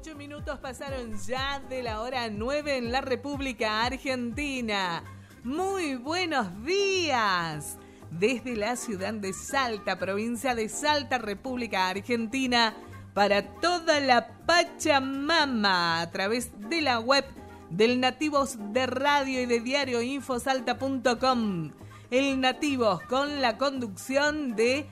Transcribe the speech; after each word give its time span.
Ocho 0.00 0.16
minutos 0.16 0.58
pasaron 0.60 1.14
ya 1.26 1.60
de 1.68 1.82
la 1.82 2.00
hora 2.00 2.30
nueve 2.30 2.78
en 2.78 2.90
la 2.90 3.02
República 3.02 3.84
Argentina. 3.84 5.04
Muy 5.44 5.96
buenos 5.96 6.64
días. 6.64 7.76
Desde 8.10 8.56
la 8.56 8.76
ciudad 8.76 9.12
de 9.12 9.34
Salta, 9.34 9.98
provincia 9.98 10.54
de 10.54 10.70
Salta, 10.70 11.18
República 11.18 11.90
Argentina, 11.90 12.74
para 13.12 13.42
toda 13.60 14.00
la 14.00 14.38
Pachamama 14.46 16.00
a 16.00 16.10
través 16.10 16.50
de 16.70 16.80
la 16.80 16.98
web 16.98 17.26
del 17.68 18.00
Nativos 18.00 18.56
de 18.72 18.86
Radio 18.86 19.42
y 19.42 19.44
de 19.44 19.60
diario 19.60 20.00
infosalta.com. 20.00 21.72
El 22.10 22.40
Nativos 22.40 23.02
con 23.02 23.42
la 23.42 23.58
conducción 23.58 24.56
de 24.56 24.86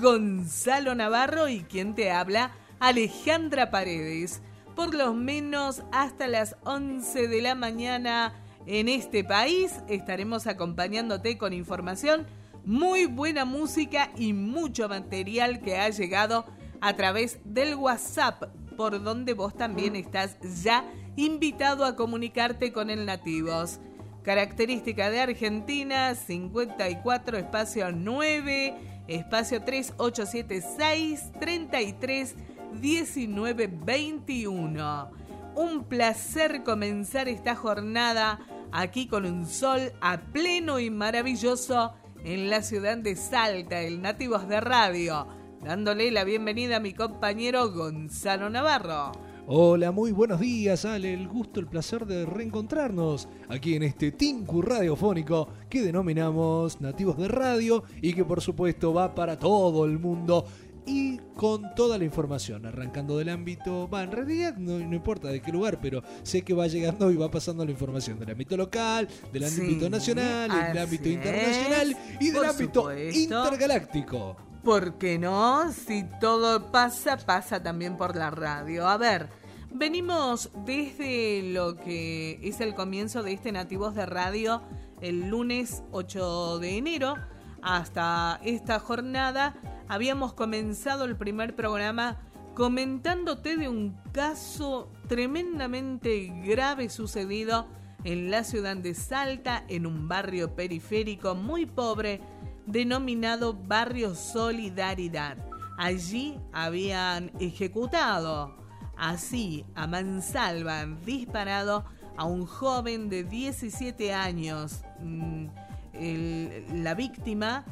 Gonzalo 0.00 0.94
Navarro 0.94 1.48
y 1.48 1.64
quien 1.64 1.94
te 1.94 2.10
habla, 2.10 2.52
Alejandra 2.80 3.70
Paredes. 3.70 4.40
Por 4.74 4.92
lo 4.94 5.14
menos 5.14 5.82
hasta 5.92 6.26
las 6.26 6.56
11 6.64 7.28
de 7.28 7.42
la 7.42 7.54
mañana 7.54 8.34
en 8.66 8.88
este 8.88 9.22
país 9.22 9.72
estaremos 9.88 10.48
acompañándote 10.48 11.38
con 11.38 11.52
información, 11.52 12.26
muy 12.64 13.06
buena 13.06 13.44
música 13.44 14.10
y 14.16 14.32
mucho 14.32 14.88
material 14.88 15.60
que 15.60 15.76
ha 15.76 15.88
llegado 15.90 16.44
a 16.80 16.96
través 16.96 17.38
del 17.44 17.76
WhatsApp, 17.76 18.44
por 18.76 19.00
donde 19.02 19.34
vos 19.34 19.56
también 19.56 19.94
estás 19.94 20.36
ya 20.64 20.84
invitado 21.14 21.84
a 21.84 21.94
comunicarte 21.94 22.72
con 22.72 22.90
el 22.90 23.06
Nativos. 23.06 23.78
Característica 24.24 25.10
de 25.10 25.20
Argentina, 25.20 26.14
54, 26.16 27.38
espacio 27.38 27.92
9, 27.92 28.74
espacio 29.06 29.62
3876 29.62 31.30
33 31.38 32.34
19 32.80 33.66
21. 33.84 35.10
Un 35.56 35.84
placer 35.84 36.62
comenzar 36.64 37.28
esta 37.28 37.54
jornada 37.54 38.40
aquí 38.72 39.06
con 39.06 39.24
un 39.24 39.46
sol 39.46 39.92
a 40.00 40.20
pleno 40.20 40.80
y 40.80 40.90
maravilloso 40.90 41.92
en 42.24 42.50
la 42.50 42.62
ciudad 42.62 42.96
de 42.98 43.16
Salta, 43.16 43.80
el 43.80 44.02
Nativos 44.02 44.48
de 44.48 44.60
Radio, 44.60 45.26
dándole 45.62 46.10
la 46.10 46.24
bienvenida 46.24 46.76
a 46.76 46.80
mi 46.80 46.92
compañero 46.94 47.70
Gonzalo 47.70 48.50
Navarro. 48.50 49.12
Hola, 49.46 49.92
muy 49.92 50.10
buenos 50.10 50.40
días, 50.40 50.86
Ale. 50.86 51.12
El 51.12 51.28
gusto, 51.28 51.60
el 51.60 51.66
placer 51.66 52.06
de 52.06 52.24
reencontrarnos 52.24 53.28
aquí 53.50 53.74
en 53.74 53.82
este 53.82 54.10
Tinku 54.10 54.62
radiofónico 54.62 55.48
que 55.68 55.82
denominamos 55.82 56.80
Nativos 56.80 57.18
de 57.18 57.28
Radio 57.28 57.84
y 58.00 58.14
que 58.14 58.24
por 58.24 58.40
supuesto 58.40 58.94
va 58.94 59.14
para 59.14 59.38
todo 59.38 59.84
el 59.84 59.98
mundo 59.98 60.46
y 60.86 61.18
con 61.36 61.74
toda 61.74 61.98
la 61.98 62.04
información, 62.04 62.66
arrancando 62.66 63.16
del 63.18 63.28
ámbito, 63.28 63.88
va, 63.88 64.02
en 64.02 64.12
realidad 64.12 64.56
no, 64.56 64.78
importa 64.78 65.28
de 65.28 65.40
qué 65.40 65.50
lugar, 65.50 65.78
pero 65.80 66.02
sé 66.22 66.42
que 66.42 66.54
va 66.54 66.66
llegando 66.66 67.10
y 67.10 67.16
va 67.16 67.30
pasando 67.30 67.64
la 67.64 67.70
información 67.70 68.18
del 68.18 68.30
ámbito 68.30 68.56
local, 68.56 69.08
del 69.32 69.44
ámbito 69.44 69.88
nacional, 69.88 70.50
del 70.50 70.78
ámbito 70.78 71.08
internacional 71.08 71.96
y 72.20 72.30
del 72.30 72.44
ámbito 72.44 72.92
intergaláctico. 72.92 74.36
¿Por 74.62 74.96
qué 74.98 75.18
no? 75.18 75.70
Si 75.72 76.04
todo 76.20 76.70
pasa, 76.70 77.18
pasa 77.18 77.62
también 77.62 77.96
por 77.96 78.16
la 78.16 78.30
radio. 78.30 78.88
A 78.88 78.96
ver, 78.96 79.28
venimos 79.72 80.50
desde 80.64 81.42
lo 81.42 81.76
que 81.76 82.40
es 82.42 82.60
el 82.60 82.74
comienzo 82.74 83.22
de 83.22 83.32
este 83.34 83.52
Nativos 83.52 83.94
de 83.94 84.06
Radio 84.06 84.62
el 85.00 85.28
lunes 85.28 85.82
8 85.90 86.58
de 86.60 86.78
enero 86.78 87.16
hasta 87.64 88.40
esta 88.44 88.78
jornada. 88.78 89.56
Habíamos 89.88 90.34
comenzado 90.34 91.04
el 91.04 91.16
primer 91.16 91.56
programa 91.56 92.20
comentándote 92.54 93.56
de 93.56 93.68
un 93.68 93.96
caso 94.12 94.92
tremendamente 95.08 96.32
grave 96.44 96.88
sucedido 96.88 97.66
en 98.04 98.30
la 98.30 98.44
ciudad 98.44 98.76
de 98.76 98.94
Salta, 98.94 99.64
en 99.68 99.86
un 99.86 100.08
barrio 100.08 100.54
periférico 100.54 101.34
muy 101.34 101.66
pobre 101.66 102.20
denominado 102.66 103.54
Barrio 103.54 104.14
Solidaridad. 104.14 105.38
Allí 105.78 106.38
habían 106.52 107.32
ejecutado 107.40 108.54
así 108.96 109.64
a 109.74 109.86
mansalva, 109.86 110.84
disparado 111.04 111.84
a 112.16 112.24
un 112.24 112.46
joven 112.46 113.08
de 113.08 113.24
17 113.24 114.12
años. 114.12 114.82
Mm, 115.00 115.46
la 115.94 116.94
víctima 116.94 117.64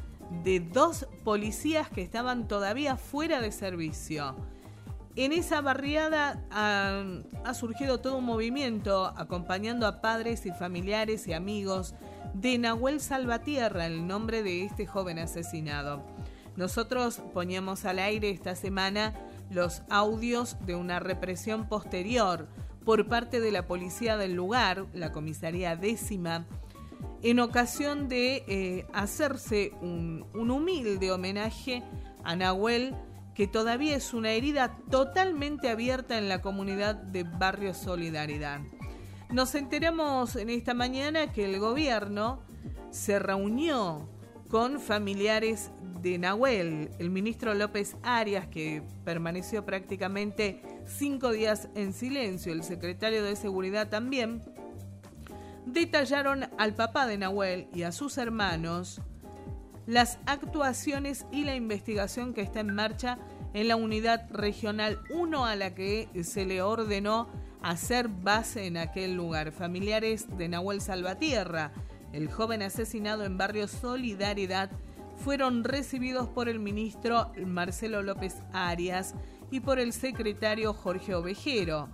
de 0.44 0.60
dos 0.60 1.06
policías 1.25 1.88
que 1.91 2.03
estaban 2.03 2.49
todavía 2.49 2.97
fuera 2.97 3.41
de 3.41 3.53
servicio. 3.53 4.37
En 5.15 5.33
esa 5.33 5.60
barriada 5.60 6.43
ha, 6.50 7.03
ha, 7.44 7.55
surgido 7.55 8.00
todo 8.00 8.16
un 8.16 8.25
movimiento 8.25 9.12
acompañando 9.16 9.87
a 9.87 10.00
padres 10.00 10.47
y 10.47 10.53
familiares 10.53 11.27
y 11.28 11.34
amigos 11.34 11.94
de 12.33 12.56
Nahuel 12.56 12.99
Salvatierra, 13.00 13.87
el 13.87 14.06
nombre 14.06 14.43
de 14.43 14.65
este 14.65 14.87
joven 14.87 15.19
asesinado. 15.19 16.03
Nosotros 16.56 17.21
poníamos 17.34 17.84
al 17.84 17.99
aire 17.99 18.31
esta 18.31 18.54
semana 18.54 19.12
los 19.50 19.83
audios 19.91 20.56
de 20.65 20.75
una 20.75 20.99
represión 20.99 21.69
posterior 21.69 22.49
por 22.84 23.06
parte 23.06 23.41
de 23.41 23.53
la 23.53 23.66
policía 23.66 24.16
del 24.16 24.34
lugar, 24.34 24.87
la 24.93 25.12
comisaría 25.12 25.77
décima, 25.77 26.47
en 27.22 27.40
ocasión 27.40 28.08
de 28.08 28.44
eh, 28.46 28.86
hacerse 28.92 29.72
un, 29.80 30.26
un 30.34 30.50
humilde 30.50 31.12
homenaje 31.12 31.82
a 32.24 32.36
Nahuel, 32.36 32.94
que 33.34 33.46
todavía 33.46 33.96
es 33.96 34.12
una 34.12 34.32
herida 34.32 34.78
totalmente 34.90 35.70
abierta 35.70 36.18
en 36.18 36.28
la 36.28 36.42
comunidad 36.42 36.94
de 36.94 37.24
Barrio 37.24 37.74
Solidaridad. 37.74 38.60
Nos 39.30 39.54
enteramos 39.54 40.36
en 40.36 40.50
esta 40.50 40.74
mañana 40.74 41.32
que 41.32 41.46
el 41.46 41.58
gobierno 41.58 42.42
se 42.91 43.18
reunió 43.18 44.08
con 44.48 44.78
familiares 44.80 45.70
de 46.02 46.18
Nahuel, 46.18 46.91
el 46.98 47.08
ministro 47.08 47.54
López 47.54 47.96
Arias, 48.02 48.48
que 48.48 48.82
permaneció 49.04 49.64
prácticamente 49.64 50.60
cinco 50.84 51.30
días 51.30 51.70
en 51.74 51.94
silencio, 51.94 52.52
el 52.52 52.62
secretario 52.62 53.22
de 53.22 53.36
Seguridad 53.36 53.88
también, 53.88 54.42
detallaron 55.66 56.48
al 56.58 56.74
papá 56.74 57.06
de 57.06 57.18
Nahuel 57.18 57.68
y 57.74 57.82
a 57.82 57.92
sus 57.92 58.18
hermanos 58.18 59.00
las 59.86 60.18
actuaciones 60.26 61.26
y 61.32 61.44
la 61.44 61.56
investigación 61.56 62.34
que 62.34 62.40
está 62.40 62.60
en 62.60 62.74
marcha 62.74 63.18
en 63.54 63.68
la 63.68 63.76
unidad 63.76 64.30
regional 64.30 65.00
1 65.10 65.44
a 65.44 65.56
la 65.56 65.74
que 65.74 66.08
se 66.24 66.46
le 66.46 66.62
ordenó 66.62 67.28
hacer 67.62 68.08
base 68.08 68.66
en 68.66 68.76
aquel 68.76 69.14
lugar. 69.14 69.52
Familiares 69.52 70.26
de 70.36 70.48
Nahuel 70.48 70.80
Salvatierra, 70.80 71.72
el 72.12 72.30
joven 72.30 72.62
asesinado 72.62 73.24
en 73.24 73.38
barrio 73.38 73.68
Solidaridad, 73.68 74.70
fueron 75.16 75.62
recibidos 75.64 76.28
por 76.28 76.48
el 76.48 76.58
ministro 76.58 77.32
Marcelo 77.44 78.02
López 78.02 78.36
Arias 78.52 79.14
y 79.50 79.60
por 79.60 79.78
el 79.78 79.92
secretario 79.92 80.72
Jorge 80.72 81.14
Ovejero. 81.14 81.88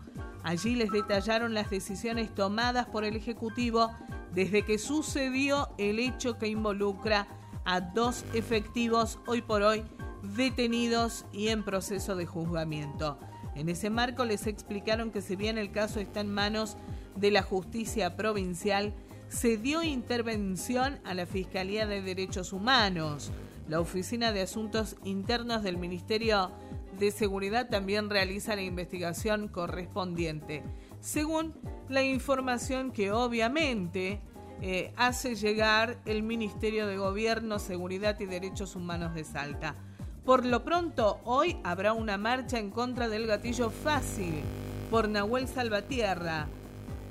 Allí 0.48 0.76
les 0.76 0.90
detallaron 0.90 1.52
las 1.52 1.68
decisiones 1.68 2.34
tomadas 2.34 2.86
por 2.86 3.04
el 3.04 3.16
Ejecutivo 3.16 3.90
desde 4.32 4.62
que 4.62 4.78
sucedió 4.78 5.68
el 5.76 5.98
hecho 5.98 6.38
que 6.38 6.48
involucra 6.48 7.28
a 7.66 7.82
dos 7.82 8.24
efectivos 8.32 9.18
hoy 9.26 9.42
por 9.42 9.60
hoy 9.60 9.84
detenidos 10.22 11.26
y 11.32 11.48
en 11.48 11.64
proceso 11.64 12.16
de 12.16 12.24
juzgamiento. 12.24 13.18
En 13.56 13.68
ese 13.68 13.90
marco 13.90 14.24
les 14.24 14.46
explicaron 14.46 15.10
que 15.10 15.20
si 15.20 15.36
bien 15.36 15.58
el 15.58 15.70
caso 15.70 16.00
está 16.00 16.20
en 16.20 16.32
manos 16.32 16.78
de 17.14 17.30
la 17.30 17.42
justicia 17.42 18.16
provincial, 18.16 18.94
se 19.28 19.58
dio 19.58 19.82
intervención 19.82 20.98
a 21.04 21.12
la 21.12 21.26
Fiscalía 21.26 21.86
de 21.86 22.00
Derechos 22.00 22.54
Humanos. 22.54 23.32
La 23.68 23.80
Oficina 23.80 24.32
de 24.32 24.40
Asuntos 24.40 24.96
Internos 25.04 25.62
del 25.62 25.76
Ministerio 25.76 26.50
de 26.98 27.10
Seguridad 27.12 27.68
también 27.68 28.10
realiza 28.10 28.56
la 28.56 28.62
investigación 28.62 29.48
correspondiente, 29.48 30.62
según 31.00 31.54
la 31.88 32.02
información 32.02 32.90
que 32.90 33.12
obviamente 33.12 34.20
eh, 34.60 34.92
hace 34.96 35.36
llegar 35.36 35.98
el 36.04 36.22
Ministerio 36.22 36.86
de 36.86 36.96
Gobierno, 36.96 37.58
Seguridad 37.58 38.18
y 38.18 38.26
Derechos 38.26 38.74
Humanos 38.74 39.14
de 39.14 39.24
Salta. 39.24 39.76
Por 40.24 40.44
lo 40.44 40.64
pronto, 40.64 41.20
hoy 41.24 41.56
habrá 41.62 41.92
una 41.92 42.18
marcha 42.18 42.58
en 42.58 42.70
contra 42.70 43.08
del 43.08 43.26
gatillo 43.26 43.70
fácil 43.70 44.42
por 44.90 45.08
Nahuel 45.08 45.46
Salvatierra. 45.46 46.48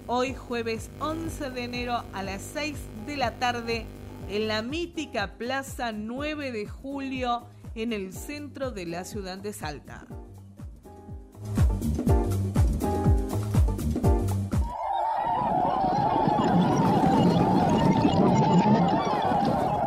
Hoy 0.05 0.33
jueves 0.33 0.89
11 0.99 1.49
de 1.51 1.63
enero 1.63 2.03
a 2.13 2.23
las 2.23 2.41
6 2.41 2.75
de 3.07 3.17
la 3.17 3.39
tarde 3.39 3.85
en 4.29 4.47
la 4.47 4.61
mítica 4.61 5.35
Plaza 5.37 5.93
9 5.93 6.51
de 6.51 6.67
Julio 6.67 7.47
en 7.77 7.93
el 7.93 8.11
centro 8.11 8.71
de 8.71 8.87
la 8.87 9.03
ciudad 9.03 9.37
de 9.37 9.53
Salta. 9.53 10.07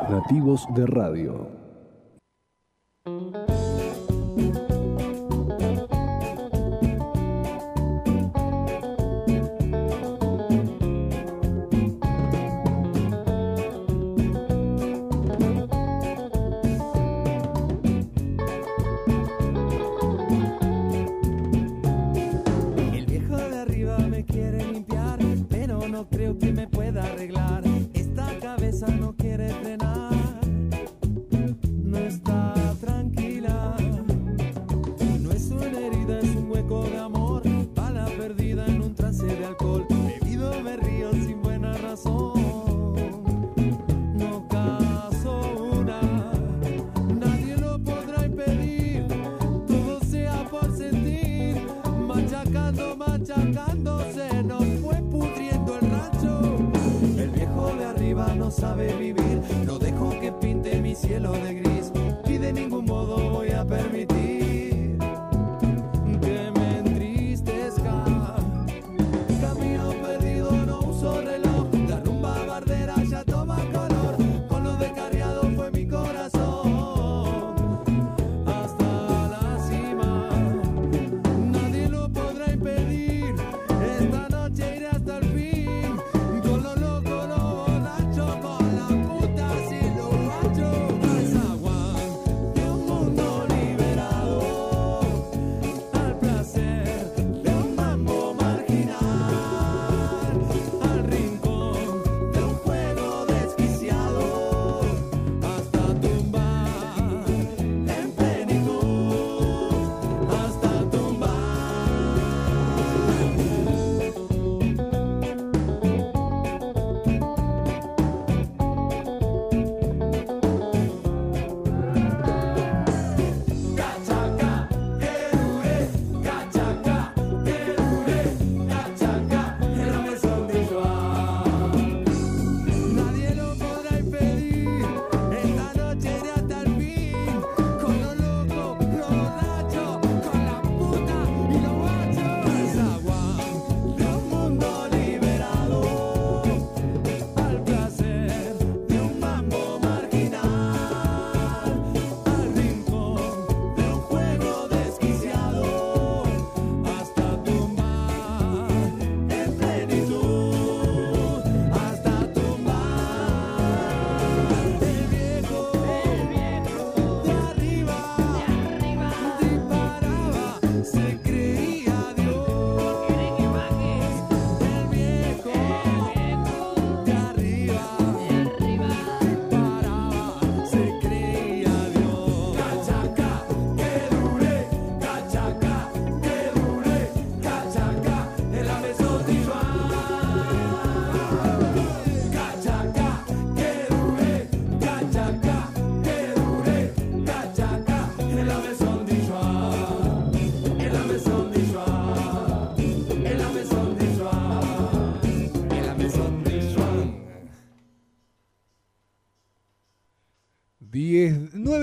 Nativos 0.09 0.67
de 0.77 0.87
Radio. 0.87 1.49
que 26.39 26.53
me 26.53 26.67
pueda 26.67 27.03
arreglar. 27.03 27.60
No 59.67 59.79
dejo 59.79 60.11
que 60.21 60.33
pinte 60.33 60.81
mi 60.81 60.95
cielo 60.95 61.33
de 61.33 61.55
gris 61.55 61.70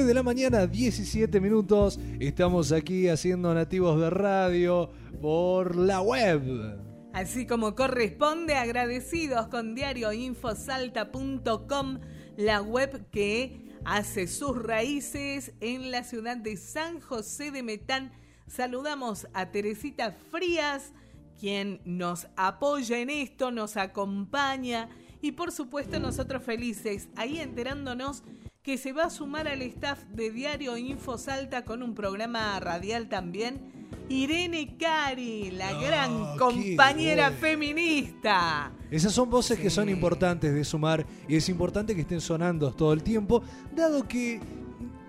de 0.08 0.14
la 0.14 0.24
mañana, 0.24 0.68
17 0.68 1.42
minutos. 1.42 2.00
Estamos 2.22 2.72
aquí 2.72 3.10
haciendo 3.10 3.54
Nativos 3.54 4.00
de 4.00 4.10
Radio 4.10 4.90
por 5.22 5.76
la 5.76 6.00
web. 6.00 6.80
Así 7.12 7.46
como 7.46 7.76
corresponde, 7.76 8.56
agradecidos 8.56 9.48
con 9.48 9.76
diarioinfosalta.com, 9.76 12.00
la 12.38 12.62
web 12.62 13.10
que 13.10 13.68
hace 13.84 14.28
sus 14.28 14.58
raíces 14.58 15.52
en 15.60 15.92
la 15.92 16.06
ciudad 16.06 16.38
de 16.38 16.56
San 16.56 17.02
José 17.02 17.52
de 17.52 17.64
Metán. 17.64 18.14
Saludamos 18.48 19.28
a 19.34 19.52
Teresita 19.52 20.16
Frías, 20.32 20.94
quien 21.38 21.82
nos 21.84 22.28
apoya 22.38 23.00
en 23.00 23.10
esto, 23.10 23.52
nos 23.52 23.76
acompaña 23.76 24.88
y 25.22 25.34
por 25.34 25.52
supuesto 25.52 26.00
nosotros 26.00 26.44
felices, 26.44 27.10
ahí 27.16 27.40
enterándonos 27.40 28.24
que 28.68 28.78
se 28.78 28.92
va 28.92 29.06
a 29.06 29.10
sumar 29.10 29.48
al 29.48 29.62
staff 29.62 30.04
de 30.10 30.30
Diario 30.30 30.76
Info 30.76 31.18
Salta 31.18 31.64
con 31.64 31.82
un 31.82 31.96
programa 31.96 32.60
radial 32.60 33.08
también. 33.08 33.62
Irene 34.10 34.76
Cari, 34.78 35.52
la 35.52 35.70
Ah, 35.70 35.82
gran 35.82 36.38
compañera 36.38 37.30
bueno. 37.30 37.40
feminista. 37.40 38.74
Esas 38.92 39.14
son 39.14 39.30
voces 39.30 39.58
que 39.58 39.70
son 39.70 39.88
importantes 39.88 40.54
de 40.54 40.66
sumar 40.66 41.06
y 41.30 41.38
es 41.38 41.48
importante 41.48 41.96
que 41.96 42.02
estén 42.02 42.20
sonando 42.20 42.74
todo 42.74 42.92
el 42.92 43.04
tiempo, 43.04 43.42
dado 43.74 44.06
que 44.06 44.42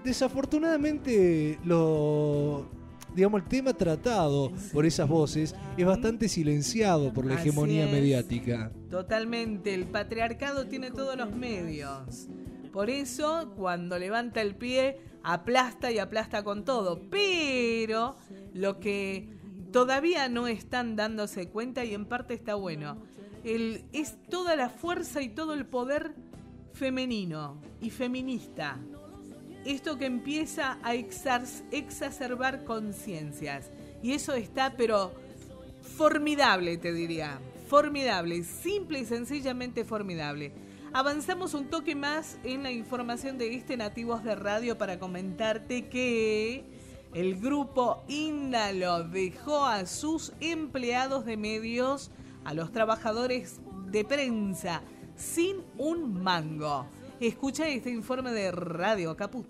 desafortunadamente 0.05 1.59
lo 1.65 2.65
digamos 3.13 3.43
el 3.43 3.49
tema 3.49 3.73
tratado 3.73 4.53
por 4.73 4.87
esas 4.87 5.09
voces 5.09 5.57
es 5.77 5.85
bastante 5.85 6.29
silenciado 6.29 7.13
por 7.13 7.27
la 7.27 7.35
hegemonía 7.35 7.87
mediática. 7.87 8.71
Totalmente, 8.89 9.75
el 9.75 9.87
patriarcado 9.89 10.69
tiene 10.69 10.93
todos 10.93 11.17
los 11.17 11.35
medios. 11.35 12.29
Por 12.79 12.91
eso, 12.91 13.55
cuando 13.57 13.99
levanta 13.99 14.41
el 14.41 14.55
pie, 14.55 15.01
aplasta 15.25 15.91
y 15.91 15.99
aplasta 15.99 16.45
con 16.45 16.65
todo. 16.65 17.01
Pero 17.11 18.15
lo 18.55 18.79
que 18.79 19.37
todavía 19.73 20.29
no 20.29 20.47
están 20.47 20.95
dándose 20.95 21.49
cuenta, 21.49 21.85
y 21.85 21.93
en 21.93 22.05
parte 22.05 22.35
está 22.35 22.55
bueno, 22.55 23.03
es 23.43 24.23
toda 24.31 24.55
la 24.55 24.69
fuerza 24.69 25.21
y 25.23 25.29
todo 25.29 25.55
el 25.55 25.67
poder 25.67 26.15
femenino 26.73 27.61
y 27.81 27.91
feminista. 27.91 28.79
Esto 29.65 29.99
que 29.99 30.07
empieza 30.07 30.79
a 30.85 30.95
exacerbar 30.95 32.63
conciencias. 32.63 33.73
Y 34.05 34.13
eso 34.13 34.35
está, 34.35 34.77
pero 34.77 35.13
formidable, 35.83 36.79
te 36.79 36.93
diría. 36.93 37.41
Formidable, 37.67 38.45
simple 38.45 39.01
y 39.01 39.05
sencillamente 39.05 39.85
formidable. 39.85 40.68
Avanzamos 40.93 41.55
un 41.55 41.67
toque 41.67 41.95
más 41.95 42.41
en 42.45 42.63
la 42.63 42.71
información 42.71 43.37
de 43.37 43.55
este 43.55 43.77
Nativos 43.77 44.25
de 44.25 44.35
Radio 44.35 44.79
para 44.79 44.99
comentarte 44.99 45.89
que 45.89 46.65
el 47.15 47.39
grupo 47.41 48.03
Índalo 48.09 49.05
dejó 49.05 49.67
a 49.67 49.85
sus 49.87 50.33
empleados 50.41 51.27
de 51.27 51.37
medios, 51.37 52.11
a 52.45 52.55
los 52.55 52.73
trabajadores 52.73 53.61
de 53.91 54.05
prensa, 54.05 54.83
sin 55.15 55.57
un 55.77 56.23
mango. 56.23 56.87
Escucha 57.21 57.69
este 57.69 57.91
informe 57.91 58.33
de 58.33 58.51
Radio 58.51 59.15
Caput. 59.17 59.47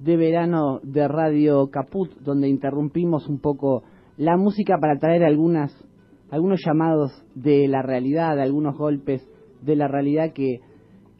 de 0.00 0.16
verano 0.16 0.80
de 0.82 1.06
Radio 1.08 1.70
Caput, 1.70 2.10
donde 2.20 2.48
interrumpimos 2.48 3.28
un 3.28 3.38
poco 3.38 3.84
la 4.16 4.36
música 4.36 4.78
para 4.78 4.98
traer 4.98 5.24
algunas, 5.24 5.72
algunos 6.30 6.60
llamados 6.64 7.12
de 7.34 7.66
la 7.68 7.82
realidad, 7.82 8.38
algunos 8.40 8.76
golpes 8.76 9.28
de 9.62 9.76
la 9.76 9.88
realidad 9.88 10.32
que, 10.32 10.60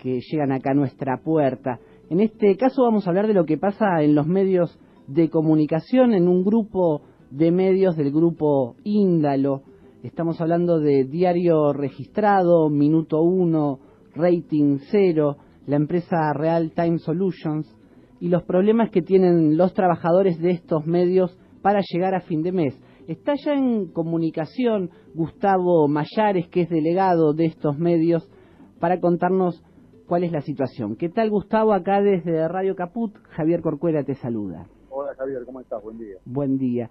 llegan 0.03 0.51
acá 0.53 0.71
a 0.71 0.75
nuestra 0.75 1.19
puerta. 1.23 1.79
En 2.09 2.21
este 2.21 2.57
caso 2.57 2.85
vamos 2.85 3.07
a 3.07 3.11
hablar 3.11 3.27
de 3.27 3.35
lo 3.35 3.45
que 3.45 3.59
pasa 3.59 4.03
en 4.03 4.15
los 4.15 4.27
medios 4.27 4.79
de 5.09 5.29
comunicación, 5.29 6.15
en 6.15 6.27
un 6.27 6.43
grupo 6.43 7.03
de 7.31 7.51
medios 7.51 7.97
del 7.97 8.11
grupo 8.11 8.77
Índalo. 8.83 9.63
Estamos 10.03 10.41
hablando 10.41 10.79
de 10.79 11.05
Diario 11.05 11.75
Registrado, 11.75 12.71
Minuto 12.71 13.21
1, 13.21 13.79
Rating 14.15 14.79
0, 14.91 15.37
la 15.67 15.77
empresa 15.77 16.33
Real 16.33 16.73
Time 16.75 16.99
Solutions 16.99 17.77
y 18.21 18.29
los 18.29 18.43
problemas 18.45 18.89
que 18.91 19.03
tienen 19.03 19.59
los 19.59 19.75
trabajadores 19.75 20.41
de 20.41 20.53
estos 20.53 20.87
medios 20.87 21.39
para 21.61 21.81
llegar 21.93 22.15
a 22.15 22.21
fin 22.21 22.43
de 22.43 22.53
mes. 22.53 22.81
Está 23.11 23.35
ya 23.45 23.55
en 23.55 23.89
comunicación 23.89 24.91
Gustavo 25.15 25.89
Mayares, 25.89 26.47
que 26.47 26.61
es 26.61 26.71
delegado 26.71 27.33
de 27.33 27.47
estos 27.47 27.77
medios, 27.77 28.31
para 28.79 29.01
contarnos 29.01 29.65
cuál 30.07 30.23
es 30.23 30.31
la 30.31 30.43
situación. 30.43 30.95
¿Qué 30.95 31.09
tal, 31.09 31.29
Gustavo? 31.29 31.73
Acá 31.73 32.01
desde 32.01 32.47
Radio 32.47 32.77
Caput, 32.77 33.13
Javier 33.31 33.63
Corcuera 33.63 34.05
te 34.05 34.15
saluda. 34.15 34.69
Hola, 34.91 35.11
Javier, 35.19 35.43
¿cómo 35.45 35.59
estás? 35.59 35.83
Buen 35.83 35.99
día. 35.99 36.19
Buen 36.25 36.57
día. 36.57 36.89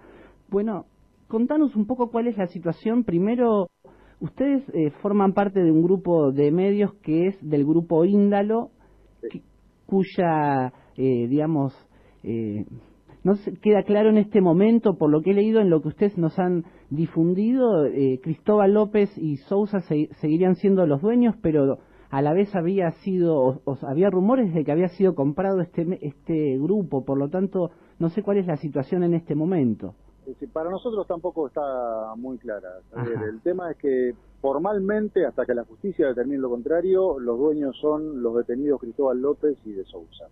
Bueno, 0.49 0.87
contanos 1.29 1.73
un 1.77 1.87
poco 1.87 2.11
cuál 2.11 2.27
es 2.27 2.37
la 2.37 2.47
situación. 2.47 3.05
Primero, 3.05 3.69
ustedes 4.19 4.67
eh, 4.73 4.91
forman 5.01 5.31
parte 5.31 5.63
de 5.63 5.71
un 5.71 5.81
grupo 5.81 6.33
de 6.33 6.51
medios 6.51 6.95
que 6.95 7.27
es 7.27 7.37
del 7.41 7.63
grupo 7.63 8.03
Índalo, 8.03 8.71
cuya, 9.85 10.73
eh, 10.97 11.27
digamos, 11.29 11.73
eh, 12.23 12.65
no 13.23 13.33
queda 13.61 13.83
claro 13.83 14.09
en 14.09 14.17
este 14.17 14.41
momento, 14.41 14.97
por 14.97 15.09
lo 15.09 15.21
que 15.21 15.31
he 15.31 15.33
leído 15.33 15.59
en 15.59 15.69
lo 15.69 15.81
que 15.81 15.89
ustedes 15.89 16.17
nos 16.17 16.39
han 16.39 16.65
difundido, 16.89 17.85
Cristóbal 18.21 18.73
López 18.73 19.17
y 19.17 19.37
Sousa 19.37 19.81
seguirían 19.81 20.55
siendo 20.55 20.85
los 20.85 21.01
dueños, 21.01 21.35
pero 21.41 21.79
a 22.09 22.21
la 22.21 22.33
vez 22.33 22.55
había 22.55 22.91
sido, 23.03 23.61
o, 23.63 23.77
había 23.83 24.09
rumores 24.09 24.53
de 24.53 24.63
que 24.63 24.71
había 24.71 24.89
sido 24.89 25.15
comprado 25.15 25.61
este, 25.61 25.99
este 26.01 26.57
grupo, 26.57 27.05
por 27.05 27.17
lo 27.17 27.29
tanto, 27.29 27.71
no 27.99 28.09
sé 28.09 28.23
cuál 28.23 28.37
es 28.37 28.47
la 28.47 28.57
situación 28.57 29.03
en 29.03 29.13
este 29.13 29.35
momento. 29.35 29.93
para 30.51 30.69
nosotros 30.69 31.05
tampoco 31.07 31.47
está 31.47 32.15
muy 32.17 32.37
clara. 32.39 32.69
el 33.27 33.41
tema 33.41 33.71
es 33.71 33.77
que 33.77 34.13
formalmente, 34.41 35.25
hasta 35.25 35.45
que 35.45 35.53
la 35.53 35.65
justicia 35.65 36.07
determine 36.07 36.39
lo 36.39 36.49
contrario, 36.49 37.19
los 37.19 37.37
dueños 37.37 37.77
son 37.79 38.23
los 38.23 38.35
detenidos 38.35 38.79
Cristóbal 38.79 39.21
López 39.21 39.57
y 39.65 39.73
de 39.73 39.83
Sousa. 39.85 40.25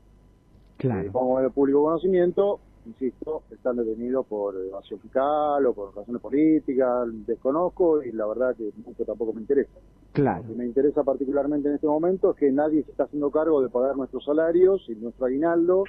Claro. 0.77 1.08
Eh, 1.08 1.12
como 1.12 1.39
de 1.39 1.50
público 1.50 1.84
conocimiento, 1.84 2.60
insisto, 2.88 3.44
están 3.51 3.77
detenidos 3.77 4.25
por 4.25 4.56
evasión 4.56 5.00
fiscal 5.00 5.65
o 5.65 5.74
por 5.74 5.96
razones 5.96 6.22
políticas, 6.22 7.08
desconozco 7.25 8.03
y 8.03 8.12
la 8.12 8.25
verdad 8.25 8.56
que 8.56 8.72
mucho 8.86 9.03
tampoco 9.06 9.34
me 9.34 9.41
interesa. 9.41 9.79
Claro. 10.13 10.44
Lo 10.44 10.50
que 10.50 10.56
me 10.56 10.65
interesa 10.65 11.03
particularmente 11.03 11.70
en 11.70 11.75
este 11.75 11.88
momento 11.88 12.32
es 12.32 12.38
que 12.38 12.51
nadie 12.51 12.84
se 12.84 12.91
está 12.91 13.03
haciendo 13.03 13.29
cargo 13.29 13.62
de 13.62 13.70
pagar 13.70 13.96
nuestros 13.96 14.25
salarios 14.25 14.84
y 14.89 14.96
nuestro 14.96 15.25
aguinaldo, 15.25 15.84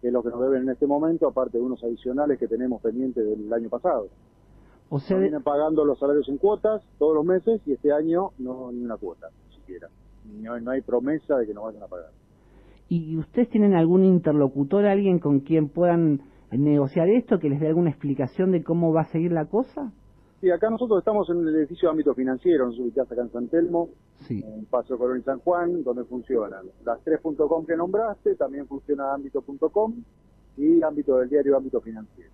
que 0.00 0.08
es 0.08 0.12
lo 0.12 0.22
que 0.22 0.30
nos 0.30 0.40
deben 0.40 0.62
en 0.62 0.70
este 0.70 0.86
momento, 0.86 1.28
aparte 1.28 1.58
de 1.58 1.64
unos 1.64 1.82
adicionales 1.82 2.38
que 2.38 2.48
tenemos 2.48 2.80
pendientes 2.80 3.24
del 3.24 3.52
año 3.52 3.68
pasado. 3.68 4.08
O 4.90 4.98
sea, 5.00 5.16
vienen 5.16 5.42
pagando 5.42 5.84
los 5.86 5.98
salarios 5.98 6.28
en 6.28 6.36
cuotas 6.36 6.82
todos 6.98 7.14
los 7.14 7.24
meses 7.24 7.62
y 7.66 7.72
este 7.72 7.92
año 7.92 8.32
no 8.38 8.70
ni 8.70 8.84
una 8.84 8.98
cuota, 8.98 9.28
ni 9.48 9.56
siquiera. 9.56 9.88
No, 10.40 10.60
no 10.60 10.70
hay 10.70 10.82
promesa 10.82 11.38
de 11.38 11.46
que 11.46 11.54
nos 11.54 11.64
vayan 11.64 11.82
a 11.82 11.86
pagar. 11.86 12.10
¿Y 12.90 13.16
ustedes 13.16 13.48
tienen 13.48 13.72
algún 13.72 14.04
interlocutor, 14.04 14.84
alguien 14.84 15.18
con 15.18 15.40
quien 15.40 15.70
puedan 15.70 16.20
negociar 16.58 17.08
esto, 17.08 17.38
que 17.38 17.48
les 17.48 17.60
dé 17.60 17.68
alguna 17.68 17.90
explicación 17.90 18.52
de 18.52 18.62
cómo 18.62 18.92
va 18.92 19.02
a 19.02 19.12
seguir 19.12 19.32
la 19.32 19.46
cosa? 19.46 19.92
Sí, 20.40 20.50
acá 20.50 20.68
nosotros 20.70 20.98
estamos 20.98 21.30
en 21.30 21.46
el 21.46 21.54
edificio 21.54 21.88
de 21.88 21.92
ámbito 21.92 22.14
financiero, 22.14 22.66
nos 22.66 22.78
ubicamos 22.78 23.12
acá 23.12 23.22
en 23.22 23.30
San 23.30 23.48
Telmo, 23.48 23.90
en 24.28 24.64
Paso 24.66 24.98
Colón 24.98 25.20
y 25.20 25.22
San 25.22 25.38
Juan, 25.38 25.84
donde 25.84 26.04
funcionan 26.04 26.66
las 26.84 27.00
tres.com 27.04 27.64
que 27.64 27.76
nombraste, 27.76 28.34
también 28.34 28.66
funciona 28.66 29.14
ámbito.com 29.14 29.94
y 30.56 30.82
ámbito 30.82 31.18
del 31.18 31.28
diario 31.28 31.56
ámbito 31.56 31.80
financiero. 31.80 32.30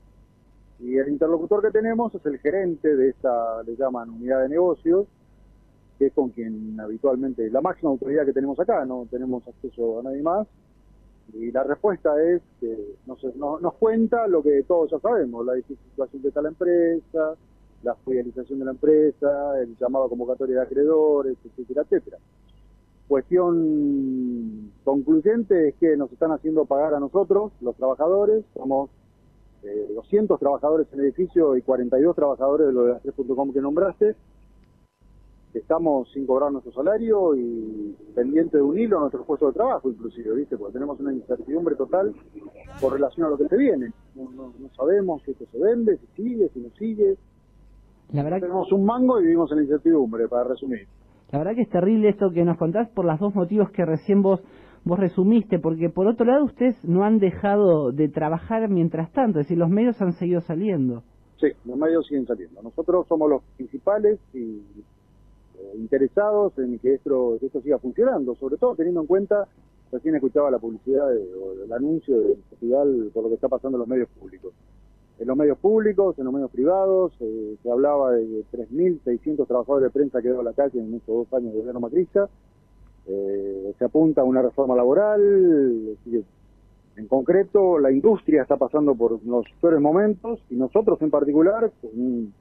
Y 0.81 0.97
el 0.97 1.09
interlocutor 1.09 1.61
que 1.61 1.71
tenemos 1.71 2.15
es 2.15 2.25
el 2.25 2.39
gerente 2.39 2.97
de 2.97 3.11
esta, 3.11 3.63
le 3.65 3.77
llaman 3.77 4.11
unidad 4.11 4.43
de 4.43 4.49
negocios, 4.49 5.07
que 5.99 6.07
es 6.07 6.13
con 6.15 6.31
quien 6.31 6.81
habitualmente, 6.81 7.51
la 7.51 7.61
máxima 7.61 7.91
autoridad 7.91 8.25
que 8.25 8.33
tenemos 8.33 8.59
acá, 8.59 8.85
no 8.87 9.07
tenemos 9.11 9.47
acceso 9.47 10.01
a 10.01 10.05
nadie 10.05 10.23
más, 10.23 10.47
y 11.35 11.53
la 11.53 11.63
respuesta 11.63 12.23
es 12.23 12.43
que 12.61 12.95
nos, 13.07 13.23
nos 13.37 13.75
cuenta 13.75 14.27
lo 14.27 14.43
que 14.43 14.63
todos 14.63 14.91
ya 14.91 14.99
sabemos, 14.99 15.45
la 15.45 15.55
situación 15.55 16.23
que 16.23 16.29
está 16.29 16.43
la 16.43 16.49
empresa, 16.49 17.35
la 17.83 17.95
fidelización 17.97 18.59
de 18.59 18.65
la 18.65 18.71
empresa, 18.73 19.61
el 19.61 19.77
llamado 19.77 20.07
a 20.07 20.09
convocatoria 20.09 20.57
de 20.57 20.63
acreedores, 20.63 21.37
etcétera, 21.45 21.83
etcétera. 21.83 22.19
Cuestión 23.07 24.73
concluyente 24.85 25.69
es 25.69 25.75
que 25.77 25.97
nos 25.97 26.13
están 26.13 26.33
haciendo 26.33 26.67
pagar 26.67 26.95
a 26.95 27.01
nosotros, 27.01 27.53
los 27.61 27.77
trabajadores, 27.77 28.45
somos 28.55 28.91
200 29.95 30.35
eh, 30.35 30.39
trabajadores 30.39 30.87
en 30.93 31.01
el 31.01 31.07
edificio 31.07 31.57
y 31.57 31.63
42 31.63 32.15
trabajadores 32.15 32.67
de 32.67 32.73
lo 32.73 32.85
de 32.85 32.93
las 32.93 33.03
3.com 33.03 33.53
que 33.53 33.61
nombraste, 33.61 34.15
estamos 35.55 36.11
sin 36.13 36.27
cobrar 36.27 36.53
nuestro 36.53 36.73
salario 36.73 37.35
y 37.35 37.95
pendiente 38.15 38.59
de 38.59 38.63
un 38.63 38.79
hilo 38.79 38.99
a 38.99 39.01
nuestro 39.01 39.25
puesto 39.25 39.47
de 39.47 39.53
trabajo, 39.53 39.91
inclusive, 39.91 40.35
¿viste? 40.35 40.57
Porque 40.57 40.75
tenemos 40.75 41.01
una 41.01 41.13
incertidumbre 41.13 41.75
total 41.77 42.13
con 42.81 42.93
relación 42.93 43.27
a 43.27 43.31
lo 43.31 43.39
que 43.39 43.49
se 43.49 43.57
viene. 43.57 43.93
No, 44.15 44.53
sabemos 44.77 45.23
si 45.25 45.31
esto 45.31 45.47
se 45.51 45.59
vende, 45.59 45.99
si 45.99 46.23
sigue, 46.23 46.49
si 46.51 46.61
no 46.61 46.71
sigue. 46.79 47.17
La 48.13 48.23
verdad 48.23 48.41
tenemos 48.41 48.71
un 48.73 48.85
mango 48.85 49.21
y 49.21 49.25
vivimos 49.25 49.51
en 49.53 49.59
la 49.59 49.63
incertidumbre, 49.65 50.29
para 50.29 50.45
resumir. 50.45 50.87
La 51.31 51.39
verdad 51.39 51.55
que 51.55 51.63
es 51.63 51.71
terrible 51.71 52.09
esto 52.09 52.31
que 52.31 52.45
nos 52.45 52.57
contás 52.57 52.89
por 52.91 53.05
los 53.05 53.19
dos 53.21 53.35
motivos 53.35 53.71
que 53.71 53.85
recién 53.85 54.23
vos 54.23 54.41
vos 54.85 54.99
resumiste, 54.99 55.59
porque 55.59 55.91
por 55.91 56.07
otro 56.07 56.25
lado 56.25 56.45
ustedes 56.45 56.83
no 56.85 57.05
han 57.05 57.19
dejado 57.19 57.93
de 57.93 58.09
trabajar 58.09 58.69
mientras 58.69 59.13
tanto, 59.13 59.39
es 59.39 59.47
decir, 59.47 59.59
los 59.59 59.69
medios 59.69 60.01
han 60.01 60.13
seguido 60.13 60.41
saliendo. 60.41 61.03
Sí, 61.41 61.49
los 61.65 61.77
medios 61.77 62.07
siguen 62.07 62.27
saliendo. 62.27 62.63
Nosotros 62.63 63.07
somos 63.07 63.29
los 63.29 63.43
principales 63.57 64.19
y 64.35 64.63
interesados 65.77 66.59
en 66.59 66.79
que 66.79 66.95
esto, 66.95 67.39
esto 67.41 67.61
siga 67.61 67.79
funcionando, 67.79 68.35
sobre 68.37 68.57
todo 68.57 68.75
teniendo 68.75 69.01
en 69.01 69.07
cuenta, 69.07 69.49
recién 69.93 70.15
escuchaba 70.15 70.51
la 70.51 70.59
publicidad 70.59 71.09
o 71.09 71.65
el 71.65 71.73
anuncio 71.73 72.21
del 72.21 72.37
festival 72.51 73.11
por 73.13 73.25
lo 73.25 73.29
que 73.31 73.37
está 73.37 73.49
pasando 73.49 73.77
en 73.77 73.81
los 73.81 73.89
medios 73.89 74.09
públicos. 74.11 74.53
En 75.19 75.27
los 75.27 75.37
medios 75.37 75.59
públicos, 75.59 76.17
en 76.19 76.25
los 76.27 76.33
medios 76.33 76.51
privados, 76.51 77.13
eh, 77.21 77.57
se 77.63 77.71
hablaba 77.71 78.13
de 78.13 78.45
3.600 78.53 79.47
trabajadores 79.49 79.85
de 79.85 79.91
prensa 79.91 80.23
que 80.23 80.29
a 80.29 80.43
la 80.43 80.53
calle 80.53 80.79
en 80.79 80.95
estos 80.95 81.29
dos 81.29 81.33
años 81.35 81.53
de 81.53 81.59
gobierno 81.59 81.81
macrista. 81.81 82.29
Eh, 83.07 83.75
se 83.79 83.85
apunta 83.85 84.21
a 84.21 84.25
una 84.25 84.43
reforma 84.43 84.77
laboral, 84.77 85.97
en 86.99 87.07
concreto 87.07 87.79
la 87.79 87.91
industria 87.91 88.43
está 88.43 88.57
pasando 88.57 88.95
por 88.95 89.25
los 89.25 89.47
peores 89.61 89.81
momentos 89.81 90.41
y 90.51 90.57
nosotros 90.57 91.01
en 91.01 91.11
particular, 91.11 91.73
un 91.83 92.35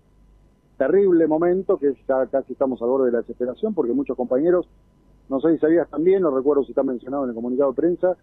terrible 0.77 1.27
momento 1.27 1.77
que 1.77 1.93
ya 2.07 2.25
casi 2.27 2.53
estamos 2.53 2.81
al 2.81 2.89
borde 2.89 3.07
de 3.07 3.11
la 3.13 3.17
desesperación 3.19 3.73
porque 3.73 3.93
muchos 3.93 4.15
compañeros, 4.15 4.67
no 5.29 5.39
sé 5.41 5.53
si 5.53 5.59
sabías 5.59 5.89
también, 5.89 6.21
no 6.21 6.35
recuerdo 6.35 6.63
si 6.63 6.71
está 6.71 6.83
mencionado 6.83 7.23
en 7.23 7.29
el 7.29 7.35
comunicado 7.35 7.71
de 7.71 7.75
prensa, 7.75 8.15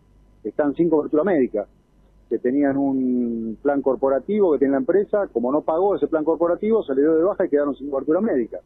están 0.42 0.74
sin 0.74 0.88
cobertura 0.88 1.24
médica, 1.24 1.66
que 2.28 2.38
tenían 2.38 2.76
un 2.76 3.58
plan 3.62 3.82
corporativo 3.82 4.52
que 4.52 4.58
tiene 4.58 4.72
la 4.72 4.78
empresa, 4.78 5.28
como 5.32 5.52
no 5.52 5.62
pagó 5.62 5.96
ese 5.96 6.06
plan 6.06 6.24
corporativo, 6.24 6.82
se 6.82 6.94
le 6.94 7.02
dio 7.02 7.16
de 7.16 7.24
baja 7.24 7.44
y 7.44 7.48
quedaron 7.48 7.74
sin 7.74 7.90
cobertura 7.90 8.20
médica. 8.20 8.60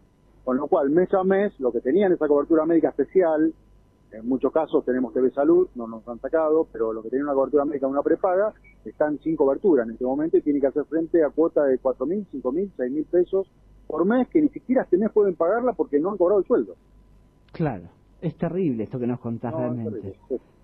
Con 0.45 0.57
lo 0.57 0.67
cual, 0.67 0.91
mes 0.91 1.13
a 1.13 1.25
mes, 1.25 1.59
lo 1.61 1.73
que 1.73 1.81
tenían 1.81 2.13
esa 2.13 2.29
cobertura 2.29 2.65
médica 2.65 2.89
especial, 2.89 3.53
en 4.11 4.27
muchos 4.27 4.53
casos 4.53 4.85
tenemos 4.85 5.13
TV 5.13 5.31
Salud, 5.31 5.69
no 5.75 5.87
nos 5.87 6.07
han 6.09 6.19
sacado, 6.21 6.67
pero 6.73 6.93
los 6.93 7.05
que 7.05 7.11
tenían 7.11 7.27
una 7.27 7.35
cobertura 7.35 7.65
médica, 7.65 7.87
una 7.87 8.03
prepaga, 8.03 8.55
están 8.85 9.19
sin 9.19 9.37
cobertura 9.37 9.83
en 9.83 9.91
este 9.91 10.05
momento 10.05 10.39
y 10.39 10.43
tienen 10.43 10.63
que 10.63 10.69
hacer 10.69 10.85
frente 10.85 11.23
a 11.23 11.31
cuota 11.31 11.65
de 11.65 11.79
cuatro 11.79 12.07
mil, 12.07 12.27
cinco 12.31 12.53
mil, 12.53 12.73
seis 12.77 12.91
mil 12.91 13.05
pesos 13.05 13.51
por 13.89 14.07
mes 14.07 14.29
que 14.29 14.41
ni 14.41 14.49
siquiera 14.51 14.83
este 14.83 14.99
mes 14.99 15.11
pueden 15.13 15.35
pagarla 15.35 15.73
porque 15.73 15.99
no 15.99 16.11
han 16.11 16.17
cobrado 16.17 16.41
el 16.41 16.47
sueldo. 16.47 16.75
Claro, 17.53 17.89
es 18.21 18.37
terrible 18.37 18.85
esto 18.85 19.01
que 19.01 19.07
nos 19.07 19.19
contás 19.19 19.53
realmente. 19.53 20.13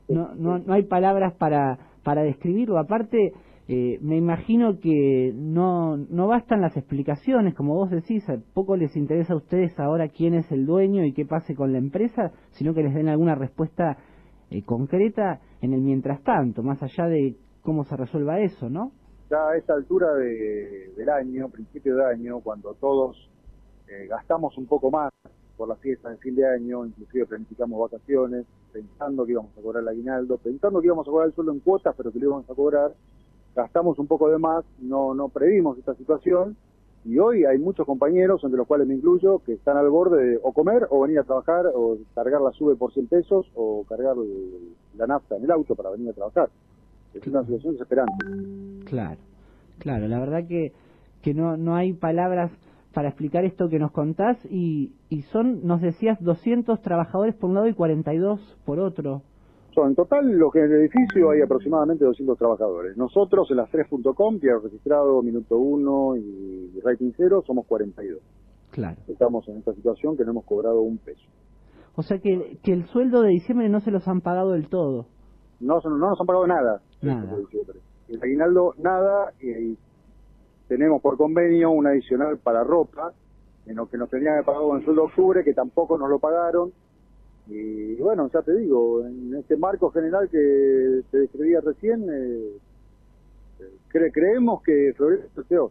no, 0.09 0.35
no, 0.35 0.59
no 0.59 0.73
hay 0.73 0.85
palabras 0.85 1.35
para, 1.35 1.79
para 2.05 2.23
describirlo. 2.23 2.79
Aparte, 2.79 3.33
eh, 3.67 3.99
me 4.03 4.17
imagino 4.17 4.79
que 4.79 5.33
no, 5.35 5.97
no 5.97 6.27
bastan 6.29 6.61
las 6.61 6.77
explicaciones, 6.77 7.55
como 7.55 7.75
vos 7.75 7.91
decís, 7.91 8.23
poco 8.53 8.77
les 8.77 8.95
interesa 8.95 9.33
a 9.33 9.37
ustedes 9.37 9.79
ahora 9.81 10.09
quién 10.09 10.35
es 10.35 10.53
el 10.53 10.67
dueño 10.67 11.05
y 11.05 11.15
qué 11.15 11.25
pase 11.25 11.55
con 11.55 11.73
la 11.73 11.79
empresa, 11.79 12.33
sino 12.51 12.75
que 12.75 12.83
les 12.83 12.95
den 12.95 13.09
alguna 13.09 13.35
respuesta 13.35 13.97
eh, 14.51 14.63
concreta 14.63 15.41
en 15.63 15.73
el 15.73 15.81
mientras 15.81 16.23
tanto, 16.23 16.63
más 16.63 16.83
allá 16.83 17.07
de 17.07 17.37
cómo 17.63 17.85
se 17.85 17.97
resuelva 17.97 18.41
eso, 18.41 18.69
¿no? 18.69 18.93
A 19.35 19.57
esta 19.57 19.75
altura 19.75 20.15
del 20.15 21.09
año, 21.09 21.49
principio 21.49 21.97
de 21.97 22.05
año, 22.05 22.41
cuando 22.41 22.75
todos 22.75 23.29
eh, 23.89 24.07
gastamos 24.09 24.57
un 24.59 24.67
poco 24.67 24.91
más 24.91 25.13
por 25.57 25.69
las 25.69 25.79
fiestas 25.79 26.13
de 26.13 26.19
fin 26.19 26.35
de 26.35 26.47
año, 26.47 26.85
inclusive 26.87 27.27
planificamos 27.27 27.91
vacaciones, 27.91 28.47
pensando 28.73 29.25
que 29.25 29.33
íbamos 29.33 29.57
a 29.57 29.61
cobrar 29.61 29.83
el 29.83 29.89
aguinaldo, 29.89 30.39
pensando 30.39 30.81
que 30.81 30.87
íbamos 30.87 31.07
a 31.07 31.11
cobrar 31.11 31.29
el 31.29 31.35
sueldo 31.35 31.53
en 31.53 31.61
cuotas, 31.61 31.95
pero 31.97 32.11
que 32.13 32.19
lo 32.19 32.27
íbamos 32.27 32.51
a 32.51 32.55
cobrar, 32.55 32.95
gastamos 33.55 33.99
un 33.99 34.07
poco 34.07 34.31
de 34.31 34.39
más, 34.39 34.65
no, 34.81 35.15
no 35.15 35.29
previmos 35.29 35.79
esta 35.79 35.95
situación, 35.95 36.57
y 37.05 37.19
hoy 37.19 37.45
hay 37.45 37.59
muchos 37.59 37.87
compañeros, 37.87 38.43
entre 38.43 38.57
los 38.57 38.67
cuales 38.67 38.89
me 38.89 38.95
incluyo, 38.95 39.41
que 39.45 39.53
están 39.53 39.77
al 39.77 39.91
borde 39.91 40.25
de 40.25 40.41
o 40.43 40.53
comer 40.53 40.87
o 40.91 41.03
venir 41.03 41.19
a 41.19 41.25
trabajar, 41.25 41.67
o 41.75 41.99
cargar 42.15 42.41
la 42.41 42.51
sube 42.53 42.77
por 42.77 42.93
100 42.93 43.07
pesos, 43.09 43.47
o 43.55 43.85
cargar 43.87 44.17
la 44.97 45.07
nafta 45.07 45.37
en 45.37 45.45
el 45.45 45.51
auto 45.51 45.75
para 45.75 45.91
venir 45.91 46.09
a 46.09 46.15
trabajar. 46.15 46.49
Es 47.15 47.27
una 47.27 47.43
situación 47.43 47.75
desesperante. 47.75 48.13
Claro, 48.85 49.21
claro, 49.79 50.09
la 50.09 50.19
verdad 50.19 50.47
que, 50.47 50.73
que 51.23 51.35
no, 51.35 51.57
no 51.57 51.77
hay 51.77 51.93
palabras 51.93 52.51
para 52.93 53.09
explicar 53.09 53.45
esto 53.45 53.69
que 53.69 53.79
nos 53.79 53.91
contás 53.91 54.39
y, 54.51 54.93
y 55.09 55.23
son, 55.23 55.67
nos 55.67 55.81
decías, 55.81 56.23
200 56.23 56.81
trabajadores 56.81 57.35
por 57.35 57.51
un 57.51 57.57
lado 57.57 57.69
y 57.69 57.75
42 57.75 58.41
por 58.65 58.79
otro. 58.79 59.23
Son, 59.75 59.89
en 59.89 59.97
total, 59.97 60.31
lo 60.31 60.51
que 60.51 60.61
en 60.61 60.67
el 60.67 60.81
edificio 60.83 61.31
hay 61.31 61.41
aproximadamente 61.43 62.05
200 62.05 62.39
trabajadores. 62.39 62.97
Nosotros 62.97 63.51
en 63.51 63.57
las 63.57 63.71
3.com, 63.71 64.39
que 64.39 64.51
ha 64.51 64.59
registrado 64.63 65.21
Minuto 65.21 65.59
1 65.59 66.17
y 66.17 66.81
Rating 66.85 67.11
0, 67.17 67.43
somos 67.45 67.67
42. 67.67 68.21
Claro. 68.71 68.97
Estamos 69.09 69.49
en 69.49 69.59
esta 69.59 69.75
situación 69.75 70.17
que 70.17 70.25
no 70.25 70.31
hemos 70.31 70.45
cobrado 70.45 70.81
un 70.81 70.99
peso. 70.99 71.25
O 71.97 72.03
sea 72.03 72.19
que, 72.19 72.59
que 72.63 72.73
el 72.73 72.87
sueldo 72.87 73.23
de 73.23 73.31
diciembre 73.31 73.69
no 73.69 73.81
se 73.81 73.91
los 73.91 74.07
han 74.07 74.21
pagado 74.21 74.53
del 74.53 74.69
todo. 74.69 75.07
No, 75.61 75.81
no 75.85 75.97
nos 75.97 76.21
han 76.21 76.27
pagado 76.27 76.47
nada. 76.47 76.81
Nada. 77.03 77.37
El 78.09 78.23
aguinaldo, 78.23 78.75
nada, 78.79 79.33
y, 79.41 79.77
tenemos 80.69 81.01
por 81.03 81.17
convenio 81.17 81.71
un 81.71 81.87
adicional 81.87 82.39
para 82.39 82.65
ropa, 82.65 83.13
en 83.67 83.77
lo 83.77 83.87
que 83.89 83.97
nos 83.99 84.09
tenían 84.11 84.39
que 84.41 84.45
pagado 84.45 84.71
en 84.73 84.79
el 84.79 84.85
sueldo 84.85 85.03
de 85.03 85.09
octubre, 85.09 85.45
que 85.45 85.55
tampoco 85.55 85.97
nos 85.99 86.09
lo 86.09 86.19
pagaron. 86.19 86.73
Y 87.47 87.95
bueno, 87.97 88.31
ya 88.33 88.41
te 88.43 88.55
digo, 88.57 89.05
en 89.07 89.35
este 89.35 89.57
marco 89.57 89.91
general 89.91 90.29
que 90.31 91.03
te 91.11 91.19
describía 91.19 91.61
recién, 91.61 92.07
eh, 92.11 92.59
cre- 93.93 94.11
creemos 94.13 94.63
que 94.63 94.93
febrero 94.97 95.23
es 95.37 95.47
peor. 95.47 95.71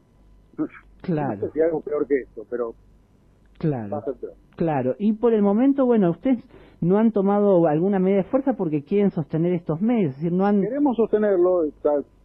Claro. 1.02 1.36
No 1.42 1.48
sé 1.48 1.54
si 1.54 1.62
algo 1.62 1.82
peor 1.82 2.08
que 2.08 2.22
esto, 2.22 2.46
pero 2.50 2.70
va 2.72 2.76
Claro. 3.58 3.96
a 3.98 4.06
ser 4.06 4.14
peor. 4.16 4.34
Claro, 4.56 4.96
y 5.00 5.14
por 5.14 5.34
el 5.34 5.42
momento, 5.42 5.86
bueno, 5.86 6.12
ustedes 6.12 6.44
no 6.84 6.98
han 6.98 7.12
tomado 7.12 7.66
alguna 7.68 8.00
medida 8.00 8.18
de 8.18 8.24
fuerza 8.30 8.54
porque 8.54 8.84
quieren 8.84 9.12
sostener 9.12 9.54
estos 9.54 9.82
medios, 9.82 10.12
es 10.12 10.18
decir, 10.18 10.32
no 10.32 10.46
han... 10.46 10.62
Queremos 10.62 10.96
sostenerlo, 10.98 11.64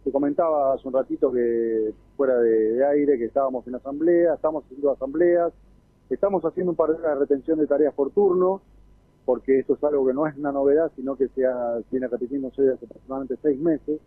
te 0.03 0.11
comentaba 0.11 0.73
hace 0.73 0.87
un 0.87 0.93
ratito 0.93 1.31
que 1.31 1.91
fuera 2.15 2.37
de, 2.39 2.85
aire 2.85 3.17
que 3.17 3.25
estábamos 3.25 3.67
en 3.67 3.75
asamblea, 3.75 4.33
estamos 4.35 4.63
haciendo 4.65 4.91
asambleas, 4.91 5.53
estamos 6.09 6.43
haciendo 6.43 6.71
un 6.71 6.75
par 6.77 6.89
de 6.97 7.15
retención 7.15 7.59
de 7.59 7.67
tareas 7.67 7.93
por 7.93 8.11
turno, 8.11 8.61
porque 9.25 9.59
esto 9.59 9.73
es 9.75 9.83
algo 9.83 10.05
que 10.07 10.13
no 10.13 10.25
es 10.27 10.35
una 10.37 10.51
novedad, 10.51 10.91
sino 10.95 11.15
que 11.15 11.27
se 11.29 11.45
ha- 11.45 11.79
viene 11.91 12.07
repitiéndose 12.07 12.61
desde 12.61 12.75
hace 12.75 12.85
aproximadamente 12.85 13.35
seis 13.41 13.59
meses. 13.59 13.99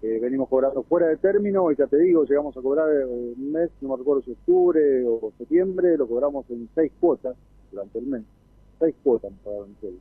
Eh, 0.00 0.20
venimos 0.22 0.48
cobrando 0.48 0.84
fuera 0.84 1.08
de 1.08 1.16
término 1.16 1.72
y 1.72 1.76
ya 1.76 1.88
te 1.88 1.98
digo, 1.98 2.24
llegamos 2.24 2.56
a 2.56 2.62
cobrar 2.62 2.86
un 3.08 3.50
mes, 3.50 3.68
no 3.80 3.88
me 3.88 3.96
recuerdo 3.96 4.22
si 4.22 4.30
octubre 4.30 5.04
o 5.04 5.32
septiembre, 5.36 5.96
lo 5.96 6.06
cobramos 6.06 6.48
en 6.50 6.68
seis 6.74 6.92
cuotas 7.00 7.36
durante 7.72 7.98
el 7.98 8.06
mes. 8.06 8.22
Seis 8.78 8.94
cuotas 9.02 9.30
nos 9.32 9.40
pagaron 9.40 9.76
el. 9.82 9.98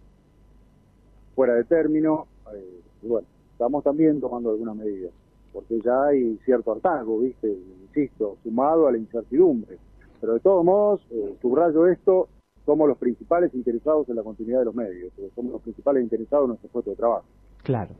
Fuera 1.36 1.54
de 1.54 1.64
término, 1.66 2.26
eh, 2.54 2.82
y 3.04 3.08
bueno, 3.08 3.28
estamos 3.52 3.84
también 3.84 4.20
tomando 4.20 4.50
algunas 4.50 4.76
medidas, 4.76 5.12
porque 5.54 5.80
ya 5.82 6.06
hay 6.06 6.38
cierto 6.46 6.72
hartazgo, 6.72 7.20
¿viste? 7.20 7.48
Insisto, 7.82 8.38
sumado 8.44 8.88
a 8.88 8.92
la 8.92 8.98
incertidumbre. 8.98 9.78
Pero 10.20 10.34
de 10.34 10.40
todos 10.40 10.66
modos, 10.66 11.02
eh, 11.12 11.36
subrayo 11.42 11.88
esto, 11.88 12.28
somos 12.66 12.88
los 12.88 12.98
principales 12.98 13.54
interesados 13.54 14.10
en 14.10 14.16
la 14.16 14.24
continuidad 14.24 14.60
de 14.60 14.66
los 14.66 14.76
medios, 14.76 15.14
porque 15.16 15.32
somos 15.36 15.54
los 15.54 15.62
principales 15.62 16.04
interesados 16.04 16.46
en 16.46 16.50
nuestro 16.50 16.70
puesto 16.70 16.92
de 16.92 16.98
trabajo. 16.98 17.26
Claro. 17.64 17.96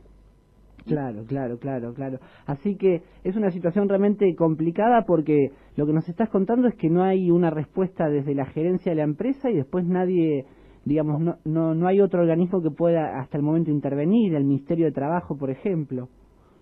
Claro, 0.86 1.24
claro, 1.26 1.58
claro, 1.58 1.92
claro. 1.92 2.18
Así 2.46 2.76
que 2.76 3.02
es 3.22 3.36
una 3.36 3.50
situación 3.50 3.88
realmente 3.88 4.34
complicada 4.34 5.04
porque 5.06 5.52
lo 5.76 5.86
que 5.86 5.92
nos 5.92 6.08
estás 6.08 6.30
contando 6.30 6.66
es 6.66 6.74
que 6.76 6.88
no 6.88 7.02
hay 7.02 7.30
una 7.30 7.50
respuesta 7.50 8.08
desde 8.08 8.34
la 8.34 8.46
gerencia 8.46 8.92
de 8.92 8.96
la 8.96 9.02
empresa 9.02 9.50
y 9.50 9.56
después 9.56 9.84
nadie, 9.84 10.46
digamos, 10.88 11.20
no, 11.20 11.36
no, 11.44 11.74
no 11.74 11.86
hay 11.86 12.00
otro 12.00 12.22
organismo 12.22 12.62
que 12.62 12.70
pueda 12.70 13.20
hasta 13.20 13.36
el 13.36 13.42
momento 13.42 13.70
intervenir, 13.70 14.34
el 14.34 14.44
Ministerio 14.44 14.86
de 14.86 14.92
Trabajo, 14.92 15.36
por 15.36 15.50
ejemplo. 15.50 16.08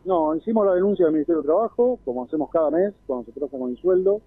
No, 0.05 0.35
hicimos 0.35 0.67
la 0.67 0.75
denuncia 0.75 1.07
del 1.07 1.15
Ministerio 1.15 1.43
de 1.43 1.47
Trabajo, 1.47 1.99
como 2.05 2.25
hacemos 2.25 2.51
cada 2.51 2.71
mes, 2.71 2.93
cuando 3.07 3.25
se 3.25 3.33
trata 3.33 3.57
con 3.57 3.71
el 3.71 3.77
sueldo, 3.77 4.21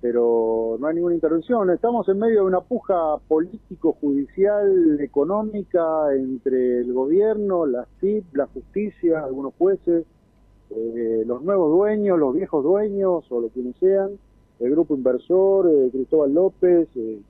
pero 0.00 0.76
no 0.80 0.86
hay 0.86 0.94
ninguna 0.94 1.14
intervención. 1.14 1.70
Estamos 1.70 2.08
en 2.08 2.18
medio 2.18 2.40
de 2.40 2.46
una 2.46 2.60
puja 2.60 3.18
político-judicial, 3.28 5.00
económica, 5.00 6.14
entre 6.14 6.80
el 6.80 6.92
gobierno, 6.92 7.66
la 7.66 7.86
CIP, 8.00 8.34
la 8.34 8.46
justicia, 8.46 9.24
algunos 9.24 9.54
jueces, 9.54 10.06
eh, 10.70 11.22
los 11.26 11.42
nuevos 11.42 11.70
dueños, 11.70 12.18
los 12.18 12.34
viejos 12.34 12.62
dueños, 12.62 13.24
o 13.30 13.40
lo 13.40 13.48
quienes 13.48 13.76
sean, 13.76 14.10
el 14.60 14.70
grupo 14.70 14.94
inversor, 14.94 15.68
eh, 15.68 15.90
Cristóbal 15.90 16.32
López. 16.32 16.88
eh, 16.96 17.20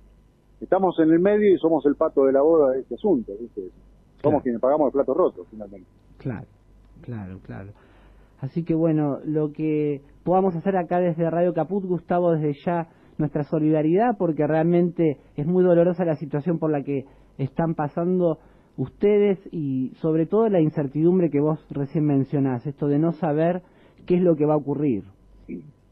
estamos 0.60 0.98
en 1.00 1.10
el 1.10 1.20
medio 1.20 1.54
y 1.54 1.58
somos 1.58 1.84
el 1.86 1.94
pato 1.96 2.24
de 2.24 2.32
la 2.32 2.42
boda 2.42 2.72
de 2.72 2.80
este 2.80 2.94
asunto, 2.94 3.32
¿viste? 3.40 3.62
Somos 3.62 4.20
Claro. 4.22 4.42
quienes 4.42 4.60
pagamos 4.60 4.86
el 4.88 4.92
plato 4.92 5.14
roto, 5.14 5.44
finalmente. 5.50 5.88
Claro, 6.18 6.46
claro, 7.02 7.38
claro. 7.44 7.70
Así 8.40 8.64
que 8.64 8.74
bueno, 8.74 9.18
lo 9.24 9.52
que 9.52 10.02
podamos 10.24 10.54
hacer 10.56 10.76
acá 10.76 10.98
desde 11.00 11.28
Radio 11.30 11.52
Caput, 11.54 11.84
Gustavo, 11.84 12.32
desde 12.32 12.54
ya 12.64 12.88
nuestra 13.18 13.44
solidaridad, 13.44 14.16
porque 14.18 14.46
realmente 14.46 15.18
es 15.36 15.46
muy 15.46 15.62
dolorosa 15.62 16.04
la 16.04 16.16
situación 16.16 16.58
por 16.58 16.70
la 16.70 16.82
que 16.82 17.04
están 17.38 17.74
pasando 17.74 18.38
ustedes 18.76 19.38
y 19.52 19.92
sobre 20.00 20.26
todo 20.26 20.48
la 20.48 20.60
incertidumbre 20.60 21.30
que 21.30 21.40
vos 21.40 21.58
recién 21.70 22.04
mencionás, 22.06 22.66
esto 22.66 22.86
de 22.88 22.98
no 22.98 23.12
saber 23.12 23.62
qué 24.06 24.16
es 24.16 24.22
lo 24.22 24.36
que 24.36 24.46
va 24.46 24.54
a 24.54 24.58
ocurrir. 24.58 25.04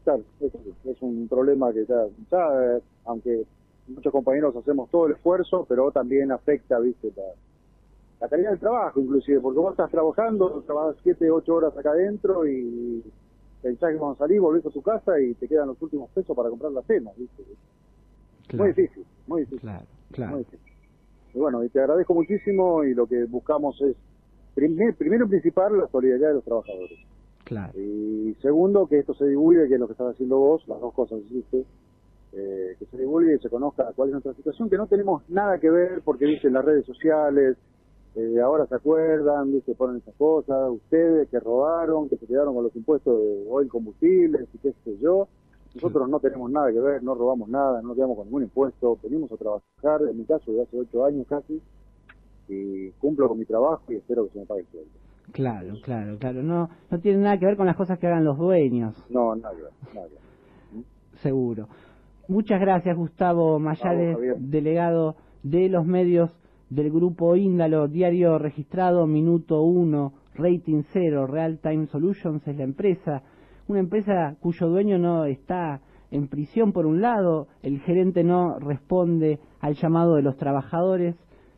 Claro, 0.03 0.23
es, 0.39 0.53
es 0.85 1.01
un 1.01 1.27
problema 1.27 1.71
que 1.71 1.85
ya, 1.85 2.05
ya, 2.31 2.37
eh, 2.77 2.81
aunque 3.05 3.43
muchos 3.89 4.11
compañeros 4.11 4.55
hacemos 4.55 4.89
todo 4.89 5.07
el 5.07 5.13
esfuerzo, 5.13 5.65
pero 5.67 5.91
también 5.91 6.31
afecta, 6.31 6.79
viste, 6.79 7.11
la, 7.15 7.23
la 8.21 8.29
calidad 8.29 8.51
del 8.51 8.59
trabajo, 8.59 8.99
inclusive, 8.99 9.39
porque 9.39 9.59
vos 9.59 9.71
estás 9.71 9.91
trabajando, 9.91 10.61
trabajas 10.65 10.97
siete, 11.03 11.29
ocho 11.31 11.55
horas 11.55 11.77
acá 11.77 11.91
adentro 11.91 12.47
y 12.47 13.03
pensás 13.61 13.91
que 13.91 13.97
cuando 13.97 14.17
salís 14.17 14.39
volvés 14.39 14.65
a 14.65 14.69
tu 14.69 14.81
casa 14.81 15.19
y 15.19 15.33
te 15.35 15.47
quedan 15.47 15.67
los 15.67 15.81
últimos 15.81 16.09
pesos 16.11 16.35
para 16.35 16.49
comprar 16.49 16.71
la 16.71 16.81
cena, 16.83 17.11
viste. 17.17 17.43
Muy 18.53 18.69
difícil, 18.69 19.05
muy 19.27 19.41
difícil. 19.41 19.59
Claro, 19.61 19.85
muy 20.09 20.15
claro. 20.15 20.37
difícil. 20.39 20.59
Y 21.33 21.37
bueno, 21.37 21.63
y 21.63 21.69
te 21.69 21.79
agradezco 21.79 22.13
muchísimo 22.13 22.83
y 22.83 22.93
lo 22.95 23.05
que 23.05 23.25
buscamos 23.25 23.79
es, 23.81 23.95
primer- 24.55 24.95
primero 24.95 25.25
y 25.25 25.29
principal, 25.29 25.77
la 25.77 25.87
solidaridad 25.87 26.29
de 26.29 26.33
los 26.35 26.43
trabajadores. 26.43 26.99
Claro, 27.45 27.79
Y 27.79 28.35
segundo, 28.41 28.87
que 28.87 28.99
esto 28.99 29.13
se 29.13 29.25
divulgue, 29.27 29.67
que 29.67 29.75
es 29.75 29.79
lo 29.79 29.87
que 29.87 29.93
estás 29.93 30.13
haciendo 30.13 30.37
vos, 30.37 30.67
las 30.67 30.79
dos 30.79 30.93
cosas 30.93 31.19
hiciste, 31.19 31.65
eh, 32.33 32.75
que 32.77 32.85
se 32.85 32.97
divulgue 32.97 33.35
y 33.35 33.39
se 33.39 33.49
conozca 33.49 33.91
cuál 33.95 34.09
es 34.09 34.13
nuestra 34.13 34.33
situación, 34.33 34.69
que 34.69 34.77
no 34.77 34.87
tenemos 34.87 35.27
nada 35.29 35.59
que 35.59 35.69
ver 35.69 36.01
porque 36.03 36.25
dicen 36.25 36.53
las 36.53 36.65
redes 36.65 36.85
sociales, 36.85 37.57
eh, 38.15 38.39
ahora 38.41 38.65
se 38.67 38.75
acuerdan, 38.75 39.51
¿viste? 39.51 39.75
ponen 39.75 39.97
esas 39.97 40.15
cosas, 40.15 40.69
ustedes 40.69 41.29
que 41.29 41.39
robaron, 41.39 42.09
que 42.09 42.17
se 42.17 42.25
quedaron 42.25 42.53
con 42.55 42.63
los 42.63 42.75
impuestos 42.75 43.17
de 43.17 43.45
oil 43.49 43.69
combustibles 43.69 44.47
y 44.53 44.57
qué 44.57 44.73
sé 44.83 44.97
yo. 44.99 45.27
Nosotros 45.75 46.09
no 46.09 46.19
tenemos 46.19 46.49
nada 46.49 46.71
que 46.71 46.79
ver, 46.79 47.03
no 47.03 47.13
robamos 47.13 47.47
nada, 47.47 47.81
no 47.83 47.93
quedamos 47.93 48.17
con 48.17 48.25
ningún 48.25 48.43
impuesto, 48.43 48.97
venimos 49.03 49.31
a 49.31 49.37
trabajar, 49.37 50.01
en 50.09 50.17
mi 50.17 50.25
caso, 50.25 50.51
de 50.51 50.63
hace 50.63 50.79
ocho 50.79 51.05
años 51.05 51.27
casi, 51.27 51.61
y 52.47 52.89
cumplo 52.93 53.27
con 53.27 53.37
mi 53.37 53.45
trabajo 53.45 53.83
y 53.89 53.95
espero 53.95 54.25
que 54.25 54.33
se 54.33 54.39
me 54.39 54.45
pague 54.45 54.61
el 54.61 54.67
sueldo. 54.67 54.91
claro, 55.31 55.75
claro, 55.83 56.17
claro. 56.17 56.41
No, 56.41 56.69
no 56.89 56.99
tiene 56.99 57.19
nada 57.19 57.37
que 57.37 57.45
ver 57.45 57.55
con 57.55 57.67
las 57.67 57.75
cosas 57.75 57.99
que 57.99 58.07
hagan 58.07 58.23
los 58.23 58.37
dueños. 58.39 58.95
No, 59.09 59.35
nada 59.35 59.55
que 59.55 59.61
ver, 59.61 59.71
nada 59.93 60.07
que 60.07 60.13
ver. 60.13 60.83
Seguro. 61.21 61.67
Muchas 62.29 62.61
gracias, 62.61 62.95
Gustavo 62.95 63.57
Mayales, 63.57 64.13
Javier. 64.15 64.37
delegado 64.37 65.15
de 65.41 65.67
los 65.67 65.83
medios 65.83 66.31
del 66.69 66.91
grupo 66.91 67.35
Índalo, 67.35 67.87
diario 67.87 68.37
registrado, 68.37 69.07
minuto 69.07 69.63
1, 69.63 70.13
rating 70.35 70.83
0, 70.93 71.25
Real 71.25 71.57
Time 71.57 71.87
Solutions 71.87 72.47
es 72.47 72.55
la 72.55 72.65
empresa, 72.65 73.23
una 73.67 73.79
empresa 73.79 74.35
cuyo 74.41 74.67
dueño 74.67 74.99
no 74.99 75.25
está 75.25 75.81
en 76.11 76.27
prisión 76.27 76.71
por 76.71 76.85
un 76.85 77.01
lado, 77.01 77.47
el 77.63 77.79
gerente 77.79 78.23
no 78.23 78.59
responde 78.59 79.39
al 79.59 79.73
llamado 79.73 80.13
de 80.13 80.21
los 80.21 80.37
trabajadores, 80.37 81.15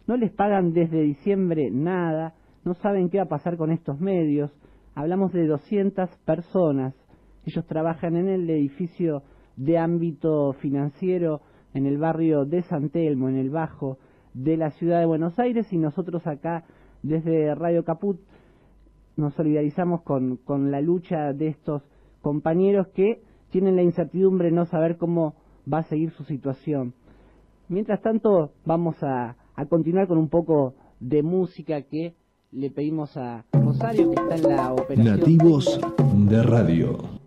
no 0.07 0.15
les 0.15 0.31
pagan 0.31 0.71
desde 0.71 1.01
diciembre 1.01 1.69
nada, 1.69 2.33
no 2.63 2.75
saben 2.75 3.09
qué 3.09 3.17
va 3.17 3.25
a 3.25 3.27
pasar 3.27 3.57
con 3.57 3.73
estos 3.73 3.99
medios, 3.99 4.57
hablamos 4.95 5.33
de 5.33 5.47
200 5.47 6.09
personas, 6.19 6.95
ellos 7.45 7.65
trabajan 7.65 8.15
en 8.15 8.29
el 8.29 8.49
edificio 8.49 9.23
de 9.55 9.77
ámbito 9.77 10.53
financiero 10.53 11.41
en 11.73 11.85
el 11.85 11.97
barrio 11.97 12.45
de 12.45 12.61
San 12.63 12.89
Telmo, 12.89 13.29
en 13.29 13.37
el 13.37 13.49
Bajo 13.49 13.97
de 14.33 14.57
la 14.57 14.71
ciudad 14.71 14.99
de 14.99 15.05
Buenos 15.05 15.37
Aires 15.39 15.71
y 15.71 15.77
nosotros 15.77 16.25
acá 16.25 16.63
desde 17.03 17.53
Radio 17.55 17.83
Caput 17.83 18.19
nos 19.17 19.33
solidarizamos 19.33 20.01
con, 20.01 20.37
con 20.37 20.71
la 20.71 20.81
lucha 20.81 21.33
de 21.33 21.47
estos 21.47 21.83
compañeros 22.21 22.87
que 22.89 23.21
tienen 23.49 23.75
la 23.75 23.83
incertidumbre 23.83 24.49
de 24.49 24.55
no 24.55 24.65
saber 24.65 24.97
cómo 24.97 25.35
va 25.71 25.79
a 25.79 25.83
seguir 25.83 26.11
su 26.11 26.23
situación. 26.23 26.93
Mientras 27.67 28.01
tanto, 28.01 28.51
vamos 28.65 29.01
a, 29.03 29.35
a 29.55 29.65
continuar 29.65 30.07
con 30.07 30.17
un 30.17 30.29
poco 30.29 30.75
de 30.99 31.23
música 31.23 31.81
que 31.83 32.15
le 32.51 32.69
pedimos 32.69 33.15
a 33.17 33.45
Rosario, 33.53 34.11
que 34.11 34.21
está 34.21 34.35
en 34.35 34.55
la 34.55 34.73
operación. 34.73 35.19
Nativos 35.19 35.79
de 36.29 36.43
Radio. 36.43 37.20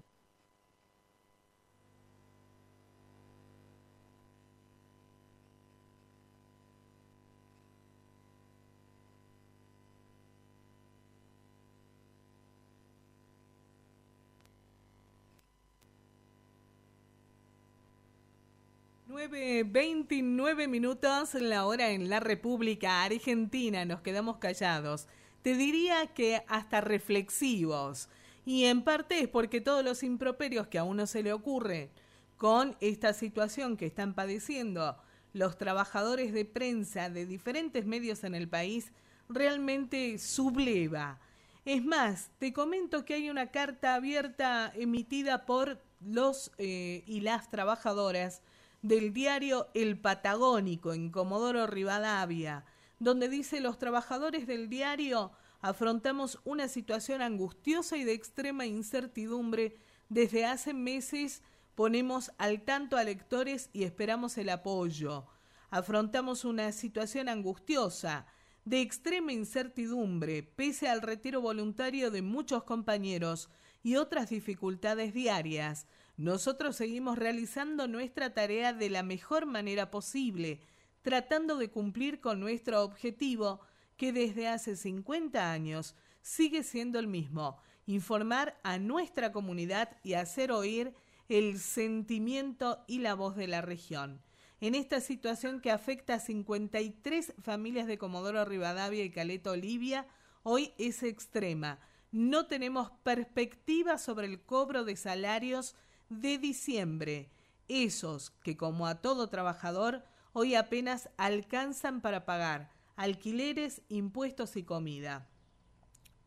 29 19.29 20.69
minutos 20.69 21.35
la 21.35 21.65
hora 21.67 21.91
en 21.91 22.11
la 22.11 22.21
República 22.21 23.05
Argentina. 23.05 23.85
Nos 23.85 24.03
quedamos 24.03 24.37
callados. 24.37 25.07
Te 25.43 25.55
diría 25.55 26.09
que 26.09 26.43
hasta 26.47 26.81
reflexivos. 26.81 28.09
Y 28.45 28.65
en 28.65 28.83
parte 28.83 29.21
es 29.21 29.29
porque 29.29 29.61
todos 29.61 29.83
los 29.85 30.03
improperios 30.03 30.67
que 30.67 30.79
a 30.79 30.85
uno 30.85 31.07
se 31.07 31.23
le 31.23 31.33
ocurre 31.33 31.91
con 32.37 32.77
esta 32.81 33.15
situación 33.15 33.77
que 33.77 33.87
están 33.87 34.15
padeciendo 34.15 34.97
los 35.33 35.57
trabajadores 35.57 36.33
de 36.33 36.45
prensa 36.45 37.09
de 37.09 37.25
diferentes 37.25 37.87
medios 37.87 38.25
en 38.25 38.35
el 38.35 38.49
país 38.49 38.93
realmente 39.29 40.19
subleva. 40.19 41.19
Es 41.65 41.83
más, 41.83 42.31
te 42.39 42.53
comento 42.53 43.07
que 43.07 43.15
hay 43.15 43.31
una 43.31 43.51
carta 43.51 43.95
abierta 43.95 44.71
emitida 44.77 45.47
por 45.47 45.81
los 46.05 46.53
eh, 46.59 47.03
y 47.07 47.21
las 47.21 47.49
trabajadoras 47.49 48.43
del 48.85 49.15
diario 49.15 49.71
El 49.73 49.99
Patagónico 49.99 50.93
en 50.93 51.09
Comodoro 51.09 51.67
Rivadavia, 51.67 52.67
donde 52.99 53.31
dice 53.31 53.61
los 53.61 53.79
trabajadores 53.79 54.47
del 54.47 54.69
diario 54.69 55.33
afrontamos 55.63 56.39
una 56.45 56.69
situación 56.69 57.23
angustiosa 57.23 57.97
y 57.97 58.05
de 58.05 58.13
extrema 58.13 58.67
incertidumbre. 58.67 59.79
Desde 60.11 60.45
hace 60.45 60.75
meses 60.75 61.43
ponemos 61.75 62.31
al 62.37 62.61
tanto 62.61 62.99
a 62.99 63.05
lectores 63.05 63.71
y 63.73 63.85
esperamos 63.85 64.37
el 64.37 64.51
apoyo. 64.51 65.25
Afrontamos 65.71 66.45
una 66.45 66.71
situación 66.71 67.31
angustiosa, 67.31 68.27
de 68.67 68.83
extrema 68.83 69.33
incertidumbre, 69.33 70.43
pese 70.43 70.89
al 70.89 71.01
retiro 71.01 71.41
voluntario 71.41 72.11
de 72.11 72.21
muchos 72.21 72.65
compañeros 72.65 73.49
y 73.83 73.97
otras 73.97 74.29
dificultades 74.29 75.15
diarias. 75.15 75.87
Nosotros 76.17 76.77
seguimos 76.77 77.19
realizando 77.19 77.89
nuestra 77.89 78.35
tarea 78.35 78.73
de 78.73 78.89
la 78.89 79.03
mejor 79.03 79.47
manera 79.47 79.91
posible, 79.91 80.61
tratando 81.03 81.57
de 81.57 81.71
cumplir 81.71 82.21
con 82.21 82.39
nuestro 82.39 82.83
objetivo, 82.83 83.61
que 83.97 84.13
desde 84.13 84.49
hace 84.49 84.77
50 84.77 85.51
años 85.53 85.97
sigue 86.23 86.63
siendo 86.63 86.99
el 86.99 87.09
mismo, 87.09 87.59
informar 87.87 88.59
a 88.63 88.79
nuestra 88.79 89.33
comunidad 89.33 89.97
y 90.03 90.15
hacer 90.15 90.53
oír 90.53 90.95
el 91.29 91.59
sentimiento 91.59 92.85
y 92.87 92.99
la 92.99 93.15
voz 93.15 93.35
de 93.37 93.49
la 93.49 93.61
región. 93.61 94.23
En 94.61 94.75
esta 94.75 95.01
situación 95.01 95.61
que 95.61 95.71
afecta 95.71 96.15
a 96.15 96.21
53 96.21 97.35
familias 97.43 97.87
de 97.87 97.99
Comodoro 97.99 98.45
Rivadavia 98.45 99.05
y 99.05 99.11
Caleta 99.11 99.51
Olivia, 99.51 100.07
hoy 100.43 100.73
es 100.79 101.03
extrema. 101.03 101.81
No 102.13 102.47
tenemos 102.47 102.93
perspectiva 103.03 103.99
sobre 103.99 104.27
el 104.27 104.41
cobro 104.41 104.85
de 104.85 104.97
salarios 104.97 105.75
de 106.09 106.39
diciembre, 106.39 107.31
esos 107.69 108.31
que 108.31 108.57
como 108.57 108.87
a 108.87 109.01
todo 109.01 109.29
trabajador 109.29 110.05
hoy 110.33 110.55
apenas 110.55 111.09
alcanzan 111.17 112.01
para 112.01 112.25
pagar 112.25 112.71
alquileres, 112.97 113.83
impuestos 113.89 114.57
y 114.57 114.63
comida. 114.63 115.29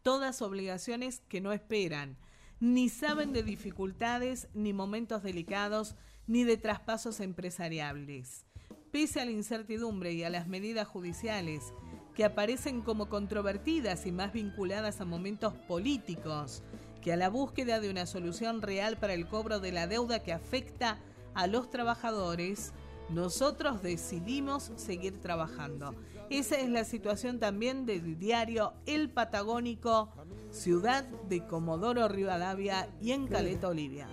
Todas 0.02 0.42
obligaciones 0.42 1.22
que 1.28 1.42
no 1.42 1.52
esperan, 1.52 2.18
ni 2.60 2.90
saben 2.90 3.34
de 3.34 3.44
dificultades, 3.44 4.48
ni 4.54 4.74
momentos 4.74 5.24
delicados, 5.24 5.96
ni 6.26 6.44
de 6.44 6.58
traspasos 6.58 7.20
empresariales. 7.20 8.46
Pese 8.92 9.22
a 9.22 9.26
la 9.26 9.32
incertidumbre 9.32 10.14
y 10.14 10.24
a 10.24 10.30
las 10.30 10.48
medidas 10.48 10.88
judiciales 10.88 11.74
que 12.16 12.26
aparecen 12.26 12.82
como 12.82 13.10
controvertidas 13.10 14.06
y 14.06 14.12
más 14.12 14.34
vinculadas 14.34 15.02
a 15.02 15.06
momentos 15.06 15.54
políticos, 15.54 16.64
que 17.08 17.14
a 17.14 17.16
la 17.16 17.30
búsqueda 17.30 17.80
de 17.80 17.90
una 17.90 18.06
solución 18.06 18.62
real 18.62 18.98
para 18.98 19.14
el 19.14 19.30
cobro 19.30 19.62
de 19.62 19.72
la 19.72 19.88
deuda 19.88 20.24
que 20.24 20.34
afecta 20.34 21.00
a 21.36 21.48
los 21.48 21.70
trabajadores, 21.70 22.74
nosotros 23.08 23.82
decidimos 23.82 24.74
seguir 24.76 25.22
trabajando. 25.22 25.96
Esa 26.30 26.58
es 26.58 26.70
la 26.70 26.84
situación 26.84 27.40
también 27.40 27.86
del 27.86 28.20
diario 28.20 28.74
El 28.86 29.10
Patagónico, 29.10 30.10
ciudad 30.52 31.06
de 31.30 31.48
Comodoro 31.48 32.10
Rivadavia 32.10 32.90
y 33.02 33.14
en 33.14 33.28
Caleta 33.28 33.70
Olivia. 33.70 34.10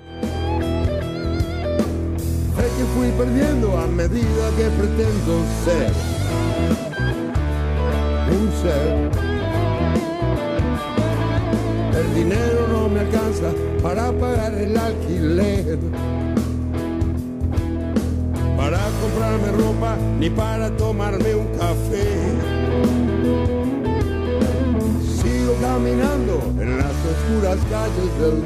El 11.97 12.15
dinero 12.15 12.69
no 12.69 12.89
me 12.89 13.01
alcanza 13.01 13.53
para 13.83 14.13
pagar 14.13 14.55
el 14.55 14.77
alquiler. 14.77 15.79
Para 18.57 18.79
comprarme 19.01 19.53
ropa 19.53 19.97
ni 20.19 20.31
para 20.31 20.71
tomarme 20.77 21.35
un 21.35 21.49
café. 21.59 22.07
Sigo 25.21 25.55
caminando 25.61 26.41
en 26.61 26.79
las 26.79 26.95
oscuras 27.13 27.59
calles 27.71 28.19
del 28.21 28.45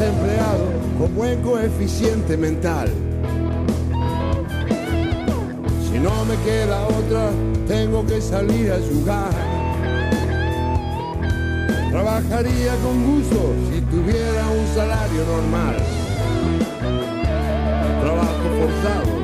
Doc. 0.00 1.42
coeficiente 1.42 2.36
mental. 2.36 2.88
Si 5.84 5.98
no 5.98 6.24
me 6.24 6.36
queda 6.44 6.86
otra, 6.86 7.30
tengo 7.68 8.06
que 8.06 8.20
salir 8.20 8.72
a 8.72 8.78
jugar. 8.78 9.30
Trabajaría 11.90 12.74
con 12.76 13.04
gusto 13.04 13.54
si 13.70 13.80
tuviera 13.82 14.48
un 14.48 14.66
salario 14.74 15.24
normal. 15.26 15.76
Trabajo 18.00 18.44
forzado 18.58 19.19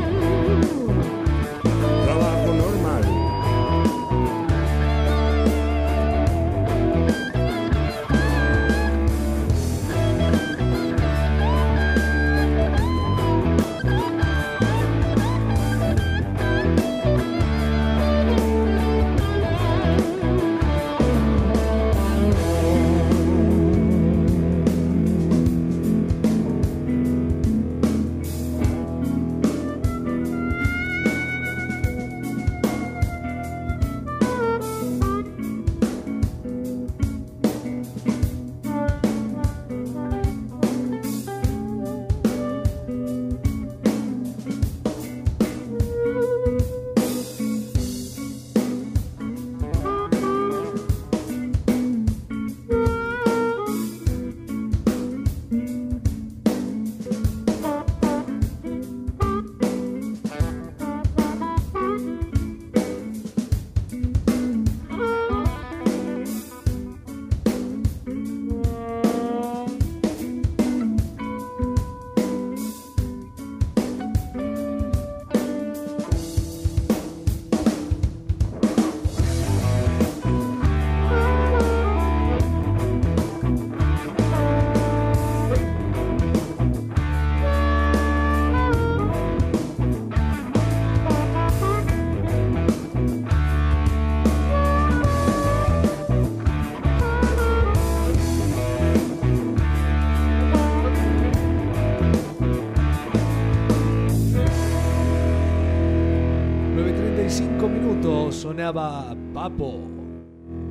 sonaba 108.47 109.17
Papo 109.35 109.73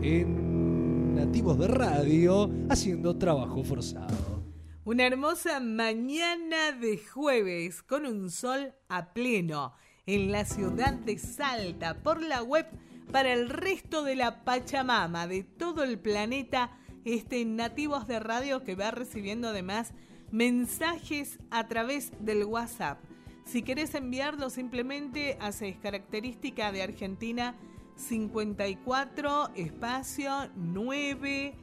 en 0.02 1.14
Nativos 1.14 1.60
de 1.60 1.68
Radio 1.68 2.50
haciendo 2.70 3.18
trabajo 3.18 3.66
forzado. 3.66 4.46
Una 4.86 5.06
hermosa 5.06 5.60
mañana 5.60 6.72
de 6.72 6.98
jueves 6.98 7.84
con 7.84 8.06
un 8.06 8.32
sol 8.32 8.74
a 8.88 9.12
pleno 9.12 9.74
en 10.06 10.32
la 10.32 10.46
ciudad 10.46 10.94
de 10.94 11.18
Salta 11.18 12.02
por 12.02 12.22
la 12.22 12.44
web 12.44 12.66
para 13.12 13.34
el 13.34 13.50
resto 13.50 14.06
de 14.06 14.16
la 14.16 14.46
Pachamama 14.46 15.28
de 15.28 15.44
todo 15.44 15.84
el 15.84 16.00
planeta 16.00 16.80
este 17.04 17.44
Nativos 17.44 18.08
de 18.08 18.22
Radio 18.22 18.64
que 18.64 18.76
va 18.76 18.92
recibiendo 18.92 19.50
además 19.50 19.92
mensajes 20.32 21.40
a 21.52 21.68
través 21.68 22.14
del 22.22 22.46
WhatsApp. 22.46 23.00
Si 23.46 23.62
querés 23.62 23.94
enviarlo 23.94 24.50
simplemente 24.50 25.38
haces 25.40 25.78
característica 25.78 26.72
de 26.72 26.82
Argentina 26.82 27.56
54 27.96 29.52
espacio 29.56 30.32
9 30.56 31.54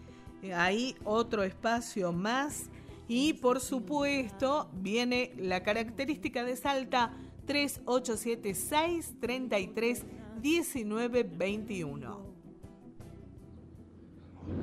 ahí 0.55 0.95
otro 1.05 1.43
espacio 1.43 2.13
más 2.13 2.71
y 3.09 3.35
por 3.35 3.61
supuesto 3.61 4.71
viene 4.75 5.33
la 5.37 5.63
característica 5.63 6.45
de 6.45 6.57
Salta 6.57 7.13
3876 7.47 9.17
33 9.21 10.07
19 10.41 11.25
21. 11.25 12.33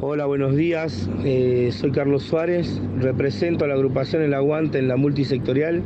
Hola, 0.01 0.25
buenos 0.25 0.55
días. 0.55 1.09
Eh, 1.23 1.69
soy 1.73 1.91
Carlos 1.91 2.23
Suárez, 2.23 2.81
represento 2.97 3.65
a 3.65 3.67
la 3.67 3.73
agrupación 3.73 4.21
El 4.21 4.33
Aguante 4.33 4.79
en 4.79 4.87
la 4.87 4.95
multisectorial 4.95 5.83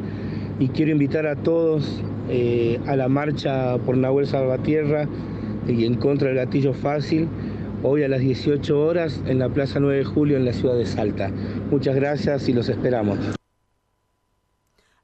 y 0.59 0.67
quiero 0.69 0.91
invitar 0.91 1.25
a 1.25 1.35
todos 1.35 2.01
eh, 2.29 2.79
a 2.85 2.95
la 2.95 3.07
marcha 3.07 3.77
por 3.79 3.97
Nahuel 3.97 4.27
Salvatierra 4.27 5.07
y 5.67 5.85
en 5.85 5.95
contra 5.95 6.27
del 6.27 6.37
gatillo 6.37 6.73
fácil, 6.73 7.27
hoy 7.81 8.03
a 8.03 8.07
las 8.07 8.19
18 8.19 8.79
horas 8.79 9.21
en 9.25 9.39
la 9.39 9.49
Plaza 9.49 9.79
9 9.79 9.97
de 9.97 10.03
Julio 10.05 10.37
en 10.37 10.45
la 10.45 10.53
ciudad 10.53 10.75
de 10.75 10.85
Salta. 10.85 11.29
Muchas 11.69 11.95
gracias 11.95 12.47
y 12.47 12.53
los 12.53 12.69
esperamos. 12.69 13.17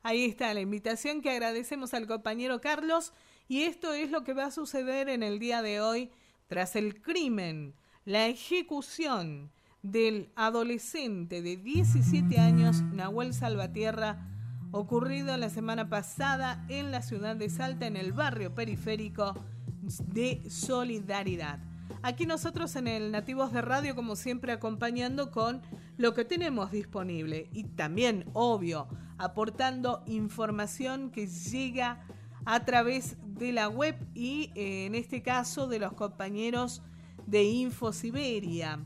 Ahí 0.01 0.25
está 0.25 0.53
la 0.53 0.61
invitación 0.61 1.21
que 1.21 1.29
agradecemos 1.29 1.93
al 1.93 2.07
compañero 2.07 2.61
Carlos 2.61 3.13
y 3.47 3.63
esto 3.63 3.93
es 3.93 4.11
lo 4.11 4.23
que 4.23 4.33
va 4.33 4.45
a 4.45 4.51
suceder 4.51 5.09
en 5.09 5.23
el 5.23 5.39
día 5.39 5.61
de 5.61 5.81
hoy 5.81 6.09
tras 6.47 6.75
el 6.75 7.01
crimen, 7.01 7.73
la 8.05 8.27
ejecución 8.27 9.51
del 9.81 10.29
adolescente 10.35 11.41
de 11.41 11.57
17 11.57 12.39
años, 12.39 12.81
Nahuel 12.93 13.33
Salvatierra, 13.33 14.38
ocurrido 14.71 15.35
la 15.37 15.49
semana 15.49 15.89
pasada 15.89 16.65
en 16.69 16.91
la 16.91 17.01
ciudad 17.01 17.35
de 17.35 17.49
Salta, 17.49 17.87
en 17.87 17.95
el 17.95 18.13
barrio 18.13 18.53
periférico 18.53 19.33
de 19.81 20.43
Solidaridad. 20.49 21.59
Aquí 22.01 22.25
nosotros 22.25 22.75
en 22.75 22.87
el 22.87 23.11
Nativos 23.11 23.51
de 23.51 23.61
Radio, 23.61 23.95
como 23.95 24.15
siempre, 24.15 24.51
acompañando 24.51 25.31
con 25.31 25.61
lo 25.97 26.13
que 26.13 26.23
tenemos 26.23 26.71
disponible 26.71 27.49
y 27.51 27.63
también, 27.63 28.25
obvio, 28.33 28.87
aportando 29.17 30.03
información 30.05 31.11
que 31.11 31.27
llega 31.27 32.05
a 32.45 32.63
través 32.63 33.17
de 33.25 33.51
la 33.51 33.67
web 33.67 33.95
y 34.13 34.51
eh, 34.55 34.85
en 34.85 34.95
este 34.95 35.21
caso 35.21 35.67
de 35.67 35.79
los 35.79 35.93
compañeros 35.93 36.81
de 37.25 37.43
InfoSiberia. 37.43 38.79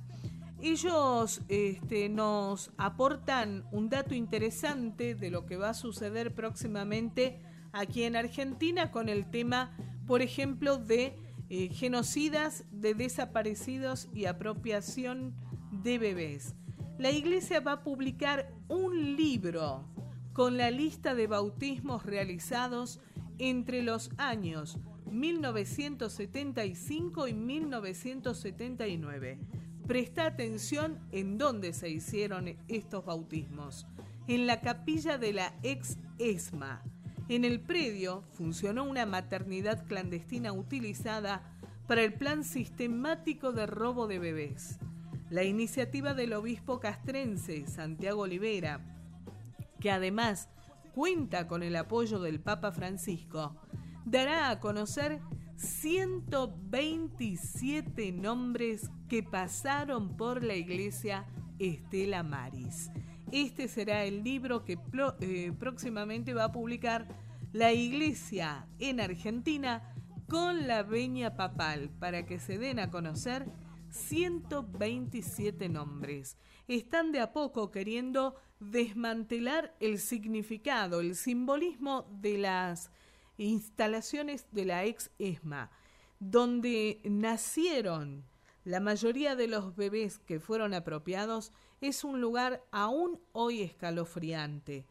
Ellos 0.64 1.42
este, 1.50 2.08
nos 2.08 2.72
aportan 2.78 3.66
un 3.74 3.90
dato 3.90 4.16
interesante 4.16 5.14
de 5.14 5.30
lo 5.30 5.46
que 5.46 5.58
va 5.58 5.72
a 5.72 5.74
suceder 5.74 6.34
próximamente 6.34 7.42
aquí 7.74 8.04
en 8.04 8.16
Argentina 8.16 8.90
con 8.90 9.10
el 9.10 9.30
tema, 9.30 9.76
por 10.08 10.22
ejemplo, 10.22 10.78
de 10.78 11.18
eh, 11.50 11.68
genocidas, 11.68 12.64
de 12.72 12.94
desaparecidos 12.94 14.08
y 14.14 14.24
apropiación 14.24 15.36
de 15.84 15.98
bebés. 15.98 16.56
La 16.98 17.12
iglesia 17.12 17.60
va 17.60 17.74
a 17.74 17.84
publicar 17.84 18.50
un 18.70 19.18
libro 19.18 19.84
con 20.32 20.56
la 20.56 20.72
lista 20.72 21.14
de 21.14 21.28
bautismos 21.28 22.06
realizados 22.06 23.02
entre 23.38 23.82
los 23.82 24.12
años 24.16 24.78
1975 25.12 27.28
y 27.28 27.34
1979. 27.34 29.40
Presta 29.88 30.26
atención 30.26 30.98
en 31.12 31.38
dónde 31.38 31.74
se 31.74 31.90
hicieron 31.90 32.58
estos 32.70 33.04
bautismos. 33.04 33.86
En 34.28 34.48
la 34.48 34.62
capilla 34.62 35.18
de 35.18 35.34
la 35.34 35.54
ex 35.62 35.98
ESMA. 36.20 36.82
En 37.28 37.44
el 37.44 37.60
predio 37.60 38.24
funcionó 38.32 38.86
una 38.86 39.06
maternidad 39.06 39.86
clandestina 39.86 40.54
utilizada 40.54 41.54
para 41.86 42.02
el 42.02 42.14
plan 42.14 42.46
sistemático 42.46 43.52
de 43.52 43.66
robo 43.66 44.08
de 44.08 44.20
bebés. 44.20 44.80
La 45.30 45.44
iniciativa 45.44 46.14
del 46.14 46.32
obispo 46.32 46.80
castrense 46.80 47.68
Santiago 47.68 48.22
Olivera, 48.22 48.80
que 49.82 49.92
además 49.92 50.48
cuenta 50.96 51.48
con 51.48 51.62
el 51.62 51.76
apoyo 51.76 52.20
del 52.20 52.40
Papa 52.40 52.72
Francisco, 52.72 53.58
dará 54.06 54.50
a 54.50 54.62
conocer 54.62 55.20
127 55.56 58.12
nombres 58.12 58.90
que 59.08 59.24
pasaron 59.24 60.18
por 60.18 60.44
la 60.44 60.56
iglesia 60.56 61.26
Estela 61.60 62.24
Maris. 62.24 62.90
Este 63.32 63.68
será 63.68 64.04
el 64.04 64.24
libro 64.24 64.64
que 64.64 64.80
eh, 65.20 65.52
próximamente 65.58 66.34
va 66.34 66.46
a 66.46 66.52
publicar 66.52 67.08
la 67.52 67.74
iglesia 67.74 68.68
en 68.80 69.00
Argentina 69.00 69.94
con 70.28 70.68
la 70.68 70.84
veña 70.84 71.36
papal 71.36 71.90
para 72.00 72.26
que 72.26 72.40
se 72.40 72.58
den 72.58 72.80
a 72.80 72.90
conocer 72.90 73.46
127 73.90 75.70
nombres. 75.70 76.38
Están 76.68 77.12
de 77.12 77.20
a 77.20 77.34
poco 77.34 77.72
queriendo 77.72 78.36
desmantelar 78.60 79.76
el 79.80 80.00
significado, 80.00 81.02
el 81.02 81.16
simbolismo 81.16 82.08
de 82.22 82.38
las 82.38 82.92
instalaciones 83.38 84.46
de 84.52 84.66
la 84.66 84.86
ex 84.86 85.12
ESMA, 85.20 85.72
donde 86.20 87.02
nacieron 87.04 88.24
la 88.66 88.80
mayoría 88.80 89.36
de 89.36 89.48
los 89.48 89.76
bebés 89.76 90.20
que 90.20 90.40
fueron 90.40 90.74
apropiados, 90.74 91.52
es 91.82 92.04
un 92.04 92.22
lugar 92.22 92.64
aún 92.72 93.20
hoy 93.34 93.62
escalofriante. 93.62 94.86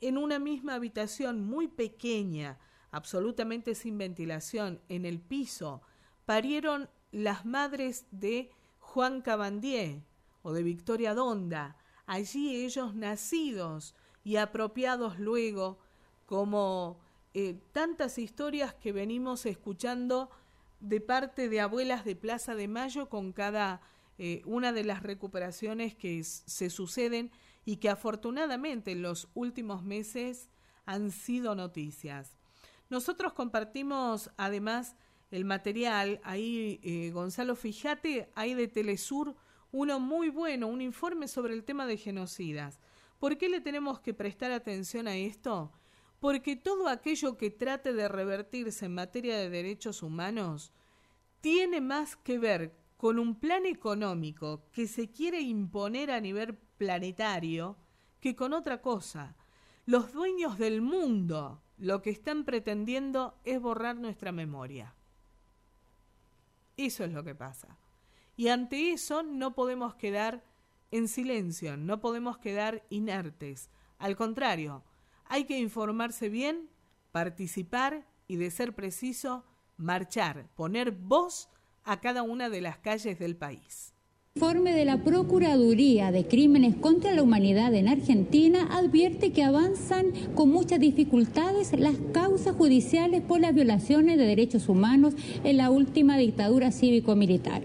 En 0.00 0.18
una 0.18 0.40
misma 0.40 0.74
habitación 0.74 1.44
muy 1.44 1.68
pequeña, 1.68 2.58
absolutamente 2.90 3.76
sin 3.76 3.96
ventilación, 3.96 4.80
en 4.88 5.04
el 5.04 5.20
piso, 5.20 5.82
parieron 6.26 6.90
las 7.12 7.44
madres 7.44 8.06
de 8.10 8.50
Juan 8.80 9.22
Cabandier 9.22 10.02
o 10.42 10.52
de 10.52 10.64
Victoria 10.64 11.14
Donda, 11.14 11.76
allí 12.06 12.64
ellos 12.64 12.94
nacidos 12.96 13.94
y 14.24 14.36
apropiados 14.36 15.20
luego 15.20 15.78
como 16.26 16.98
eh, 17.34 17.58
tantas 17.72 18.18
historias 18.18 18.74
que 18.74 18.92
venimos 18.92 19.46
escuchando 19.46 20.30
de 20.80 21.00
parte 21.00 21.48
de 21.48 21.60
abuelas 21.60 22.04
de 22.04 22.16
Plaza 22.16 22.54
de 22.54 22.68
Mayo 22.68 23.08
con 23.08 23.32
cada 23.32 23.80
eh, 24.18 24.42
una 24.44 24.72
de 24.72 24.84
las 24.84 25.02
recuperaciones 25.02 25.94
que 25.94 26.22
se 26.24 26.68
suceden 26.70 27.30
y 27.64 27.76
que 27.76 27.88
afortunadamente 27.88 28.92
en 28.92 29.02
los 29.02 29.28
últimos 29.34 29.82
meses 29.82 30.50
han 30.84 31.10
sido 31.10 31.54
noticias. 31.54 32.36
Nosotros 32.90 33.32
compartimos 33.32 34.30
además 34.36 34.96
el 35.30 35.46
material, 35.46 36.20
ahí 36.24 36.78
eh, 36.82 37.10
Gonzalo, 37.10 37.56
fíjate, 37.56 38.28
hay 38.34 38.52
de 38.54 38.68
Telesur 38.68 39.34
uno 39.70 39.98
muy 39.98 40.28
bueno, 40.28 40.66
un 40.66 40.82
informe 40.82 41.26
sobre 41.28 41.54
el 41.54 41.64
tema 41.64 41.86
de 41.86 41.96
genocidas. 41.96 42.78
¿Por 43.18 43.38
qué 43.38 43.48
le 43.48 43.62
tenemos 43.62 44.00
que 44.00 44.12
prestar 44.12 44.52
atención 44.52 45.08
a 45.08 45.16
esto? 45.16 45.72
Porque 46.22 46.54
todo 46.54 46.86
aquello 46.86 47.36
que 47.36 47.50
trate 47.50 47.92
de 47.92 48.06
revertirse 48.06 48.86
en 48.86 48.94
materia 48.94 49.36
de 49.36 49.50
derechos 49.50 50.04
humanos 50.04 50.70
tiene 51.40 51.80
más 51.80 52.14
que 52.14 52.38
ver 52.38 52.76
con 52.96 53.18
un 53.18 53.34
plan 53.40 53.66
económico 53.66 54.62
que 54.70 54.86
se 54.86 55.10
quiere 55.10 55.40
imponer 55.40 56.12
a 56.12 56.20
nivel 56.20 56.54
planetario 56.78 57.76
que 58.20 58.36
con 58.36 58.52
otra 58.52 58.80
cosa. 58.80 59.34
Los 59.84 60.12
dueños 60.12 60.58
del 60.58 60.80
mundo 60.80 61.60
lo 61.76 62.02
que 62.02 62.10
están 62.10 62.44
pretendiendo 62.44 63.36
es 63.42 63.60
borrar 63.60 63.96
nuestra 63.96 64.30
memoria. 64.30 64.94
Eso 66.76 67.02
es 67.02 67.12
lo 67.12 67.24
que 67.24 67.34
pasa. 67.34 67.78
Y 68.36 68.46
ante 68.46 68.92
eso 68.92 69.24
no 69.24 69.56
podemos 69.56 69.96
quedar 69.96 70.44
en 70.92 71.08
silencio, 71.08 71.76
no 71.76 72.00
podemos 72.00 72.38
quedar 72.38 72.84
inertes. 72.90 73.70
Al 73.98 74.14
contrario, 74.14 74.84
hay 75.32 75.44
que 75.44 75.58
informarse 75.58 76.28
bien, 76.28 76.68
participar 77.10 78.04
y, 78.28 78.36
de 78.36 78.50
ser 78.50 78.74
preciso, 78.74 79.46
marchar, 79.78 80.46
poner 80.56 80.90
voz 80.90 81.48
a 81.84 82.00
cada 82.00 82.22
una 82.22 82.50
de 82.50 82.60
las 82.60 82.76
calles 82.76 83.18
del 83.18 83.34
país. 83.34 83.94
informe 84.34 84.74
de 84.74 84.84
la 84.84 85.02
Procuraduría 85.02 86.12
de 86.12 86.26
Crímenes 86.26 86.76
contra 86.76 87.12
la 87.12 87.22
Humanidad 87.22 87.72
en 87.72 87.88
Argentina 87.88 88.68
advierte 88.72 89.32
que 89.32 89.42
avanzan 89.42 90.12
con 90.34 90.50
muchas 90.50 90.80
dificultades 90.80 91.72
las 91.78 91.96
causas 92.12 92.54
judiciales 92.54 93.22
por 93.22 93.40
las 93.40 93.54
violaciones 93.54 94.18
de 94.18 94.26
derechos 94.26 94.68
humanos 94.68 95.14
en 95.44 95.56
la 95.56 95.70
última 95.70 96.18
dictadura 96.18 96.72
cívico-militar 96.72 97.62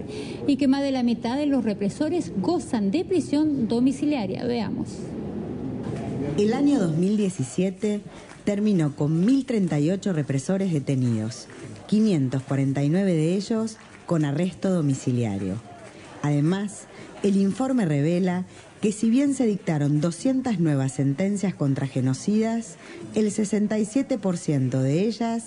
y 0.47 0.55
que 0.55 0.69
más 0.69 0.83
de 0.83 0.91
la 0.91 1.03
mitad 1.03 1.35
de 1.35 1.47
los 1.47 1.65
represores 1.65 2.31
gozan 2.39 2.91
de 2.91 3.03
prisión 3.03 3.67
domiciliaria. 3.67 4.45
Veamos. 4.45 5.16
El 6.37 6.53
año 6.53 6.79
2017 6.79 8.01
terminó 8.45 8.95
con 8.95 9.25
1.038 9.25 10.13
represores 10.13 10.71
detenidos, 10.71 11.47
549 11.87 13.11
de 13.11 13.33
ellos 13.33 13.77
con 14.05 14.23
arresto 14.23 14.69
domiciliario. 14.69 15.55
Además, 16.21 16.85
el 17.23 17.37
informe 17.37 17.87
revela 17.87 18.45
que 18.81 18.91
si 18.91 19.09
bien 19.09 19.33
se 19.33 19.47
dictaron 19.47 19.99
200 19.99 20.59
nuevas 20.59 20.91
sentencias 20.91 21.55
contra 21.55 21.87
genocidas, 21.87 22.75
el 23.15 23.31
67% 23.31 24.79
de 24.79 25.07
ellas 25.07 25.45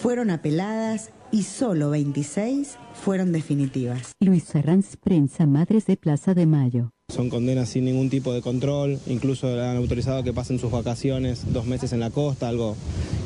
fueron 0.00 0.30
apeladas 0.30 1.10
y 1.30 1.44
solo 1.44 1.90
26 1.90 2.78
fueron 2.94 3.30
definitivas. 3.30 4.10
Luis 4.18 4.42
Serranz, 4.42 4.96
prensa 4.96 5.46
Madres 5.46 5.86
de 5.86 5.96
Plaza 5.96 6.34
de 6.34 6.46
Mayo. 6.46 6.90
Son 7.12 7.28
condenas 7.28 7.68
sin 7.68 7.84
ningún 7.84 8.08
tipo 8.08 8.32
de 8.32 8.40
control, 8.40 8.98
incluso 9.06 9.46
han 9.48 9.76
autorizado 9.76 10.22
que 10.22 10.32
pasen 10.32 10.58
sus 10.58 10.72
vacaciones 10.72 11.52
dos 11.52 11.66
meses 11.66 11.92
en 11.92 12.00
la 12.00 12.08
costa, 12.08 12.48
algo 12.48 12.74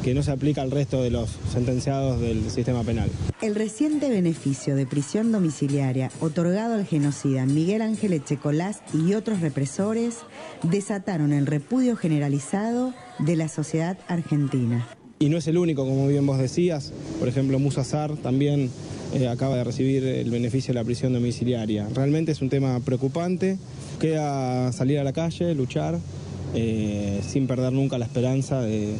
que 0.03 0.13
no 0.13 0.25
se 0.25 0.33
aplica 0.33 0.63
al 0.63 0.73
resto 0.73 1.05
de 1.05 1.11
los 1.11 1.31
sentenciados 1.53 2.21
del 2.21 2.51
sistema 2.51 2.83
penal. 2.83 3.09
El 3.41 3.55
reciente 3.55 4.09
beneficio 4.11 4.75
de 4.75 4.87
prisión 4.87 5.31
domiciliaria 5.31 6.11
otorgado 6.21 6.75
al 6.75 6.85
genocida 6.85 7.47
Miguel 7.47 7.81
Ángel 7.81 8.13
Echecolás 8.13 8.81
y 8.93 9.15
otros 9.15 9.41
represores 9.41 10.17
desataron 10.65 11.33
el 11.33 11.47
repudio 11.47 11.95
generalizado 11.95 12.93
de 13.21 13.37
la 13.37 13.47
sociedad 13.47 13.97
argentina. 14.09 14.89
Y 15.19 15.31
no 15.31 15.39
es 15.39 15.47
el 15.47 15.57
único, 15.57 15.87
como 15.87 16.09
bien 16.09 16.27
vos 16.27 16.37
decías, 16.37 16.93
por 17.19 17.27
ejemplo, 17.27 17.59
Musa 17.59 17.85
Sar 17.85 18.17
también 18.19 18.69
eh, 19.15 19.29
acaba 19.29 19.57
de 19.57 19.65
recibir 19.65 20.05
el 20.05 20.31
beneficio 20.31 20.75
de 20.75 20.81
la 20.81 20.85
prisión 20.85 21.15
domiciliaria. 21.15 21.89
Realmente 21.95 22.33
es 22.33 22.43
un 22.43 22.51
tema 22.51 22.79
preocupante, 22.81 23.57
queda 23.99 24.71
salir 24.73 24.99
a 24.99 25.05
la 25.05 25.15
calle, 25.15 25.55
luchar, 25.55 25.99
eh, 26.55 27.23
sin 27.27 27.47
perder 27.47 27.73
nunca 27.73 27.97
la 27.97 28.05
esperanza 28.05 28.61
de, 28.61 28.97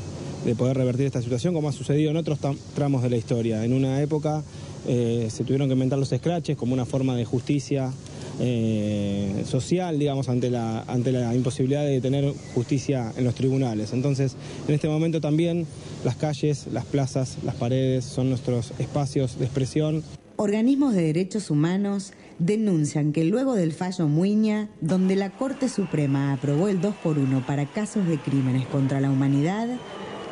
poder 0.57 0.79
revertir 0.79 1.05
esta 1.05 1.21
situación, 1.21 1.53
como 1.53 1.69
ha 1.69 1.73
sucedido 1.73 2.11
en 2.13 2.17
otros 2.17 2.39
tramos 2.75 3.03
de 3.03 3.11
la 3.11 3.19
historia. 3.19 3.63
En 3.63 3.75
una 3.75 4.01
época 4.01 4.43
eh, 4.89 5.29
se 5.29 5.45
tuvieron 5.45 5.69
que 5.69 5.75
inventar 5.75 5.99
los 5.99 6.09
scratches 6.09 6.57
como 6.57 6.73
una 6.73 6.87
forma 6.87 7.15
de 7.15 7.27
justicia 7.27 7.93
eh, 8.39 9.45
social, 9.47 9.99
digamos, 9.99 10.29
ante 10.29 10.51
la, 10.51 10.83
ante 10.83 11.13
la 11.13 11.35
imposibilidad 11.35 11.85
de 11.85 12.01
tener 12.01 12.33
justicia 12.55 13.13
en 13.17 13.25
los 13.25 13.35
tribunales. 13.35 13.93
Entonces, 13.93 14.37
en 14.69 14.75
este 14.75 14.89
momento 14.89 15.21
también 15.21 15.67
las 16.05 16.17
calles, 16.17 16.67
las 16.73 16.85
plazas, 16.85 17.39
las 17.45 17.55
paredes 17.55 18.05
son 18.05 18.29
nuestros 18.29 18.73
espacios 18.79 19.39
de 19.39 19.47
expresión. 19.47 20.03
Organismos 20.37 20.95
de 20.95 21.03
derechos 21.03 21.51
humanos 21.51 22.13
denuncian 22.39 23.13
que 23.13 23.25
luego 23.25 23.55
del 23.55 23.73
fallo 23.73 24.07
Muiña, 24.07 24.69
donde 24.83 25.17
la 25.17 25.31
Corte 25.31 25.71
Suprema 25.71 26.35
aprobó 26.35 26.69
el 26.69 26.81
2 26.83 26.95
por 26.97 27.19
1 27.19 27.47
para 27.47 27.65
casos 27.65 28.07
de 28.07 28.19
crímenes 28.19 28.67
contra 28.67 29.01
la 29.01 29.11
humanidad, 29.11 29.69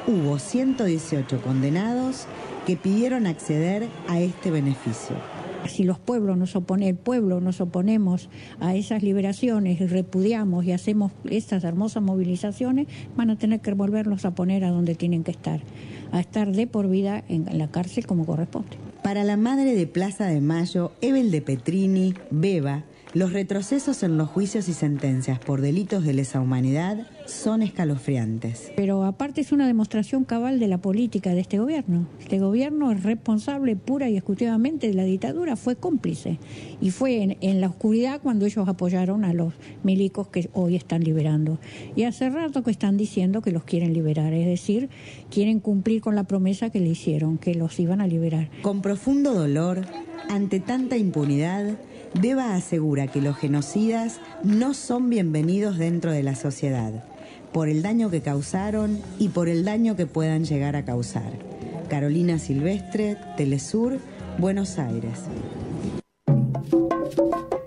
hubo 0.07 0.39
118 0.39 1.41
condenados 1.41 2.27
que 2.67 2.77
pidieron 2.77 3.27
acceder 3.27 3.89
a 4.09 4.21
este 4.21 4.51
beneficio 4.51 5.17
si 5.67 5.85
los 5.85 5.99
pueblos 5.99 6.37
nos 6.37 6.55
el 6.81 6.95
pueblo 6.97 7.41
nos 7.41 7.61
oponemos 7.61 8.29
a 8.61 8.75
esas 8.75 9.03
liberaciones 9.03 9.81
y 9.81 9.87
repudiamos 9.87 10.65
y 10.65 10.73
hacemos 10.73 11.13
estas 11.29 11.65
hermosas 11.65 12.03
movilizaciones, 12.03 12.87
van 13.17 13.31
a 13.31 13.37
tener 13.37 13.61
que 13.61 13.73
volverlos 13.73 14.25
a 14.25 14.35
poner 14.35 14.65
a 14.65 14.71
donde 14.71 14.95
tienen 14.95 15.25
que 15.25 15.31
estar, 15.31 15.61
a 16.13 16.21
estar 16.21 16.53
de 16.53 16.67
por 16.67 16.89
vida 16.89 17.25
en 17.29 17.47
la 17.59 17.69
cárcel 17.69 18.07
como 18.07 18.27
corresponde. 18.27 18.77
Para 19.03 19.25
la 19.25 19.37
madre 19.37 19.75
de 19.75 19.87
Plaza 19.87 20.27
de 20.27 20.41
Mayo, 20.41 20.93
Evel 21.01 21.31
de 21.31 21.43
Petrini, 21.43 22.15
Beba, 22.31 22.85
los 23.13 23.33
retrocesos 23.33 24.03
en 24.03 24.19
los 24.19 24.29
juicios 24.29 24.69
y 24.69 24.73
sentencias 24.73 25.39
por 25.39 25.61
delitos 25.61 26.05
de 26.05 26.15
lesa 26.15 26.41
humanidad 26.41 27.07
son 27.27 27.63
escalofriantes. 27.63 28.73
Pero 28.77 29.05
aparte 29.05 29.41
es 29.41 29.53
una 29.53 29.67
demostración 29.67 30.25
cabal 30.25 30.59
de 30.61 30.69
la 30.69 30.79
política 30.79 31.35
de 31.35 31.41
este 31.41 31.59
gobierno. 31.59 32.07
Este 32.21 32.39
gobierno 32.39 32.91
es 32.93 33.03
responsable 33.03 33.77
pura 33.77 34.09
y 34.09 34.17
exclusivamente 34.17 34.89
de 34.89 34.95
la 34.95 35.05
dictadura, 35.05 35.57
fue 35.57 35.77
cómplice. 35.77 36.39
Y 36.81 36.91
fue 36.91 37.37
en, 37.41 37.61
la 37.61 37.69
oscuridad 37.69 38.21
cuando 38.23 38.47
ellos 38.47 38.69
apoyaron 38.69 39.25
a 39.25 39.33
los 39.33 39.55
milicos 39.83 40.29
que 40.29 40.49
hoy 40.53 40.77
están 40.77 41.05
liberando. 41.05 41.59
Y 41.97 42.05
hace 42.05 42.31
rato 42.31 42.63
que 42.63 42.71
están 42.71 42.97
diciendo 42.97 43.43
que 43.43 43.53
los 43.53 43.65
quieren 43.65 43.93
liberar, 43.93 44.33
es 44.33 44.47
decir, 44.47 44.89
quieren 45.31 45.61
cumplir 45.61 46.01
con 46.01 46.15
la 46.15 46.25
promesa 46.25 46.71
que 46.71 46.81
le 46.81 46.89
hicieron, 46.89 47.39
que 47.39 47.55
los 47.55 47.79
iban 47.81 48.01
a 48.01 48.07
liberar. 48.07 48.51
Con 48.63 48.83
profundo 48.83 49.33
dolor, 49.35 49.87
ante 50.29 50.61
tanta 50.61 50.97
impunidad, 50.97 51.77
Deba 52.21 52.55
asegura 52.55 53.09
que 53.09 53.21
los 53.21 53.37
genocidas 53.37 54.21
no 54.45 54.73
son 54.73 55.11
bienvenidos 55.11 55.79
dentro 55.79 56.13
de 56.13 56.23
la 56.23 56.37
sociedad, 56.37 57.05
por 57.55 57.69
el 57.69 57.83
daño 57.83 58.11
que 58.11 58.21
causaron 58.21 58.99
y 59.21 59.29
por 59.29 59.49
el 59.49 59.65
daño 59.65 59.95
que 59.95 60.07
puedan 60.07 60.45
llegar 60.45 60.75
a 60.75 60.85
causar. 60.85 61.31
Carolina 61.89 62.41
Silvestre, 62.41 63.17
Telesur, 63.37 64.01
Buenos 64.39 64.81
Aires. 64.81 65.21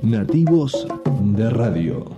Nativos 0.02 0.86
de 1.22 1.50
Radio. 1.50 2.18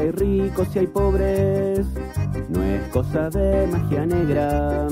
Porque 0.00 0.06
hay 0.06 0.10
ricos 0.10 0.68
y 0.74 0.78
hay 0.78 0.86
pobres. 0.86 1.86
No 2.48 2.62
es 2.62 2.88
cosa 2.88 3.30
de 3.30 3.66
magia 3.66 4.06
negra, 4.06 4.88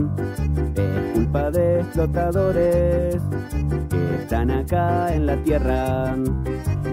es 0.74 1.12
culpa 1.14 1.50
de 1.50 1.80
explotadores 1.80 3.16
que 3.88 4.14
están 4.22 4.50
acá 4.50 5.14
en 5.14 5.26
la 5.26 5.36
tierra. 5.42 6.16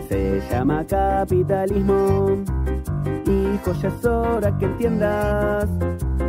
Se 0.10 0.42
llama 0.50 0.86
capitalismo, 0.86 2.44
hijo, 3.26 3.74
ya 3.82 3.90
es 3.90 4.54
que 4.60 4.66
entiendas. 4.66 5.68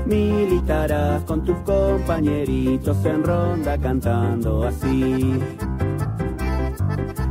Militarás 0.07 1.22
con 1.24 1.45
tus 1.45 1.57
compañeritos 1.59 3.05
en 3.05 3.24
ronda 3.24 3.76
cantando 3.78 4.64
así. 4.64 5.39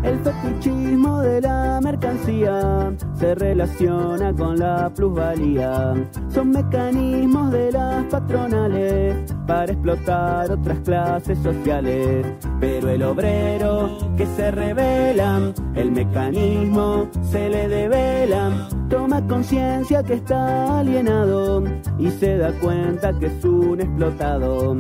El 0.06 0.20
fetichismo 0.20 1.20
de 1.22 1.42
la 1.42 1.80
mercancía 1.82 2.94
se 3.16 3.34
relaciona 3.34 4.32
con 4.34 4.60
la 4.60 4.92
plusvalía. 4.96 5.96
Son 6.30 6.52
mecanismos 6.52 7.52
de 7.52 7.72
las 7.72 8.04
patronales 8.06 9.16
para 9.48 9.72
explotar 9.72 10.52
otras 10.52 10.78
clases 10.82 11.40
sociales. 11.40 12.24
Pero 12.60 12.90
el 12.90 13.02
obrero 13.02 13.98
que 14.16 14.28
se 14.28 14.52
revela, 14.52 15.52
el 15.74 15.92
mecanismo 15.92 17.08
se 17.24 17.50
le 17.50 17.68
devela. 17.68 18.68
Toma 18.88 19.26
conciencia 19.26 20.04
que 20.04 20.14
está 20.14 20.82
alienado 20.82 21.64
y 21.98 22.12
se 22.12 22.38
da 22.38 22.52
cuenta 22.60 23.12
que 23.18 23.26
es 23.26 23.44
un 23.44 23.82
explotado. 23.82 24.78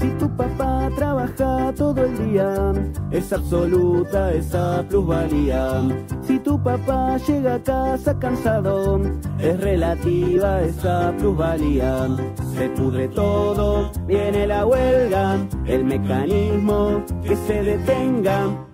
Si 0.00 0.08
tu 0.12 0.34
papá 0.34 0.88
trabaja 0.96 1.74
todo 1.76 2.02
el 2.02 2.30
día, 2.30 2.72
es 3.10 3.30
absoluta 3.34 4.32
esa 4.32 4.82
plusvalía. 4.88 5.82
Si 6.22 6.38
tu 6.38 6.58
papá 6.62 7.18
llega 7.18 7.56
a 7.56 7.62
casa 7.62 8.18
cansado, 8.18 8.98
es 9.38 9.60
relativa 9.60 10.62
esa 10.62 11.12
plusvalía. 11.18 12.08
Se 12.54 12.70
pudre 12.70 13.08
todo, 13.08 13.92
viene 14.06 14.46
la 14.46 14.64
huelga, 14.64 15.36
el 15.66 15.84
mecanismo 15.84 17.04
que 17.22 17.36
se 17.36 17.62
detenga 17.62 18.69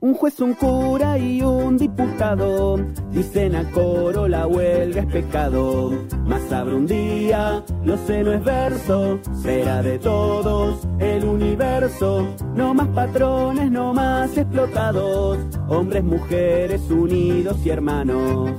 un 0.00 0.14
juez, 0.14 0.40
un 0.40 0.54
cura 0.54 1.18
y 1.18 1.42
un 1.42 1.76
diputado 1.76 2.78
dicen 3.10 3.54
a 3.54 3.70
coro 3.70 4.26
la 4.26 4.46
huelga 4.46 5.02
es 5.02 5.06
pecado. 5.06 5.92
Más 6.26 6.50
abre 6.52 6.74
un 6.74 6.86
día, 6.86 7.62
lo 7.84 7.96
sé 7.98 8.22
no 8.22 8.32
es 8.32 8.42
verso, 8.42 9.18
será 9.42 9.82
de 9.82 9.98
todos 9.98 10.86
el 10.98 11.24
universo. 11.24 12.26
No 12.54 12.72
más 12.72 12.88
patrones, 12.88 13.70
no 13.70 13.92
más 13.92 14.36
explotados, 14.36 15.38
hombres, 15.68 16.02
mujeres 16.02 16.90
unidos 16.90 17.58
y 17.64 17.70
hermanos. 17.70 18.52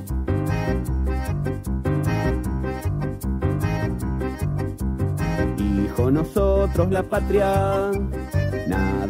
Hijo, 5.58 6.12
nosotros 6.12 6.92
la 6.92 7.02
patria 7.02 7.90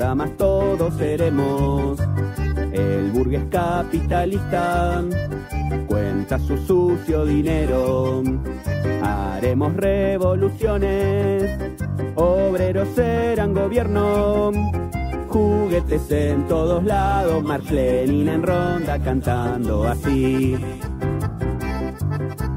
nada 0.01 0.15
más 0.15 0.35
todos 0.35 0.95
seremos. 0.95 1.99
El 2.73 3.11
burgués 3.11 3.43
capitalista 3.51 5.03
cuenta 5.87 6.39
su 6.39 6.57
sucio 6.57 7.23
dinero. 7.23 8.23
Haremos 9.03 9.75
revoluciones, 9.75 11.55
obreros 12.15 12.87
serán 12.95 13.53
gobierno. 13.53 14.51
Juguetes 15.29 16.11
en 16.11 16.47
todos 16.47 16.83
lados, 16.83 17.43
Marx 17.43 17.69
Lenin 17.71 18.27
en 18.27 18.41
ronda 18.41 18.97
cantando 18.99 19.87
así. 19.87 20.57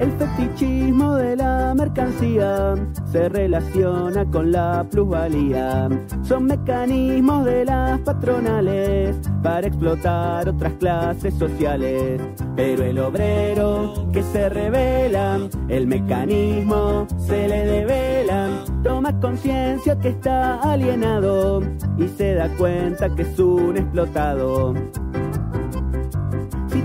El 0.00 0.10
fetichismo 0.12 1.14
de 1.14 1.36
la 1.36 1.72
mercancía 1.74 2.74
se 3.12 3.28
relaciona 3.28 4.24
con 4.24 4.50
la 4.50 4.84
plusvalía. 4.90 5.88
Son 6.22 6.46
mecanismos 6.46 7.44
de 7.44 7.64
las 7.64 8.00
patronales 8.00 9.16
para 9.42 9.68
explotar 9.68 10.48
otras 10.48 10.72
clases 10.74 11.34
sociales. 11.34 12.20
Pero 12.56 12.84
el 12.84 12.98
obrero 12.98 14.08
que 14.12 14.22
se 14.24 14.48
revela, 14.48 15.38
el 15.68 15.86
mecanismo 15.86 17.06
se 17.18 17.46
le 17.46 17.64
devela. 17.64 18.48
Toma 18.82 19.18
conciencia 19.20 19.96
que 19.98 20.08
está 20.08 20.56
alienado 20.60 21.62
y 21.96 22.08
se 22.08 22.34
da 22.34 22.48
cuenta 22.56 23.14
que 23.14 23.22
es 23.22 23.38
un 23.38 23.76
explotado. 23.76 24.74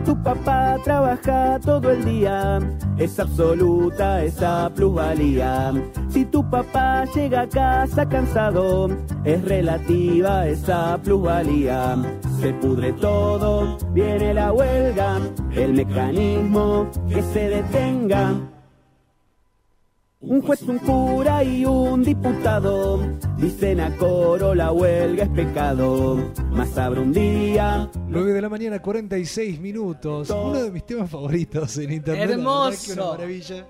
Tu 0.09 0.17
papá 0.23 0.75
trabaja 0.83 1.59
todo 1.63 1.91
el 1.91 2.03
día, 2.03 2.59
es 2.97 3.19
absoluta 3.19 4.23
esa 4.23 4.67
plusvalía. 4.73 5.71
Si 6.09 6.25
tu 6.25 6.49
papá 6.49 7.05
llega 7.13 7.41
a 7.41 7.47
casa 7.47 8.09
cansado, 8.09 8.89
es 9.23 9.45
relativa 9.45 10.47
esa 10.47 10.97
plusvalía. 11.03 11.95
Se 12.41 12.51
pudre 12.53 12.91
todo, 12.93 13.77
viene 13.93 14.33
la 14.33 14.51
huelga, 14.51 15.19
el 15.51 15.73
mecanismo 15.73 16.87
que 17.07 17.21
se 17.21 17.47
detenga. 17.49 18.33
Un 20.21 20.41
juez, 20.41 20.61
un 20.63 20.79
cura 20.79 21.41
y 21.45 21.63
un 21.63 22.03
diputado 22.03 22.99
dicen 23.37 23.79
a 23.79 23.95
coro 23.95 24.53
la 24.53 24.73
huelga 24.73 25.23
es 25.23 25.29
pecado. 25.29 26.33
Más 26.51 26.77
abre 26.77 26.99
un 26.99 27.13
día. 27.13 27.89
9 28.09 28.33
de 28.33 28.41
la 28.41 28.49
mañana, 28.49 28.81
46 28.81 29.61
minutos. 29.61 30.29
Uno 30.29 30.61
de 30.61 30.71
mis 30.71 30.85
temas 30.85 31.09
favoritos 31.09 31.77
en 31.77 31.93
internet. 31.93 32.31
Hermoso. 32.31 32.85
Que 32.95 32.99
una 32.99 33.11
maravilla. 33.11 33.67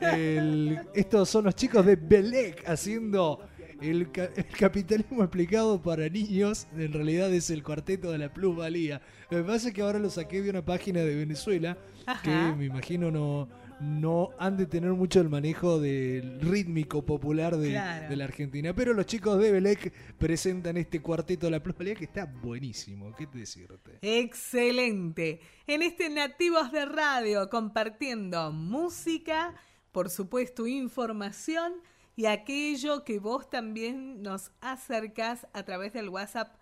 El- 0.00 0.78
estos 0.94 1.28
son 1.28 1.44
los 1.44 1.54
chicos 1.54 1.84
de 1.84 1.96
Belec 1.96 2.66
haciendo 2.66 3.40
el, 3.82 4.10
ca- 4.10 4.30
el 4.36 4.46
capitalismo 4.58 5.22
explicado 5.22 5.82
para 5.82 6.08
niños. 6.08 6.66
En 6.78 6.94
realidad 6.94 7.30
es 7.34 7.50
el 7.50 7.62
cuarteto 7.62 8.10
de 8.10 8.16
la 8.16 8.32
plusvalía. 8.32 9.02
Lo 9.28 9.36
que 9.36 9.44
pasa 9.44 9.68
es 9.68 9.74
que 9.74 9.82
ahora 9.82 9.98
lo 9.98 10.08
saqué 10.08 10.40
de 10.40 10.48
una 10.48 10.64
página 10.64 11.00
de 11.00 11.14
Venezuela 11.14 11.76
que 12.22 12.30
Ajá. 12.30 12.54
me 12.56 12.64
imagino 12.66 13.10
no, 13.10 13.48
no 13.80 14.30
han 14.38 14.56
de 14.56 14.66
tener 14.66 14.92
mucho 14.92 15.20
el 15.20 15.28
manejo 15.28 15.80
del 15.80 16.40
rítmico 16.40 17.04
popular 17.04 17.56
de, 17.56 17.70
Claro. 17.70 18.08
de 18.08 18.16
la 18.16 18.24
Argentina. 18.24 18.74
Pero 18.74 18.94
los 18.94 19.06
chicos 19.06 19.38
de 19.40 19.50
Belec 19.52 19.92
presentan 20.18 20.76
este 20.76 21.00
cuarteto 21.00 21.46
de 21.46 21.52
la 21.52 21.62
plusvalía 21.62 21.94
que 21.94 22.04
está 22.04 22.24
buenísimo. 22.26 23.14
¿Qué 23.16 23.26
te 23.26 23.38
decirte? 23.38 23.98
Excelente. 24.02 25.40
En 25.66 25.82
este 25.82 26.08
Nativos 26.10 26.70
de 26.72 26.84
Radio 26.86 27.48
compartiendo 27.50 28.52
música, 28.52 29.54
por 29.92 30.10
supuesto 30.10 30.66
información 30.66 31.72
y 32.16 32.26
aquello 32.26 33.04
que 33.04 33.18
vos 33.18 33.50
también 33.50 34.22
nos 34.22 34.52
acercás 34.60 35.46
a 35.52 35.62
través 35.64 35.92
del 35.92 36.08
WhatsApp. 36.08 36.54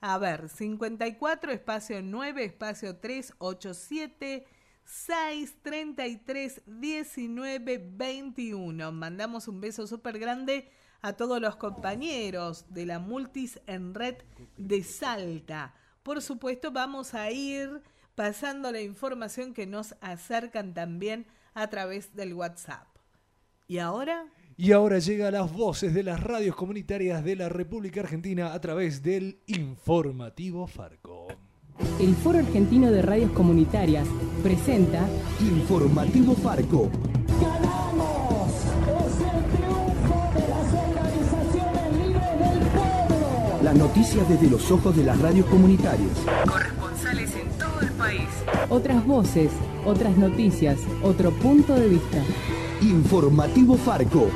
A 0.00 0.16
ver, 0.18 0.48
54 0.48 1.50
espacio 1.52 2.00
9 2.02 2.44
espacio 2.44 2.96
387 2.96 4.44
633 4.88 6.62
19 6.66 7.90
21. 7.92 8.90
Mandamos 8.90 9.46
un 9.46 9.60
beso 9.60 9.86
súper 9.86 10.18
grande 10.18 10.70
a 11.02 11.12
todos 11.12 11.40
los 11.42 11.56
compañeros 11.56 12.64
de 12.70 12.86
la 12.86 12.98
Multis 12.98 13.60
en 13.66 13.94
Red 13.94 14.16
de 14.56 14.82
Salta. 14.82 15.74
Por 16.02 16.22
supuesto, 16.22 16.72
vamos 16.72 17.12
a 17.12 17.30
ir 17.30 17.82
pasando 18.14 18.72
la 18.72 18.80
información 18.80 19.52
que 19.52 19.66
nos 19.66 19.94
acercan 20.00 20.72
también 20.72 21.26
a 21.52 21.68
través 21.68 22.14
del 22.14 22.32
WhatsApp. 22.32 22.88
¿Y 23.66 23.78
ahora? 23.78 24.26
Y 24.56 24.72
ahora 24.72 24.98
llega 25.00 25.30
las 25.30 25.52
voces 25.52 25.92
de 25.92 26.02
las 26.02 26.20
radios 26.20 26.56
comunitarias 26.56 27.22
de 27.22 27.36
la 27.36 27.50
República 27.50 28.00
Argentina 28.00 28.54
a 28.54 28.60
través 28.62 29.02
del 29.02 29.42
informativo 29.46 30.66
Farco. 30.66 31.28
El 32.00 32.14
Foro 32.14 32.38
Argentino 32.38 32.90
de 32.90 33.02
Radios 33.02 33.30
Comunitarias 33.32 34.06
presenta 34.42 35.06
Informativo 35.40 36.34
Farco. 36.34 36.88
¡Ganamos! 37.40 38.50
¡Es 38.86 39.20
el 39.20 39.44
triunfo 39.56 40.16
de 40.34 40.48
las 40.48 40.68
organizaciones 40.74 42.06
libres 42.06 42.38
del 42.38 42.58
pueblo! 42.68 43.62
Las 43.62 43.76
noticias 43.76 44.28
desde 44.28 44.50
los 44.50 44.70
ojos 44.70 44.96
de 44.96 45.04
las 45.04 45.20
radios 45.20 45.46
comunitarias. 45.46 46.10
Corresponsales 46.46 47.32
en 47.34 47.48
todo 47.58 47.80
el 47.80 47.90
país. 47.92 48.28
otras 48.70 49.06
voces, 49.06 49.50
otras 49.84 50.16
noticias, 50.16 50.78
otro 51.02 51.30
punto 51.32 51.74
de 51.74 51.88
vista. 51.88 52.22
Informativo 52.82 53.74
Farco. 53.76 54.28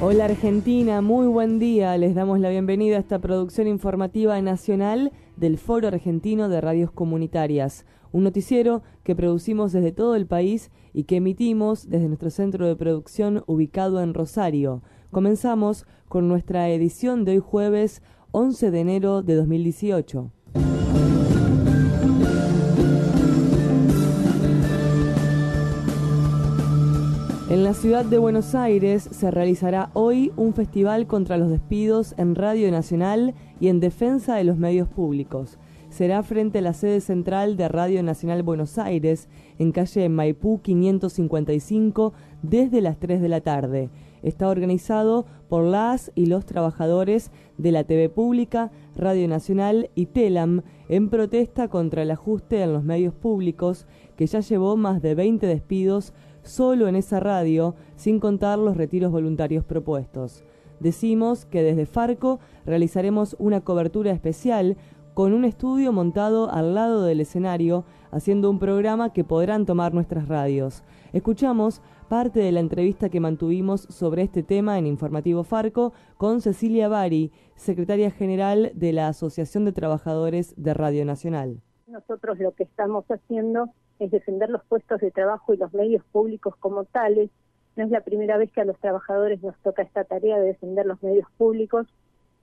Hola 0.00 0.26
Argentina, 0.26 1.00
muy 1.00 1.26
buen 1.26 1.58
día. 1.58 1.96
Les 1.96 2.14
damos 2.14 2.38
la 2.38 2.50
bienvenida 2.50 2.96
a 2.96 3.00
esta 3.00 3.18
producción 3.18 3.66
informativa 3.66 4.40
nacional 4.42 5.12
del 5.36 5.58
Foro 5.58 5.88
Argentino 5.88 6.48
de 6.48 6.60
Radios 6.60 6.90
Comunitarias, 6.90 7.84
un 8.12 8.24
noticiero 8.24 8.82
que 9.04 9.14
producimos 9.14 9.72
desde 9.72 9.92
todo 9.92 10.16
el 10.16 10.26
país 10.26 10.70
y 10.92 11.04
que 11.04 11.16
emitimos 11.16 11.88
desde 11.88 12.08
nuestro 12.08 12.30
centro 12.30 12.66
de 12.66 12.76
producción 12.76 13.44
ubicado 13.46 14.02
en 14.02 14.14
Rosario. 14.14 14.82
Comenzamos 15.10 15.86
con 16.08 16.28
nuestra 16.28 16.68
edición 16.70 17.24
de 17.24 17.32
hoy 17.32 17.40
jueves 17.40 18.02
11 18.32 18.70
de 18.70 18.80
enero 18.80 19.22
de 19.22 19.34
2018. 19.34 20.30
En 27.48 27.62
la 27.62 27.74
ciudad 27.74 28.04
de 28.04 28.18
Buenos 28.18 28.54
Aires 28.56 29.08
se 29.12 29.30
realizará 29.30 29.90
hoy 29.92 30.32
un 30.36 30.52
festival 30.52 31.06
contra 31.06 31.36
los 31.36 31.48
despidos 31.48 32.14
en 32.18 32.34
Radio 32.34 32.70
Nacional 32.72 33.34
y 33.60 33.68
en 33.68 33.80
defensa 33.80 34.36
de 34.36 34.44
los 34.44 34.58
medios 34.58 34.88
públicos. 34.88 35.58
Será 35.88 36.22
frente 36.22 36.58
a 36.58 36.62
la 36.62 36.72
sede 36.72 37.00
central 37.00 37.56
de 37.56 37.68
Radio 37.68 38.02
Nacional 38.02 38.42
Buenos 38.42 38.76
Aires, 38.76 39.28
en 39.58 39.72
calle 39.72 40.08
Maipú 40.08 40.60
555, 40.60 42.12
desde 42.42 42.80
las 42.80 42.98
3 42.98 43.20
de 43.20 43.28
la 43.28 43.40
tarde. 43.40 43.90
Está 44.22 44.48
organizado 44.48 45.26
por 45.48 45.64
las 45.64 46.10
y 46.14 46.26
los 46.26 46.44
trabajadores 46.44 47.30
de 47.56 47.72
la 47.72 47.84
TV 47.84 48.08
Pública, 48.08 48.72
Radio 48.96 49.28
Nacional 49.28 49.90
y 49.94 50.06
TELAM 50.06 50.62
en 50.88 51.08
protesta 51.08 51.68
contra 51.68 52.02
el 52.02 52.10
ajuste 52.10 52.62
en 52.62 52.72
los 52.72 52.82
medios 52.82 53.14
públicos 53.14 53.86
que 54.16 54.26
ya 54.26 54.40
llevó 54.40 54.76
más 54.76 55.00
de 55.00 55.14
20 55.14 55.46
despidos 55.46 56.12
solo 56.42 56.88
en 56.88 56.96
esa 56.96 57.20
radio, 57.20 57.74
sin 57.96 58.20
contar 58.20 58.58
los 58.58 58.76
retiros 58.76 59.12
voluntarios 59.12 59.64
propuestos. 59.64 60.44
Decimos 60.80 61.44
que 61.44 61.62
desde 61.62 61.86
Farco 61.86 62.40
realizaremos 62.64 63.36
una 63.38 63.60
cobertura 63.62 64.10
especial 64.10 64.76
con 65.14 65.32
un 65.32 65.46
estudio 65.46 65.92
montado 65.92 66.50
al 66.50 66.74
lado 66.74 67.04
del 67.04 67.22
escenario, 67.22 67.86
haciendo 68.10 68.50
un 68.50 68.58
programa 68.58 69.14
que 69.14 69.24
podrán 69.24 69.64
tomar 69.64 69.94
nuestras 69.94 70.28
radios. 70.28 70.84
Escuchamos 71.14 71.80
parte 72.10 72.40
de 72.40 72.52
la 72.52 72.60
entrevista 72.60 73.08
que 73.08 73.18
mantuvimos 73.18 73.82
sobre 73.82 74.20
este 74.20 74.42
tema 74.42 74.78
en 74.78 74.86
Informativo 74.86 75.42
Farco 75.42 75.94
con 76.18 76.42
Cecilia 76.42 76.88
Bari, 76.88 77.32
secretaria 77.54 78.10
general 78.10 78.72
de 78.74 78.92
la 78.92 79.08
Asociación 79.08 79.64
de 79.64 79.72
Trabajadores 79.72 80.54
de 80.58 80.74
Radio 80.74 81.06
Nacional. 81.06 81.62
Nosotros 81.86 82.38
lo 82.38 82.52
que 82.52 82.64
estamos 82.64 83.06
haciendo 83.08 83.70
es 83.98 84.10
defender 84.10 84.50
los 84.50 84.64
puestos 84.64 85.00
de 85.00 85.10
trabajo 85.10 85.54
y 85.54 85.56
los 85.56 85.72
medios 85.72 86.04
públicos 86.12 86.54
como 86.60 86.84
tales. 86.84 87.30
No 87.76 87.84
es 87.84 87.90
la 87.90 88.00
primera 88.00 88.38
vez 88.38 88.50
que 88.52 88.62
a 88.62 88.64
los 88.64 88.78
trabajadores 88.78 89.42
nos 89.42 89.56
toca 89.58 89.82
esta 89.82 90.04
tarea 90.04 90.38
de 90.38 90.46
defender 90.46 90.86
los 90.86 91.02
medios 91.02 91.28
públicos. 91.36 91.86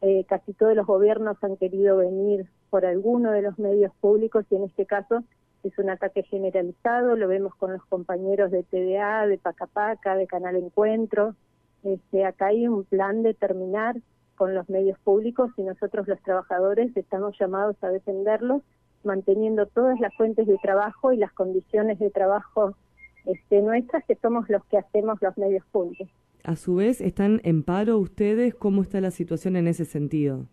Eh, 0.02 0.26
casi 0.28 0.54
todos 0.54 0.76
los 0.76 0.86
gobiernos 0.86 1.38
han 1.44 1.58
querido 1.58 1.98
venir 1.98 2.48
por 2.70 2.86
alguno 2.86 3.32
de 3.32 3.42
los 3.42 3.58
medios 3.58 3.92
públicos 4.00 4.46
y 4.50 4.56
en 4.56 4.64
este 4.64 4.86
caso 4.86 5.24
es 5.64 5.78
un 5.80 5.90
ataque 5.90 6.24
generalizado. 6.24 7.16
Lo 7.16 7.28
vemos 7.28 7.56
con 7.56 7.74
los 7.74 7.84
compañeros 7.86 8.52
de 8.52 8.64
TDA, 8.64 9.26
de 9.28 9.38
Pacapaca, 9.38 10.16
de 10.16 10.28
Canal 10.28 10.56
Encuentro. 10.56 11.36
Este, 11.84 12.26
acá 12.26 12.48
hay 12.48 12.68
un 12.68 12.84
plan 12.84 13.24
de 13.24 13.34
terminar 13.34 13.96
con 14.36 14.54
los 14.54 14.70
medios 14.70 15.00
públicos 15.00 15.52
y 15.58 15.64
nosotros 15.64 16.08
los 16.08 16.22
trabajadores 16.22 16.96
estamos 16.96 17.38
llamados 17.40 17.76
a 17.82 17.90
defenderlos 17.90 18.62
manteniendo 19.04 19.66
todas 19.66 20.00
las 20.00 20.14
fuentes 20.16 20.48
de 20.48 20.58
trabajo 20.58 21.12
y 21.12 21.18
las 21.18 21.32
condiciones 21.34 22.00
de 22.00 22.10
trabajo 22.10 22.76
este, 23.26 23.62
nuestras, 23.62 24.04
que 24.06 24.16
somos 24.16 24.50
los 24.50 24.64
que 24.66 24.78
hacemos 24.78 25.22
los 25.22 25.38
medios 25.38 25.66
públicos. 25.72 26.10
A 26.44 26.56
su 26.56 26.76
vez, 26.76 27.00
¿están 27.00 27.40
en 27.44 27.64
paro 27.64 27.98
ustedes? 27.98 28.54
¿Cómo 28.54 28.82
está 28.82 29.00
la 29.00 29.12
situación 29.12 29.56
en 29.56 29.68
ese 29.68 29.86
sentido? 29.86 30.46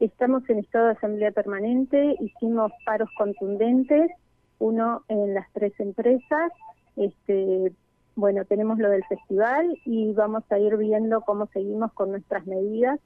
Estamos 0.00 0.48
en 0.50 0.58
estado 0.58 0.86
de 0.86 0.92
asamblea 0.92 1.30
permanente, 1.30 2.16
hicimos 2.20 2.72
paros 2.84 3.08
contundentes, 3.16 4.10
uno 4.58 5.04
en 5.08 5.34
las 5.34 5.46
tres 5.52 5.72
empresas, 5.78 6.52
este, 6.96 7.72
bueno, 8.16 8.44
tenemos 8.44 8.78
lo 8.78 8.90
del 8.90 9.04
festival 9.04 9.78
y 9.84 10.12
vamos 10.12 10.42
a 10.50 10.58
ir 10.58 10.76
viendo 10.76 11.20
cómo 11.20 11.46
seguimos 11.52 11.92
con 11.92 12.10
nuestras 12.10 12.46
medidas 12.46 12.98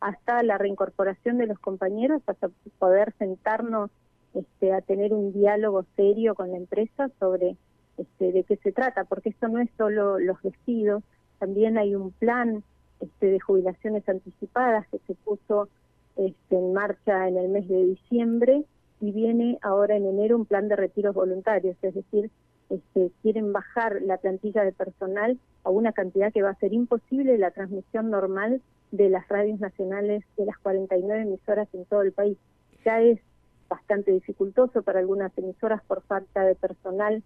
hasta 0.00 0.42
la 0.42 0.58
reincorporación 0.58 1.38
de 1.38 1.46
los 1.46 1.58
compañeros, 1.58 2.22
hasta 2.26 2.48
poder 2.78 3.12
sentarnos 3.18 3.90
este, 4.34 4.72
a 4.72 4.80
tener 4.82 5.12
un 5.12 5.32
diálogo 5.32 5.84
serio 5.96 6.34
con 6.34 6.50
la 6.50 6.58
empresa 6.58 7.10
sobre 7.18 7.56
este, 7.98 8.32
de 8.32 8.44
qué 8.44 8.56
se 8.56 8.72
trata, 8.72 9.04
porque 9.04 9.30
esto 9.30 9.48
no 9.48 9.58
es 9.58 9.68
solo 9.76 10.18
los 10.18 10.40
vestidos, 10.42 11.02
también 11.38 11.78
hay 11.78 11.94
un 11.94 12.12
plan 12.12 12.62
este, 13.00 13.26
de 13.26 13.40
jubilaciones 13.40 14.08
anticipadas 14.08 14.86
que 14.88 14.98
se 15.06 15.14
puso 15.14 15.68
este, 16.16 16.56
en 16.56 16.72
marcha 16.72 17.28
en 17.28 17.36
el 17.36 17.48
mes 17.48 17.68
de 17.68 17.84
diciembre 17.84 18.64
y 19.00 19.12
viene 19.12 19.58
ahora 19.62 19.96
en 19.96 20.06
enero 20.06 20.36
un 20.36 20.46
plan 20.46 20.68
de 20.68 20.76
retiros 20.76 21.14
voluntarios, 21.14 21.76
es 21.82 21.94
decir, 21.94 22.30
este, 22.70 23.10
quieren 23.22 23.52
bajar 23.52 24.02
la 24.02 24.18
plantilla 24.18 24.62
de 24.62 24.72
personal 24.72 25.38
a 25.64 25.70
una 25.70 25.92
cantidad 25.92 26.32
que 26.32 26.42
va 26.42 26.50
a 26.50 26.58
ser 26.58 26.72
imposible 26.72 27.38
la 27.38 27.50
transmisión 27.50 28.10
normal 28.10 28.60
de 28.90 29.08
las 29.08 29.28
radios 29.28 29.60
nacionales 29.60 30.24
de 30.36 30.46
las 30.46 30.58
49 30.58 31.22
emisoras 31.22 31.68
en 31.72 31.84
todo 31.84 32.02
el 32.02 32.12
país. 32.12 32.36
Ya 32.84 33.00
es 33.00 33.20
bastante 33.68 34.12
dificultoso 34.12 34.82
para 34.82 34.98
algunas 34.98 35.36
emisoras 35.38 35.82
por 35.84 36.02
falta 36.02 36.42
de 36.42 36.54
personal 36.54 37.22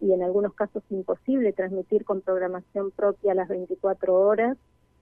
y 0.00 0.12
en 0.12 0.22
algunos 0.22 0.54
casos 0.54 0.82
imposible 0.90 1.52
transmitir 1.52 2.04
con 2.04 2.20
programación 2.20 2.90
propia 2.90 3.34
las 3.34 3.48
24 3.48 4.14
horas. 4.14 4.56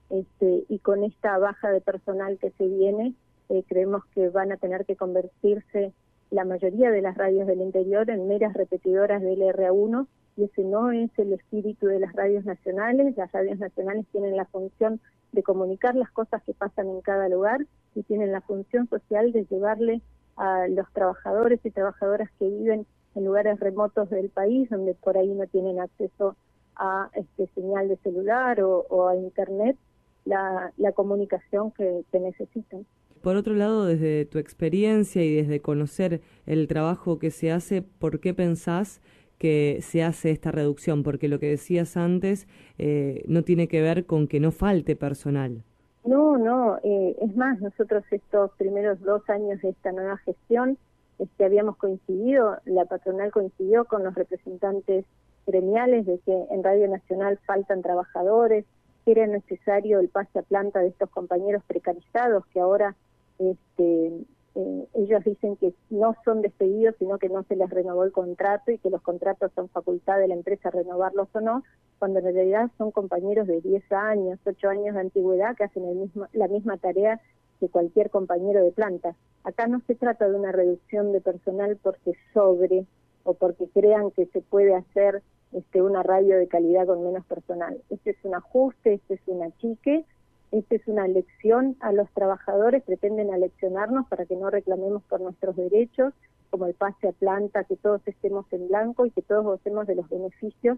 Este, 0.09 0.65
y 0.69 0.79
con 0.79 1.03
esta 1.03 1.37
baja 1.39 1.71
de 1.71 1.81
personal 1.81 2.37
que 2.37 2.51
se 2.51 2.67
viene, 2.67 3.15
eh, 3.49 3.63
creemos 3.67 4.05
que 4.13 4.29
van 4.29 4.51
a 4.51 4.57
tener 4.57 4.85
que 4.85 4.95
convertirse 4.95 5.93
la 6.31 6.45
mayoría 6.45 6.91
de 6.91 7.01
las 7.01 7.17
radios 7.17 7.47
del 7.47 7.61
interior 7.61 8.09
en 8.09 8.27
meras 8.27 8.53
repetidoras 8.53 9.21
del 9.21 9.41
RA1 9.41 10.07
y 10.37 10.43
ese 10.43 10.63
no 10.63 10.91
es 10.91 11.09
el 11.17 11.33
espíritu 11.33 11.87
de 11.87 11.99
las 11.99 12.13
radios 12.13 12.45
nacionales. 12.45 13.15
Las 13.15 13.31
radios 13.31 13.59
nacionales 13.59 14.05
tienen 14.11 14.35
la 14.35 14.45
función 14.45 14.99
de 15.31 15.43
comunicar 15.43 15.95
las 15.95 16.11
cosas 16.11 16.43
que 16.43 16.53
pasan 16.53 16.89
en 16.89 17.01
cada 17.01 17.29
lugar 17.29 17.65
y 17.93 18.03
tienen 18.03 18.31
la 18.31 18.41
función 18.41 18.87
social 18.89 19.31
de 19.31 19.45
llevarle 19.45 20.01
a 20.35 20.67
los 20.67 20.91
trabajadores 20.91 21.59
y 21.63 21.71
trabajadoras 21.71 22.29
que 22.37 22.49
viven 22.49 22.85
en 23.15 23.25
lugares 23.25 23.59
remotos 23.59 24.09
del 24.09 24.29
país, 24.29 24.69
donde 24.69 24.93
por 24.93 25.17
ahí 25.17 25.33
no 25.33 25.47
tienen 25.47 25.79
acceso 25.79 26.35
a 26.75 27.09
este 27.13 27.47
señal 27.55 27.87
de 27.87 27.97
celular 27.97 28.61
o, 28.61 29.07
a 29.07 29.15
internet, 29.15 29.77
la, 30.25 30.71
comunicación 30.93 31.71
que 31.71 32.19
necesitan. 32.19 32.85
Por 33.25 33.37
otro 33.37 33.55
lado, 33.55 33.87
desde 33.87 34.25
tu 34.25 34.37
experiencia 34.37 35.23
y 35.23 35.33
desde 35.33 35.59
conocer 35.59 36.21
el 36.45 36.67
trabajo 36.67 37.17
que 37.17 37.31
se 37.31 37.51
hace, 37.51 37.81
¿por 37.81 38.19
qué 38.19 38.35
pensás 38.35 39.01
que 39.39 39.79
se 39.81 40.03
hace 40.03 40.29
esta 40.29 40.51
reducción? 40.51 41.01
Porque 41.01 41.27
lo 41.27 41.39
que 41.39 41.49
decías 41.49 41.97
antes 41.97 42.47
eh, 42.77 43.23
no 43.27 43.41
tiene 43.41 43.67
que 43.67 43.81
ver 43.81 44.05
con 44.05 44.27
que 44.27 44.39
no 44.39 44.51
falte 44.51 44.95
personal. 44.95 45.63
No, 46.05 46.37
no, 46.37 46.77
eh, 46.83 47.15
es 47.19 47.35
más, 47.35 47.59
nosotros 47.61 48.03
estos 48.11 48.51
primeros 48.59 49.01
dos 49.01 49.27
años 49.27 49.59
de 49.63 49.69
esta 49.69 49.91
nueva 49.91 50.17
gestión 50.17 50.77
este, 51.19 51.45
habíamos 51.45 51.77
coincidido, 51.77 52.57
la 52.65 52.85
patronal 52.85 53.31
coincidió 53.31 53.85
con 53.85 54.03
los 54.03 54.15
representantes 54.15 55.05
gremiales 55.47 56.05
de 56.05 56.19
que 56.19 56.45
en 56.49 56.63
Radio 56.63 56.87
Nacional 56.87 57.39
faltan 57.45 57.81
trabajadores, 57.81 58.65
que 59.05 59.11
era 59.11 59.27
necesario 59.27 59.99
el 59.99 60.09
pase 60.09 60.39
a 60.39 60.41
planta 60.41 60.79
de 60.79 60.87
estos 60.87 61.09
compañeros 61.09 61.63
precarizados 61.67 62.45
que 62.47 62.59
ahora 62.59 62.95
este, 63.37 64.25
eh, 64.55 64.87
ellos 64.93 65.23
dicen 65.25 65.57
que 65.57 65.73
no 65.89 66.15
son 66.23 66.41
despedidos, 66.41 66.95
sino 66.97 67.17
que 67.17 67.27
no 67.27 67.43
se 67.43 67.57
les 67.57 67.69
renovó 67.69 68.05
el 68.05 68.13
contrato 68.13 68.71
y 68.71 68.77
que 68.79 68.89
los 68.89 69.01
contratos 69.01 69.51
son 69.53 69.67
facultad 69.69 70.17
de 70.17 70.29
la 70.29 70.33
empresa 70.33 70.71
renovarlos 70.71 71.27
o 71.33 71.41
no, 71.41 71.63
cuando 71.99 72.19
en 72.19 72.33
realidad 72.33 72.71
son 72.77 72.91
compañeros 72.91 73.47
de 73.47 73.59
10 73.59 73.91
años, 73.91 74.39
8 74.45 74.69
años 74.69 74.95
de 74.95 75.01
antigüedad 75.01 75.55
que 75.57 75.65
hacen 75.65 75.85
el 75.85 75.95
mismo, 75.95 76.27
la 76.31 76.47
misma 76.47 76.77
tarea 76.77 77.19
que 77.59 77.69
cualquier 77.69 78.09
compañero 78.09 78.63
de 78.63 78.71
planta. 78.71 79.15
Acá 79.43 79.67
no 79.67 79.81
se 79.87 79.95
trata 79.95 80.27
de 80.27 80.35
una 80.35 80.51
reducción 80.51 81.11
de 81.11 81.21
personal 81.21 81.77
porque 81.81 82.13
sobre 82.33 82.85
o 83.23 83.33
porque 83.33 83.67
crean 83.73 84.11
que 84.11 84.25
se 84.27 84.41
puede 84.41 84.75
hacer 84.75 85.21
este, 85.51 85.81
una 85.81 86.03
radio 86.03 86.37
de 86.37 86.47
calidad 86.47 86.85
con 86.85 87.03
menos 87.03 87.25
personal. 87.25 87.81
Este 87.89 88.11
es 88.11 88.17
un 88.23 88.35
ajuste, 88.35 88.93
este 88.93 89.15
es 89.15 89.21
un 89.27 89.43
achique 89.43 90.05
esta 90.51 90.75
es 90.75 90.87
una 90.87 91.07
lección 91.07 91.75
a 91.81 91.91
los 91.91 92.09
trabajadores, 92.11 92.83
pretenden 92.83 93.33
aleccionarnos 93.33 94.07
para 94.07 94.25
que 94.25 94.37
no 94.37 94.49
reclamemos 94.49 95.03
por 95.03 95.19
nuestros 95.19 95.55
derechos, 95.55 96.13
como 96.49 96.65
el 96.67 96.73
pase 96.73 97.09
a 97.09 97.11
planta, 97.11 97.65
que 97.65 97.75
todos 97.75 98.01
estemos 98.05 98.45
en 98.53 98.69
blanco 98.69 99.05
y 99.05 99.11
que 99.11 99.21
todos 99.21 99.43
gocemos 99.43 99.85
de 99.85 99.95
los 99.95 100.07
beneficios 100.07 100.77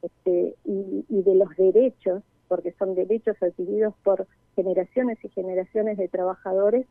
este, 0.00 0.54
y, 0.64 1.04
de 1.08 1.34
los 1.34 1.54
derechos, 1.56 2.22
porque 2.48 2.72
son 2.72 2.94
derechos 2.94 3.36
adquiridos 3.42 3.94
por 4.02 4.26
generaciones 4.56 5.18
y 5.24 5.28
generaciones 5.28 5.98
de 5.98 6.08
trabajadores 6.08 6.86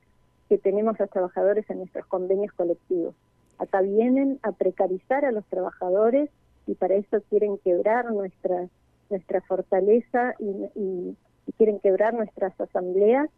que 0.49 0.58
tenemos 0.58 0.99
los 0.99 1.10
trabajadores 1.10 1.70
en 1.70 1.80
nuestros 1.80 2.05
convenios 2.05 2.53
colectivos. 2.53 3.16
Acá 3.58 3.82
vienen 3.82 4.39
a 4.43 4.51
precarizar 4.51 5.26
a 5.26 5.32
los 5.32 5.45
trabajadores 5.45 6.30
y 6.68 6.76
para 6.76 6.95
eso 6.95 7.22
quieren 7.30 7.58
quebrar 7.58 8.12
nuestra 8.12 8.68
nuestra 9.10 9.41
fortaleza 9.41 10.36
y, 10.39 10.51
y 10.76 11.16
quieren 11.58 11.80
quebrar 11.80 12.14
nuestras 12.14 12.60
asambleas, 12.60 13.30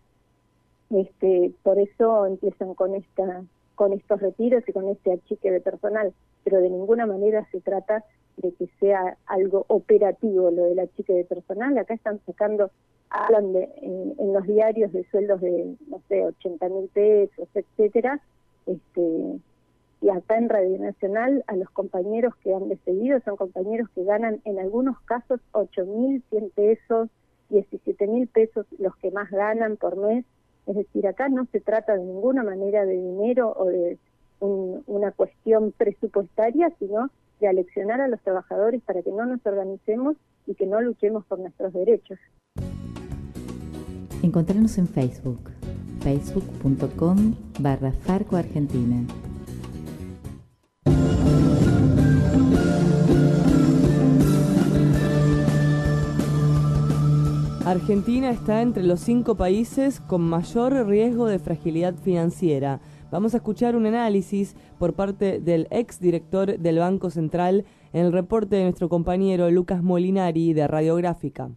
este, 0.90 1.54
por 1.62 1.78
eso 1.80 2.26
empiezan 2.26 2.74
con 2.74 2.96
esta 2.96 3.44
con 3.76 3.94
estos 3.94 4.20
retiros 4.20 4.68
y 4.68 4.74
con 4.74 4.90
este 4.90 5.14
achique 5.14 5.50
de 5.52 5.62
personal, 5.62 6.14
pero 6.44 6.60
de 6.60 6.70
ninguna 6.70 7.06
manera 7.06 7.48
se 7.50 7.62
trata 7.62 8.04
de 8.42 8.54
que 8.54 8.68
sea 8.80 9.18
algo 9.26 9.66
operativo 9.68 10.52
lo 10.52 10.66
del 10.66 10.80
achique 10.80 11.14
de 11.14 11.26
personal. 11.26 11.78
Acá 11.78 11.94
están 11.94 12.20
sacando, 12.26 12.72
hablan 13.10 13.54
de, 13.54 13.70
en, 13.82 14.34
los 14.34 14.46
diarios 14.48 14.92
de 14.94 15.04
sueldos 15.10 15.42
de, 15.42 15.76
no 15.88 16.02
sé, 16.08 16.26
80 16.26 16.70
mil 16.70 16.88
pesos, 16.90 17.48
etcétera, 17.54 18.22
este, 18.66 19.40
y 20.02 20.10
acá 20.10 20.38
en 20.38 20.50
Radio 20.50 20.78
Nacional 20.80 21.44
a 21.48 21.56
los 21.56 21.70
compañeros 21.72 22.34
que 22.38 22.54
han 22.54 22.70
despedido 22.70 23.20
son 23.22 23.36
compañeros 23.36 23.90
que 23.94 24.04
ganan 24.04 24.40
en 24.46 24.60
algunos 24.60 25.00
casos 25.02 25.42
8 25.52 25.86
mil 25.86 26.24
100 26.30 26.50
pesos, 26.52 27.10
17 27.50 28.08
mil 28.08 28.28
pesos 28.28 28.66
los 28.78 28.96
que 28.98 29.12
más 29.12 29.30
ganan 29.30 29.76
por 29.76 29.98
mes. 29.98 30.24
Es 30.68 30.76
decir, 30.76 31.08
acá 31.08 31.28
no 31.28 31.46
se 31.52 31.60
trata 31.60 31.96
de 31.96 32.06
ninguna 32.06 32.44
manera 32.44 32.86
de 32.86 32.94
dinero 32.94 33.54
o 33.58 33.66
de 33.66 33.98
una 34.40 35.12
cuestión 35.12 35.74
presupuestaria, 35.74 36.72
sino 36.80 37.10
de 37.40 37.48
aleccionar 37.48 38.02
a 38.02 38.08
los 38.08 38.22
trabajadores 38.22 38.82
para 38.84 39.02
que 39.02 39.12
no 39.12 39.26
nos 39.26 39.46
organicemos 39.46 40.16
y 40.46 40.56
que 40.56 40.66
no 40.66 40.82
luchemos 40.82 41.26
por 41.26 41.40
nuestros 41.40 41.74
derechos. 41.74 42.20
Encontrarnos 44.22 44.78
en 44.78 44.88
Facebook, 44.88 45.52
facebook.com 46.02 47.36
barra 47.60 47.92
Farco 47.92 48.36
Argentina. 48.36 49.06
Argentina 57.66 58.32
está 58.32 58.64
entre 58.64 58.82
los 58.82 59.00
cinco 59.00 59.36
países 59.36 60.00
con 60.00 60.22
mayor 60.22 60.88
riesgo 60.88 61.28
de 61.28 61.38
fragilidad 61.38 61.94
financiera. 61.94 62.80
Vamos 63.12 63.34
a 63.34 63.38
escuchar 63.38 63.76
un 63.76 63.88
análisis 63.88 64.56
por 64.78 64.94
parte 64.94 65.40
del 65.40 65.68
ex 65.72 66.00
director 66.00 66.60
del 66.60 66.78
Banco 66.78 67.10
Central 67.10 67.66
en 67.92 68.06
el 68.06 68.12
reporte 68.12 68.56
de 68.56 68.64
nuestro 68.64 68.88
compañero 68.88 69.50
Lucas 69.50 69.82
Molinari 69.82 70.54
de 70.54 70.68
Radiográfica. 70.68 71.50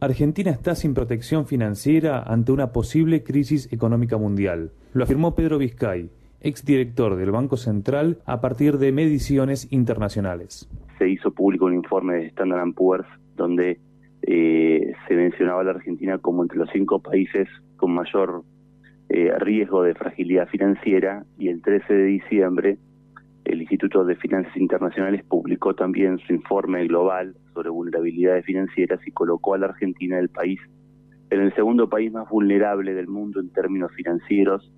Argentina 0.00 0.50
está 0.50 0.74
sin 0.74 0.94
protección 0.94 1.46
financiera 1.46 2.22
ante 2.22 2.50
una 2.50 2.72
posible 2.72 3.22
crisis 3.22 3.72
económica 3.72 4.16
mundial. 4.16 4.72
Lo 4.92 5.04
afirmó 5.04 5.36
Pedro 5.36 5.58
Vizcay, 5.58 6.10
ex 6.40 6.64
director 6.64 7.14
del 7.16 7.30
Banco 7.30 7.56
Central, 7.56 8.18
a 8.26 8.40
partir 8.40 8.78
de 8.78 8.90
mediciones 8.90 9.72
internacionales. 9.72 10.68
Se 10.98 11.08
hizo 11.08 11.30
público 11.32 11.66
un 11.66 11.74
informe 11.74 12.14
de 12.14 12.26
Standard 12.26 12.74
Poor's 12.74 13.06
donde 13.36 13.80
eh, 14.22 14.92
se 15.06 15.14
mencionaba 15.14 15.60
a 15.60 15.64
la 15.64 15.70
Argentina 15.70 16.18
como 16.18 16.42
entre 16.42 16.58
los 16.58 16.68
cinco 16.72 17.00
países 17.00 17.48
con 17.76 17.92
mayor 17.92 18.42
eh, 19.08 19.32
riesgo 19.38 19.82
de 19.82 19.94
fragilidad 19.94 20.48
financiera 20.48 21.24
y 21.38 21.48
el 21.48 21.62
13 21.62 21.92
de 21.92 22.04
diciembre 22.04 22.78
el 23.44 23.62
Instituto 23.62 24.04
de 24.04 24.14
Finanzas 24.16 24.54
Internacionales 24.56 25.24
publicó 25.26 25.74
también 25.74 26.18
su 26.18 26.34
informe 26.34 26.86
global 26.86 27.34
sobre 27.54 27.70
vulnerabilidades 27.70 28.44
financieras 28.44 29.00
y 29.06 29.10
colocó 29.10 29.54
a 29.54 29.58
la 29.58 29.66
Argentina 29.68 30.18
el 30.18 30.28
país 30.28 30.60
en 31.30 31.40
el 31.40 31.54
segundo 31.54 31.88
país 31.88 32.12
más 32.12 32.28
vulnerable 32.28 32.94
del 32.94 33.08
mundo 33.08 33.40
en 33.40 33.50
términos 33.50 33.92
financieros, 33.92 34.70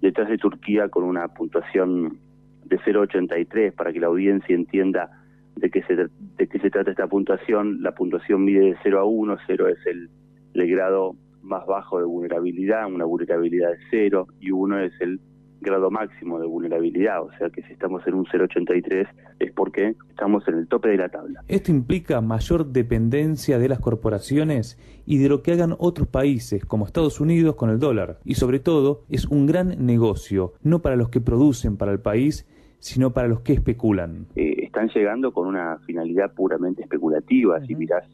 detrás 0.00 0.28
de 0.28 0.38
Turquía 0.38 0.88
con 0.88 1.04
una 1.04 1.28
puntuación 1.28 2.18
de 2.64 2.78
0,83 2.78 3.72
para 3.72 3.92
que 3.92 4.00
la 4.00 4.06
audiencia 4.06 4.54
entienda 4.54 5.10
de 5.56 5.70
qué 5.70 5.82
se, 5.82 5.96
de 5.96 6.48
qué 6.48 6.58
se 6.58 6.70
trata 6.70 6.90
esta 6.90 7.06
puntuación. 7.06 7.82
La 7.82 7.92
puntuación 7.92 8.44
mide 8.44 8.60
de 8.60 8.76
0 8.82 9.00
a 9.00 9.04
1, 9.04 9.36
0 9.46 9.68
es 9.68 9.86
el, 9.86 10.08
el 10.54 10.70
grado 10.70 11.16
más 11.44 11.66
bajo 11.66 11.98
de 11.98 12.04
vulnerabilidad, 12.04 12.86
una 12.86 13.04
vulnerabilidad 13.04 13.70
de 13.70 13.78
cero, 13.90 14.26
y 14.40 14.50
uno 14.50 14.78
es 14.80 14.92
el 15.00 15.20
grado 15.64 15.90
máximo 15.90 16.38
de 16.38 16.46
vulnerabilidad, 16.46 17.22
o 17.22 17.30
sea 17.38 17.50
que 17.50 17.62
si 17.62 17.72
estamos 17.72 18.06
en 18.06 18.14
un 18.14 18.26
0,83 18.26 19.08
es 19.40 19.52
porque 19.52 19.96
estamos 20.10 20.46
en 20.46 20.58
el 20.58 20.68
tope 20.68 20.90
de 20.90 20.98
la 20.98 21.08
tabla. 21.08 21.40
Esto 21.48 21.72
implica 21.72 22.20
mayor 22.20 22.66
dependencia 22.66 23.58
de 23.58 23.68
las 23.68 23.80
corporaciones 23.80 24.78
y 25.06 25.18
de 25.18 25.28
lo 25.28 25.42
que 25.42 25.52
hagan 25.52 25.74
otros 25.78 26.06
países 26.06 26.64
como 26.64 26.86
Estados 26.86 27.20
Unidos 27.20 27.56
con 27.56 27.70
el 27.70 27.78
dólar. 27.78 28.18
Y 28.24 28.34
sobre 28.34 28.60
todo 28.60 29.04
es 29.08 29.26
un 29.26 29.46
gran 29.46 29.84
negocio, 29.84 30.52
no 30.62 30.82
para 30.82 30.96
los 30.96 31.08
que 31.08 31.20
producen 31.20 31.76
para 31.76 31.92
el 31.92 32.00
país, 32.00 32.46
sino 32.78 33.12
para 33.12 33.28
los 33.28 33.40
que 33.40 33.54
especulan. 33.54 34.26
Eh, 34.36 34.64
están 34.64 34.88
llegando 34.88 35.32
con 35.32 35.48
una 35.48 35.78
finalidad 35.86 36.32
puramente 36.34 36.82
especulativa, 36.82 37.60
si 37.64 37.74
mirás 37.74 38.06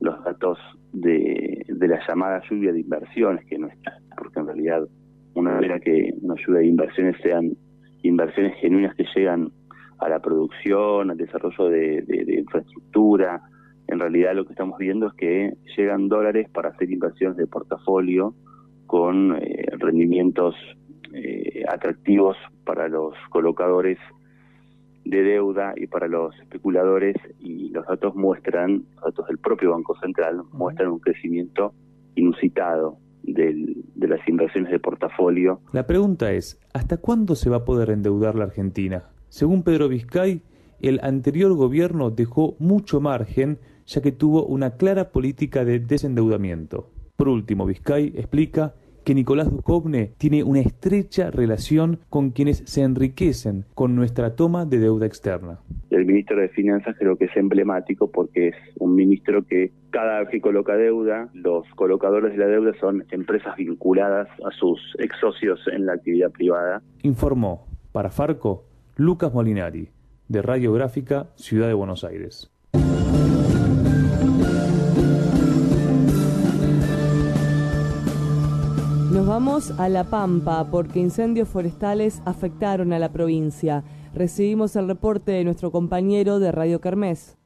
los 0.00 0.22
datos 0.24 0.58
de, 0.92 1.64
de 1.68 1.88
la 1.88 2.00
llamada 2.08 2.42
lluvia 2.48 2.72
de 2.72 2.80
inversiones, 2.80 3.44
que 3.46 3.58
no 3.58 3.68
está, 3.68 3.98
porque 4.16 4.40
en 4.40 4.46
realidad 4.46 4.88
una 5.34 5.54
espera 5.54 5.78
que 5.78 6.12
una 6.22 6.34
lluvia 6.34 6.60
de 6.60 6.66
inversiones 6.66 7.16
sean 7.22 7.52
inversiones 8.02 8.54
genuinas 8.60 8.94
que 8.96 9.04
llegan 9.14 9.52
a 9.98 10.08
la 10.08 10.20
producción, 10.20 11.10
al 11.10 11.16
desarrollo 11.16 11.68
de, 11.68 12.36
infraestructura. 12.38 13.42
En 13.86 13.98
realidad 13.98 14.34
lo 14.34 14.44
que 14.44 14.52
estamos 14.52 14.78
viendo 14.78 15.08
es 15.08 15.14
que 15.14 15.54
llegan 15.76 16.08
dólares 16.08 16.48
para 16.50 16.70
hacer 16.70 16.90
inversiones 16.90 17.36
de 17.36 17.46
portafolio 17.46 18.34
con 18.86 19.36
eh, 19.36 19.66
rendimientos 19.78 20.54
eh, 21.12 21.64
atractivos 21.68 22.36
para 22.64 22.88
los 22.88 23.14
colocadores 23.30 23.98
de 25.10 25.22
deuda 25.22 25.74
y 25.76 25.86
para 25.86 26.08
los 26.08 26.34
especuladores 26.40 27.16
y 27.40 27.70
los 27.70 27.86
datos 27.86 28.14
muestran, 28.14 28.84
los 28.94 29.04
datos 29.04 29.26
del 29.26 29.38
propio 29.38 29.72
Banco 29.72 29.96
Central 30.00 30.42
muestran 30.52 30.88
un 30.90 31.00
crecimiento 31.00 31.74
inusitado 32.14 32.98
de 33.22 34.08
las 34.08 34.26
inversiones 34.26 34.72
de 34.72 34.78
portafolio. 34.78 35.60
La 35.72 35.86
pregunta 35.86 36.32
es, 36.32 36.58
¿hasta 36.72 36.96
cuándo 36.96 37.34
se 37.34 37.50
va 37.50 37.58
a 37.58 37.64
poder 37.64 37.90
endeudar 37.90 38.34
la 38.34 38.44
Argentina? 38.44 39.10
Según 39.28 39.62
Pedro 39.62 39.88
Vizcay, 39.88 40.42
el 40.80 41.00
anterior 41.02 41.54
gobierno 41.54 42.10
dejó 42.10 42.56
mucho 42.58 43.00
margen 43.00 43.58
ya 43.86 44.00
que 44.00 44.12
tuvo 44.12 44.46
una 44.46 44.76
clara 44.76 45.10
política 45.10 45.64
de 45.64 45.80
desendeudamiento. 45.80 46.90
Por 47.16 47.28
último, 47.28 47.66
Vizcay 47.66 48.12
explica 48.16 48.74
que 49.04 49.14
Nicolás 49.14 49.50
Duchovne 49.50 50.12
tiene 50.18 50.44
una 50.44 50.60
estrecha 50.60 51.30
relación 51.30 52.00
con 52.08 52.30
quienes 52.30 52.62
se 52.66 52.82
enriquecen 52.82 53.64
con 53.74 53.94
nuestra 53.94 54.36
toma 54.36 54.66
de 54.66 54.78
deuda 54.78 55.06
externa. 55.06 55.58
El 55.90 56.06
ministro 56.06 56.40
de 56.40 56.48
Finanzas 56.48 56.96
creo 56.98 57.16
que 57.16 57.26
es 57.26 57.36
emblemático 57.36 58.10
porque 58.10 58.48
es 58.48 58.54
un 58.78 58.94
ministro 58.94 59.44
que 59.44 59.72
cada 59.90 60.20
vez 60.20 60.28
que 60.28 60.40
coloca 60.40 60.76
deuda, 60.76 61.28
los 61.34 61.66
colocadores 61.74 62.32
de 62.32 62.38
la 62.38 62.46
deuda 62.46 62.72
son 62.80 63.04
empresas 63.10 63.56
vinculadas 63.56 64.28
a 64.44 64.50
sus 64.52 64.80
ex 64.98 65.16
socios 65.20 65.60
en 65.72 65.86
la 65.86 65.94
actividad 65.94 66.30
privada. 66.30 66.82
Informó 67.02 67.66
para 67.92 68.10
Farco 68.10 68.64
Lucas 68.96 69.32
Molinari, 69.32 69.88
de 70.28 70.42
Radiográfica 70.42 71.28
Ciudad 71.34 71.68
de 71.68 71.74
Buenos 71.74 72.04
Aires. 72.04 72.49
Nos 79.20 79.28
vamos 79.28 79.70
a 79.72 79.90
La 79.90 80.04
Pampa 80.04 80.70
porque 80.70 80.98
incendios 80.98 81.46
forestales 81.46 82.22
afectaron 82.24 82.94
a 82.94 82.98
la 82.98 83.12
provincia. 83.12 83.84
Recibimos 84.14 84.76
el 84.76 84.88
reporte 84.88 85.32
de 85.32 85.44
nuestro 85.44 85.70
compañero 85.70 86.38
de 86.38 86.50
Radio 86.50 86.80
Kermés. 86.80 87.36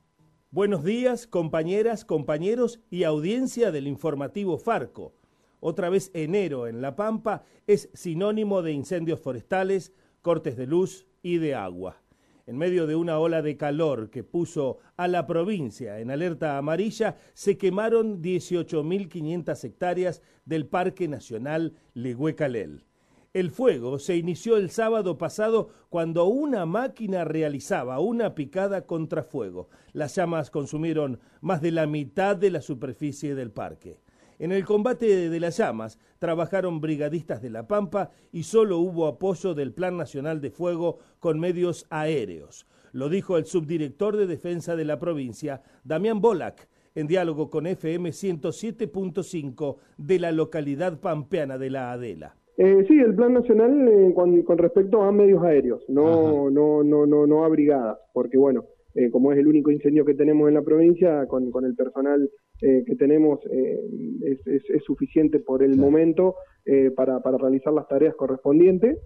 Buenos 0.52 0.84
días, 0.84 1.26
compañeras, 1.26 2.04
compañeros 2.04 2.78
y 2.90 3.02
audiencia 3.02 3.72
del 3.72 3.88
informativo 3.88 4.56
Farco. 4.56 5.16
Otra 5.58 5.88
vez 5.88 6.12
enero 6.14 6.68
en 6.68 6.80
La 6.80 6.94
Pampa 6.94 7.42
es 7.66 7.90
sinónimo 7.92 8.62
de 8.62 8.70
incendios 8.70 9.18
forestales, 9.18 9.92
cortes 10.22 10.56
de 10.56 10.68
luz 10.68 11.08
y 11.22 11.38
de 11.38 11.56
agua 11.56 12.03
en 12.46 12.58
medio 12.58 12.86
de 12.86 12.96
una 12.96 13.18
ola 13.18 13.42
de 13.42 13.56
calor 13.56 14.10
que 14.10 14.22
puso 14.22 14.78
a 14.96 15.08
la 15.08 15.26
provincia 15.26 16.00
en 16.00 16.10
alerta 16.10 16.58
amarilla, 16.58 17.16
se 17.32 17.56
quemaron 17.56 18.22
18.500 18.22 19.64
hectáreas 19.64 20.22
del 20.44 20.66
Parque 20.66 21.08
Nacional 21.08 21.74
Lehuecalel. 21.94 22.84
El 23.32 23.50
fuego 23.50 23.98
se 23.98 24.16
inició 24.16 24.56
el 24.56 24.70
sábado 24.70 25.18
pasado 25.18 25.70
cuando 25.88 26.26
una 26.26 26.66
máquina 26.66 27.24
realizaba 27.24 27.98
una 27.98 28.36
picada 28.36 28.86
contra 28.86 29.24
fuego. 29.24 29.68
Las 29.92 30.14
llamas 30.14 30.52
consumieron 30.52 31.18
más 31.40 31.60
de 31.60 31.72
la 31.72 31.88
mitad 31.88 32.36
de 32.36 32.52
la 32.52 32.60
superficie 32.60 33.34
del 33.34 33.50
parque. 33.50 33.98
En 34.38 34.50
el 34.50 34.64
combate 34.64 35.30
de 35.30 35.40
las 35.40 35.58
llamas 35.58 35.98
trabajaron 36.18 36.80
brigadistas 36.80 37.40
de 37.40 37.50
La 37.50 37.68
Pampa 37.68 38.10
y 38.32 38.42
solo 38.42 38.78
hubo 38.78 39.06
apoyo 39.06 39.54
del 39.54 39.72
Plan 39.72 39.96
Nacional 39.96 40.40
de 40.40 40.50
Fuego 40.50 40.98
con 41.20 41.38
medios 41.38 41.86
aéreos. 41.88 42.66
Lo 42.92 43.08
dijo 43.08 43.36
el 43.36 43.44
subdirector 43.44 44.16
de 44.16 44.26
Defensa 44.26 44.74
de 44.74 44.84
la 44.84 44.98
provincia, 44.98 45.62
Damián 45.84 46.20
Bolak, 46.20 46.68
en 46.96 47.06
diálogo 47.06 47.48
con 47.48 47.66
FM 47.66 48.10
107.5 48.10 49.76
de 49.98 50.18
la 50.18 50.32
localidad 50.32 51.00
pampeana 51.00 51.58
de 51.58 51.70
La 51.70 51.92
Adela. 51.92 52.36
Eh, 52.56 52.84
sí, 52.88 52.98
el 52.98 53.14
plan 53.14 53.34
nacional 53.34 53.88
eh, 53.88 54.14
con, 54.14 54.58
respecto 54.58 55.02
a 55.02 55.10
medios 55.10 55.42
aéreos, 55.42 55.84
no, 55.88 56.50
no, 56.50 56.84
no, 56.84 57.04
no, 57.04 57.26
no 57.26 57.44
a 57.44 57.48
brigadas, 57.48 57.98
porque 58.12 58.38
bueno, 58.38 58.64
eh, 58.94 59.10
como 59.10 59.32
es 59.32 59.38
el 59.38 59.48
único 59.48 59.72
incendio 59.72 60.04
que 60.04 60.14
tenemos 60.14 60.48
en 60.48 60.54
la 60.54 60.62
provincia, 60.62 61.26
con, 61.26 61.50
con 61.50 61.64
el 61.64 61.74
personal 61.74 62.30
eh, 62.66 62.82
que 62.86 62.96
tenemos 62.96 63.40
eh, 63.52 63.78
es, 64.22 64.70
es, 64.70 64.82
suficiente 64.84 65.38
por 65.38 65.62
el 65.62 65.76
momento 65.76 66.34
para, 66.96 67.20
para, 67.20 67.36
realizar 67.36 67.74
las 67.74 67.86
tareas 67.88 68.14
correspondientes. 68.14 68.98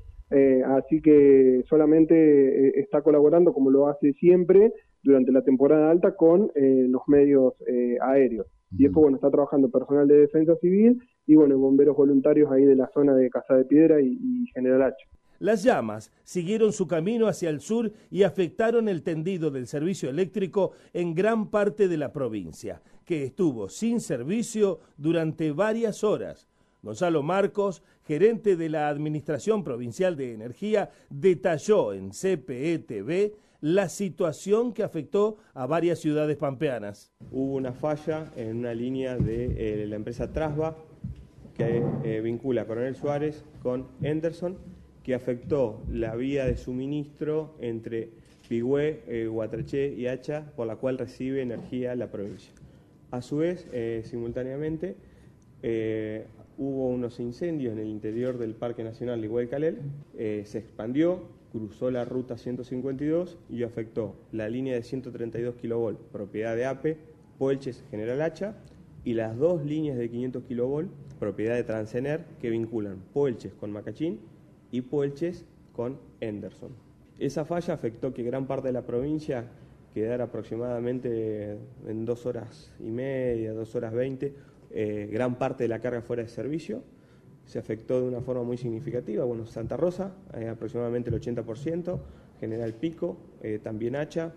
así 0.65 1.01
que 1.03 1.65
solamente 1.69 2.79
está 2.79 3.03
colaborando, 3.03 3.53
como 3.53 3.71
lo 3.71 3.89
hace 3.89 4.13
siempre, 4.13 4.73
durante 5.03 5.33
la 5.33 5.43
temporada 5.43 5.91
alta 5.91 6.15
con 6.15 6.53
los 6.55 7.03
medios 7.09 7.55
aéreos. 8.01 8.47
Y 8.71 8.85
después, 8.85 9.03
bueno, 9.03 9.17
está 9.17 9.31
trabajando 9.31 9.71
personal 9.71 10.07
de 10.07 10.21
defensa 10.21 10.55
civil 10.61 11.03
y, 11.27 11.35
bueno, 11.35 11.59
bomberos 11.59 11.97
voluntarios 11.97 12.53
ahí 12.53 12.65
de 12.65 12.77
la 12.77 12.89
zona 12.95 13.17
de 13.17 13.29
Casa 13.29 13.57
de 13.57 13.65
Piedra 13.65 14.01
y, 14.01 14.19
y 14.21 14.47
General 14.55 14.83
H. 14.83 14.97
Las 15.39 15.63
llamas 15.63 16.11
siguieron 16.25 16.73
su 16.73 16.89
camino 16.89 17.29
hacia 17.29 17.51
el 17.51 17.61
sur 17.61 17.93
y 18.11 18.25
afectaron 18.25 18.89
el 18.89 19.03
tendido 19.03 19.51
del 19.51 19.69
servicio 19.69 20.11
eléctrico 20.11 20.73
en 20.93 21.15
gran 21.15 21.49
parte 21.49 21.87
de 21.87 21.97
la 21.97 22.13
provincia, 22.13 22.83
que 23.05 23.25
estuvo 23.25 23.69
sin 23.69 24.01
servicio 24.01 24.81
durante 24.97 25.53
varias 25.53 26.03
horas. 26.03 26.49
Gonzalo 26.83 27.23
Marcos, 27.23 27.83
gerente 28.07 28.57
de 28.57 28.69
la 28.69 28.89
Administración 28.89 29.63
Provincial 29.63 30.17
de 30.17 30.33
Energía, 30.33 30.91
detalló 31.09 31.93
en 31.93 32.11
CPE 32.11 33.35
la 33.61 33.89
situación 33.89 34.73
que 34.73 34.83
afectó 34.85 35.39
a 35.55 35.67
varias 35.67 35.99
ciudades 35.99 36.37
pampeanas. 36.37 37.13
Hubo 37.31 37.55
una 37.55 37.73
falla 37.73 38.33
en 38.37 38.59
una 38.59 38.75
línea 38.75 39.17
de 39.17 39.83
eh, 39.83 39.87
la 39.87 39.97
empresa 39.97 40.33
Trasba 40.33 40.77
que 41.55 41.83
eh, 42.05 42.21
vincula 42.21 42.67
Coronel 42.67 42.95
Suárez 42.95 43.45
con 43.63 43.89
Henderson 44.01 44.57
que 45.09 45.15
afectó 45.15 45.81
la 45.91 46.15
vía 46.17 46.45
de 46.45 46.59
suministro 46.59 47.55
entre 47.61 48.11
Pigüé, 48.47 49.01
eh, 49.09 49.27
Guatraché 49.27 49.95
y 49.95 50.07
Hacha, 50.07 50.53
por 50.55 50.67
la 50.67 50.77
cual 50.77 50.99
recibe 50.99 51.41
energía 51.41 51.95
la 51.95 52.11
provincia. 52.11 52.53
A 53.11 53.23
su 53.23 53.39
vez, 53.39 53.67
eh, 53.73 54.03
simultáneamente, 54.05 54.97
eh, 55.63 56.27
hubo 56.59 56.91
unos 56.91 57.21
incendios 57.21 57.73
en 57.73 57.79
el 57.79 57.87
interior 57.87 58.37
del 58.37 58.55
Parque 58.55 58.85
Nacional 58.85 59.23
de 59.23 59.49
Calel, 59.49 59.79
se 60.15 60.59
expandió, 60.59 61.23
cruzó 61.53 61.91
la 61.91 62.05
ruta 62.05 62.37
152 62.37 63.39
y 63.49 63.63
afectó 63.63 64.15
la 64.31 64.51
línea 64.51 64.75
de 64.75 64.83
132 64.83 65.55
kV, 65.55 65.97
propiedad 66.13 66.55
de 66.55 66.67
APE, 66.67 66.99
Poelches 67.39 67.83
General 67.91 68.21
Hacha, 68.21 68.57
y 69.05 69.15
las 69.15 69.39
dos 69.39 69.65
líneas 69.65 69.97
de 69.97 70.11
500 70.11 70.43
kV, 70.43 70.85
propiedad 71.19 71.55
de 71.55 71.65
Transener, 71.65 72.27
que 72.43 72.51
vinculan 72.51 72.99
Poelches 73.15 73.55
con 73.55 73.73
Macachín 73.73 74.37
y 74.71 74.83
Puelches 74.83 75.45
con 75.73 75.99
Henderson. 76.21 76.73
Esa 77.19 77.45
falla 77.45 77.75
afectó 77.75 78.15
que 78.15 78.23
gran 78.23 78.47
parte 78.47 78.69
de 78.69 78.73
la 78.73 78.83
provincia 78.83 79.45
quedara 79.93 80.25
aproximadamente 80.25 81.59
en 81.87 82.05
dos 82.05 82.27
horas 82.27 82.73
y 82.79 82.91
media, 82.91 83.53
dos 83.53 83.75
horas 83.75 83.93
veinte, 83.93 84.35
eh, 84.71 85.09
gran 85.11 85.37
parte 85.39 85.65
de 85.65 85.69
la 85.69 85.81
carga 85.81 86.03
fuera 86.03 86.23
de 86.23 86.29
servicio. 86.29 86.83
Se 87.45 87.59
afectó 87.59 88.01
de 88.01 88.07
una 88.07 88.21
forma 88.21 88.43
muy 88.43 88.59
significativa. 88.59 89.25
Bueno, 89.25 89.47
Santa 89.47 89.77
Rosa, 89.77 90.15
eh, 90.35 90.49
aproximadamente 90.49 91.11
el 91.11 91.17
80%, 91.17 91.99
General 92.39 92.75
Pico, 92.75 93.17
eh, 93.43 93.59
también 93.63 93.97
Hacha, 93.97 94.35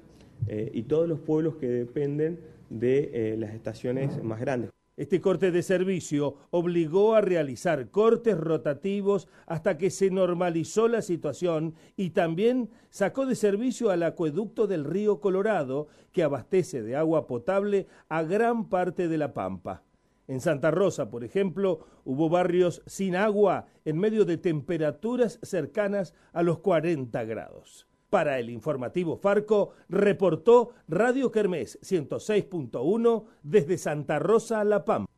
y 0.47 0.81
todos 0.83 1.07
los 1.07 1.19
pueblos 1.19 1.57
que 1.57 1.67
dependen 1.67 2.39
de 2.71 3.35
las 3.37 3.53
estaciones 3.53 4.23
más 4.23 4.39
grandes. 4.39 4.71
Este 4.97 5.21
corte 5.21 5.51
de 5.51 5.63
servicio 5.63 6.35
obligó 6.49 7.15
a 7.15 7.21
realizar 7.21 7.89
cortes 7.89 8.37
rotativos 8.37 9.29
hasta 9.45 9.77
que 9.77 9.89
se 9.89 10.11
normalizó 10.11 10.87
la 10.89 11.01
situación 11.01 11.75
y 11.95 12.09
también 12.09 12.69
sacó 12.89 13.25
de 13.25 13.35
servicio 13.35 13.89
al 13.89 14.03
acueducto 14.03 14.67
del 14.67 14.83
río 14.83 15.21
Colorado 15.21 15.87
que 16.11 16.23
abastece 16.23 16.83
de 16.83 16.97
agua 16.97 17.25
potable 17.25 17.87
a 18.09 18.23
gran 18.23 18.67
parte 18.67 19.07
de 19.07 19.17
la 19.17 19.33
Pampa. 19.33 19.83
En 20.27 20.39
Santa 20.39 20.71
Rosa, 20.71 21.09
por 21.09 21.23
ejemplo, 21.23 21.85
hubo 22.03 22.29
barrios 22.29 22.81
sin 22.85 23.15
agua 23.15 23.67
en 23.85 23.97
medio 23.97 24.25
de 24.25 24.37
temperaturas 24.37 25.39
cercanas 25.41 26.13
a 26.31 26.43
los 26.43 26.59
40 26.59 27.23
grados. 27.23 27.87
Para 28.11 28.39
el 28.39 28.49
informativo 28.49 29.15
Farco, 29.15 29.69
reportó 29.87 30.71
Radio 30.89 31.31
Kermés 31.31 31.79
106.1 31.81 33.23
desde 33.41 33.77
Santa 33.77 34.19
Rosa, 34.19 34.65
La 34.65 34.83
Pampa. 34.83 35.09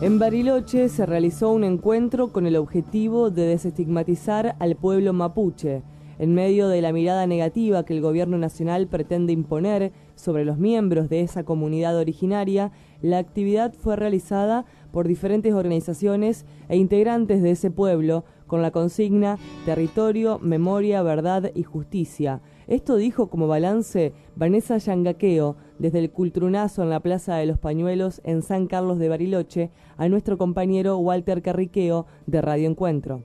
En 0.00 0.18
Bariloche 0.18 0.88
se 0.88 1.04
realizó 1.04 1.50
un 1.50 1.64
encuentro 1.64 2.32
con 2.32 2.46
el 2.46 2.56
objetivo 2.56 3.28
de 3.28 3.42
desestigmatizar 3.42 4.56
al 4.60 4.76
pueblo 4.76 5.12
mapuche, 5.12 5.82
en 6.20 6.34
medio 6.34 6.68
de 6.68 6.82
la 6.82 6.92
mirada 6.92 7.26
negativa 7.26 7.84
que 7.84 7.94
el 7.94 8.02
gobierno 8.02 8.36
nacional 8.36 8.88
pretende 8.88 9.32
imponer 9.32 9.92
sobre 10.16 10.44
los 10.44 10.58
miembros 10.58 11.08
de 11.08 11.20
esa 11.20 11.44
comunidad 11.44 11.96
originaria, 11.96 12.72
la 13.00 13.16
actividad 13.16 13.72
fue 13.72 13.96
realizada 13.96 14.66
por 14.92 15.08
diferentes 15.08 15.54
organizaciones 15.54 16.44
e 16.68 16.76
integrantes 16.76 17.42
de 17.42 17.52
ese 17.52 17.70
pueblo 17.70 18.24
con 18.46 18.62
la 18.62 18.70
consigna 18.70 19.38
Territorio, 19.64 20.38
Memoria, 20.40 21.02
Verdad 21.02 21.52
y 21.54 21.62
Justicia. 21.62 22.40
Esto 22.66 22.96
dijo 22.96 23.30
como 23.30 23.46
balance 23.46 24.12
Vanessa 24.36 24.78
Yangaqueo 24.78 25.56
desde 25.78 25.98
el 26.00 26.10
Cultrunazo 26.10 26.82
en 26.82 26.90
la 26.90 27.00
Plaza 27.00 27.36
de 27.36 27.46
los 27.46 27.58
Pañuelos 27.58 28.20
en 28.24 28.42
San 28.42 28.66
Carlos 28.66 28.98
de 28.98 29.08
Bariloche 29.08 29.70
a 29.96 30.08
nuestro 30.08 30.38
compañero 30.38 30.98
Walter 30.98 31.42
Carriqueo 31.42 32.06
de 32.26 32.40
Radio 32.40 32.68
Encuentro. 32.68 33.24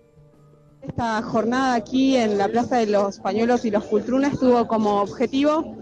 Esta 0.81 1.21
jornada 1.23 1.73
aquí 1.73 2.15
en 2.15 2.37
la 2.37 2.47
Plaza 2.47 2.77
de 2.77 2.87
los 2.87 3.19
Pañuelos 3.19 3.65
y 3.65 3.71
los 3.71 3.83
Cultrunas 3.85 4.39
tuvo 4.39 4.67
como 4.67 5.01
objetivo 5.01 5.75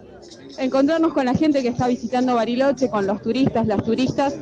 encontrarnos 0.58 1.14
con 1.14 1.26
la 1.26 1.34
gente 1.34 1.62
que 1.62 1.68
está 1.68 1.88
visitando 1.88 2.36
Bariloche, 2.36 2.90
con 2.90 3.06
los 3.06 3.22
turistas, 3.22 3.68
las 3.68 3.84
turistas, 3.84 4.38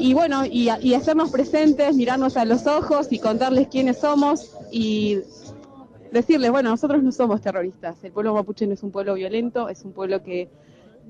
y 0.00 0.14
bueno, 0.14 0.46
y, 0.46 0.70
y 0.80 0.94
hacernos 0.94 1.30
presentes, 1.30 1.94
mirarnos 1.94 2.38
a 2.38 2.46
los 2.46 2.66
ojos 2.66 3.08
y 3.10 3.18
contarles 3.18 3.68
quiénes 3.68 3.98
somos 3.98 4.56
y 4.72 5.20
decirles, 6.10 6.50
bueno, 6.50 6.70
nosotros 6.70 7.02
no 7.02 7.12
somos 7.12 7.42
terroristas, 7.42 8.02
el 8.02 8.10
pueblo 8.10 8.32
mapuche 8.32 8.66
no 8.66 8.72
es 8.72 8.82
un 8.82 8.90
pueblo 8.90 9.12
violento, 9.12 9.68
es 9.68 9.84
un 9.84 9.92
pueblo 9.92 10.22
que, 10.22 10.48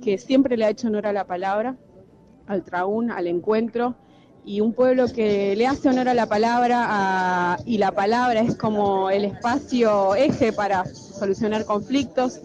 que 0.02 0.18
siempre 0.18 0.56
le 0.56 0.64
ha 0.64 0.70
hecho 0.70 0.88
honor 0.88 1.06
a 1.06 1.12
la 1.12 1.24
palabra, 1.24 1.76
al 2.48 2.64
traún, 2.64 3.12
al 3.12 3.28
encuentro, 3.28 3.94
y 4.44 4.60
un 4.60 4.72
pueblo 4.72 5.06
que 5.06 5.54
le 5.54 5.68
hace 5.68 5.88
honor 5.88 6.08
a 6.08 6.14
la 6.14 6.26
palabra 6.26 7.58
y 7.66 7.78
la 7.78 7.92
palabra 7.92 8.40
es 8.40 8.56
como 8.56 9.08
el 9.08 9.24
espacio 9.24 10.16
eje 10.16 10.52
para 10.52 10.84
solucionar 10.84 11.64
conflictos, 11.64 12.40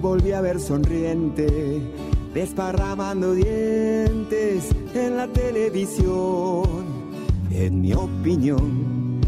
Volví 0.00 0.32
a 0.32 0.40
ver 0.40 0.60
sonriente, 0.60 1.80
desparramando 2.34 3.34
dientes 3.34 4.64
en 4.94 5.16
la 5.16 5.26
televisión. 5.28 6.86
En 7.50 7.80
mi 7.80 7.92
opinión, 7.94 9.20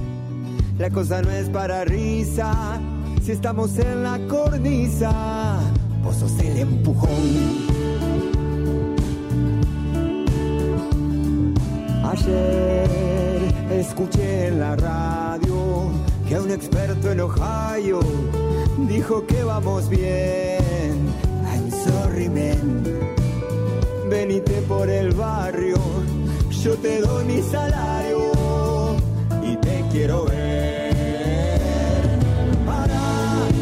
la 0.79 0.91
cosa 0.91 1.23
no 1.23 1.31
es 1.31 1.49
para 1.49 1.85
risa, 1.85 2.81
si 3.23 3.33
estamos 3.33 3.79
en 3.79 4.03
la 4.03 4.19
cornisa, 4.29 5.59
vos 6.03 6.17
sos 6.17 6.39
el 6.41 6.59
empujón. 6.59 7.11
Ayer 12.05 12.89
escuché 13.71 14.49
en 14.49 14.61
la 14.61 14.77
radio 14.77 15.91
que 16.29 16.39
un 16.39 16.51
experto 16.51 17.13
en 17.13 17.21
Ohio 17.21 18.01
dijo 18.89 19.27
que 19.27 19.43
vamos 19.43 19.89
bien. 19.89 20.50
Venite 24.11 24.61
por 24.69 24.91
el 24.91 25.15
barrio, 25.15 25.79
yo 26.51 26.75
te 26.75 27.01
doy 27.01 27.25
mi 27.25 27.41
salario 27.41 28.97
y 29.43 29.57
te 29.57 29.83
quiero 29.91 30.27
ver. 30.27 32.11
Para, 32.67 33.01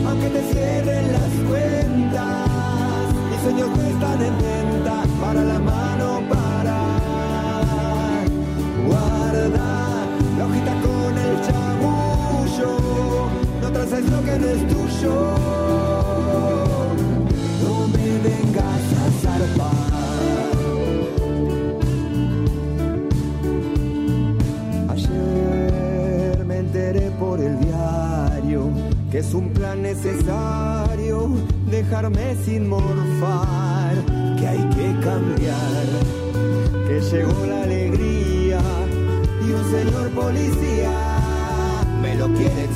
aunque 0.08 0.28
te 0.30 0.42
cierren 0.52 1.12
las 1.12 1.30
cuentas, 1.48 2.48
mis 3.30 3.40
sueños 3.42 3.68
no 3.76 3.82
están 3.84 4.22
en 4.22 4.38
venta. 4.38 5.04
Para 5.20 5.44
la 5.44 5.58
mano, 5.60 6.20
para 6.28 6.98
guarda 8.88 10.06
la 10.36 10.44
hojita 10.46 10.74
con 10.82 11.16
el 11.16 11.40
chamullo. 11.46 12.72
No 13.62 13.70
traces 13.70 14.10
lo 14.10 14.24
que 14.24 14.38
no 14.38 14.46
es 14.48 14.66
tuyo. 14.66 15.87
Es 29.18 29.34
un 29.34 29.48
plan 29.48 29.82
necesario 29.82 31.28
dejarme 31.68 32.36
sin 32.44 32.68
morfar, 32.68 33.96
que 34.38 34.46
hay 34.46 34.58
que 34.76 34.94
cambiar, 35.04 35.86
que 36.86 37.00
llegó 37.00 37.46
la 37.46 37.62
alegría 37.64 38.60
y 39.44 39.50
un 39.50 39.70
señor 39.72 40.10
policía 40.10 40.92
me 42.00 42.14
lo 42.14 42.28
quiere 42.28 42.67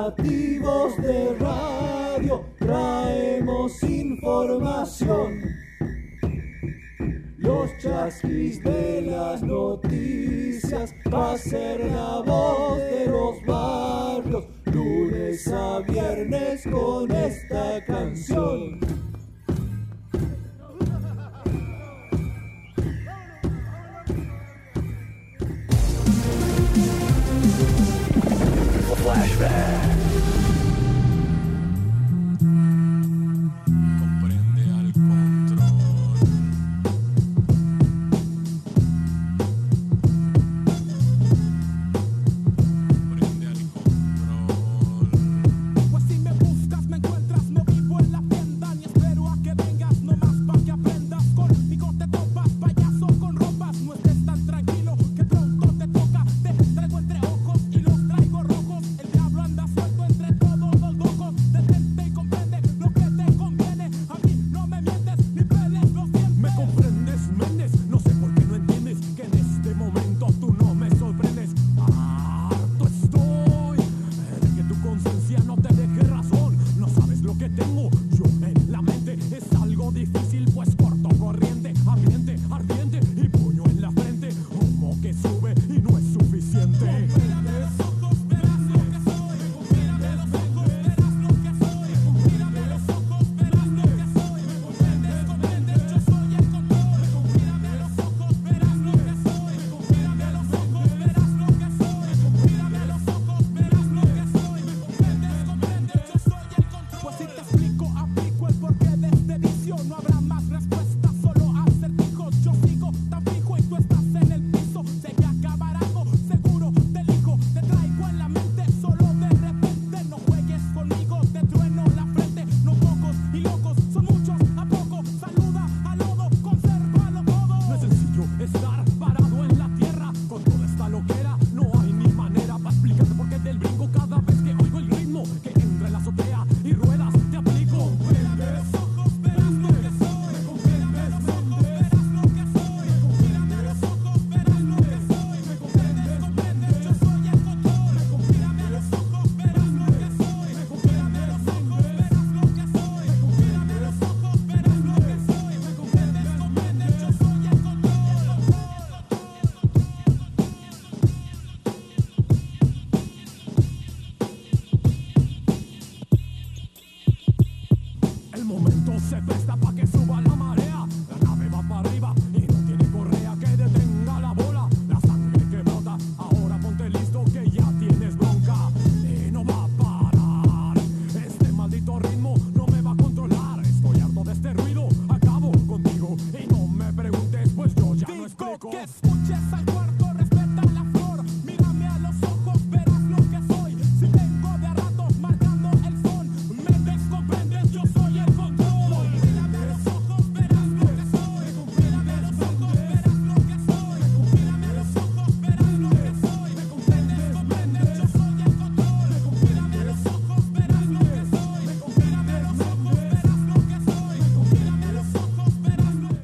I'll 0.00 0.10
be. 0.12 0.39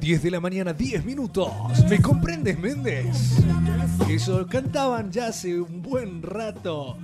10 0.07 0.23
de 0.23 0.31
la 0.31 0.39
mañana, 0.39 0.71
10 0.71 1.03
minutos. 1.03 1.51
¿Me 1.89 2.01
comprendes, 2.01 2.57
Méndez? 2.57 3.39
Eso 4.09 4.47
cantaban 4.47 5.11
ya 5.11 5.27
hace 5.27 5.59
un 5.59 5.81
buen 5.81 6.23
rato. 6.23 6.97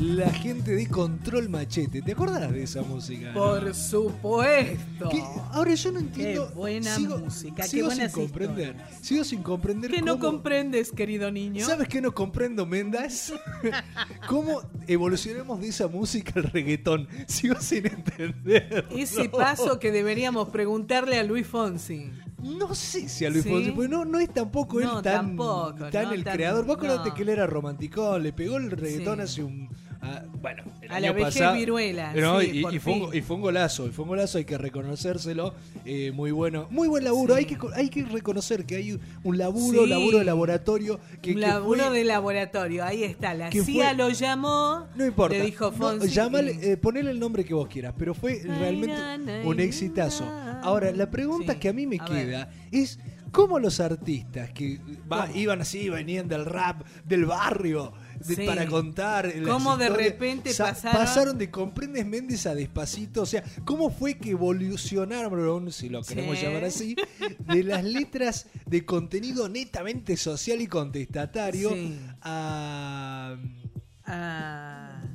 La 0.00 0.32
gente 0.32 0.74
de 0.74 0.88
Control 0.88 1.48
Machete, 1.48 2.02
¿te 2.02 2.10
acordás 2.10 2.50
de 2.50 2.64
esa 2.64 2.82
música? 2.82 3.32
Por 3.34 3.72
supuesto. 3.72 5.10
Ahora 5.52 5.74
yo 5.74 5.92
no 5.92 6.00
entiendo. 6.00 6.48
Qué 6.48 6.54
buena 6.54 6.98
música, 6.98 7.62
sigo 7.62 7.88
sin 7.92 8.08
comprender. 8.08 8.74
Sigo 9.00 9.22
sin 9.22 9.44
comprender. 9.44 9.88
¿Qué 9.92 10.02
no 10.02 10.18
comprendes, 10.18 10.90
querido 10.90 11.30
niño? 11.30 11.64
¿Sabes 11.64 11.86
qué 11.86 12.00
no 12.00 12.12
comprendo, 12.12 12.66
Mendas? 12.66 13.32
¿Cómo 14.26 14.62
evolucionemos 14.88 15.60
de 15.60 15.68
esa 15.68 15.86
música 15.86 16.32
al 16.34 16.50
reggaetón? 16.50 17.06
Sigo 17.28 17.60
sin 17.60 17.86
entender. 17.92 18.88
Ese 18.90 19.28
paso 19.28 19.78
que 19.78 19.92
deberíamos 19.92 20.48
preguntarle 20.48 21.16
a 21.16 21.22
Luis 21.22 21.46
Fonsi. 21.46 22.10
No 22.42 22.74
sé 22.74 23.08
si 23.08 23.24
a 23.24 23.30
Luis 23.30 23.42
¿Sí? 23.44 23.50
Fonsi, 23.50 23.70
porque 23.72 23.88
no, 23.88 24.04
no 24.04 24.18
es 24.18 24.30
tampoco 24.32 24.80
él 24.80 24.86
No, 24.86 25.02
tan, 25.02 25.36
tampoco, 25.36 25.74
tan 25.90 26.04
no, 26.04 26.12
el 26.12 26.24
tan- 26.24 26.34
creador. 26.36 26.64
Vos 26.64 26.76
acordate 26.76 27.12
que 27.14 27.22
él 27.22 27.28
era 27.30 27.46
romántico, 27.46 28.18
le 28.18 28.32
pegó 28.32 28.56
el 28.56 28.70
reggaetón 28.70 29.16
Sí. 29.18 29.22
hace 29.22 29.42
un. 29.44 29.68
Ah, 30.02 30.22
bueno, 30.40 30.62
el 30.80 30.90
A 30.90 30.96
año 30.96 31.06
la 31.06 31.12
vejez 31.12 31.34
pasado- 31.34 31.54
viruela, 31.56 32.12
No, 32.14 32.40
sí, 32.40 32.62
y, 32.72 32.78
fue 32.78 32.92
un, 32.94 33.10
fin. 33.10 33.18
y 33.18 33.22
fue 33.22 33.36
un 33.36 33.42
golazo, 33.42 33.86
y 33.86 33.90
fue 33.90 34.02
un 34.04 34.08
golazo, 34.10 34.38
hay 34.38 34.44
que 34.44 34.56
reconocérselo. 34.58 35.54
eh, 35.86 36.12
muy 36.12 36.30
bueno, 36.30 36.66
muy 36.70 36.88
buen 36.88 37.04
laburo. 37.04 37.34
Hay, 37.34 37.46
que, 37.46 37.56
hay 37.74 37.88
que 37.88 38.04
reconocer 38.04 38.66
que 38.66 38.76
hay 38.76 39.00
un 39.24 39.38
laburo, 39.38 39.84
Sí. 39.84 39.88
laburo 39.88 40.18
de 40.18 40.24
laboratorio. 40.24 41.00
Que, 41.22 41.30
Un 41.30 41.36
que 41.36 41.40
laburo 41.46 41.84
fue- 41.88 41.98
de 41.98 42.04
laboratorio, 42.04 42.84
ahí 42.84 43.02
está. 43.02 43.32
La 43.34 43.50
CIA 43.50 43.64
fue- 43.64 43.94
lo 43.94 44.10
llamó, 44.10 44.86
No 44.94 45.06
importa. 45.06 45.36
le 45.38 45.44
dijo 45.46 45.70
No, 45.70 45.76
Fonsi. 45.76 46.08
llámale, 46.08 46.52
y- 46.62 46.64
eh, 46.70 46.76
ponele 46.76 47.10
el 47.10 47.18
nombre 47.18 47.44
que 47.44 47.54
vos 47.54 47.66
quieras, 47.68 47.94
pero 47.98 48.12
fue 48.14 48.42
realmente 48.44 48.94
na, 48.96 49.16
na, 49.18 49.40
un 49.44 49.58
exitazo. 49.60 50.24
Ahora, 50.62 50.90
la 50.92 51.10
pregunta 51.10 51.58
que 51.58 51.68
a 51.68 51.72
mí 51.72 51.86
me 51.86 51.96
a 51.98 52.04
queda 52.04 52.50
es 52.70 52.98
cómo 53.32 53.58
los 53.58 53.80
artistas 53.80 54.50
que 54.50 54.80
va- 55.10 55.28
iban 55.34 55.60
así, 55.62 55.88
venían 55.88 56.28
del 56.28 56.44
rap, 56.44 56.82
del 57.06 57.24
barrio, 57.24 57.92
de- 58.26 58.34
Sí. 58.36 58.46
para 58.46 58.66
contar. 58.66 59.32
Cómo 59.44 59.76
de 59.76 59.88
repente 59.88 60.52
sa- 60.52 60.74
pasaron- 60.74 61.38
de 61.38 61.50
Comprendes 61.50 62.06
Méndez 62.06 62.46
a 62.46 62.54
Despacito. 62.54 63.22
O 63.22 63.26
sea, 63.26 63.42
¿cómo 63.64 63.90
fue 63.90 64.18
que 64.18 64.30
evolucionaron, 64.30 65.72
si 65.72 65.88
lo 65.88 66.02
queremos 66.02 66.38
Sí. 66.38 66.44
llamar 66.46 66.64
así, 66.64 66.96
de 67.38 67.64
las 67.64 67.82
letras 67.84 68.46
de 68.66 68.84
contenido 68.84 69.48
netamente 69.48 70.16
social 70.16 70.60
y 70.60 70.66
contestatario 70.66 71.70
Sí. 71.70 71.98
a. 72.22 73.36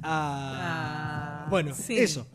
Ah, 0.04 1.48
bueno, 1.50 1.74
sí, 1.76 1.98
eso. 1.98 2.28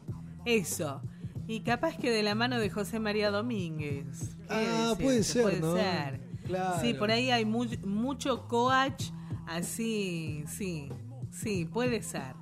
Eso. 0.45 1.03
Y 1.47 1.61
capaz 1.61 1.97
que 1.97 2.11
de 2.11 2.23
la 2.23 2.35
mano 2.35 2.59
de 2.59 2.71
José 2.71 2.99
María 3.01 3.31
Domínguez. 3.31 4.37
¿Qué 4.49 4.67
Ah, 4.69 4.95
puede 5.01 5.23
ser, 5.25 5.43
puede 5.43 5.61
¿no? 5.61 5.75
ser. 5.77 6.21
Claro. 6.47 6.81
Sí, 6.81 6.95
por 6.95 7.11
ahí 7.11 7.31
hay 7.31 7.45
mu- 7.45 7.67
mucho 7.85 8.47
coach 8.49 9.05
así, 9.51 10.45
sí, 10.49 10.89
sí, 11.31 11.65
puede 11.67 12.03
ser. 12.03 12.35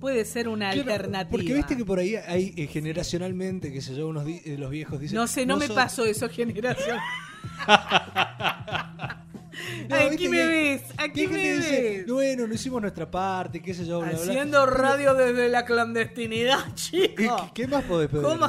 Puede 0.00 0.24
ser 0.24 0.48
una 0.48 0.70
Claro, 0.72 0.92
alternativa. 0.92 1.30
Porque 1.30 1.54
viste 1.54 1.76
que 1.76 1.84
por 1.84 1.98
ahí 1.98 2.14
hay 2.14 2.54
eh, 2.56 2.66
generacionalmente, 2.68 3.72
que 3.72 3.80
se 3.80 3.94
yo, 3.96 4.06
unos 4.08 4.26
eh, 4.28 4.56
los 4.58 4.70
viejos 4.70 5.00
dicen. 5.00 5.16
No 5.16 5.26
sé, 5.26 5.44
no, 5.44 5.56
me 5.56 5.68
pasó 5.68 6.04
eso, 6.04 6.28
generación. 6.30 6.98
No, 9.88 9.96
aquí 9.96 10.28
me 10.28 10.44
ves, 10.46 10.82
aquí 10.98 11.26
me 11.26 11.36
ves. 11.58 12.06
Bueno, 12.06 12.46
no 12.46 12.54
hicimos 12.54 12.80
nuestra 12.80 13.10
parte, 13.10 13.60
qué 13.60 13.74
sé 13.74 13.84
yo, 13.86 13.98
bla, 14.00 14.10
bla, 14.10 14.18
bla". 14.20 14.30
Haciendo 14.30 14.66
radio 14.66 15.14
desde 15.14 15.48
la 15.48 15.64
clandestinidad, 15.64 16.60
¿Y 16.68 16.74
chico. 16.74 17.14
qué- 17.16 17.62
¿Qué 17.62 17.66
más 17.66 17.82
podés 17.84 18.08
pedir? 18.08 18.22
¿Cómo? 18.24 18.46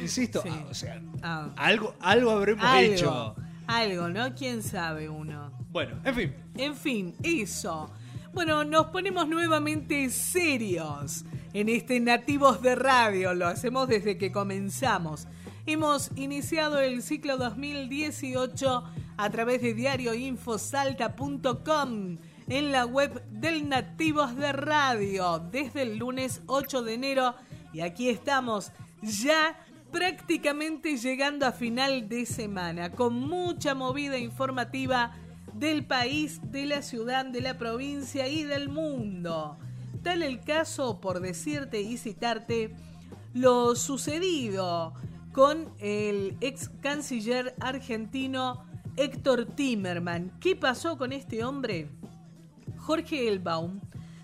Insisto, 0.00 0.42
ah, 0.48 0.64
o 0.70 0.74
sea, 0.74 1.00
Ah. 1.22 1.50
algo, 1.56 1.94
algo 2.00 2.30
habremos 2.30 2.64
algo, 2.64 2.92
hecho. 2.94 3.36
Algo, 3.66 4.08
¿no? 4.08 4.34
¿Quién 4.34 4.62
sabe 4.62 5.08
uno? 5.10 5.45
Bueno, 5.76 6.00
en 6.06 6.14
fin. 6.14 6.32
En 6.54 6.74
fin, 6.74 7.14
eso. 7.22 7.90
Bueno, 8.32 8.64
nos 8.64 8.86
ponemos 8.86 9.28
nuevamente 9.28 10.08
serios 10.08 11.26
en 11.52 11.68
este 11.68 12.00
Nativos 12.00 12.62
de 12.62 12.76
Radio. 12.76 13.34
Lo 13.34 13.46
hacemos 13.46 13.86
desde 13.86 14.16
que 14.16 14.32
comenzamos. 14.32 15.28
Hemos 15.66 16.12
iniciado 16.16 16.80
el 16.80 17.02
ciclo 17.02 17.36
2018 17.36 18.84
a 19.18 19.28
través 19.28 19.60
de 19.60 19.74
diarioinfosalta.com 19.74 22.16
en 22.48 22.72
la 22.72 22.86
web 22.86 23.22
del 23.28 23.68
Nativos 23.68 24.34
de 24.34 24.52
Radio 24.52 25.40
desde 25.40 25.82
el 25.82 25.98
lunes 25.98 26.40
8 26.46 26.84
de 26.84 26.94
enero. 26.94 27.34
Y 27.74 27.82
aquí 27.82 28.08
estamos 28.08 28.72
ya 29.02 29.60
prácticamente 29.92 30.96
llegando 30.96 31.44
a 31.44 31.52
final 31.52 32.08
de 32.08 32.24
semana 32.24 32.92
con 32.92 33.12
mucha 33.12 33.74
movida 33.74 34.16
informativa 34.16 35.12
del 35.58 35.86
país, 35.86 36.40
de 36.50 36.66
la 36.66 36.82
ciudad, 36.82 37.24
de 37.24 37.40
la 37.40 37.56
provincia 37.56 38.28
y 38.28 38.44
del 38.44 38.68
mundo. 38.68 39.58
Tal 40.02 40.22
el 40.22 40.40
caso, 40.40 41.00
por 41.00 41.20
decirte 41.20 41.80
y 41.80 41.96
citarte, 41.96 42.74
lo 43.32 43.74
sucedido 43.74 44.94
con 45.32 45.70
el 45.78 46.36
ex 46.40 46.70
canciller 46.80 47.54
argentino 47.60 48.64
Héctor 48.96 49.46
Timerman. 49.46 50.32
¿Qué 50.40 50.56
pasó 50.56 50.96
con 50.96 51.12
este 51.12 51.44
hombre? 51.44 51.90
Jorge 52.78 53.28
Elbaum 53.28 53.80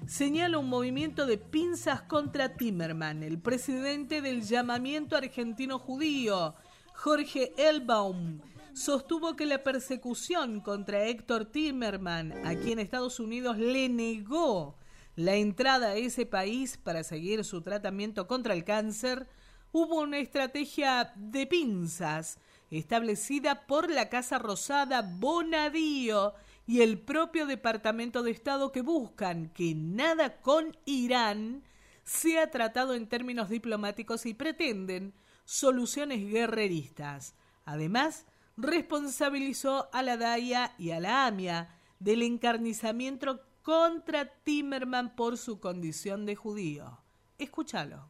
señala 0.07 0.59
un 0.59 0.69
movimiento 0.69 1.27
de 1.27 1.39
pinzas 1.39 2.03
contra 2.03 2.57
Timerman, 2.57 3.23
el 3.23 3.39
presidente 3.39 4.23
del 4.23 4.43
llamamiento 4.43 5.17
argentino 5.17 5.79
judío. 5.79 6.55
Jorge 6.95 7.53
Elbaum 7.57 8.41
sostuvo 8.75 9.37
que 9.37 9.47
la 9.47 9.63
persecución 9.63 10.61
contra 10.61 11.05
Héctor 11.05 11.47
Timerman, 11.47 12.33
a 12.47 12.55
quien 12.55 12.79
Estados 12.79 13.21
Unidos 13.21 13.59
le 13.59 13.89
negó 13.89 14.77
la 15.15 15.35
entrada 15.35 15.89
a 15.89 15.97
ese 15.97 16.27
país 16.27 16.79
para 16.79 17.05
seguir 17.05 17.45
su 17.45 17.61
tratamiento 17.61 18.27
contra 18.27 18.55
el 18.55 18.65
cáncer, 18.65 19.29
hubo 19.73 20.01
una 20.01 20.19
estrategia 20.19 21.13
de 21.17 21.47
pinzas 21.47 22.39
establecida 22.71 23.67
por 23.67 23.91
la 23.91 24.09
Casa 24.09 24.39
Rosada 24.39 25.03
Bonadío 25.03 26.35
y 26.67 26.81
el 26.81 26.99
propio 26.99 27.47
Departamento 27.47 28.23
de 28.23 28.31
Estado 28.31 28.73
que 28.73 28.81
buscan 28.81 29.51
que 29.51 29.75
nada 29.75 30.41
con 30.41 30.77
Irán 30.87 31.63
sea 32.05 32.51
tratado 32.51 32.95
en 32.95 33.07
términos 33.07 33.51
diplomáticos 33.51 34.25
y 34.25 34.33
pretenden 34.33 35.13
soluciones 35.45 36.27
guerreristas. 36.31 37.35
Además, 37.65 38.27
responsabilizó 38.57 39.89
a 39.93 40.03
la 40.03 40.17
DAIA 40.17 40.73
y 40.79 40.91
a 40.91 41.01
la 41.01 41.27
AMIA 41.27 41.69
del 41.99 42.23
encarnizamiento 42.23 43.41
contra 43.63 44.29
Timerman 44.45 45.15
por 45.15 45.39
su 45.39 45.61
condición 45.61 46.27
de 46.27 46.35
judío. 46.35 46.99
Escúchalo. 47.39 48.09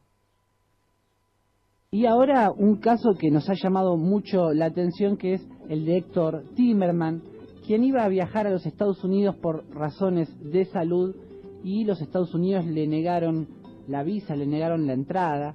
Y 1.91 2.07
ahora 2.07 2.51
un 2.51 2.77
caso 2.77 3.15
que 3.19 3.29
nos 3.29 3.47
ha 3.49 3.53
llamado 3.53 3.97
mucho 3.97 4.51
la 4.51 4.65
atención 4.65 5.15
que 5.15 5.35
es 5.35 5.47
el 5.69 5.85
de 5.85 5.97
Héctor 5.97 6.43
Timerman, 6.55 7.21
quien 7.65 7.83
iba 7.83 8.03
a 8.03 8.09
viajar 8.09 8.47
a 8.47 8.49
los 8.49 8.65
Estados 8.65 9.03
Unidos 9.03 9.35
por 9.35 9.63
razones 9.69 10.27
de 10.41 10.65
salud 10.65 11.15
y 11.63 11.85
los 11.85 12.01
Estados 12.01 12.33
Unidos 12.33 12.65
le 12.65 12.87
negaron 12.87 13.47
la 13.87 14.03
visa, 14.03 14.35
le 14.35 14.47
negaron 14.47 14.87
la 14.87 14.93
entrada. 14.93 15.53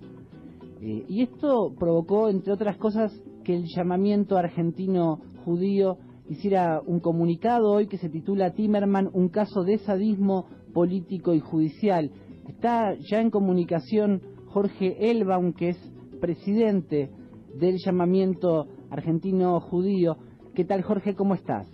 Eh, 0.81 1.05
y 1.09 1.23
esto 1.23 1.75
provocó, 1.77 2.29
entre 2.29 2.53
otras 2.53 2.77
cosas, 2.77 3.13
que 3.49 3.55
el 3.55 3.65
llamamiento 3.75 4.37
argentino 4.37 5.23
judío 5.47 5.97
hiciera 6.29 6.83
un 6.85 7.01
comunicado 7.01 7.71
hoy 7.71 7.87
que 7.87 7.97
se 7.97 8.11
titula 8.11 8.53
Timerman, 8.53 9.09
un 9.15 9.31
caso 9.31 9.65
de 9.65 9.79
sadismo 9.79 10.45
político 10.75 11.33
y 11.33 11.41
judicial. 11.41 12.11
Está 12.47 12.95
ya 13.11 13.23
en 13.23 13.31
comunicación 13.31 14.21
Jorge 14.49 15.11
Elbaum, 15.11 15.55
que 15.55 15.71
es 15.71 15.79
presidente 16.21 17.09
del 17.55 17.79
llamamiento 17.83 18.67
argentino 18.91 19.59
judío. 19.61 20.19
¿Qué 20.55 20.67
tal 20.67 20.83
Jorge? 20.83 21.15
¿Cómo 21.15 21.35
estás? 21.35 21.67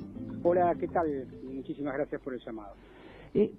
Hola, 0.44 0.76
¿qué 0.78 0.86
tal? 0.86 1.26
Muchísimas 1.52 1.94
gracias 1.94 2.22
por 2.22 2.34
el 2.34 2.40
llamado. 2.46 2.74
Eh, 3.34 3.50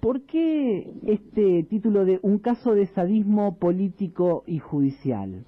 ¿Por 0.00 0.22
qué 0.22 0.90
este 1.06 1.66
título 1.68 2.06
de 2.06 2.18
un 2.22 2.38
caso 2.38 2.72
de 2.72 2.86
sadismo 2.86 3.58
político 3.58 4.42
y 4.46 4.58
judicial? 4.58 5.44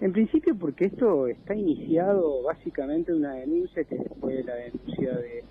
En 0.00 0.12
principio 0.12 0.54
porque 0.54 0.86
esto 0.86 1.26
está 1.26 1.54
iniciado 1.54 2.42
básicamente 2.42 3.12
en 3.12 3.18
una 3.18 3.34
denuncia 3.34 3.84
que 3.84 3.98
fue 4.18 4.42
la 4.42 4.54
denuncia 4.54 5.12
de 5.12 5.44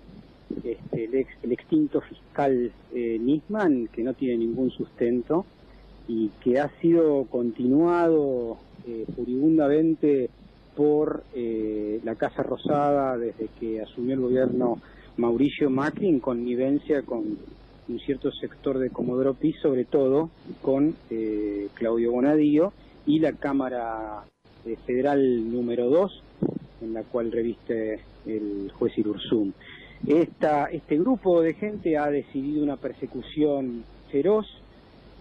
este, 0.64 1.04
el, 1.04 1.14
ex, 1.14 1.30
el 1.42 1.52
extinto 1.52 2.00
fiscal 2.00 2.72
eh, 2.92 3.18
Nisman, 3.20 3.86
que 3.88 4.02
no 4.02 4.14
tiene 4.14 4.38
ningún 4.38 4.70
sustento 4.70 5.46
y 6.08 6.30
que 6.42 6.58
ha 6.58 6.68
sido 6.80 7.24
continuado 7.26 8.58
eh, 8.88 9.04
furibundamente 9.14 10.28
por 10.74 11.22
eh, 11.34 12.00
la 12.02 12.16
Casa 12.16 12.42
Rosada 12.42 13.16
desde 13.16 13.48
que 13.60 13.80
asumió 13.80 14.14
el 14.14 14.20
gobierno 14.20 14.80
Mauricio 15.16 15.70
Macri 15.70 16.08
en 16.08 16.18
connivencia 16.18 17.02
con 17.02 17.38
un 17.88 17.98
cierto 18.00 18.32
sector 18.32 18.78
de 18.78 18.90
Comodoro 18.90 19.34
Pi, 19.34 19.52
sobre 19.54 19.84
todo 19.84 20.30
con 20.62 20.96
eh, 21.10 21.68
Claudio 21.74 22.10
Bonadío 22.12 22.72
y 23.06 23.18
la 23.18 23.32
Cámara 23.32 24.24
eh, 24.66 24.76
Federal 24.86 25.50
número 25.50 25.88
2, 25.88 26.22
en 26.82 26.94
la 26.94 27.02
cual 27.02 27.32
reviste 27.32 28.00
el 28.26 28.70
juez 28.78 28.96
Irursum. 28.98 29.52
Esta, 30.06 30.66
este 30.66 30.98
grupo 30.98 31.42
de 31.42 31.54
gente 31.54 31.98
ha 31.98 32.10
decidido 32.10 32.62
una 32.62 32.76
persecución 32.76 33.84
feroz 34.10 34.46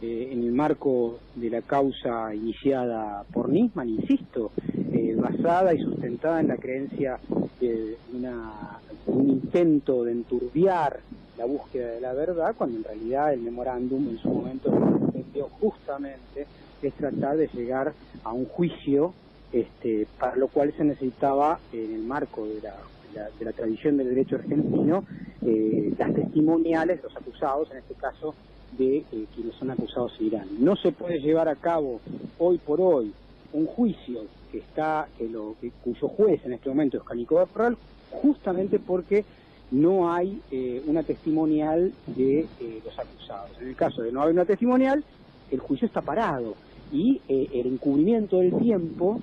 eh, 0.02 0.30
en 0.32 0.44
el 0.44 0.54
marco 0.54 1.20
de 1.36 1.50
la 1.50 1.62
causa 1.62 2.34
iniciada 2.34 3.24
por 3.34 3.50
Nisman, 3.50 3.90
insisto, 3.90 4.52
eh, 4.94 5.16
basada 5.18 5.74
y 5.74 5.80
sustentada 5.80 6.40
en 6.40 6.48
la 6.48 6.58
creencia 6.58 7.20
de 7.60 7.98
una, 8.14 8.80
un 9.08 9.30
intento 9.30 10.06
de 10.06 10.14
enturbiar 10.14 11.02
la 11.38 11.46
búsqueda 11.46 11.92
de 11.92 12.02
la 12.02 12.14
verdad, 12.14 12.56
cuando 12.58 12.78
en 12.78 12.84
realidad 12.86 13.34
el 13.34 13.42
memorándum 13.42 14.08
en 14.10 14.18
su 14.20 14.30
momento 14.30 14.72
lo 14.72 15.00
pretendió 15.00 15.50
justamente 15.60 16.48
es 16.82 16.94
tratar 16.94 17.38
de 17.38 17.48
llegar 17.54 17.94
a 18.24 18.32
un 18.32 18.46
juicio 18.46 19.14
este, 19.52 20.08
para 20.18 20.36
lo 20.36 20.50
cual 20.50 20.74
se 20.78 20.84
necesitaba, 20.84 21.62
en 21.72 21.93
el 21.93 22.04
marco 22.04 22.47
de 22.47 22.62
la, 22.62 22.76
de 23.04 23.12
la- 23.12 23.30
de 23.32 23.54
tradición 23.54 23.97
del 23.97 24.10
derecho 24.10 24.36
argentino, 24.36 25.06
eh, 25.41 25.93
las 25.97 26.14
testimoniales, 26.14 27.02
los 27.04 27.16
acusados, 27.18 27.72
en 27.72 27.78
este 27.80 27.95
caso, 27.95 28.36
de 28.72 29.08
eh, 29.12 29.28
quienes 29.34 29.56
son 29.56 29.72
acusados 29.72 30.14
Irán. 30.20 30.50
No 30.60 30.76
se 30.76 30.91
puede 30.91 31.20
llevar 31.20 31.50
a 31.50 31.56
cabo 31.56 32.02
hoy 32.38 32.60
por 32.60 32.80
hoy 32.82 33.16
un 33.52 33.66
juicio 33.66 34.30
que 34.52 34.60
está, 34.60 35.10
que 35.18 35.28
lo, 35.28 35.58
cuyo 35.82 36.08
juez 36.10 36.45
en 36.45 36.54
este 36.54 36.70
momento 36.70 36.97
es 36.97 37.04
Canico 37.04 37.36
Barral, 37.36 37.78
justamente 38.10 38.80
porque 38.80 39.26
no 39.72 40.12
hay 40.12 40.43
eh, 40.52 40.82
una 40.86 41.04
testimonial 41.04 41.95
de 42.06 42.50
los 42.84 43.00
acusados. 43.00 43.58
En 43.60 43.70
el 43.70 43.76
caso 43.76 44.02
de 44.04 44.12
no 44.12 44.22
haber 44.22 44.34
una 44.34 44.45
testimonial, 44.45 45.04
el 45.50 45.60
juicio 45.60 45.88
está 45.88 46.02
parado 46.02 46.58
y 46.92 47.22
eh, 47.28 47.50
el 47.54 47.68
encubrimiento 47.68 48.40
del 48.40 48.58
tiempo 48.58 49.22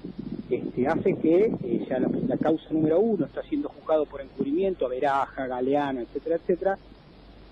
este, 0.51 0.87
hace 0.87 1.14
que 1.14 1.53
eh, 1.64 1.87
ya 1.89 1.99
la, 1.99 2.37
causa 2.39 2.67
número 2.71 3.01
uno 3.01 3.27
está 3.27 3.43
siendo 3.43 3.69
juzgado 3.69 4.07
por 4.07 4.21
encubrimiento, 4.21 4.89
Veraja, 4.89 5.47
Galeano, 5.47 6.01
etcétera, 6.01 6.37
etcétera, 6.37 6.79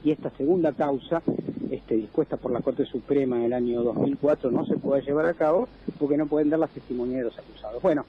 y 0.05 0.11
esta 0.11 0.31
segunda 0.31 0.73
causa, 0.73 1.23
este, 1.71 1.97
dispuesta 1.97 2.37
por 2.37 2.53
la 2.53 2.61
Corte 2.61 2.85
Suprema 2.85 3.39
en 3.39 3.45
el 3.45 3.53
año 3.53 3.83
2004, 3.83 4.51
no 4.51 4.65
se 4.67 4.77
puede 4.77 5.03
llevar 5.03 5.27
a 5.27 5.35
cabo 5.35 5.67
porque 5.99 6.17
no 6.17 6.27
pueden 6.27 6.51
dar 6.51 6.61
las 6.61 6.71
testimonias 6.71 7.19
de 7.19 7.25
los 7.25 7.39
acusados. 7.39 7.83
Bueno, 7.83 8.05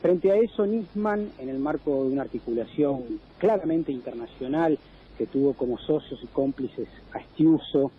frente 0.00 0.30
a 0.30 0.36
eso, 0.36 0.66
Nisman, 0.66 1.30
en 1.38 1.48
el 1.48 1.58
marco 1.58 2.04
de 2.04 2.10
una 2.10 2.22
articulación 2.22 3.02
claramente 3.38 3.90
internacional 3.90 4.78
que 5.16 5.26
tuvo 5.26 5.54
como 5.54 5.78
socios 5.78 6.20
y 6.22 6.26
cómplices 6.26 6.88
a 7.12 7.18
Estiuso 7.18 7.90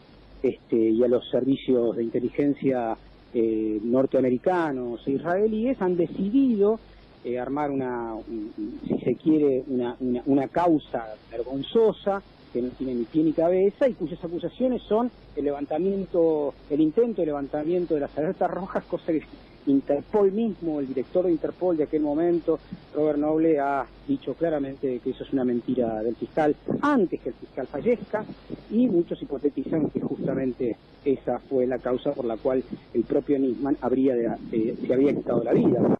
este, 0.41 0.77
y 0.77 1.03
a 1.03 1.07
los 1.09 1.29
servicios 1.29 1.97
de 1.97 2.03
inteligencia 2.03 2.95
eh, 3.31 3.79
norteamericanos 3.83 5.01
e 5.07 5.11
israelíes, 5.13 5.77
han 5.81 5.95
decidido 5.95 6.81
eh, 7.23 7.39
armar 7.39 7.71
una, 7.71 8.15
un- 8.15 8.53
un- 8.57 8.79
si 8.81 8.99
se 9.05 9.15
quiere, 9.17 9.63
una, 9.67 9.95
una, 9.99 10.23
una 10.25 10.49
causa 10.49 11.17
vergonzosa 11.29 12.23
que 12.51 12.61
no 12.61 12.71
tiene 12.73 12.95
ni 12.95 13.05
pie 13.05 13.23
ni 13.23 13.33
cabeza 13.33 13.87
y 13.89 13.95
cuyas 13.95 14.23
acusaciones 14.23 14.81
son 14.87 15.11
el 15.35 15.45
levantamiento, 15.45 16.55
el 16.67 16.81
intento 16.81 17.21
de 17.21 17.27
levantamiento 17.27 17.95
de 17.95 18.01
las 18.01 18.17
alertas 18.17 18.49
rojas, 18.49 18.85
cosa 18.87 19.11
que 19.13 19.19
Interpol 19.69 20.31
mismo, 20.31 20.79
el 20.79 20.87
director 20.87 21.25
de 21.25 21.31
Interpol 21.31 21.77
de 21.77 21.83
aquel 21.83 22.01
momento, 22.01 22.59
Robert 22.93 23.19
Noble, 23.19 23.59
ha 23.59 23.87
dicho 24.07 24.33
claramente 24.33 24.99
que 24.99 25.11
eso 25.11 25.23
es 25.23 25.31
una 25.33 25.45
mentira 25.45 26.01
del 26.01 26.15
fiscal 26.15 26.55
antes 26.81 27.21
que 27.21 27.29
el 27.29 27.35
fiscal 27.35 27.67
fallezca 27.67 28.25
y 28.69 28.87
muchos 28.87 29.21
hipotetizan 29.21 29.89
que 29.89 29.99
justamente 30.01 30.77
esa 31.03 31.39
fue 31.47 31.67
la 31.67 31.79
causa 31.79 32.13
por 32.13 32.25
la 32.25 32.37
cual 32.37 32.63
el 32.93 33.03
propio 33.03 33.37
Nisman 33.39 33.77
habría 33.81 34.15
de- 34.15 34.25
eh, 34.51 34.75
se 34.85 34.93
había 34.93 35.13
quitado 35.15 35.43
la 35.43 35.53
vida 35.53 35.97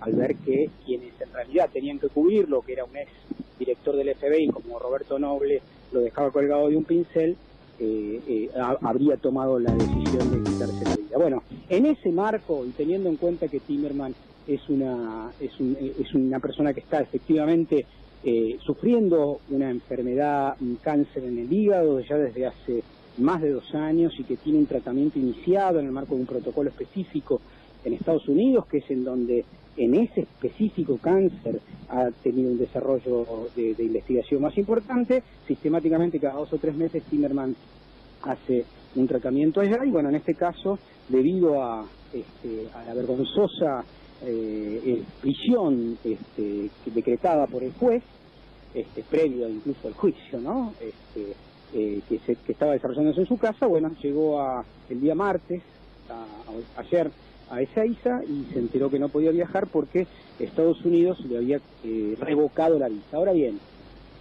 al 0.00 0.12
ver 0.12 0.36
que 0.36 0.70
quienes 0.84 1.20
en 1.20 1.32
realidad 1.32 1.70
tenían 1.72 1.98
que 1.98 2.08
cubrirlo, 2.08 2.62
que 2.62 2.74
era 2.74 2.84
un 2.84 2.96
ex 2.96 3.10
director 3.58 3.96
del 3.96 4.10
FBI 4.10 4.48
como 4.48 4.78
Roberto 4.78 5.18
Noble, 5.18 5.62
lo 5.90 6.00
dejaba 6.00 6.30
colgado 6.30 6.68
de 6.68 6.76
un 6.76 6.84
pincel, 6.84 7.36
eh, 7.78 8.22
eh, 8.26 8.48
ha- 8.56 8.78
habría 8.82 9.18
tomado 9.18 9.58
la 9.58 9.74
decisión 9.74 10.30
de 10.30 10.42
quitarse 10.42 10.86
la 10.86 10.96
vida. 10.96 11.16
Bueno, 11.18 11.44
en 11.68 11.86
ese 11.86 12.12
marco 12.12 12.66
y 12.66 12.72
teniendo 12.74 13.08
en 13.10 13.16
cuenta 13.16 13.48
que 13.48 13.60
Timerman 13.60 14.16
es 14.44 14.68
una, 14.68 15.34
es 15.38 15.58
un- 15.60 15.76
es 15.78 16.14
una 16.14 16.40
persona 16.40 16.72
que 16.74 16.80
está 16.80 17.00
efectivamente 17.00 17.86
eh, 18.22 18.56
sufriendo 18.64 19.42
una 19.46 19.70
enfermedad, 19.70 20.54
un 20.60 20.78
cáncer 20.78 21.24
en 21.24 21.38
el 21.38 21.52
hígado 21.52 22.00
ya 22.00 22.16
desde 22.18 22.46
hace 22.46 22.84
más 23.16 23.40
de 23.42 23.50
dos 23.50 23.66
años 23.74 24.12
y 24.18 24.24
que 24.24 24.38
tiene 24.38 24.58
un 24.58 24.66
tratamiento 24.66 25.18
iniciado 25.18 25.80
en 25.80 25.86
el 25.86 25.92
marco 25.92 26.14
de 26.14 26.20
un 26.22 26.26
protocolo 26.26 26.70
específico 26.70 27.42
en 27.86 27.94
Estados 27.94 28.28
Unidos, 28.28 28.64
que 28.68 28.78
es 28.78 28.90
en 28.90 29.04
donde 29.04 29.46
en 29.76 29.94
ese 29.94 30.22
específico 30.22 30.98
cáncer 30.98 31.62
ha 31.88 32.10
tenido 32.22 32.50
un 32.52 32.58
desarrollo 32.58 33.50
de, 33.54 33.74
investigación 33.84 34.42
más 34.42 34.56
importante. 34.58 35.22
Sistemáticamente 35.46 36.18
cada 36.20 36.34
dos 36.40 36.52
o 36.52 36.58
tres 36.58 36.76
meses 36.76 37.04
Timerman 37.08 37.56
hace 38.20 38.68
un 38.94 39.06
tratamiento 39.06 39.60
allá 39.60 39.78
y 39.86 39.90
bueno, 39.92 40.08
en 40.10 40.16
este 40.16 40.34
caso, 40.34 40.80
debido 41.08 41.62
a, 41.62 41.92
este, 42.10 42.68
a 42.72 42.84
la 42.84 42.94
vergonzosa 42.94 43.86
eh, 44.20 44.26
eh, 44.28 45.06
prisión 45.20 45.98
este, 46.02 46.72
decretada 46.92 47.46
por 47.48 47.64
el 47.64 47.72
juez, 47.74 48.02
este, 48.72 49.04
previo 49.04 49.48
incluso 49.50 49.88
al 49.88 49.94
juicio, 49.94 50.40
¿no? 50.40 50.74
Este, 50.80 51.36
eh, 51.70 52.02
que, 52.06 52.18
se- 52.26 52.36
que 52.44 52.52
estaba 52.52 52.72
desarrollándose 52.74 53.20
en 53.22 53.26
su 53.26 53.36
casa, 53.38 53.66
bueno, 53.68 53.90
llegó 54.02 54.40
a, 54.40 54.66
el 54.88 55.00
día 55.00 55.14
martes, 55.14 55.62
a- 56.08 56.44
ayer, 56.76 57.12
a 57.50 57.60
Ezeiza 57.60 58.22
y 58.24 58.52
se 58.52 58.58
enteró 58.58 58.90
que 58.90 58.98
no 58.98 59.08
podía 59.08 59.30
viajar 59.30 59.66
porque 59.66 60.06
Estados 60.38 60.84
Unidos 60.84 61.18
le 61.26 61.38
había 61.38 61.60
eh, 61.84 62.16
revocado 62.20 62.78
la 62.78 62.88
visa. 62.88 63.16
Ahora 63.16 63.32
bien, 63.32 63.58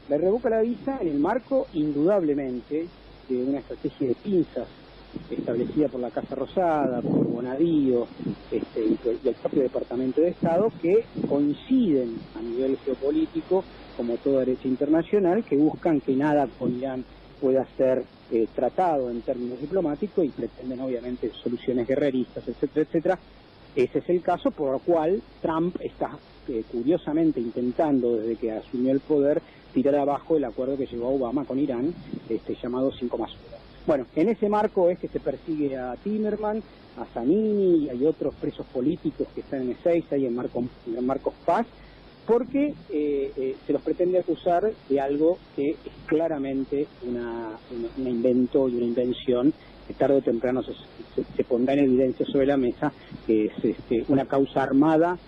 le 0.09 0.17
revoca 0.17 0.49
la 0.49 0.61
visa 0.61 0.99
en 1.01 1.07
el 1.07 1.19
marco, 1.19 1.67
indudablemente, 1.73 2.87
de 3.27 3.43
una 3.43 3.59
estrategia 3.59 4.09
de 4.09 4.15
pinzas 4.15 4.67
establecida 5.29 5.87
por 5.87 6.01
la 6.01 6.11
Casa 6.11 6.35
Rosada, 6.35 7.01
por 7.01 7.25
Bonadío 7.25 8.05
este, 8.51 8.85
y 8.85 9.27
el 9.27 9.35
propio 9.35 9.63
Departamento 9.63 10.21
de 10.21 10.29
Estado, 10.29 10.71
que 10.81 11.05
coinciden 11.27 12.17
a 12.37 12.41
nivel 12.41 12.77
geopolítico, 12.77 13.63
como 13.97 14.17
toda 14.17 14.39
derecha 14.39 14.67
internacional, 14.67 15.43
que 15.43 15.55
buscan 15.55 16.01
que 16.01 16.15
nada 16.15 16.47
con 16.59 16.75
Irán 16.77 17.05
pueda 17.45 17.63
ser 17.77 18.03
eh, 18.31 18.47
tratado 18.55 19.11
en 19.11 19.21
términos 19.21 19.61
diplomáticos 19.61 20.25
y 20.25 20.29
pretenden 20.29 20.79
obviamente 20.79 21.31
soluciones 21.43 21.87
guerreristas, 21.87 22.47
etcétera, 22.47 22.87
etcétera. 22.87 23.19
Ese 23.75 23.99
es 23.99 24.09
el 24.09 24.23
caso 24.23 24.49
por 24.49 24.73
el 24.73 24.81
cual 24.81 25.21
Trump 25.43 25.75
está 25.79 26.17
eh, 26.47 26.63
curiosamente 26.71 27.39
intentando, 27.39 28.15
desde 28.15 28.37
que 28.37 28.51
asumió 28.51 28.91
el 28.91 28.99
poder, 28.99 29.43
tirar 29.75 29.93
abajo 29.93 30.37
el 30.37 30.43
acuerdo 30.43 30.75
que 30.75 30.87
llegó 30.87 31.09
Obama 31.09 31.45
con 31.45 31.59
Irán, 31.59 31.93
este, 32.27 32.55
llamado 32.55 32.91
5 32.91 33.15
más 33.15 33.29
1. 33.29 33.39
Bueno, 33.85 34.07
en 34.15 34.29
ese 34.29 34.49
marco 34.49 34.89
es 34.89 34.97
que 34.97 35.07
se 35.07 35.19
persigue 35.19 35.77
a 35.77 35.95
Timerman, 35.97 36.63
a 36.97 37.05
Zanini 37.13 37.85
y 37.85 37.89
hay 37.89 38.07
otros 38.07 38.33
presos 38.41 38.65
políticos 38.73 39.27
que 39.35 39.41
están 39.41 39.61
en 39.61 39.71
Ezeiza 39.73 40.17
y 40.17 40.25
en, 40.25 40.33
Marco, 40.33 40.63
en 40.87 41.05
Marcos 41.05 41.35
Paz, 41.45 41.67
porque 42.27 42.67
eh, 42.89 43.33
eh, 43.35 43.57
se 43.65 43.73
los 43.73 43.81
pretende 43.83 44.19
acusar 44.19 44.61
de 44.89 44.99
algo 44.99 45.39
que 45.55 45.63
es 45.83 45.93
claramente 46.07 46.89
una, 47.03 47.59
una- 47.71 47.89
un 47.97 48.07
invento 48.07 48.67
y 48.69 48.75
una 48.75 48.85
invención 48.85 49.53
que 49.87 49.93
tarde 49.93 50.17
o 50.17 50.21
temprano 50.21 50.61
se, 50.63 51.43
pondrá 51.45 51.73
en 51.75 51.85
evidencia 51.85 52.25
sobre 52.31 52.47
la 52.47 52.57
mesa, 52.57 52.93
que 53.25 53.45
es 53.45 53.53
este, 53.63 54.03
una 54.07 54.25
causa 54.25 54.63
armada 54.63 55.19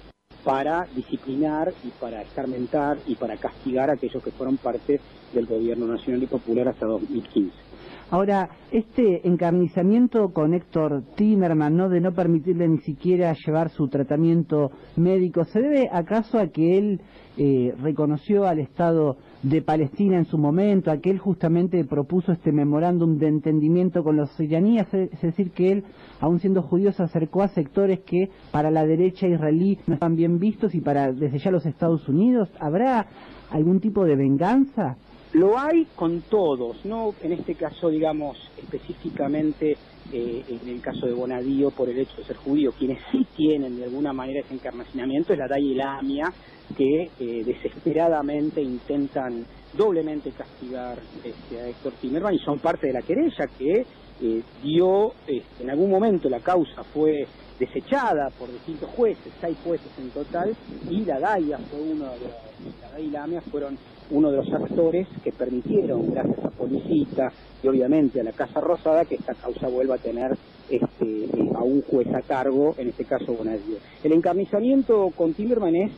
para 0.43 0.87
disciplinar 0.93 1.73
y 1.83 1.91
para 1.91 2.21
escarmentar 2.23 2.97
y 3.05 3.15
para 3.17 3.37
castigar 3.37 3.89
a 3.89 3.93
aquellos 3.93 4.23
que 4.23 4.31
fueron 4.31 4.57
parte 4.57 5.01
del 5.33 5.45
gobierno 5.45 5.87
nacional 5.87 6.23
y 6.23 6.27
popular 6.27 6.69
hasta 6.69 6.85
2015. 6.87 7.66
Ahora, 8.09 8.49
este 8.71 9.27
encarnizamiento 9.27 10.29
con 10.29 10.53
Héctor 10.53 11.03
Timerman, 11.15 11.75
¿no? 11.75 11.89
De 11.89 11.99
no 11.99 12.13
permitirle 12.13 12.65
ni 12.65 12.77
siquiera 12.77 13.33
llevar 13.33 13.69
su 13.69 13.89
tratamiento 13.89 14.71
médico, 14.95 15.43
¿se 15.43 15.59
debe 15.59 15.89
acaso 15.91 16.39
a 16.39 16.47
que 16.47 16.77
él 16.77 17.01
eh, 17.35 17.75
reconoció 17.81 18.47
al 18.47 18.59
Estado 18.59 19.17
de 19.43 19.61
Palestina 19.61 20.17
en 20.17 20.23
su 20.23 20.37
momento, 20.37 20.89
a 20.89 20.99
que 20.99 21.09
él 21.09 21.19
justamente 21.19 21.83
propuso 21.83 22.31
este 22.31 22.53
memorándum 22.53 23.17
de 23.17 23.27
entendimiento 23.27 24.05
con 24.05 24.15
los 24.15 24.39
iraníes, 24.39 24.87
es 24.93 25.21
decir, 25.21 25.51
que 25.51 25.73
él, 25.73 25.83
aun 26.21 26.39
siendo 26.39 26.61
judío, 26.61 26.93
se 26.93 27.03
acercó 27.03 27.41
a 27.41 27.49
sectores 27.49 27.99
que 28.05 28.29
para 28.51 28.71
la 28.71 28.85
derecha 28.85 29.27
israelí 29.27 29.79
no 29.85 29.95
están 29.95 30.15
bien 30.15 30.39
vistos 30.39 30.73
y 30.75 30.79
para 30.79 31.11
desde 31.11 31.39
ya 31.39 31.51
los 31.51 31.65
Estados 31.65 32.07
Unidos? 32.07 32.49
¿Habrá 32.57 33.05
algún 33.51 33.81
tipo 33.81 34.05
de 34.05 34.15
venganza? 34.15 34.95
Lo 35.33 35.59
hay 35.59 35.85
con 35.95 36.21
todos, 36.21 36.85
no 36.85 37.13
en 37.21 37.33
este 37.33 37.55
caso, 37.55 37.89
digamos, 37.89 38.37
específicamente 38.57 39.77
eh, 40.13 40.43
en 40.47 40.69
el 40.69 40.81
caso 40.81 41.05
de 41.05 41.13
Bonadío 41.13 41.69
por 41.71 41.89
el 41.89 41.99
hecho 41.99 42.15
de 42.17 42.23
ser 42.23 42.37
judío. 42.37 42.71
Quienes 42.71 42.99
sí 43.11 43.27
tienen 43.35 43.75
de 43.75 43.83
alguna 43.83 44.13
manera 44.13 44.39
ese 44.39 44.53
encarnacionamiento 44.53 45.33
es 45.33 45.39
la 45.39 45.47
Daya 45.47 45.65
y 45.65 45.75
la 45.75 45.97
Amia, 45.97 46.33
que 46.77 47.09
eh, 47.19 47.43
desesperadamente 47.43 48.61
intentan 48.61 49.45
doblemente 49.73 50.31
castigar 50.31 50.97
este, 51.23 51.59
a 51.59 51.67
Héctor 51.67 51.93
Timerman 51.99 52.33
y 52.33 52.39
son 52.39 52.59
parte 52.59 52.87
de 52.87 52.93
la 52.93 53.01
querella 53.01 53.47
que 53.57 53.85
eh, 54.21 54.41
dio, 54.63 55.13
este, 55.27 55.63
en 55.63 55.69
algún 55.69 55.91
momento 55.91 56.29
la 56.29 56.39
causa 56.39 56.83
fue 56.85 57.27
desechada 57.59 58.29
por 58.37 58.51
distintos 58.51 58.89
jueces, 58.91 59.33
seis 59.41 59.57
jueces 59.63 59.91
en 59.99 60.09
total, 60.11 60.55
y 60.89 61.03
la 61.03 61.19
DAIA 61.19 61.57
fue 61.57 61.81
uno 61.81 62.05
de 62.05 62.19
los, 62.19 62.81
la 62.81 62.91
DAIA 62.91 63.05
y 63.05 63.09
la 63.09 63.23
AMIA 63.23 63.41
fueron 63.41 63.77
uno 64.11 64.31
de 64.31 64.37
los 64.37 64.51
actores 64.53 65.07
que 65.23 65.31
permitieron, 65.31 66.11
gracias 66.11 66.45
a 66.45 66.49
Policita 66.49 67.31
y 67.61 67.67
obviamente 67.67 68.21
a 68.21 68.23
la 68.23 68.31
Casa 68.31 68.59
Rosada, 68.61 69.05
que 69.05 69.15
esta 69.15 69.33
causa 69.33 69.67
vuelva 69.67 69.95
a 69.95 69.99
tener 69.99 70.37
este, 70.69 71.25
eh, 71.25 71.49
a 71.55 71.63
un 71.63 71.81
juez 71.81 72.07
a 72.13 72.21
cargo, 72.21 72.75
en 72.77 72.89
este 72.89 73.05
caso 73.05 73.33
Bonadío. 73.33 73.77
El 74.03 74.13
encarnizamiento 74.13 75.11
con 75.15 75.33
Timerman 75.33 75.75
es 75.75 75.91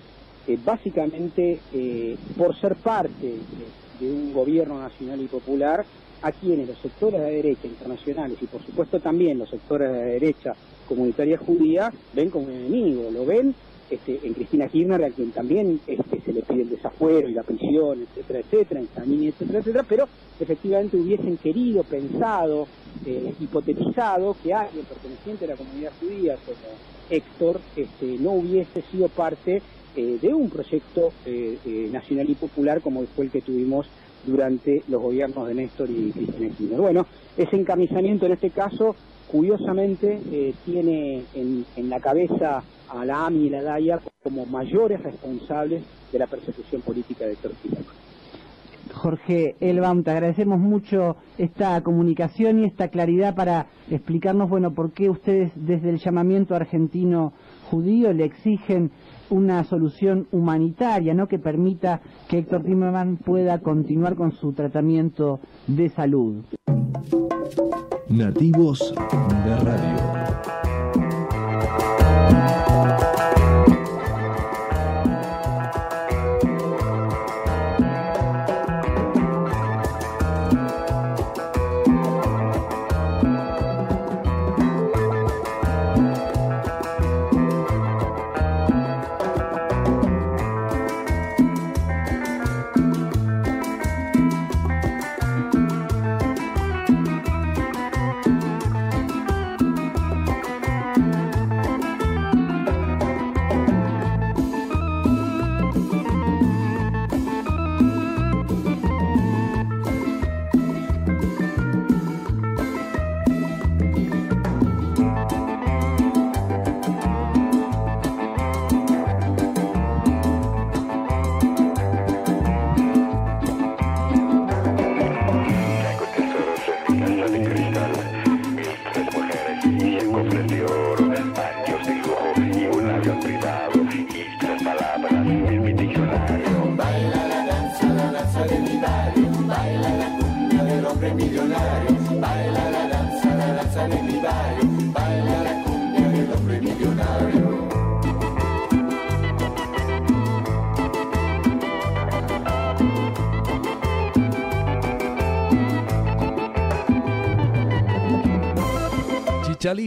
eh, 0.48 0.58
básicamente 0.64 1.60
eh, 1.74 2.18
por 2.38 2.56
ser 2.56 2.76
parte 2.76 3.12
de, 3.22 4.06
de 4.06 4.12
un 4.12 4.34
gobierno 4.34 4.80
nacional 4.80 5.22
y 5.22 5.28
popular 5.28 5.86
a 6.22 6.32
quienes 6.32 6.68
los 6.68 6.78
sectores 6.80 7.20
de 7.20 7.26
la 7.26 7.32
derecha 7.32 7.68
internacionales 7.68 8.38
y 8.42 8.46
por 8.46 8.62
supuesto 8.64 9.00
también 9.00 9.40
los 9.40 9.50
sectores 9.50 9.92
de 9.92 9.98
la 9.98 10.06
derecha 10.06 10.54
comunitaria 10.88 11.38
judía 11.38 11.92
ven 12.14 12.30
como 12.30 12.46
un 12.46 12.52
enemigo, 12.52 13.10
lo 13.12 13.26
ven 13.26 13.56
este, 13.90 14.20
en 14.24 14.34
Cristina 14.34 14.68
Kirchner, 14.68 15.04
a 15.04 15.10
quien 15.10 15.32
también 15.32 15.80
este, 15.88 16.22
se 16.22 16.34
le 16.34 16.42
pide 16.42 16.64
el 16.64 16.70
desafuero 16.70 17.28
y 17.28 17.34
la 17.34 17.44
prisión, 17.44 18.02
etcétera, 18.02 18.40
etcétera, 18.40 18.80
en 18.80 18.88
Zanini, 18.88 19.28
etcétera, 19.28 19.60
etcétera, 19.60 19.86
pero 19.88 20.08
efectivamente 20.40 20.98
hubiesen 20.98 21.38
querido, 21.38 21.84
pensado, 21.84 22.68
eh, 23.06 23.34
hipotetizado 23.40 24.36
que 24.44 24.54
alguien 24.54 24.86
perteneciente 24.86 25.46
a 25.46 25.50
la 25.50 25.56
comunidad 25.56 25.92
judía 26.00 26.38
como 26.46 26.76
Héctor 27.10 27.60
este, 27.76 28.18
no 28.20 28.32
hubiese 28.34 28.82
sido 28.92 29.08
parte 29.10 29.62
eh, 29.96 30.20
de 30.22 30.34
un 30.34 30.50
proyecto 30.50 31.12
eh, 31.26 31.58
eh, 31.66 31.90
nacional 31.92 32.30
y 32.30 32.36
popular 32.36 32.80
como 32.82 33.04
fue 33.08 33.26
el 33.26 33.32
que 33.32 33.42
tuvimos 33.42 33.88
durante 34.26 34.84
los 34.88 35.02
gobiernos 35.02 35.48
de 35.48 35.56
Néstor 35.56 35.90
y 35.90 36.12
Cristina 36.12 36.50
Kirchner. 36.56 36.80
Bueno, 36.80 37.08
ese 37.36 37.56
encamisamiento 37.56 38.28
en 38.28 38.34
este 38.34 38.52
caso, 38.52 38.96
curiosamente, 39.32 40.20
eh, 40.32 40.54
tiene 40.66 41.24
en, 41.36 41.90
la 41.90 42.00
cabeza 42.00 42.64
a 42.90 43.06
la 43.06 43.26
AMI 43.28 43.46
y 43.46 43.50
la 43.50 43.62
DAIA 43.62 44.00
como 44.24 44.46
mayores 44.46 45.02
responsables 45.04 45.84
de 46.12 46.20
la 46.20 46.28
persecución 46.28 46.82
política 46.82 47.26
de 47.26 47.34
Héctor. 47.34 47.52
Jorge 48.94 49.56
Elbaum, 49.60 50.04
te 50.04 50.12
agradecemos 50.12 50.60
mucho 50.60 51.16
esta 51.38 51.82
comunicación 51.84 52.60
y 52.60 52.66
esta 52.66 52.90
claridad 52.90 53.36
para 53.36 53.68
explicarnos, 53.90 54.50
bueno, 54.50 54.74
por 54.74 54.92
qué 54.92 55.10
ustedes 55.10 55.52
desde 55.56 55.90
el 55.90 56.00
llamamiento 56.00 56.56
argentino 56.56 57.32
judío 57.70 58.12
le 58.12 58.26
exigen 58.26 58.92
una 59.30 59.64
solución 59.64 60.28
humanitaria, 60.32 61.14
¿no? 61.14 61.28
Que 61.28 61.40
permita 61.40 62.02
que 62.28 62.40
Héctor 62.40 62.64
Timerman 62.64 63.18
pueda 63.18 63.60
continuar 63.60 64.16
con 64.16 64.32
su 64.32 64.54
tratamiento 64.54 65.40
de 65.68 65.90
salud. 65.90 66.44
Nativos 68.10 68.92
de 69.46 69.56
Radio. 69.58 70.20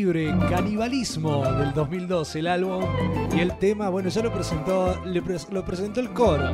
Libre, 0.02 0.34
Canibalismo 0.50 1.44
del 1.60 1.72
2012, 1.74 2.40
el 2.40 2.48
álbum 2.48 2.84
y 3.32 3.38
el 3.38 3.56
tema, 3.58 3.88
bueno, 3.88 4.08
ya 4.08 4.20
lo 4.20 4.32
presentó, 4.32 5.00
le 5.04 5.22
lo 5.52 5.64
presentó 5.64 6.00
el 6.00 6.12
coro. 6.12 6.50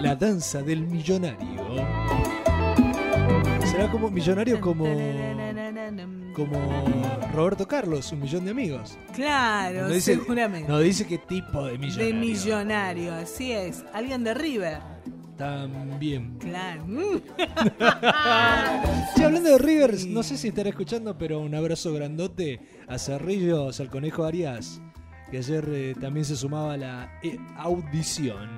La 0.00 0.14
danza 0.14 0.62
del 0.62 0.86
millonario. 0.86 1.60
Será 3.64 3.90
como 3.90 4.12
millonario 4.12 4.60
como 4.60 4.84
como 6.36 6.84
Roberto 7.34 7.66
Carlos, 7.66 8.12
un 8.12 8.20
millón 8.20 8.44
de 8.44 8.52
amigos. 8.52 8.96
Claro, 9.12 9.82
No 9.82 9.88
dice, 9.88 10.14
seguramente. 10.14 10.68
no 10.68 10.78
dice 10.78 11.08
qué 11.08 11.18
tipo 11.18 11.66
de 11.66 11.78
millonario. 11.78 12.06
de 12.06 12.12
millonario, 12.20 13.12
así 13.12 13.50
es. 13.50 13.84
Alguien 13.92 14.22
de 14.22 14.34
River. 14.34 14.93
También. 15.36 16.36
Claro. 16.38 16.84
Sí, 19.16 19.22
hablando 19.22 19.50
de 19.50 19.58
Rivers, 19.58 20.06
no 20.06 20.22
sé 20.22 20.36
si 20.36 20.48
estará 20.48 20.68
escuchando, 20.70 21.16
pero 21.16 21.40
un 21.40 21.54
abrazo 21.54 21.92
grandote 21.92 22.60
a 22.88 22.98
Cerrillos, 22.98 23.78
al 23.80 23.88
Conejo 23.90 24.24
Arias, 24.24 24.80
que 25.30 25.38
ayer 25.38 25.64
eh, 25.68 25.94
también 26.00 26.24
se 26.24 26.36
sumaba 26.36 26.74
a 26.74 26.76
la 26.76 27.18
eh, 27.22 27.38
audición. 27.56 28.48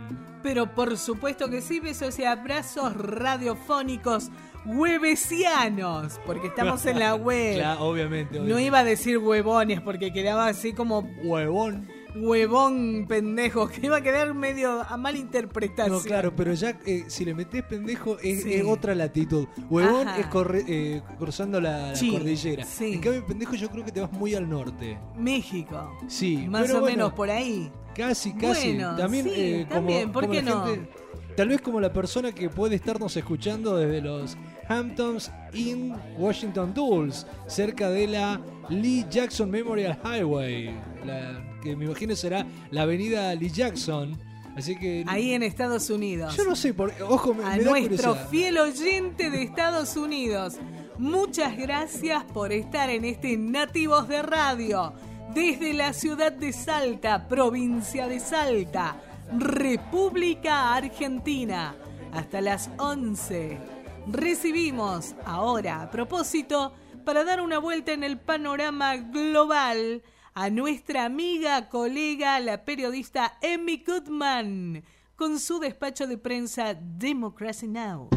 Pero 0.43 0.75
por 0.75 0.97
supuesto 0.97 1.51
que 1.51 1.61
sí, 1.61 1.81
besos 1.81 2.19
y 2.19 2.25
abrazos 2.25 2.95
radiofónicos 2.97 4.31
huevesianos, 4.65 6.19
porque 6.27 6.49
estamos 6.49 6.85
en 6.87 6.99
la 6.99 7.15
web. 7.17 7.57
Claro, 7.57 7.85
obviamente, 7.85 8.37
No 8.39 8.43
obviamente. 8.45 8.67
iba 8.67 8.79
a 8.81 8.85
decir 8.85 9.19
huevones 9.19 9.81
porque 9.81 10.13
quedaba 10.13 10.47
así 10.49 10.73
como 10.73 11.01
huevón. 11.23 11.89
Huevón 12.23 13.07
pendejo, 13.09 13.69
que 13.69 13.87
iba 13.87 13.97
a 13.99 14.01
quedar 14.01 14.33
medio 14.35 14.83
a 14.83 14.97
mala 14.97 15.19
interpretación. 15.19 15.97
No, 15.97 16.01
claro, 16.03 16.35
pero 16.35 16.53
ya 16.55 16.79
eh, 16.87 17.05
si 17.09 17.25
le 17.25 17.35
metés 17.35 17.63
pendejo 17.65 18.19
es, 18.21 18.43
Sí. 18.43 18.55
es 18.55 18.65
otra 18.65 18.95
latitud. 18.95 19.47
Huevón 19.71 20.09
Ajá. 20.09 20.19
es 20.21 20.27
corre- 20.27 20.65
eh, 20.69 21.03
cruzando 21.19 21.61
la, 21.61 21.93
cordillera. 22.11 22.65
sí. 22.65 22.95
En 22.95 23.01
cambio, 23.01 23.27
pendejo 23.27 23.55
yo 23.55 23.69
creo 23.71 23.85
que 23.85 23.93
te 23.93 24.01
vas 24.01 24.13
muy 24.13 24.35
al 24.35 24.49
norte. 24.49 24.99
México. 25.17 25.97
Sí, 26.09 26.47
Más 26.49 26.71
o 26.71 26.81
bueno, 26.81 26.87
menos 26.87 27.13
por 27.13 27.31
ahí. 27.31 27.71
Casi, 27.95 28.33
casi. 28.35 28.75
Bueno, 28.75 28.97
también, 28.97 29.27
eh, 29.29 29.65
como, 29.69 29.75
también, 29.81 30.13
¿por 30.13 30.29
qué 30.31 30.43
no? 30.43 30.67
gente- 30.67 30.91
tal 31.37 31.49
vez 31.49 31.61
como 31.61 31.81
la 31.81 31.93
persona 31.93 32.33
que 32.33 32.49
puede 32.51 32.77
estarnos 32.77 33.17
escuchando 33.17 33.77
desde 33.77 34.01
los 34.01 34.37
Hamptons 34.69 35.31
in 35.55 35.95
Washington 36.19 36.73
Dulles, 36.75 37.27
cerca 37.47 37.89
de 37.91 38.07
la 38.09 38.41
Lee 38.69 39.07
Jackson 39.11 39.51
Memorial 39.51 39.99
Highway, 40.05 40.75
la, 41.05 41.43
que 41.67 41.77
me 41.77 41.85
imagino 41.87 42.15
será 42.17 42.47
la 42.71 42.83
avenida 42.83 43.35
Lee 43.35 43.51
Jackson. 43.51 44.19
Así 44.57 44.75
que 44.77 45.05
Ahí 45.07 45.33
en 45.33 45.43
Estados 45.43 45.91
Unidos. 45.91 46.35
yo 46.37 46.45
no 46.45 46.57
sé, 46.57 46.73
por, 46.73 46.91
ojo, 47.03 47.35
me, 47.35 47.45
a 47.45 47.51
me 47.57 47.65
da 47.65 47.71
nuestro 47.71 48.13
curiosidad. 48.13 48.29
fiel 48.31 48.59
oyente 48.59 49.31
de 49.31 49.43
Estados 49.43 49.97
Unidos. 49.97 50.55
Muchas 50.99 51.57
gracias 51.59 52.25
por 52.25 52.53
estar 52.53 52.89
en 52.89 53.05
este 53.05 53.37
Nativos 53.37 54.09
de 54.09 54.23
Radio. 54.23 54.95
Desde 55.35 55.75
la 55.75 55.93
ciudad 55.93 56.33
de 56.33 56.55
Salta, 56.55 57.29
provincia 57.29 58.09
de 58.09 58.19
Salta, 58.19 58.97
República 59.39 60.75
Argentina. 60.75 61.75
Hasta 62.13 62.41
las 62.41 62.71
11. 62.79 63.59
Recibimos 64.07 65.15
ahora, 65.27 65.83
a 65.83 65.91
propósito, 65.91 66.73
para 67.05 67.25
dar 67.25 67.43
una 67.43 67.59
vuelta 67.59 67.93
en 67.93 68.05
el 68.05 68.17
panorama 68.19 68.97
global, 68.97 70.03
a 70.37 70.51
nuestra 70.51 71.07
amiga, 71.07 71.71
colega, 71.71 72.39
la 72.41 72.63
periodista 72.63 73.39
Emmy 73.41 73.83
Goodman, 73.83 74.85
con 75.17 75.41
su 75.41 75.59
despacho 75.59 76.07
de 76.07 76.19
prensa 76.19 76.75
Democracy 76.75 77.67
Now! 77.67 78.11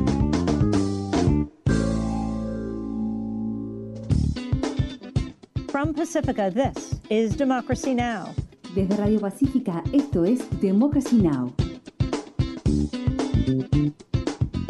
From 5.71 5.93
Pacifica, 5.93 6.51
this 6.51 6.99
is 7.09 7.37
Democracy 7.37 7.95
Now! 7.95 8.35
Desde 8.75 8.97
Radio 8.97 9.21
Pacífica, 9.21 9.81
esto 9.93 10.25
es 10.25 10.41
Democracy 10.59 11.21
Now! 11.21 11.53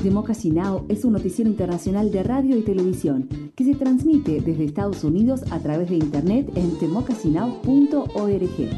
Democracy 0.01 0.49
Now! 0.49 0.85
es 0.87 1.03
un 1.03 1.13
noticiero 1.13 1.49
internacional 1.49 2.11
de 2.11 2.23
radio 2.23 2.57
y 2.57 2.61
televisión 2.61 3.27
que 3.55 3.65
se 3.65 3.75
transmite 3.75 4.39
desde 4.39 4.63
Estados 4.63 5.03
Unidos 5.03 5.43
a 5.51 5.59
través 5.59 5.89
de 5.89 5.97
Internet 5.97 6.49
en 6.55 6.79
democracynow.org. 6.79 8.69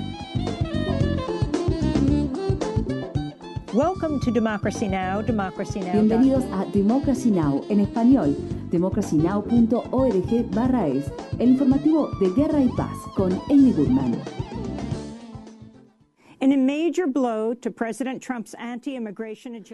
Welcome 3.74 4.20
to 4.26 4.32
Democracy 4.32 4.88
Now! 4.88 5.22
Democracy 5.22 5.80
Now! 5.80 5.94
Bienvenidos 5.94 6.44
a 6.52 6.66
Democracy 6.74 7.30
Now! 7.32 7.64
en 7.70 7.82
español, 7.82 8.36
democracynow.org 8.72 10.50
barra 10.56 10.88
es, 10.88 11.06
el 11.40 11.52
informativo 11.52 12.10
de 12.20 12.30
Guerra 12.32 12.64
y 12.64 12.70
Paz 12.70 12.98
con 13.16 13.32
Amy 13.50 13.72
Goodman. 13.74 14.18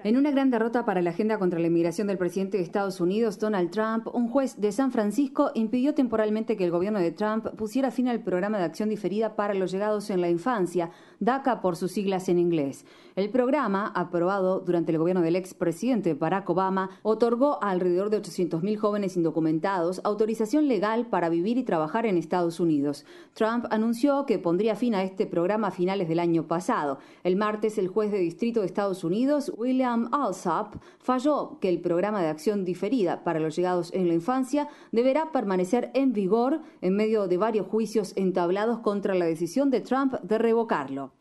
En 0.03 0.17
una 0.17 0.31
gran 0.31 0.51
derrota 0.51 0.83
para 0.83 1.01
la 1.01 1.11
agenda 1.11 1.39
contra 1.39 1.59
la 1.61 1.67
inmigración 1.67 2.07
del 2.07 2.17
presidente 2.17 2.57
de 2.57 2.63
Estados 2.63 2.99
Unidos, 2.99 3.39
Donald 3.39 3.71
Trump, 3.71 4.13
un 4.13 4.27
juez 4.27 4.59
de 4.59 4.73
San 4.73 4.91
Francisco 4.91 5.51
impidió 5.55 5.93
temporalmente 5.93 6.57
que 6.57 6.65
el 6.65 6.71
gobierno 6.71 6.99
de 6.99 7.13
Trump 7.13 7.47
pusiera 7.55 7.89
fin 7.89 8.09
al 8.09 8.21
programa 8.21 8.57
de 8.57 8.65
acción 8.65 8.89
diferida 8.89 9.37
para 9.37 9.53
los 9.53 9.71
llegados 9.71 10.09
en 10.09 10.19
la 10.19 10.29
infancia, 10.29 10.91
DACA 11.21 11.61
por 11.61 11.77
sus 11.77 11.93
siglas 11.93 12.27
en 12.27 12.37
inglés. 12.37 12.85
El 13.17 13.31
programa, 13.31 13.91
aprobado 13.95 14.59
durante 14.59 14.91
el 14.91 14.99
gobierno 14.99 15.23
del 15.23 15.35
expresidente 15.35 16.13
Barack 16.13 16.47
Obama, 16.51 16.91
otorgó 17.01 17.57
a 17.63 17.71
alrededor 17.71 18.11
de 18.11 18.21
800.000 18.21 18.77
jóvenes 18.77 19.17
indocumentados 19.17 20.01
autorización 20.03 20.67
legal 20.67 21.07
para 21.07 21.27
vivir 21.27 21.57
y 21.57 21.63
trabajar 21.63 22.05
en 22.05 22.15
Estados 22.15 22.59
Unidos. 22.59 23.05
Trump 23.33 23.65
anunció 23.71 24.27
que 24.27 24.37
pondría 24.37 24.75
fin 24.75 24.93
a 24.93 25.01
este 25.01 25.25
programa 25.25 25.69
a 25.69 25.71
finales 25.71 26.07
del 26.07 26.19
año 26.19 26.43
pasado. 26.43 26.99
El 27.23 27.37
martes, 27.37 27.79
el 27.79 27.87
juez 27.87 28.11
de 28.11 28.19
distrito 28.19 28.59
de 28.59 28.67
Estados 28.67 29.03
Unidos, 29.03 29.51
William 29.57 30.13
Alsop, 30.13 30.75
falló 30.99 31.57
que 31.59 31.69
el 31.69 31.81
programa 31.81 32.21
de 32.21 32.27
acción 32.27 32.65
diferida 32.65 33.23
para 33.23 33.39
los 33.39 33.55
llegados 33.55 33.91
en 33.95 34.09
la 34.09 34.13
infancia 34.13 34.67
deberá 34.91 35.31
permanecer 35.31 35.89
en 35.95 36.13
vigor 36.13 36.61
en 36.81 36.95
medio 36.95 37.27
de 37.27 37.37
varios 37.37 37.65
juicios 37.65 38.13
entablados 38.15 38.77
contra 38.81 39.15
la 39.15 39.25
decisión 39.25 39.71
de 39.71 39.81
Trump 39.81 40.13
de 40.21 40.37
revocarlo. 40.37 41.13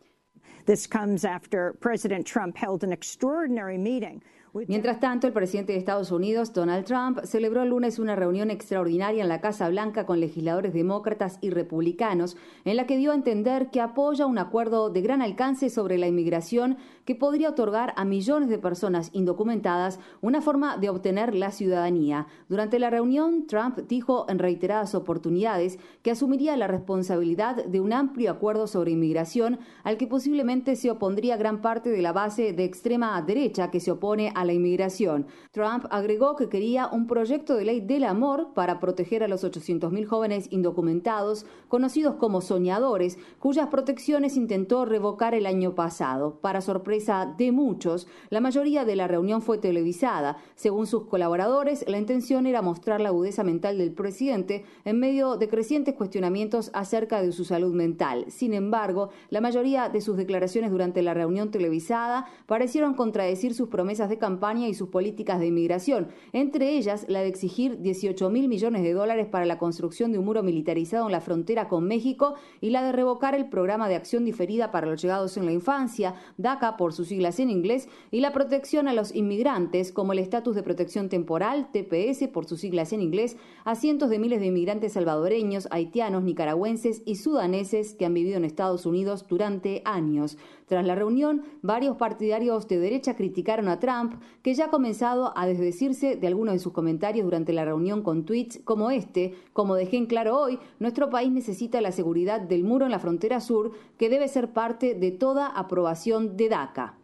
This 0.66 0.84
comes 0.84 1.24
after 1.24 1.74
President 1.80 2.26
Trump 2.26 2.56
held 2.56 2.82
an 2.82 2.92
extraordinary 2.92 3.78
meeting 3.78 4.20
Mientras 4.66 5.00
tanto, 5.00 5.26
el 5.26 5.32
presidente 5.32 5.72
de 5.72 5.78
Estados 5.78 6.10
Unidos, 6.10 6.52
Donald 6.52 6.86
Trump, 6.86 7.20
celebró 7.24 7.62
el 7.62 7.68
lunes 7.68 7.98
una 7.98 8.16
reunión 8.16 8.50
extraordinaria 8.50 9.22
en 9.22 9.28
la 9.28 9.40
Casa 9.40 9.68
Blanca 9.68 10.06
con 10.06 10.20
legisladores 10.20 10.72
demócratas 10.72 11.38
y 11.42 11.50
republicanos, 11.50 12.36
en 12.64 12.76
la 12.76 12.86
que 12.86 12.96
dio 12.96 13.12
a 13.12 13.14
entender 13.14 13.70
que 13.70 13.80
apoya 13.80 14.26
un 14.26 14.38
acuerdo 14.38 14.88
de 14.90 15.02
gran 15.02 15.20
alcance 15.20 15.68
sobre 15.68 15.98
la 15.98 16.06
inmigración 16.06 16.78
que 17.04 17.14
podría 17.14 17.50
otorgar 17.50 17.92
a 17.96 18.04
millones 18.04 18.48
de 18.48 18.58
personas 18.58 19.10
indocumentadas 19.12 20.00
una 20.22 20.40
forma 20.40 20.78
de 20.78 20.88
obtener 20.88 21.34
la 21.34 21.50
ciudadanía. 21.50 22.26
Durante 22.48 22.78
la 22.78 22.90
reunión, 22.90 23.46
Trump 23.46 23.78
dijo 23.88 24.26
en 24.28 24.38
reiteradas 24.38 24.94
oportunidades 24.94 25.78
que 26.02 26.10
asumiría 26.10 26.56
la 26.56 26.66
responsabilidad 26.66 27.64
de 27.64 27.80
un 27.80 27.92
amplio 27.92 28.30
acuerdo 28.30 28.66
sobre 28.66 28.92
inmigración 28.92 29.58
al 29.84 29.98
que 29.98 30.06
posiblemente 30.06 30.76
se 30.76 30.90
opondría 30.90 31.36
gran 31.36 31.60
parte 31.60 31.90
de 31.90 32.02
la 32.02 32.12
base 32.12 32.52
de 32.52 32.64
extrema 32.64 33.20
derecha 33.22 33.70
que 33.70 33.80
se 33.80 33.90
opone 33.92 34.32
a 34.34 34.44
la 34.46 34.52
inmigración. 34.52 35.26
Trump 35.50 35.84
agregó 35.90 36.36
que 36.36 36.48
quería 36.48 36.86
un 36.86 37.06
proyecto 37.06 37.56
de 37.56 37.64
ley 37.64 37.80
del 37.80 38.04
amor 38.04 38.52
para 38.54 38.80
proteger 38.80 39.22
a 39.22 39.28
los 39.28 39.44
800.000 39.44 40.06
jóvenes 40.06 40.48
indocumentados, 40.50 41.44
conocidos 41.68 42.14
como 42.14 42.40
soñadores, 42.40 43.18
cuyas 43.38 43.68
protecciones 43.68 44.36
intentó 44.36 44.84
revocar 44.84 45.34
el 45.34 45.46
año 45.46 45.74
pasado. 45.74 46.38
Para 46.40 46.60
sorpresa 46.60 47.34
de 47.36 47.52
muchos, 47.52 48.06
la 48.30 48.40
mayoría 48.40 48.84
de 48.84 48.96
la 48.96 49.08
reunión 49.08 49.42
fue 49.42 49.58
televisada. 49.58 50.36
Según 50.54 50.86
sus 50.86 51.06
colaboradores, 51.06 51.84
la 51.88 51.98
intención 51.98 52.46
era 52.46 52.62
mostrar 52.62 53.00
la 53.00 53.08
agudeza 53.08 53.44
mental 53.44 53.78
del 53.78 53.92
presidente 53.92 54.64
en 54.84 55.00
medio 55.00 55.36
de 55.36 55.48
crecientes 55.48 55.94
cuestionamientos 55.94 56.70
acerca 56.72 57.20
de 57.20 57.32
su 57.32 57.44
salud 57.44 57.74
mental. 57.74 58.26
Sin 58.28 58.54
embargo, 58.54 59.10
la 59.30 59.40
mayoría 59.40 59.88
de 59.88 60.00
sus 60.00 60.16
declaraciones 60.16 60.70
durante 60.70 61.02
la 61.02 61.14
reunión 61.14 61.50
televisada 61.50 62.26
parecieron 62.46 62.94
contradecir 62.94 63.54
sus 63.54 63.68
promesas 63.68 64.08
de 64.08 64.18
campaña 64.18 64.35
y 64.68 64.74
sus 64.74 64.88
políticas 64.88 65.40
de 65.40 65.46
inmigración, 65.46 66.08
entre 66.32 66.76
ellas 66.76 67.06
la 67.08 67.20
de 67.20 67.28
exigir 67.28 67.80
18 67.80 68.30
mil 68.30 68.48
millones 68.48 68.82
de 68.82 68.92
dólares 68.92 69.26
para 69.26 69.46
la 69.46 69.58
construcción 69.58 70.12
de 70.12 70.18
un 70.18 70.24
muro 70.24 70.42
militarizado 70.42 71.06
en 71.06 71.12
la 71.12 71.20
frontera 71.20 71.68
con 71.68 71.84
México 71.84 72.34
y 72.60 72.70
la 72.70 72.84
de 72.84 72.92
revocar 72.92 73.34
el 73.34 73.48
programa 73.48 73.88
de 73.88 73.96
acción 73.96 74.24
diferida 74.24 74.70
para 74.70 74.86
los 74.86 75.00
llegados 75.00 75.36
en 75.36 75.46
la 75.46 75.52
infancia, 75.52 76.14
DACA 76.36 76.76
por 76.76 76.92
sus 76.92 77.08
siglas 77.08 77.40
en 77.40 77.50
inglés, 77.50 77.88
y 78.10 78.20
la 78.20 78.32
protección 78.32 78.88
a 78.88 78.92
los 78.92 79.14
inmigrantes, 79.14 79.92
como 79.92 80.12
el 80.12 80.18
estatus 80.18 80.54
de 80.54 80.62
protección 80.62 81.08
temporal, 81.08 81.70
TPS 81.72 82.28
por 82.28 82.46
sus 82.46 82.60
siglas 82.60 82.92
en 82.92 83.02
inglés, 83.02 83.36
a 83.64 83.74
cientos 83.74 84.10
de 84.10 84.18
miles 84.18 84.40
de 84.40 84.46
inmigrantes 84.46 84.92
salvadoreños, 84.92 85.68
haitianos, 85.70 86.22
nicaragüenses 86.22 87.02
y 87.06 87.16
sudaneses 87.16 87.94
que 87.94 88.04
han 88.04 88.14
vivido 88.14 88.36
en 88.36 88.44
Estados 88.44 88.86
Unidos 88.86 89.26
durante 89.28 89.82
años. 89.84 90.36
Tras 90.66 90.84
la 90.84 90.96
reunión, 90.96 91.44
varios 91.62 91.96
partidarios 91.96 92.66
de 92.66 92.80
derecha 92.80 93.14
criticaron 93.14 93.68
a 93.68 93.78
Trump, 93.78 94.14
que 94.42 94.52
ya 94.52 94.64
ha 94.64 94.70
comenzado 94.70 95.32
a 95.38 95.46
desdecirse 95.46 96.16
de 96.16 96.26
algunos 96.26 96.54
de 96.54 96.58
sus 96.58 96.72
comentarios 96.72 97.24
durante 97.24 97.52
la 97.52 97.64
reunión 97.64 98.02
con 98.02 98.24
tweets 98.24 98.60
como 98.64 98.90
este, 98.90 99.34
como 99.52 99.76
dejé 99.76 99.96
en 99.96 100.06
claro 100.06 100.36
hoy, 100.36 100.58
nuestro 100.80 101.08
país 101.08 101.30
necesita 101.30 101.80
la 101.80 101.92
seguridad 101.92 102.40
del 102.40 102.64
muro 102.64 102.84
en 102.84 102.90
la 102.90 102.98
frontera 102.98 103.40
sur, 103.40 103.72
que 103.96 104.08
debe 104.08 104.26
ser 104.26 104.52
parte 104.52 104.94
de 104.94 105.12
toda 105.12 105.46
aprobación 105.46 106.36
de 106.36 106.48
DACA. 106.48 106.98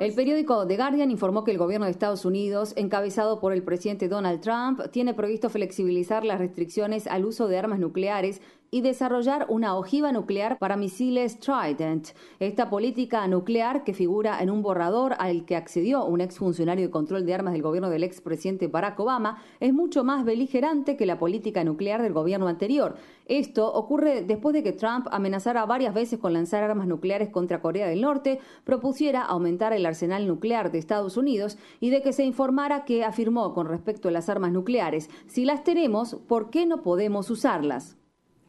El 0.00 0.12
periódico 0.12 0.66
The 0.66 0.76
Guardian 0.76 1.10
informó 1.12 1.44
que 1.44 1.52
el 1.52 1.56
gobierno 1.56 1.86
de 1.86 1.92
Estados 1.92 2.24
Unidos, 2.24 2.74
encabezado 2.76 3.38
por 3.38 3.52
el 3.52 3.62
presidente 3.62 4.08
Donald 4.08 4.40
Trump, 4.40 4.90
tiene 4.90 5.14
previsto 5.14 5.48
flexibilizar 5.48 6.24
las 6.24 6.40
restricciones 6.40 7.06
al 7.06 7.24
uso 7.24 7.46
de 7.46 7.58
armas 7.58 7.78
nucleares 7.78 8.42
y 8.70 8.80
desarrollar 8.80 9.46
una 9.48 9.76
ojiva 9.76 10.12
nuclear 10.12 10.58
para 10.58 10.76
misiles 10.76 11.38
Trident. 11.38 12.08
Esta 12.40 12.70
política 12.70 13.26
nuclear, 13.28 13.84
que 13.84 13.94
figura 13.94 14.42
en 14.42 14.50
un 14.50 14.62
borrador 14.62 15.14
al 15.18 15.44
que 15.44 15.56
accedió 15.56 16.04
un 16.04 16.20
exfuncionario 16.20 16.86
de 16.86 16.90
control 16.90 17.26
de 17.26 17.34
armas 17.34 17.52
del 17.52 17.62
gobierno 17.62 17.90
del 17.90 18.04
expresidente 18.04 18.68
Barack 18.68 18.98
Obama, 19.00 19.42
es 19.60 19.72
mucho 19.72 20.04
más 20.04 20.24
beligerante 20.24 20.96
que 20.96 21.06
la 21.06 21.18
política 21.18 21.64
nuclear 21.64 22.02
del 22.02 22.12
gobierno 22.12 22.48
anterior. 22.48 22.96
Esto 23.26 23.72
ocurre 23.72 24.22
después 24.22 24.52
de 24.52 24.62
que 24.62 24.72
Trump 24.72 25.08
amenazara 25.10 25.66
varias 25.66 25.94
veces 25.94 26.18
con 26.18 26.32
lanzar 26.32 26.62
armas 26.62 26.86
nucleares 26.86 27.28
contra 27.30 27.60
Corea 27.60 27.88
del 27.88 28.02
Norte, 28.02 28.40
propusiera 28.64 29.22
aumentar 29.22 29.72
el 29.72 29.86
arsenal 29.86 30.26
nuclear 30.26 30.70
de 30.70 30.78
Estados 30.78 31.16
Unidos 31.16 31.58
y 31.80 31.90
de 31.90 32.02
que 32.02 32.12
se 32.12 32.24
informara 32.24 32.84
que 32.84 33.04
afirmó 33.04 33.54
con 33.54 33.66
respecto 33.66 34.08
a 34.08 34.12
las 34.12 34.28
armas 34.28 34.52
nucleares, 34.52 35.10
si 35.26 35.44
las 35.44 35.64
tenemos, 35.64 36.14
¿por 36.26 36.50
qué 36.50 36.66
no 36.66 36.82
podemos 36.82 37.30
usarlas? 37.30 37.96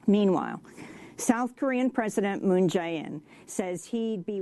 Meanwhile, 0.07 0.61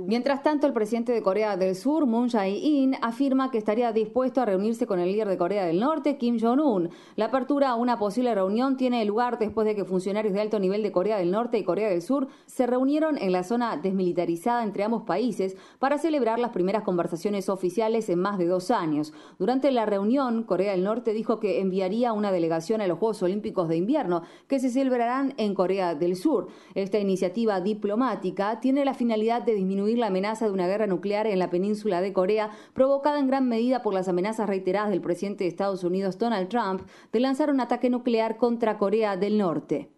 Mientras 0.06 0.42
tanto, 0.42 0.66
el 0.66 0.74
presidente 0.74 1.12
de 1.12 1.22
Corea 1.22 1.56
del 1.56 1.74
Sur, 1.74 2.04
Moon 2.04 2.28
Jae-in, 2.28 2.96
afirma 3.00 3.50
que 3.50 3.56
estaría 3.56 3.92
dispuesto 3.92 4.42
a 4.42 4.44
reunirse 4.44 4.86
con 4.86 5.00
el 5.00 5.10
líder 5.10 5.28
de 5.28 5.38
Corea 5.38 5.64
del 5.64 5.80
Norte, 5.80 6.18
Kim 6.18 6.38
Jong-un. 6.38 6.90
La 7.16 7.26
apertura 7.26 7.70
a 7.70 7.74
una 7.76 7.98
posible 7.98 8.34
reunión 8.34 8.76
tiene 8.76 9.02
lugar 9.06 9.38
después 9.38 9.66
de 9.66 9.74
que 9.74 9.86
funcionarios 9.86 10.34
de 10.34 10.40
alto 10.42 10.58
nivel 10.58 10.82
de 10.82 10.92
Corea 10.92 11.16
del 11.16 11.30
Norte 11.30 11.56
y 11.58 11.64
Corea 11.64 11.88
del 11.88 12.02
Sur 12.02 12.28
se 12.44 12.66
reunieron 12.66 13.16
en 13.16 13.32
la 13.32 13.42
zona 13.42 13.78
desmilitarizada 13.78 14.62
entre 14.62 14.84
ambos 14.84 15.04
países 15.04 15.56
para 15.78 15.96
celebrar 15.96 16.38
las 16.38 16.50
primeras 16.50 16.82
conversaciones 16.82 17.48
oficiales 17.48 18.10
en 18.10 18.18
más 18.18 18.36
de 18.36 18.46
dos 18.46 18.70
años. 18.70 19.14
Durante 19.38 19.70
la 19.70 19.86
reunión, 19.86 20.42
Corea 20.42 20.72
del 20.72 20.84
Norte 20.84 21.14
dijo 21.14 21.40
que 21.40 21.60
enviaría 21.60 22.12
una 22.12 22.32
delegación 22.32 22.82
a 22.82 22.86
los 22.86 22.98
Juegos 22.98 23.22
Olímpicos 23.22 23.68
de 23.68 23.76
Invierno 23.76 24.22
que 24.46 24.60
se 24.60 24.68
celebrarán 24.68 25.32
en 25.38 25.54
Corea 25.54 25.94
del 25.94 26.16
Sur. 26.16 26.48
Esta 26.74 26.98
iniciativa 26.98 27.60
diplomática 27.60 28.60
tiene 28.60 28.84
la 28.84 28.94
finalidad 28.94 29.42
de 29.42 29.54
disminuir 29.54 29.98
la 29.98 30.08
amenaza 30.08 30.46
de 30.46 30.52
una 30.52 30.66
guerra 30.66 30.86
nuclear 30.86 31.26
en 31.26 31.38
la 31.38 31.50
península 31.50 32.00
de 32.00 32.12
Corea, 32.12 32.50
provocada 32.74 33.18
en 33.18 33.28
gran 33.28 33.48
medida 33.48 33.82
por 33.82 33.94
las 33.94 34.08
amenazas 34.08 34.48
reiteradas 34.48 34.90
del 34.90 35.00
presidente 35.00 35.44
de 35.44 35.48
Estados 35.48 35.84
Unidos, 35.84 36.18
Donald 36.18 36.48
Trump, 36.48 36.82
de 37.12 37.20
lanzar 37.20 37.50
un 37.50 37.60
ataque 37.60 37.90
nuclear 37.90 38.36
contra 38.36 38.78
Corea 38.78 39.16
del 39.16 39.38
Norte. 39.38 39.90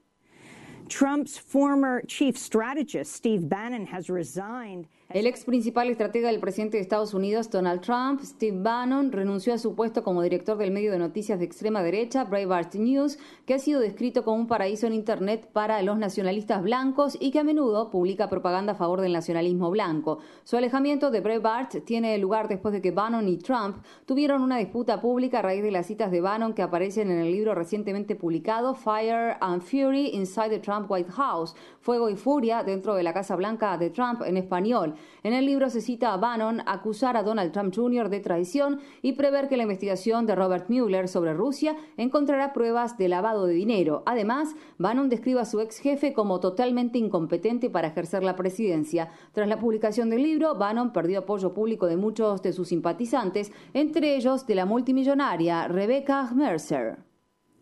Trump's 0.89 1.39
former 1.39 2.03
chief 2.07 2.37
strategist, 2.37 3.15
Steve 3.15 3.47
Bannon, 3.47 3.87
has 3.87 4.09
resigned. 4.09 4.87
El 5.11 5.27
ex 5.27 5.47
principal 5.47 5.89
estratega 5.89 6.29
del 6.29 6.39
presidente 6.39 6.77
de 6.77 6.83
Estados 6.83 7.15
Unidos, 7.15 7.49
Donald 7.49 7.81
Trump, 7.81 8.21
Steve 8.21 8.59
Bannon, 8.61 9.11
renunció 9.11 9.55
a 9.55 9.59
su 9.59 9.75
puesto 9.75 10.03
como 10.03 10.21
director 10.21 10.59
del 10.59 10.71
medio 10.71 10.93
de 10.93 10.99
noticias 10.99 11.39
de 11.39 11.47
extrema 11.47 11.83
derecha, 11.83 12.25
Breitbart 12.25 12.75
News, 12.75 13.19
que 13.47 13.55
ha 13.55 13.59
sido 13.59 13.81
descrito 13.81 14.23
como 14.23 14.37
un 14.37 14.47
paraíso 14.47 14.87
en 14.87 14.93
Internet 14.93 15.49
para 15.51 15.81
los 15.81 15.97
nacionalistas 15.97 16.63
blancos 16.63 17.17
y 17.19 17.31
que 17.31 17.39
a 17.39 17.43
menudo 17.43 17.89
publica 17.89 18.29
propaganda 18.29 18.73
a 18.73 18.77
favor 18.77 19.01
del 19.01 19.15
nacionalismo 19.15 19.71
blanco. 19.71 20.19
Su 20.45 20.59
alejamiento 20.59 21.11
de 21.11 21.23
Breitbart 21.23 21.87
tiene 21.87 22.19
lugar 22.19 22.47
después 22.47 22.75
de 22.75 22.83
que 22.83 22.91
Bannon 22.91 23.31
y 23.31 23.39
Trump 23.39 23.79
tuvieron 24.05 24.43
una 24.43 24.59
disputa 24.59 25.01
pública 25.01 25.39
a 25.39 25.43
raíz 25.43 25.63
de 25.63 25.71
las 25.71 25.87
citas 25.87 26.11
de 26.11 26.21
Bannon 26.21 26.53
que 26.53 26.61
aparecen 26.61 27.11
en 27.11 27.21
el 27.21 27.33
libro 27.33 27.55
recientemente 27.55 28.15
publicado 28.15 28.75
Fire 28.75 29.39
and 29.41 29.63
Fury 29.63 30.09
Inside 30.09 30.51
the 30.51 30.59
Trump 30.59 30.91
White 30.91 31.13
House, 31.13 31.57
Fuego 31.81 32.11
y 32.11 32.17
Furia 32.17 32.63
dentro 32.63 32.95
de 32.95 33.03
la 33.03 33.15
Casa 33.15 33.37
Blanca 33.37 33.79
de 33.79 33.89
Trump 33.89 34.21
en 34.21 34.37
español. 34.37 34.97
En 35.23 35.33
el 35.33 35.47
libro 35.47 35.69
se 35.71 35.81
cita 35.81 36.13
a 36.13 36.17
Bannon 36.17 36.63
acusar 36.67 37.17
a 37.17 37.23
Donald 37.23 37.53
Trump 37.53 37.75
Jr. 37.75 38.09
de 38.09 38.21
traición 38.21 38.81
y 39.03 39.13
prever 39.13 39.49
que 39.49 39.57
la 39.57 39.65
investigación 39.65 40.27
de 40.27 40.35
Robert 40.35 40.69
Mueller 40.69 41.09
sobre 41.09 41.35
Rusia 41.35 41.77
encontrará 41.97 42.53
pruebas 42.53 42.97
de 42.97 43.09
lavado 43.09 43.47
de 43.47 43.55
dinero. 43.55 44.03
Además, 44.07 44.55
Bannon 44.79 45.09
describe 45.09 45.41
a 45.41 45.45
su 45.45 45.61
ex 45.61 45.79
jefe 45.79 46.13
como 46.13 46.41
totalmente 46.41 46.99
incompetente 46.99 47.71
para 47.71 47.89
ejercer 47.89 48.23
la 48.23 48.37
presidencia. 48.37 49.11
Tras 49.33 49.49
la 49.49 49.59
publicación 49.59 50.11
del 50.11 50.23
libro, 50.23 50.55
Bannon 50.55 50.93
perdió 50.93 51.21
apoyo 51.21 51.53
público 51.53 51.87
de 51.87 51.97
muchos 51.97 52.43
de 52.43 52.53
sus 52.53 52.69
simpatizantes, 52.69 53.53
entre 53.75 54.17
ellos 54.17 54.47
de 54.47 54.55
la 54.55 54.67
multimillonaria 54.67 55.69
Rebecca 55.69 56.31
Mercer. 56.35 57.09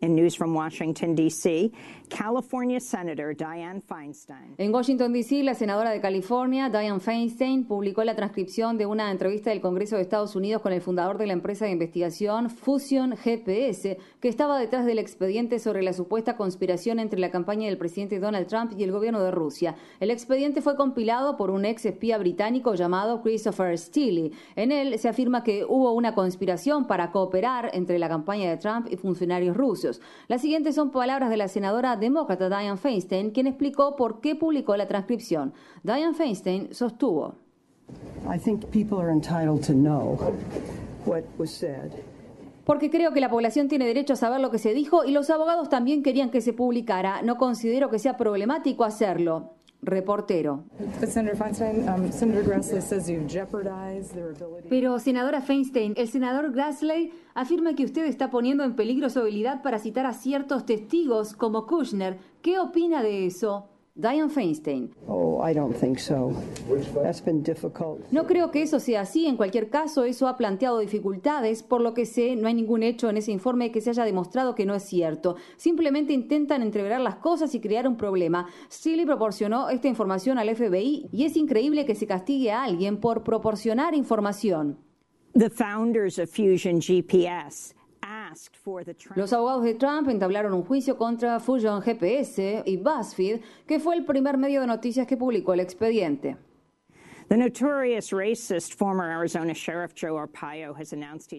News 0.03 0.37
from 0.37 0.55
Washington, 0.55 1.15
D.C., 1.15 1.73
California 2.09 2.81
Senator 2.81 3.37
Dianne 3.37 3.81
Feinstein. 3.81 4.55
En 4.59 4.73
Washington, 4.73 5.13
D.C., 5.13 5.43
la 5.43 5.55
senadora 5.55 5.91
de 5.91 6.01
California, 6.01 6.69
Dianne 6.69 7.01
Feinstein, 7.01 7.65
publicó 7.65 8.05
la 8.05 8.15
transcripción 8.15 8.79
de 8.79 8.87
una 8.87 9.11
entrevista 9.11 9.51
del 9.51 9.61
Congreso 9.61 9.97
de 9.97 10.03
Estados 10.03 10.37
Unidos 10.37 10.63
con 10.63 10.73
el 10.73 10.81
fundador 10.81 11.19
de 11.19 11.27
la 11.27 11.33
empresa 11.33 11.65
de 11.65 11.73
investigación 11.73 12.51
Fusion 12.51 13.17
GPS, 13.17 13.99
que 14.21 14.29
estaba 14.29 14.59
detrás 14.59 14.87
del 14.87 14.99
expediente 14.99 15.59
sobre 15.59 15.83
la 15.83 15.93
supuesta 15.93 16.37
conspiración 16.37 16.99
entre 16.99 17.21
la 17.21 17.31
campaña 17.31 17.67
del 17.67 17.79
presidente 17.79 18.21
Donald 18.21 18.47
Trump 18.47 18.73
y 18.77 18.85
el 18.85 18.93
gobierno 18.93 19.23
de 19.23 19.31
Rusia. 19.31 19.75
El 20.01 20.11
expediente 20.11 20.63
fue 20.63 20.77
compilado 20.77 21.37
por 21.37 21.51
un 21.51 21.65
ex 21.65 21.87
espía 21.87 22.19
británico 22.19 22.75
llamado 22.75 23.23
Christopher 23.23 23.77
Steele. 23.79 24.33
En 24.55 24.73
él 24.73 24.99
se 24.99 25.09
afirma 25.09 25.43
que 25.43 25.65
hubo 25.65 25.93
una 25.93 26.15
conspiración 26.15 26.87
para 26.87 27.11
cooperar 27.11 27.71
entre 27.75 27.99
la 27.99 28.09
campaña 28.09 28.51
de 28.51 28.57
Trump 28.57 28.87
y 28.91 28.97
funcionarios 28.97 29.57
rusos. 29.57 30.01
Las 30.29 30.41
siguientes 30.41 30.75
son 30.75 30.91
palabras 30.91 31.31
de 31.31 31.37
la 31.37 31.49
senadora 31.49 31.96
demócrata 31.97 32.49
Dianne 32.49 32.77
Feinstein, 32.77 33.31
quien 33.31 33.47
explicó 33.47 33.97
por 33.97 34.21
qué 34.21 34.35
publicó 34.35 34.77
la 34.77 34.87
transcripción. 34.87 35.53
Dianne 35.83 36.15
Feinstein 36.15 36.75
sostuvo. 36.75 37.35
Porque 42.65 42.91
creo 42.91 43.13
que 43.13 43.21
la 43.21 43.31
población 43.31 43.69
tiene 43.69 43.87
derecho 43.87 44.15
a 44.15 44.17
saber 44.17 44.41
lo 44.41 44.51
que 44.51 44.59
se 44.59 44.75
dijo 44.75 45.05
y 45.05 45.13
los 45.13 45.31
abogados 45.31 45.69
también 45.69 46.03
querían 46.03 46.31
que 46.31 46.41
se 46.41 46.53
publicara. 46.53 47.23
No 47.23 47.37
considero 47.37 47.91
que 47.91 48.01
sea 48.01 48.17
problemático 48.17 48.83
hacerlo. 48.83 49.56
Reportero. 49.83 50.65
Pero, 54.69 54.99
senadora 54.99 55.41
Feinstein, 55.41 55.95
el 55.97 56.09
senador 56.09 56.53
Grassley 56.53 57.13
afirma 57.35 57.75
que 57.75 57.85
usted 57.85 58.07
está 58.07 58.31
poniendo 58.31 58.65
en 58.65 58.75
peligro 58.75 59.11
su 59.11 59.21
habilidad 59.21 59.63
para 59.63 59.79
citar 59.79 60.07
a 60.07 60.13
ciertos 60.13 60.67
testigos 60.67 61.35
como 61.35 61.67
Kushner. 61.67 62.19
¿Qué 62.43 62.59
opina 62.59 63.03
de 63.03 63.27
eso? 63.27 63.69
Diane 63.97 64.29
Feinstein. 64.29 64.91
No 68.11 68.27
creo 68.27 68.51
que 68.51 68.61
eso 68.61 68.79
sea 68.79 69.01
así. 69.01 69.25
En 69.27 69.39
cualquier 69.39 69.71
caso, 69.71 70.05
eso 70.05 70.29
ha 70.29 70.37
planteado 70.37 70.81
dificultades. 70.81 71.63
Por 71.63 71.81
lo 71.81 71.95
que 71.95 72.05
sé, 72.05 72.37
no 72.37 72.47
hay 72.47 72.53
ningún 72.53 72.83
hecho 72.83 73.09
en 73.09 73.17
ese 73.17 73.33
informe 73.33 73.73
que 73.73 73.81
se 73.81 73.89
haya 73.89 74.05
demostrado 74.05 74.55
que 74.55 74.67
no 74.67 74.75
es 74.75 74.83
cierto. 74.83 75.37
Simplemente 75.57 76.13
intentan 76.13 76.61
entreverar 76.61 77.01
las 77.01 77.17
cosas 77.17 77.55
y 77.55 77.61
crear 77.61 77.89
un 77.89 77.97
problema. 77.97 78.49
Steele 78.71 79.07
proporcionó 79.07 79.71
esta 79.71 79.89
información 79.89 80.37
al 80.37 80.55
FBI 80.55 81.09
y 81.11 81.25
es 81.25 81.35
increíble 81.35 81.87
que 81.87 81.95
se 81.95 82.07
castigue 82.07 82.53
a 82.53 82.65
alguien 82.65 83.01
por 83.01 83.23
proporcionar 83.23 83.95
información. 83.95 84.79
The 85.33 85.49
founders 85.49 86.19
of 86.19 86.29
Fusion 86.29 86.81
GPS 86.83 87.75
los 89.15 89.33
abogados 89.33 89.65
de 89.65 89.75
Trump 89.75 90.09
entablaron 90.09 90.53
un 90.53 90.65
juicio 90.65 90.97
contra 90.97 91.41
Fusion 91.41 91.81
GPS 91.81 92.63
y 92.65 92.77
BuzzFeed, 92.77 93.41
que 93.67 93.81
fue 93.81 93.97
el 93.97 94.05
primer 94.05 94.37
medio 94.37 94.61
de 94.61 94.67
noticias 94.67 95.07
que 95.07 95.17
publicó 95.17 95.55
el 95.55 95.61
expediente. 95.61 96.37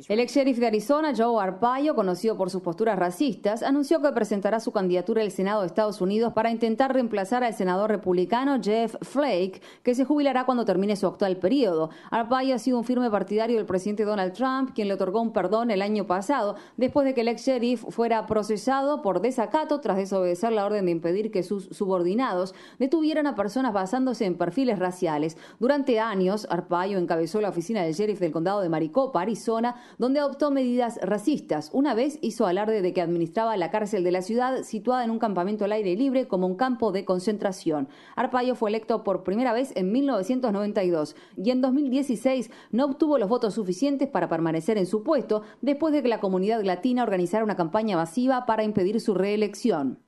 El 0.09 0.19
ex 0.19 0.34
sheriff 0.34 0.57
de 0.57 0.68
Arizona, 0.68 1.14
Joe 1.15 1.41
Arpaio, 1.41 1.95
conocido 1.95 2.35
por 2.35 2.49
sus 2.49 2.61
posturas 2.61 2.99
racistas, 2.99 3.64
anunció 3.64 4.01
que 4.01 4.11
presentará 4.11 4.59
su 4.59 4.73
candidatura 4.73 5.22
al 5.22 5.31
Senado 5.31 5.61
de 5.61 5.68
Estados 5.68 6.01
Unidos 6.01 6.34
para 6.34 6.51
intentar 6.51 6.93
reemplazar 6.93 7.45
al 7.45 7.53
senador 7.53 7.89
republicano 7.89 8.59
Jeff 8.61 8.97
Flake, 9.01 9.61
que 9.81 9.95
se 9.95 10.03
jubilará 10.03 10.43
cuando 10.43 10.65
termine 10.65 10.97
su 10.97 11.07
actual 11.07 11.38
periodo. 11.38 11.89
Arpaio 12.11 12.55
ha 12.55 12.59
sido 12.59 12.77
un 12.77 12.84
firme 12.84 13.09
partidario 13.09 13.55
del 13.55 13.65
presidente 13.65 14.03
Donald 14.03 14.34
Trump, 14.34 14.72
quien 14.76 14.89
le 14.89 14.95
otorgó 14.95 15.22
un 15.22 15.31
perdón 15.31 15.72
el 15.72 15.81
año 15.81 16.05
pasado, 16.05 16.57
después 16.76 17.05
de 17.05 17.14
que 17.14 17.22
el 17.22 17.30
ex 17.30 17.45
sheriff 17.45 17.85
fuera 17.91 18.27
procesado 18.27 19.01
por 19.01 19.22
desacato 19.22 19.80
tras 19.80 19.95
desobedecer 19.95 20.51
la 20.51 20.65
orden 20.65 20.84
de 20.84 20.91
impedir 20.91 21.31
que 21.31 21.43
sus 21.43 21.69
subordinados 21.72 22.53
detuvieran 22.77 23.26
a 23.26 23.35
personas 23.35 23.72
basándose 23.72 24.26
en 24.26 24.38
perfiles 24.38 24.80
raciales. 24.80 25.38
Durante 25.59 25.76
durante 25.77 25.99
años, 25.99 26.47
Arpaio 26.49 26.97
encabezó 26.97 27.39
la 27.39 27.49
oficina 27.49 27.83
del 27.83 27.93
sheriff 27.93 28.19
del 28.19 28.31
condado 28.31 28.61
de 28.61 28.67
Maricopa, 28.67 29.21
Arizona, 29.21 29.75
donde 29.99 30.19
adoptó 30.19 30.49
medidas 30.49 30.97
racistas. 31.03 31.69
Una 31.71 31.93
vez 31.93 32.17
hizo 32.23 32.47
alarde 32.47 32.81
de 32.81 32.93
que 32.93 33.01
administraba 33.01 33.55
la 33.57 33.69
cárcel 33.69 34.03
de 34.03 34.09
la 34.09 34.23
ciudad, 34.23 34.63
situada 34.63 35.03
en 35.03 35.11
un 35.11 35.19
campamento 35.19 35.65
al 35.65 35.73
aire 35.73 35.95
libre 35.95 36.27
como 36.27 36.47
un 36.47 36.55
campo 36.55 36.91
de 36.91 37.05
concentración. 37.05 37.89
Arpaio 38.15 38.55
fue 38.55 38.71
electo 38.71 39.03
por 39.03 39.23
primera 39.23 39.53
vez 39.53 39.71
en 39.75 39.91
1992 39.91 41.15
y 41.35 41.51
en 41.51 41.61
2016 41.61 42.49
no 42.71 42.85
obtuvo 42.85 43.19
los 43.19 43.29
votos 43.29 43.53
suficientes 43.53 44.09
para 44.09 44.29
permanecer 44.29 44.79
en 44.79 44.87
su 44.87 45.03
puesto 45.03 45.43
después 45.61 45.93
de 45.93 46.01
que 46.01 46.07
la 46.07 46.19
comunidad 46.19 46.63
latina 46.63 47.03
organizara 47.03 47.43
una 47.43 47.55
campaña 47.55 47.97
masiva 47.97 48.47
para 48.47 48.63
impedir 48.63 48.99
su 48.99 49.13
reelección. 49.13 50.06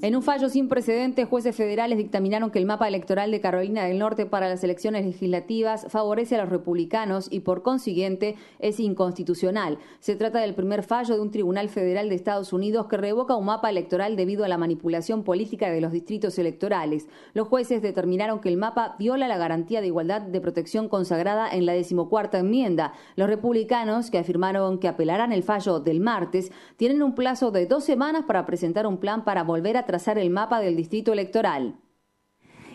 En 0.00 0.14
un 0.14 0.22
fallo 0.22 0.48
sin 0.48 0.68
precedentes, 0.68 1.28
jueces 1.28 1.56
federales 1.56 1.98
dictaminaron 1.98 2.52
que 2.52 2.60
el 2.60 2.66
mapa 2.66 2.86
electoral 2.86 3.32
de 3.32 3.40
Carolina 3.40 3.84
del 3.84 3.98
Norte 3.98 4.26
para 4.26 4.48
las 4.48 4.62
elecciones 4.62 5.04
legislativas 5.04 5.86
favorece 5.88 6.36
a 6.36 6.42
los 6.42 6.50
republicanos 6.50 7.26
y 7.32 7.40
por 7.40 7.62
consiguiente 7.62 8.36
es 8.60 8.78
inconstitucional. 8.78 9.78
Se 9.98 10.14
trata 10.14 10.38
del 10.38 10.54
primer 10.54 10.84
fallo 10.84 11.16
de 11.16 11.20
un 11.20 11.32
tribunal 11.32 11.68
federal 11.68 12.08
de 12.08 12.14
Estados 12.14 12.52
Unidos 12.52 12.86
que 12.86 12.96
revoca 12.96 13.34
un 13.34 13.46
mapa 13.46 13.68
electoral 13.68 14.14
debido 14.14 14.44
a 14.44 14.48
la 14.48 14.58
manipulación 14.58 15.24
política 15.24 15.68
de 15.68 15.80
los 15.80 15.90
distritos 15.90 16.38
electorales. 16.38 17.08
Los 17.34 17.48
jueces 17.48 17.82
determinaron 17.82 18.40
que 18.40 18.50
el 18.50 18.56
mapa 18.56 18.94
viola 19.00 19.26
la 19.26 19.36
garantía 19.36 19.80
de 19.80 19.88
igualdad 19.88 20.22
de 20.22 20.40
protección 20.40 20.88
consagrada 20.88 21.50
en 21.50 21.66
la 21.66 21.72
decimocuarta 21.72 22.38
enmienda. 22.38 22.92
Los 23.16 23.28
republicanos, 23.28 24.12
que 24.12 24.18
afirmaron 24.18 24.78
que 24.78 24.86
apelarán 24.86 25.32
el 25.32 25.42
fallo 25.56 25.80
del 25.80 26.00
martes, 26.00 26.52
tienen 26.76 27.02
un 27.02 27.14
plazo 27.14 27.50
de 27.50 27.66
dos 27.66 27.84
semanas 27.84 28.24
para 28.26 28.44
presentar 28.44 28.86
un 28.86 28.98
plan 28.98 29.24
para 29.24 29.42
volver 29.42 29.76
a 29.76 29.86
trazar 29.86 30.18
el 30.18 30.30
mapa 30.30 30.60
del 30.60 30.76
distrito 30.76 31.12
electoral. 31.12 31.76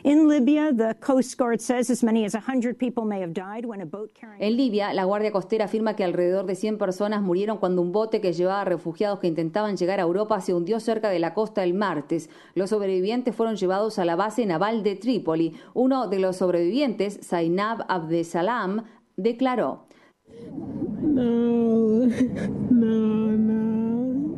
In 0.03 0.27
Libya, 0.27 0.71
the 0.75 0.95
Coast 0.95 1.37
Guard 1.37 1.59
says 1.59 1.91
as 1.91 2.03
many 2.03 2.25
as 2.25 2.33
100 2.33 2.75
people 2.75 3.05
may 3.05 3.21
have 3.21 3.33
died 3.33 3.67
when 3.67 3.81
a 3.81 3.85
boat 3.85 4.11
carrying 4.19 4.41
En 4.41 4.57
Libia, 4.57 4.91
la 4.93 5.03
Guardia 5.03 5.31
Costera 5.31 5.65
afirma 5.65 5.95
que 5.95 6.03
alrededor 6.03 6.47
de 6.47 6.55
100 6.55 6.79
personas 6.79 7.21
murieron 7.21 7.59
cuando 7.59 7.83
un 7.83 7.91
bote 7.91 8.19
que 8.19 8.33
llevaba 8.33 8.65
refugiados 8.65 9.19
que 9.19 9.27
intentaban 9.27 9.77
llegar 9.77 9.99
a 9.99 10.03
Europa 10.03 10.41
se 10.41 10.55
hundió 10.55 10.79
cerca 10.79 11.11
de 11.11 11.19
la 11.19 11.35
costa 11.35 11.63
el 11.63 11.75
martes. 11.75 12.31
Los 12.55 12.71
sobrevivientes 12.71 13.35
fueron 13.35 13.57
llevados 13.57 13.99
a 13.99 14.05
la 14.05 14.15
base 14.15 14.43
naval 14.47 14.81
de 14.81 14.95
Trípoli. 14.95 15.53
Uno 15.75 16.07
de 16.07 16.17
los 16.17 16.37
sobrevivientes, 16.37 17.19
Zainab 17.21 17.85
Abdesalam, 17.87 18.85
declaró: 19.17 19.85
No, 21.03 21.60
no, 22.71 23.37
no. 23.37 24.35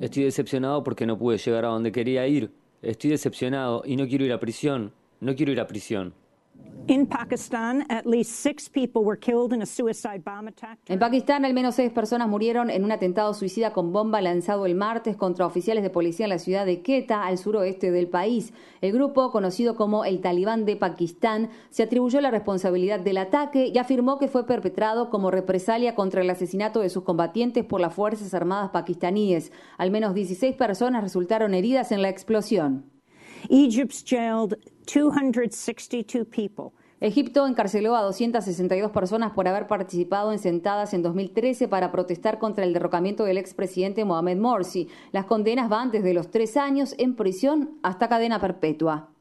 Estoy 0.00 0.24
decepcionado 0.24 0.82
porque 0.82 1.06
no 1.06 1.18
pude 1.18 1.38
llegar 1.38 1.64
a 1.64 1.68
donde 1.68 1.92
quería 1.92 2.26
ir. 2.26 2.50
Estoy 2.82 3.10
decepcionado 3.10 3.82
y 3.86 3.96
no 3.96 4.06
quiero 4.06 4.24
ir 4.24 4.32
a 4.32 4.40
prisión. 4.40 4.92
No 5.20 5.34
quiero 5.34 5.52
ir 5.52 5.60
a 5.60 5.66
prisión. 5.66 6.14
En 10.86 10.98
Pakistán, 10.98 11.46
al 11.46 11.54
menos 11.54 11.76
seis 11.76 11.90
personas 11.90 12.28
murieron 12.28 12.68
en 12.68 12.84
un 12.84 12.92
atentado 12.92 13.32
suicida 13.32 13.72
con 13.72 13.90
bomba 13.90 14.20
lanzado 14.20 14.66
el 14.66 14.74
martes 14.74 15.16
contra 15.16 15.46
oficiales 15.46 15.82
de 15.82 15.88
policía 15.88 16.26
en 16.26 16.30
la 16.30 16.38
ciudad 16.38 16.66
de 16.66 16.82
Quetta, 16.82 17.24
al 17.24 17.38
suroeste 17.38 17.90
del 17.90 18.08
país. 18.08 18.52
El 18.82 18.92
grupo, 18.92 19.30
conocido 19.30 19.76
como 19.76 20.04
el 20.04 20.20
Talibán 20.20 20.66
de 20.66 20.76
Pakistán, 20.76 21.48
se 21.70 21.84
atribuyó 21.84 22.20
la 22.20 22.30
responsabilidad 22.30 23.00
del 23.00 23.16
ataque 23.16 23.68
y 23.68 23.78
afirmó 23.78 24.18
que 24.18 24.28
fue 24.28 24.46
perpetrado 24.46 25.08
como 25.08 25.30
represalia 25.30 25.94
contra 25.94 26.20
el 26.20 26.28
asesinato 26.28 26.80
de 26.80 26.90
sus 26.90 27.02
combatientes 27.02 27.64
por 27.64 27.80
las 27.80 27.94
Fuerzas 27.94 28.34
Armadas 28.34 28.70
pakistaníes. 28.72 29.52
Al 29.78 29.90
menos 29.90 30.14
16 30.14 30.54
personas 30.56 31.02
resultaron 31.02 31.54
heridas 31.54 31.92
en 31.92 32.02
la 32.02 32.10
explosión. 32.10 32.93
Egypt's 33.48 34.02
jailed 34.04 34.56
262 34.86 36.26
people. 36.26 36.72
Egipto 37.00 37.46
encarceló 37.46 37.96
a 37.96 38.02
262 38.02 38.90
personas 38.90 39.32
por 39.32 39.46
haber 39.46 39.66
participado 39.66 40.32
en 40.32 40.38
sentadas 40.38 40.94
en 40.94 41.02
2013 41.02 41.68
para 41.68 41.92
protestar 41.92 42.38
contra 42.38 42.64
el 42.64 42.72
derrocamiento 42.72 43.24
del 43.24 43.36
expresidente 43.36 44.04
Mohamed 44.04 44.38
Morsi. 44.38 44.88
Las 45.12 45.26
condenas 45.26 45.68
van 45.68 45.90
desde 45.90 46.14
los 46.14 46.30
tres 46.30 46.56
años 46.56 46.94
en 46.96 47.14
prisión 47.14 47.78
hasta 47.82 48.08
cadena 48.08 48.40
perpetua. 48.40 49.13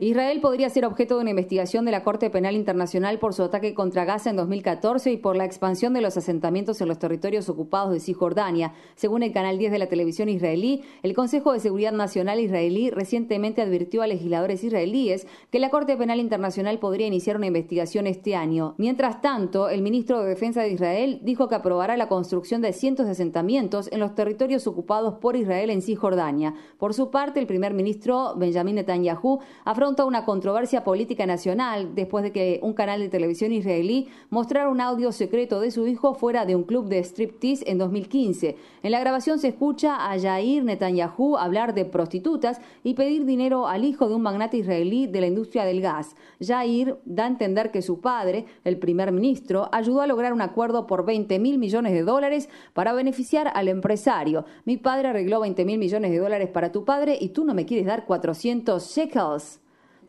Israel 0.00 0.40
podría 0.40 0.68
ser 0.68 0.84
objeto 0.84 1.16
de 1.16 1.22
una 1.22 1.30
investigación 1.30 1.84
de 1.84 1.92
la 1.92 2.02
Corte 2.02 2.30
Penal 2.30 2.56
Internacional 2.56 3.18
por 3.18 3.34
su 3.34 3.42
ataque 3.42 3.74
contra 3.74 4.04
Gaza 4.04 4.30
en 4.30 4.36
2014 4.36 5.12
y 5.12 5.16
por 5.16 5.36
la 5.36 5.44
expansión 5.44 5.92
de 5.94 6.00
los 6.00 6.16
asentamientos 6.16 6.80
en 6.80 6.88
los 6.88 6.98
territorios 6.98 7.48
ocupados 7.48 7.92
de 7.92 8.00
Cisjordania. 8.00 8.74
Según 8.94 9.22
el 9.22 9.32
canal 9.32 9.58
10 9.58 9.72
de 9.72 9.78
la 9.78 9.88
televisión 9.88 10.28
israelí, 10.28 10.82
el 11.02 11.14
Consejo 11.14 11.52
de 11.52 11.60
Seguridad 11.60 11.92
Nacional 11.92 12.40
israelí 12.40 12.90
recientemente 12.90 13.62
advirtió 13.62 14.02
a 14.02 14.06
legisladores 14.06 14.64
israelíes 14.64 15.26
que 15.50 15.60
la 15.60 15.70
Corte 15.70 15.96
Penal 15.96 16.20
Internacional 16.20 16.78
podría 16.78 17.06
iniciar 17.06 17.36
una 17.36 17.46
investigación 17.46 18.06
este 18.06 18.34
año. 18.34 18.74
Mientras 18.78 19.20
tanto, 19.20 19.68
el 19.68 19.82
ministro 19.82 20.20
de 20.20 20.28
Defensa 20.28 20.62
de 20.62 20.70
Israel 20.70 21.20
dijo 21.22 21.48
que 21.48 21.54
aprobará 21.54 21.96
la 21.96 22.08
construcción 22.08 22.60
de 22.62 22.72
cientos 22.72 23.06
de 23.06 23.12
asentamientos 23.12 23.88
en 23.92 24.00
los 24.00 24.14
territorios 24.14 24.66
ocupados 24.66 25.14
por 25.14 25.36
Israel 25.36 25.70
en 25.70 25.82
Cisjordania 25.82 25.91
Cisjordania. 25.92 26.54
Por 26.78 26.94
su 26.94 27.10
parte, 27.10 27.38
el 27.38 27.46
primer 27.46 27.74
ministro 27.74 28.34
Benjamin 28.36 28.76
Netanyahu 28.76 29.40
afronta 29.64 30.04
una 30.04 30.24
controversia 30.24 30.84
política 30.84 31.26
nacional 31.26 31.94
después 31.94 32.24
de 32.24 32.32
que 32.32 32.60
un 32.62 32.72
canal 32.72 33.00
de 33.00 33.08
televisión 33.08 33.52
israelí 33.52 34.08
mostrara 34.30 34.70
un 34.70 34.80
audio 34.80 35.12
secreto 35.12 35.60
de 35.60 35.70
su 35.70 35.86
hijo 35.86 36.14
fuera 36.14 36.46
de 36.46 36.56
un 36.56 36.64
club 36.64 36.88
de 36.88 36.98
striptease 37.04 37.70
en 37.70 37.78
2015. 37.78 38.56
En 38.82 38.90
la 38.90 39.00
grabación 39.00 39.38
se 39.38 39.48
escucha 39.48 40.10
a 40.10 40.16
Yair 40.16 40.64
Netanyahu 40.64 41.36
hablar 41.36 41.74
de 41.74 41.84
prostitutas 41.84 42.60
y 42.82 42.94
pedir 42.94 43.26
dinero 43.26 43.68
al 43.68 43.84
hijo 43.84 44.08
de 44.08 44.14
un 44.14 44.22
magnate 44.22 44.56
israelí 44.56 45.06
de 45.06 45.20
la 45.20 45.26
industria 45.26 45.64
del 45.64 45.82
gas. 45.82 46.16
Yair 46.40 46.96
da 47.04 47.24
a 47.24 47.28
entender 47.28 47.70
que 47.70 47.82
su 47.82 48.00
padre, 48.00 48.46
el 48.64 48.78
primer 48.78 49.12
ministro, 49.12 49.68
ayudó 49.72 50.00
a 50.00 50.06
lograr 50.06 50.32
un 50.32 50.40
acuerdo 50.40 50.86
por 50.86 51.04
20 51.04 51.38
mil 51.38 51.58
millones 51.58 51.92
de 51.92 52.02
dólares 52.02 52.48
para 52.72 52.92
beneficiar 52.94 53.52
al 53.54 53.68
empresario. 53.68 54.46
Mi 54.64 54.76
padre 54.78 55.08
arregló 55.08 55.40
20 55.40 55.64
mil 55.64 55.78
millones 55.82 56.12
de 56.12 56.18
dólares 56.18 56.48
para 56.48 56.70
tu 56.70 56.84
padre 56.84 57.18
y 57.20 57.30
tú 57.30 57.44
no 57.44 57.54
me 57.54 57.66
quieres 57.66 57.86
dar 57.86 58.06
400 58.06 58.94
shekels. 58.94 59.60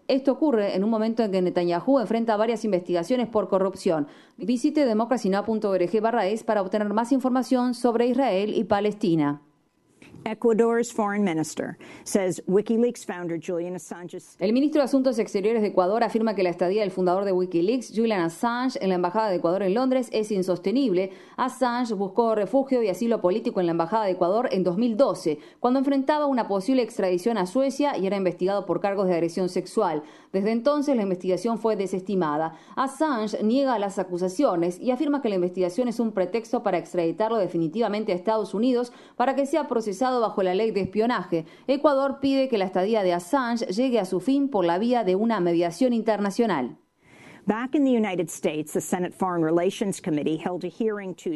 Esto 0.08 0.34
ocurre 0.34 0.76
en 0.76 0.84
un 0.84 0.92
momento 0.92 1.24
en 1.24 1.32
que 1.32 1.42
Netanyahu 1.42 1.98
enfrenta 2.00 2.38
varias 2.38 2.64
investigaciones 2.64 3.28
por 3.28 3.50
corrupción. 3.50 4.08
Visite 4.38 4.86
democracynow.org 4.86 6.02
barra 6.02 6.28
es 6.28 6.44
para 6.44 6.62
obtener 6.62 6.94
más 6.94 7.12
información 7.12 7.74
sobre 7.74 8.06
Israel 8.06 8.54
y 8.54 8.66
Palestina. 8.66 9.42
El 14.40 14.54
ministro 14.54 14.80
de 14.80 14.86
Asuntos 14.86 15.20
Exteriores 15.20 15.62
de 15.62 15.68
Ecuador 15.68 16.02
afirma 16.02 16.34
que 16.34 16.44
la 16.44 16.50
estadía 16.50 16.82
del 16.82 16.92
fundador 16.92 17.26
de 17.26 17.34
Wikileaks, 17.34 17.92
Julian 17.94 18.22
Assange, 18.22 18.80
en 18.82 18.88
la 18.90 18.96
Embajada 18.96 19.30
de 19.30 19.36
Ecuador 19.36 19.64
en 19.64 19.74
Londres 19.74 20.08
es 20.14 20.32
insostenible. 20.32 21.12
Assange 21.36 21.94
buscó 21.94 22.36
refugio 22.36 22.82
y 22.82 22.88
asilo 22.88 23.20
político 23.20 23.60
en 23.60 23.66
la 23.66 23.74
Embajada 23.74 24.06
de 24.06 24.12
Ecuador 24.12 24.48
en 24.54 24.64
2012, 24.64 25.40
cuando 25.60 25.80
enfrentaba 25.80 26.26
una 26.26 26.48
posible 26.48 26.84
extradición 26.84 27.38
a 27.38 27.46
Suecia 27.46 27.98
y 27.98 28.08
era 28.08 28.16
investigado 28.16 28.66
por 28.66 28.80
cargos 28.80 29.08
de 29.08 29.16
agresión 29.16 29.50
sexual. 29.50 30.04
Desde 30.32 30.52
entonces 30.52 30.96
la 30.96 31.04
investigación 31.04 31.60
fue 31.60 31.76
desestimada. 31.76 32.56
Assange 32.78 33.44
niega 33.44 33.78
las 33.78 34.00
acusaciones 34.00 34.80
y 34.80 34.92
afirma 34.92 35.22
que 35.22 35.30
la 35.30 35.36
investigación 35.36 35.90
es 35.90 36.00
un 36.00 36.14
pretexto 36.14 36.64
para 36.64 36.78
extraditarlo 36.78 37.38
definitivamente 37.38 38.14
a 38.14 38.16
Estados 38.16 38.54
Unidos 38.54 38.94
para 39.18 39.36
que 39.36 39.46
sea 39.46 39.68
procesado 39.68 40.13
bajo 40.20 40.44
la 40.44 40.56
ley 40.56 40.72
de 40.72 40.82
espionaje. 40.82 41.46
Ecuador 41.68 42.20
pide 42.20 42.50
que 42.50 42.58
la 42.58 42.66
estadía 42.66 43.04
de 43.04 43.14
Assange 43.14 43.66
llegue 43.68 44.00
a 44.00 44.06
su 44.06 44.20
fin 44.20 44.50
por 44.50 44.66
la 44.66 44.78
vía 44.78 45.04
de 45.04 45.16
una 45.16 45.40
mediación 45.40 45.94
internacional. 45.94 46.78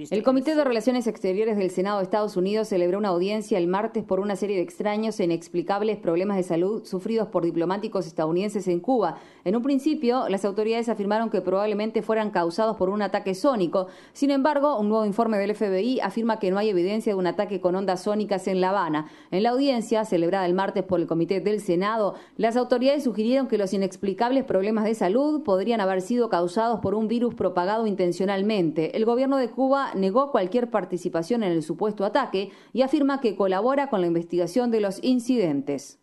El 0.10 0.24
Comité 0.24 0.56
de 0.56 0.64
Relaciones 0.64 1.06
Exteriores 1.06 1.58
del 1.58 1.70
Senado 1.70 1.98
de 1.98 2.06
Estados 2.06 2.38
Unidos 2.38 2.70
celebró 2.70 2.98
una 2.98 3.10
audiencia 3.10 3.58
el 3.58 3.68
martes 3.68 4.06
por 4.06 4.22
una 4.22 4.38
serie 4.38 4.56
de 4.56 4.62
extraños 4.62 5.20
e 5.20 5.26
inexplicables 5.26 5.98
problemas 5.98 6.38
de 6.38 6.44
salud 6.44 6.86
sufridos 6.86 7.28
por 7.28 7.44
diplomáticos 7.44 8.08
estadounidenses 8.08 8.70
en 8.70 8.80
Cuba. 8.80 9.18
En 9.44 9.58
un 9.58 9.64
principio, 9.64 10.30
las 10.30 10.46
autoridades 10.46 10.88
afirmaron 10.88 11.30
que 11.30 11.42
probablemente 11.42 12.02
fueran 12.02 12.32
causados 12.32 12.78
por 12.78 12.88
un 12.88 13.02
ataque 13.02 13.36
sónico. 13.36 13.88
Sin 14.14 14.32
embargo, 14.32 14.80
un 14.80 14.88
nuevo 14.88 15.06
informe 15.06 15.38
del 15.38 15.56
FBI 15.56 16.00
afirma 16.00 16.40
que 16.40 16.52
no 16.52 16.58
hay 16.58 16.70
evidencia 16.70 17.12
de 17.12 17.20
un 17.20 17.28
ataque 17.28 17.60
con 17.60 17.76
ondas 17.76 18.04
sónicas 18.04 18.48
en 18.48 18.62
La 18.62 18.70
Habana. 18.70 19.08
En 19.30 19.44
la 19.44 19.50
audiencia, 19.50 20.06
celebrada 20.06 20.46
el 20.46 20.54
martes 20.54 20.86
por 20.86 21.02
el 21.02 21.08
Comité 21.08 21.42
del 21.42 21.60
Senado, 21.60 22.16
las 22.38 22.56
autoridades 22.56 23.04
sugirieron 23.04 23.50
que 23.50 23.58
los 23.58 23.74
inexplicables 23.74 24.46
problemas 24.46 24.86
de 24.86 24.96
salud 24.96 25.44
podrían 25.44 25.82
haber 25.82 25.97
sido 26.02 26.30
causados 26.30 26.80
por 26.80 26.96
un 26.96 27.08
virus 27.08 27.36
propagado 27.36 27.88
intencionalmente. 27.88 28.96
El 28.98 29.06
gobierno 29.06 29.38
de 29.38 29.50
Cuba 29.50 29.92
negó 29.96 30.32
cualquier 30.32 30.70
participación 30.70 31.44
en 31.44 31.52
el 31.52 31.64
supuesto 31.64 32.06
ataque 32.06 32.52
y 32.74 32.82
afirma 32.82 33.22
que 33.22 33.36
colabora 33.36 33.90
con 33.90 34.02
la 34.02 34.08
investigación 34.08 34.72
de 34.72 34.82
los 34.82 35.04
incidentes. 35.04 36.00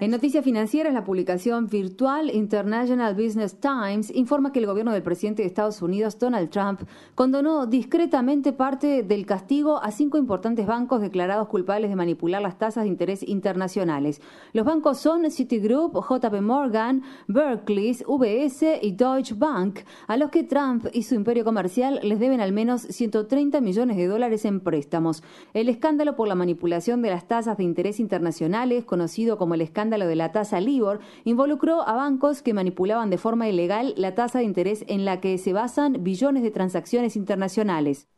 En 0.00 0.10
noticias 0.10 0.44
financieras, 0.44 0.94
la 0.94 1.04
publicación 1.04 1.66
virtual 1.66 2.30
International 2.30 3.14
Business 3.14 3.58
Times 3.60 4.10
informa 4.14 4.52
que 4.52 4.58
el 4.58 4.66
gobierno 4.66 4.92
del 4.92 5.02
presidente 5.02 5.42
de 5.42 5.48
Estados 5.48 5.82
Unidos, 5.82 6.18
Donald 6.18 6.50
Trump, 6.50 6.82
condonó 7.14 7.66
discretamente 7.66 8.52
parte 8.52 9.02
del 9.02 9.26
castigo 9.26 9.82
a 9.82 9.90
cinco 9.90 10.18
importantes 10.18 10.66
bancos 10.66 11.00
declarados 11.00 11.48
culpables 11.48 11.90
de 11.90 11.96
manipular 11.96 12.42
las 12.42 12.58
tasas 12.58 12.84
de 12.84 12.88
interés 12.88 13.22
internacionales. 13.22 14.20
Los 14.52 14.64
bancos 14.64 14.98
son 14.98 15.30
Citigroup, 15.30 15.94
JP 15.94 16.40
Morgan, 16.40 17.02
Barclays, 17.28 18.04
UBS 18.06 18.62
y 18.82 18.92
Deutsche 18.92 19.34
Bank, 19.34 19.80
a 20.06 20.16
los 20.16 20.30
que 20.30 20.44
Trump 20.44 20.86
y 20.92 21.02
su 21.02 21.14
imperio 21.14 21.44
comercial 21.44 22.00
les 22.02 22.18
deben 22.18 22.40
al 22.40 22.52
menos 22.52 22.82
130 22.82 23.60
millones 23.60 23.96
de 23.96 24.06
dólares 24.06 24.44
en 24.44 24.60
préstamos. 24.60 25.22
El 25.52 25.68
escándalo 25.68 26.13
por 26.16 26.28
la 26.28 26.34
manipulación 26.34 27.02
de 27.02 27.10
las 27.10 27.26
tasas 27.26 27.56
de 27.56 27.64
interés 27.64 28.00
internacionales, 28.00 28.84
conocido 28.84 29.38
como 29.38 29.54
el 29.54 29.60
escándalo 29.60 30.06
de 30.06 30.16
la 30.16 30.32
tasa 30.32 30.60
LIBOR, 30.60 31.00
involucró 31.24 31.86
a 31.86 31.94
bancos 31.94 32.42
que 32.42 32.54
manipulaban 32.54 33.10
de 33.10 33.18
forma 33.18 33.48
ilegal 33.48 33.94
la 33.96 34.14
tasa 34.14 34.38
de 34.38 34.44
interés 34.44 34.84
en 34.88 35.04
la 35.04 35.20
que 35.20 35.38
se 35.38 35.52
basan 35.52 36.02
billones 36.02 36.42
de 36.42 36.50
transacciones 36.50 37.16
internacionales. 37.16 38.08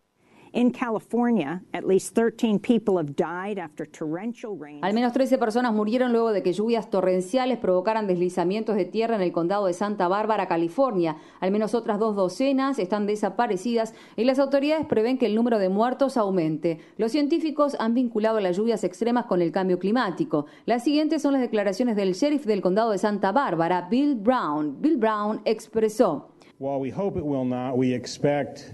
Al 4.81 4.95
menos 4.95 5.13
13 5.13 5.37
personas 5.37 5.75
murieron 5.75 6.13
luego 6.13 6.33
de 6.33 6.43
que 6.43 6.55
lluvias 6.55 6.89
torrenciales 6.89 7.59
provocaran 7.59 8.07
deslizamientos 8.07 8.75
de 8.75 8.87
tierra 8.87 9.17
en 9.17 9.21
el 9.21 9.33
condado 9.33 9.67
de 9.67 9.75
Santa 9.75 10.09
Bárbara, 10.09 10.49
California. 10.49 11.19
Al 11.41 11.51
menos 11.51 11.75
otras 11.75 11.99
dos 11.99 12.17
docenas 12.17 12.79
están 12.79 13.05
desaparecidas 13.07 13.93
y 14.17 14.25
las 14.25 14.39
autoridades 14.39 14.87
prevén 14.87 15.19
que 15.19 15.27
el 15.27 15.35
número 15.35 15.59
de 15.59 15.69
muertos 15.69 16.17
aumente. 16.17 16.79
Los 16.97 17.13
científicos 17.13 17.77
han 17.79 17.93
vinculado 17.93 18.41
las 18.41 18.57
lluvias 18.57 18.83
extremas 18.83 19.27
con 19.27 19.43
el 19.43 19.53
cambio 19.53 19.79
climático. 19.79 20.47
Las 20.65 20.85
siguientes 20.85 21.21
son 21.21 21.35
las 21.35 21.43
declaraciones 21.43 21.97
del 21.97 22.15
sheriff 22.15 22.47
del 22.47 22.63
condado 22.63 22.93
de 22.93 22.99
Santa 22.99 23.31
Bárbara, 23.31 23.89
Bill 23.91 24.15
Brown. 24.15 24.81
Bill 24.81 24.97
Brown 24.97 25.43
expresó. 25.45 26.31
While 26.59 26.81
we 26.81 26.91
hope 26.91 27.19
it 27.19 27.25
will 27.27 27.45
not, 27.45 27.77
we 27.77 27.95
expect 27.95 28.73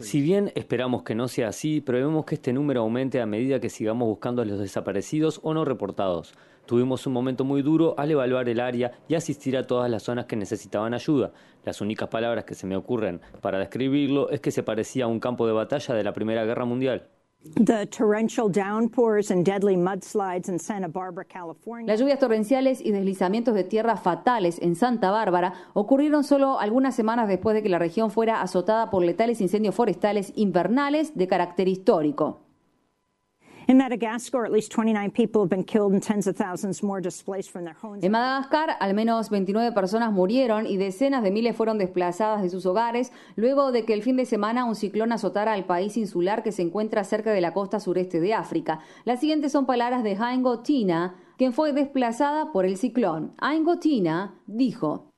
Si 0.00 0.20
bien 0.20 0.52
esperamos 0.54 1.02
que 1.02 1.16
no 1.16 1.26
sea 1.26 1.48
así, 1.48 1.80
prevemos 1.80 2.24
que 2.24 2.36
este 2.36 2.52
número 2.52 2.80
aumente 2.80 3.20
a 3.20 3.26
medida 3.26 3.60
que 3.60 3.68
sigamos 3.68 4.06
buscando 4.06 4.40
a 4.40 4.44
los 4.44 4.60
desaparecidos 4.60 5.40
o 5.42 5.52
no 5.52 5.64
reportados. 5.64 6.34
Tuvimos 6.66 7.04
un 7.08 7.12
momento 7.12 7.44
muy 7.44 7.62
duro 7.62 7.96
al 7.98 8.12
evaluar 8.12 8.48
el 8.48 8.60
área 8.60 8.92
y 9.08 9.16
asistir 9.16 9.56
a 9.56 9.66
todas 9.66 9.90
las 9.90 10.04
zonas 10.04 10.26
que 10.26 10.36
necesitaban 10.36 10.94
ayuda. 10.94 11.32
Las 11.64 11.80
únicas 11.80 12.08
palabras 12.08 12.44
que 12.44 12.54
se 12.54 12.68
me 12.68 12.76
ocurren 12.76 13.20
para 13.40 13.58
describirlo 13.58 14.30
es 14.30 14.40
que 14.40 14.52
se 14.52 14.62
parecía 14.62 15.06
a 15.06 15.08
un 15.08 15.18
campo 15.18 15.48
de 15.48 15.52
batalla 15.52 15.94
de 15.94 16.04
la 16.04 16.12
Primera 16.12 16.44
Guerra 16.44 16.64
Mundial. 16.64 17.08
Las 21.86 22.00
lluvias 22.00 22.18
torrenciales 22.18 22.80
y 22.80 22.90
deslizamientos 22.90 23.54
de 23.54 23.64
tierra 23.64 23.96
fatales 23.96 24.58
en 24.60 24.76
Santa 24.76 25.10
Bárbara 25.10 25.54
ocurrieron 25.72 26.22
solo 26.22 26.60
algunas 26.60 26.94
semanas 26.94 27.28
después 27.28 27.54
de 27.54 27.62
que 27.62 27.70
la 27.70 27.78
región 27.78 28.10
fuera 28.10 28.42
azotada 28.42 28.90
por 28.90 29.02
letales 29.02 29.40
incendios 29.40 29.74
forestales 29.74 30.34
invernales 30.36 31.16
de 31.16 31.28
carácter 31.28 31.68
histórico. 31.68 32.49
En 38.02 38.10
Madagascar, 38.10 38.70
al 38.80 38.94
menos 38.94 39.30
29 39.30 39.70
personas 39.70 40.10
murieron 40.10 40.66
y 40.66 40.76
decenas 40.76 41.22
de 41.22 41.30
miles 41.30 41.54
fueron 41.54 41.78
desplazadas 41.78 42.42
de 42.42 42.50
sus 42.50 42.66
hogares 42.66 43.12
luego 43.36 43.70
de 43.70 43.84
que 43.84 43.94
el 43.94 44.02
fin 44.02 44.16
de 44.16 44.26
semana 44.26 44.64
un 44.64 44.74
ciclón 44.74 45.12
azotara 45.12 45.52
al 45.52 45.66
país 45.66 45.96
insular 45.96 46.42
que 46.42 46.50
se 46.50 46.62
encuentra 46.62 47.04
cerca 47.04 47.30
de 47.30 47.40
la 47.40 47.52
costa 47.52 47.78
sureste 47.78 48.18
de 48.18 48.34
África. 48.34 48.80
Las 49.04 49.20
siguientes 49.20 49.52
son 49.52 49.66
palabras 49.66 50.02
de 50.02 50.16
Aingo 50.16 50.64
Tina, 50.64 51.14
quien 51.38 51.52
fue 51.52 51.72
desplazada 51.72 52.50
por 52.50 52.64
el 52.64 52.76
ciclón. 52.76 53.34
Aingo 53.38 53.78
Tina 53.78 54.34
dijo: 54.48 55.09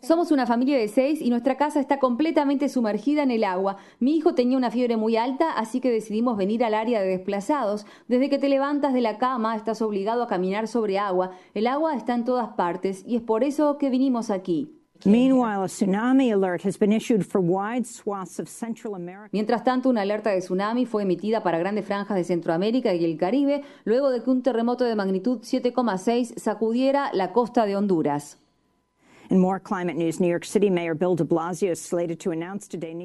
somos 0.00 0.30
una 0.30 0.46
familia 0.46 0.78
de 0.78 0.88
seis 0.88 1.20
y 1.20 1.30
nuestra 1.30 1.56
casa 1.56 1.80
está 1.80 1.98
completamente 1.98 2.68
sumergida 2.68 3.22
en 3.22 3.30
el 3.30 3.44
agua. 3.44 3.78
Mi 3.98 4.16
hijo 4.16 4.34
tenía 4.34 4.56
una 4.56 4.70
fiebre 4.70 4.96
muy 4.96 5.16
alta, 5.16 5.52
así 5.52 5.80
que 5.80 5.90
decidimos 5.90 6.36
venir 6.36 6.62
al 6.64 6.74
área 6.74 7.00
de 7.00 7.08
desplazados. 7.08 7.84
Desde 8.06 8.30
que 8.30 8.38
te 8.38 8.48
levantas 8.48 8.94
de 8.94 9.00
la 9.00 9.18
cama 9.18 9.56
estás 9.56 9.82
obligado 9.82 10.22
a 10.22 10.28
caminar 10.28 10.68
sobre 10.68 10.98
agua. 10.98 11.32
El 11.54 11.66
agua 11.66 11.96
está 11.96 12.14
en 12.14 12.24
todas 12.24 12.50
partes 12.50 13.04
y 13.06 13.16
es 13.16 13.22
por 13.22 13.42
eso 13.42 13.76
que 13.78 13.90
vinimos 13.90 14.30
aquí. 14.30 14.77
Meanwhile, 15.04 15.62
a 15.62 15.68
tsunami 15.68 16.32
alert 16.32 16.64
has 16.64 16.76
been 16.76 16.92
issued 16.92 17.24
for 17.24 17.40
wide 17.40 17.86
swaths 17.86 18.40
of 18.40 18.48
Central 18.48 18.94
America. 18.94 19.28
Mientras 19.32 19.62
tanto, 19.62 19.88
una 19.88 20.02
alerta 20.02 20.30
de 20.30 20.40
tsunami 20.40 20.86
fue 20.86 21.02
emitida 21.02 21.42
para 21.42 21.58
grandes 21.58 21.84
franjas 21.84 22.16
de 22.16 22.24
Centroamérica 22.24 22.92
y 22.94 23.04
el 23.04 23.16
Caribe 23.16 23.62
luego 23.84 24.10
de 24.10 24.22
que 24.22 24.30
un 24.30 24.42
terremoto 24.42 24.84
de 24.84 24.96
magnitud 24.96 25.40
7,6 25.40 26.36
sacudiera 26.36 27.10
la 27.12 27.32
costa 27.32 27.64
de 27.64 27.76
Honduras. 27.76 28.38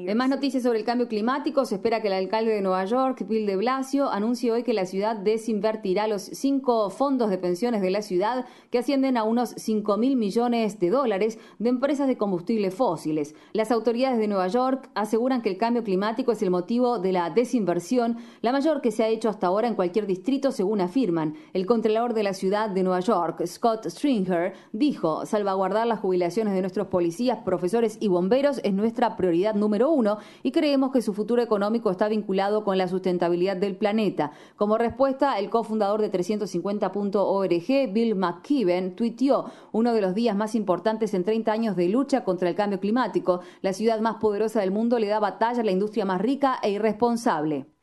En 0.08 0.16
más 0.16 0.30
noticias 0.30 0.62
sobre 0.62 0.78
el 0.78 0.84
cambio 0.86 1.06
climático, 1.06 1.66
se 1.66 1.74
espera 1.74 2.00
que 2.00 2.08
el 2.08 2.14
alcalde 2.14 2.52
de 2.52 2.62
Nueva 2.62 2.86
York, 2.86 3.26
Bill 3.28 3.44
de 3.44 3.56
Blasio, 3.56 4.08
anuncie 4.08 4.50
hoy 4.50 4.62
que 4.62 4.72
la 4.72 4.86
ciudad 4.86 5.16
desinvertirá 5.16 6.06
los 6.08 6.22
cinco 6.22 6.88
fondos 6.88 7.28
de 7.28 7.36
pensiones 7.36 7.82
de 7.82 7.90
la 7.90 8.00
ciudad, 8.00 8.46
que 8.70 8.78
ascienden 8.78 9.18
a 9.18 9.24
unos 9.24 9.50
5 9.50 9.98
mil 9.98 10.16
millones 10.16 10.80
de 10.80 10.88
dólares, 10.88 11.38
de 11.58 11.68
empresas 11.68 12.08
de 12.08 12.16
combustibles 12.16 12.74
fósiles. 12.74 13.34
Las 13.52 13.70
autoridades 13.70 14.18
de 14.18 14.26
Nueva 14.26 14.48
York 14.48 14.88
aseguran 14.94 15.42
que 15.42 15.50
el 15.50 15.58
cambio 15.58 15.84
climático 15.84 16.32
es 16.32 16.42
el 16.42 16.50
motivo 16.50 16.98
de 17.00 17.12
la 17.12 17.28
desinversión, 17.28 18.16
la 18.40 18.52
mayor 18.52 18.80
que 18.80 18.92
se 18.92 19.04
ha 19.04 19.08
hecho 19.08 19.28
hasta 19.28 19.48
ahora 19.48 19.68
en 19.68 19.74
cualquier 19.74 20.06
distrito, 20.06 20.52
según 20.52 20.80
afirman. 20.80 21.34
El 21.52 21.66
contralor 21.66 22.14
de 22.14 22.22
la 22.22 22.32
ciudad 22.32 22.70
de 22.70 22.82
Nueva 22.82 23.00
York, 23.00 23.44
Scott 23.46 23.86
Stringer, 23.88 24.54
dijo, 24.72 25.26
salvaguardar 25.26 25.86
las 25.86 26.00
de 26.18 26.60
nuestros 26.60 26.86
policías, 26.86 27.38
profesores 27.44 27.98
y 28.00 28.08
bomberos 28.08 28.60
es 28.62 28.72
nuestra 28.72 29.16
prioridad 29.16 29.54
número 29.54 29.90
uno 29.90 30.18
y 30.42 30.52
creemos 30.52 30.92
que 30.92 31.02
su 31.02 31.12
futuro 31.12 31.42
económico 31.42 31.90
está 31.90 32.08
vinculado 32.08 32.64
con 32.64 32.78
la 32.78 32.88
sustentabilidad 32.88 33.56
del 33.56 33.76
planeta. 33.76 34.30
Como 34.56 34.78
respuesta, 34.78 35.38
el 35.38 35.50
cofundador 35.50 36.00
de 36.00 36.12
350.org, 36.12 37.92
Bill 37.92 38.14
McKibben, 38.14 38.94
tuiteó 38.94 39.50
uno 39.72 39.92
de 39.92 40.00
los 40.00 40.14
días 40.14 40.36
más 40.36 40.54
importantes 40.54 41.14
en 41.14 41.24
30 41.24 41.52
años 41.52 41.76
de 41.76 41.88
lucha 41.88 42.24
contra 42.24 42.48
el 42.48 42.54
cambio 42.54 42.78
climático. 42.78 43.40
La 43.60 43.72
ciudad 43.72 44.00
más 44.00 44.16
poderosa 44.16 44.60
del 44.60 44.70
mundo 44.70 44.98
le 44.98 45.08
da 45.08 45.18
batalla 45.18 45.62
a 45.62 45.64
la 45.64 45.72
industria 45.72 46.04
más 46.04 46.20
rica 46.20 46.58
e 46.62 46.70
irresponsable. 46.70 47.73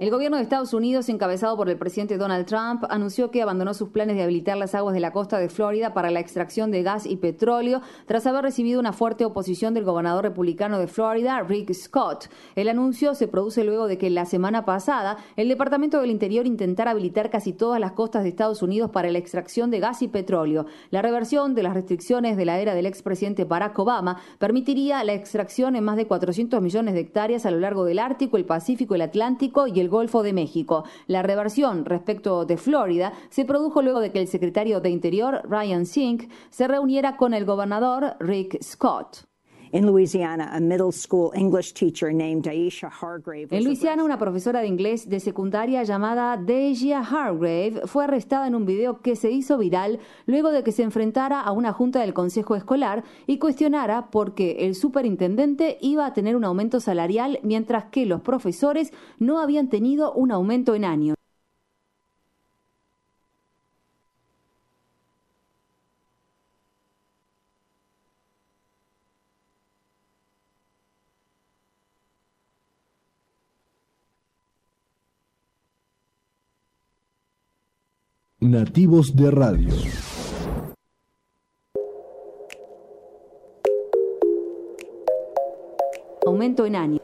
El 0.00 0.10
gobierno 0.10 0.36
de 0.36 0.42
Estados 0.42 0.74
Unidos, 0.74 1.08
encabezado 1.08 1.56
por 1.56 1.70
el 1.70 1.78
presidente 1.78 2.16
Donald 2.16 2.44
Trump, 2.44 2.82
anunció 2.90 3.30
que 3.30 3.40
abandonó 3.40 3.72
sus 3.72 3.90
planes 3.90 4.16
de 4.16 4.24
habilitar 4.24 4.56
las 4.56 4.74
aguas 4.74 4.94
de 4.94 5.00
la 5.00 5.12
costa 5.12 5.38
de 5.38 5.48
Florida 5.48 5.94
para 5.94 6.10
la 6.10 6.18
extracción 6.18 6.72
de 6.72 6.82
gas 6.82 7.06
y 7.06 7.18
petróleo, 7.18 7.82
tras 8.06 8.26
haber 8.26 8.42
recibido 8.42 8.80
una 8.80 8.92
fuerte 8.92 9.24
oposición 9.24 9.74
del 9.74 9.84
gobernador 9.84 10.24
republicano 10.24 10.80
de 10.80 10.88
Florida, 10.88 11.40
Rick 11.44 11.72
Scott. 11.72 12.28
El 12.56 12.68
anuncio 12.68 13.14
se 13.14 13.28
produce 13.28 13.62
luego 13.62 13.86
de 13.86 13.96
que 13.96 14.10
la 14.10 14.24
semana 14.24 14.64
pasada 14.64 15.18
el 15.36 15.46
Departamento 15.46 16.00
del 16.00 16.10
Interior 16.10 16.48
intentara 16.48 16.90
habilitar 16.90 17.30
casi 17.30 17.52
todas 17.52 17.78
las 17.78 17.92
costas 17.92 18.24
de 18.24 18.30
Estados 18.30 18.60
Unidos 18.60 18.90
para 18.90 19.08
la 19.12 19.18
extracción 19.18 19.70
de 19.70 19.78
gas 19.78 20.02
y 20.02 20.08
petróleo. 20.08 20.66
La 20.90 21.00
reversión 21.00 21.54
de 21.54 21.62
las 21.62 21.74
restricciones 21.74 22.36
de 22.36 22.44
la 22.44 22.58
era 22.58 22.74
del 22.74 22.86
expresidente 22.86 23.44
Barack 23.44 23.78
Obama 23.78 24.20
permitiría 24.40 25.04
la 25.04 25.14
extracción 25.14 25.76
en 25.76 25.84
más 25.84 25.96
de 25.96 26.07
400 26.08 26.60
millones 26.60 26.94
de 26.94 27.00
hectáreas 27.00 27.46
a 27.46 27.50
lo 27.50 27.60
largo 27.60 27.84
del 27.84 28.00
Ártico, 28.00 28.36
el 28.36 28.44
Pacífico, 28.44 28.94
el 28.96 29.02
Atlántico 29.02 29.66
y 29.66 29.78
el 29.78 29.88
Golfo 29.88 30.22
de 30.22 30.32
México. 30.32 30.84
La 31.06 31.22
reversión 31.22 31.84
respecto 31.84 32.44
de 32.44 32.56
Florida 32.56 33.12
se 33.30 33.44
produjo 33.44 33.82
luego 33.82 34.00
de 34.00 34.10
que 34.10 34.20
el 34.20 34.26
secretario 34.26 34.80
de 34.80 34.90
Interior, 34.90 35.42
Ryan 35.48 35.86
Sink, 35.86 36.30
se 36.50 36.66
reuniera 36.66 37.16
con 37.16 37.34
el 37.34 37.44
gobernador 37.44 38.16
Rick 38.18 38.60
Scott. 38.62 39.27
In 39.70 39.86
Louisiana, 39.86 40.50
a 40.54 40.60
middle 40.60 40.92
school 40.92 41.30
English 41.34 41.74
teacher 41.74 42.10
named 42.12 42.46
Aisha 42.46 42.88
Hargrave 42.88 43.48
En 43.50 43.64
Luisiana, 43.64 44.02
una 44.02 44.18
profesora 44.18 44.60
de 44.60 44.66
inglés 44.66 45.08
de 45.10 45.20
secundaria 45.20 45.82
llamada 45.82 46.38
Deja 46.38 47.00
Hargrave 47.00 47.82
fue 47.84 48.04
arrestada 48.04 48.46
en 48.46 48.54
un 48.54 48.64
video 48.64 49.02
que 49.02 49.14
se 49.14 49.30
hizo 49.30 49.58
viral 49.58 49.98
luego 50.24 50.52
de 50.52 50.62
que 50.62 50.72
se 50.72 50.84
enfrentara 50.84 51.40
a 51.40 51.52
una 51.52 51.74
junta 51.74 52.00
del 52.00 52.14
consejo 52.14 52.56
escolar 52.56 53.04
y 53.26 53.38
cuestionara 53.38 54.10
por 54.10 54.34
qué 54.34 54.66
el 54.66 54.74
superintendente 54.74 55.76
iba 55.82 56.06
a 56.06 56.14
tener 56.14 56.34
un 56.34 56.44
aumento 56.44 56.80
salarial 56.80 57.38
mientras 57.42 57.86
que 57.86 58.06
los 58.06 58.22
profesores 58.22 58.92
no 59.18 59.38
habían 59.38 59.68
tenido 59.68 60.12
un 60.14 60.32
aumento 60.32 60.74
en 60.74 60.86
años. 60.86 61.17
Nativos 78.48 79.14
de 79.14 79.30
Radio. 79.30 79.74
Aumento 86.26 86.64
en 86.64 86.76
años. 86.76 87.02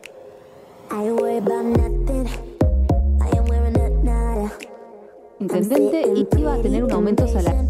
Intendente 5.39 6.05
y 6.17 6.27
iba 6.41 6.55
a 6.55 6.63
tener 6.63 6.83
un 6.83 6.93
aumento 6.93 7.29
salarial. 7.29 7.67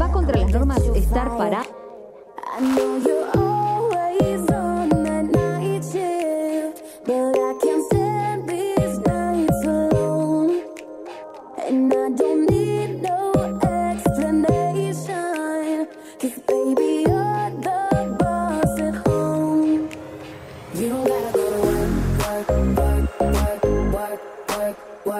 Va 0.00 0.12
contra 0.12 0.36
las 0.40 0.52
normas 0.52 0.82
estar 0.96 1.36
para. 1.38 1.62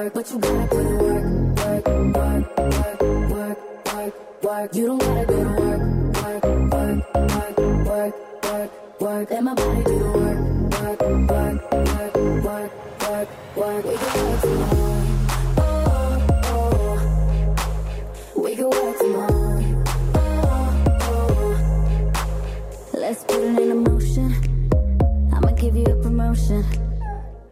Work. 0.05 0.15
But 0.15 0.31
you 0.31 0.39
gotta 0.39 0.67
put 0.69 0.81
in 0.81 0.99
work, 0.99 1.25
work, 1.59 1.87
work, 1.87 2.59
work, 2.59 3.01
work, 3.31 3.59
work, 3.95 4.15
work. 4.43 4.75
You 4.75 4.87
don't 4.87 4.99
gotta 4.99 5.27
go 5.27 5.45
to 5.45 5.51
work, 5.61 5.81
work, 6.23 6.45
work, 6.45 6.99
work, 7.15 7.59
work, 7.87 8.15
work, 8.45 8.71
work. 9.01 9.31
Let 9.31 9.43
my 9.43 9.55
body 9.55 9.85
do 9.85 9.99
the 9.99 10.05
work, 10.05 10.39
work, 10.73 11.01
work, 11.31 11.59
work, 11.85 12.15
work, 12.45 12.73
work, 13.03 13.29
work. 13.57 13.85
We 13.85 13.97
can 13.97 14.31
work 14.31 14.41
tomorrow. 14.41 15.03
Oh, 15.59 16.27
oh. 16.45 17.01
We 18.37 18.57
can 18.57 18.71
work 18.71 18.99
tomorrow. 18.99 19.61
Oh, 20.17 20.21
oh. 21.01 21.55
Let's 22.93 23.25
put 23.25 23.41
it 23.41 23.59
in 23.59 23.85
motion. 23.85 24.35
I'ma 25.33 25.51
give 25.53 25.77
you 25.77 25.85
a 25.87 26.03
promotion. 26.03 26.65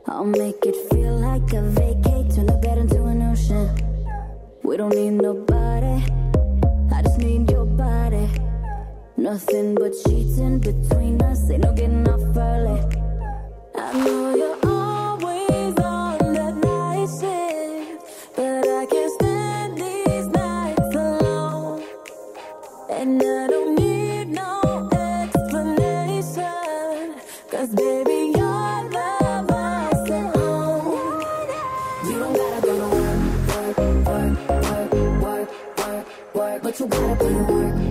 I'll 0.06 0.24
make 0.24 0.61
We 4.72 4.78
don't 4.78 4.94
need 4.94 5.10
nobody, 5.10 6.02
I 6.90 7.02
just 7.02 7.18
need 7.18 7.50
your 7.50 7.66
body. 7.66 8.26
Nothing 9.18 9.74
but 9.74 9.92
sheets 9.94 10.38
in 10.38 10.60
between 10.60 11.20
us, 11.20 11.50
ain't 11.50 11.64
no 11.64 11.74
getting 11.74 12.08
off 12.08 12.34
early. 12.34 12.80
I 13.76 13.92
know 14.02 14.21
happy 37.02 37.34
work. 37.52 37.81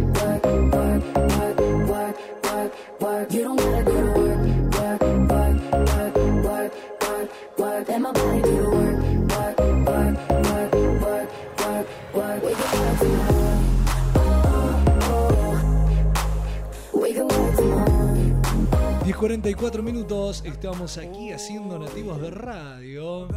10.44 19.12 19.82
minutos, 19.84 20.42
estamos 20.46 20.98
aquí 20.98 21.34
haciendo 21.34 21.78
nativos 21.78 22.22
de 22.22 22.32
radio, 22.32 23.28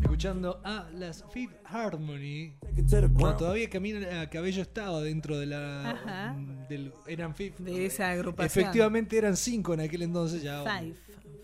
escuchando 0.00 0.62
a 0.64 0.88
las 0.94 1.22
Fifth 1.30 1.54
Harmony. 1.64 2.54
Bueno, 3.10 3.36
todavía 3.36 3.68
Camila 3.68 4.30
Cabello 4.30 4.62
estaba 4.62 5.02
dentro 5.02 5.38
de 5.38 5.44
la. 5.44 6.64
Del, 6.70 6.90
eran 7.06 7.34
Fifth. 7.34 7.58
De 7.58 7.84
esa 7.84 8.12
agrupación. 8.12 8.46
Efectivamente 8.64 9.18
eran 9.18 9.36
cinco 9.36 9.74
en 9.74 9.80
aquel 9.80 10.02
entonces 10.02 10.42
ya. 10.42 10.62
Five. 10.64 10.94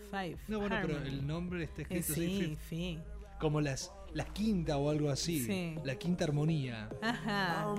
Five. 0.09 0.37
No, 0.47 0.61
bueno, 0.61 0.77
pero 0.81 0.95
Harmony. 0.97 1.09
el 1.09 1.27
nombre 1.27 1.63
está 1.65 1.83
escrito 1.83 2.11
Eh, 2.13 2.15
sí, 2.15 2.39
Fifth. 2.41 2.59
sí. 2.67 2.99
Como 3.39 3.61
las, 3.61 3.91
las 4.11 4.25
quinta 4.31 4.77
o 4.77 4.89
algo 4.89 5.11
así. 5.11 5.45
Sí. 5.45 5.75
La 5.83 5.93
quinta 5.95 6.23
armonía. 6.23 6.89
Ajá. 7.03 7.75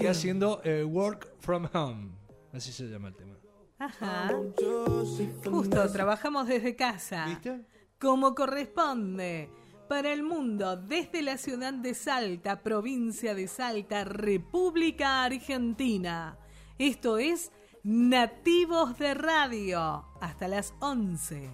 Y 0.00 0.06
haciendo 0.06 0.60
eh, 0.64 0.82
Work 0.82 1.36
from 1.38 1.68
Home. 1.72 2.10
Así 2.52 2.72
se 2.72 2.88
llama 2.88 3.06
el 3.08 3.14
tema. 3.14 3.39
Ajá. 3.80 4.30
Justo, 5.50 5.90
trabajamos 5.90 6.46
desde 6.46 6.76
casa. 6.76 7.40
Como 7.98 8.34
corresponde. 8.34 9.50
Para 9.88 10.12
el 10.12 10.22
mundo, 10.22 10.76
desde 10.76 11.22
la 11.22 11.36
ciudad 11.36 11.72
de 11.72 11.94
Salta, 11.94 12.62
provincia 12.62 13.34
de 13.34 13.48
Salta, 13.48 14.04
República 14.04 15.24
Argentina. 15.24 16.38
Esto 16.78 17.18
es 17.18 17.50
Nativos 17.82 18.98
de 18.98 19.14
Radio. 19.14 20.04
Hasta 20.20 20.46
las 20.46 20.74
11. 20.80 21.50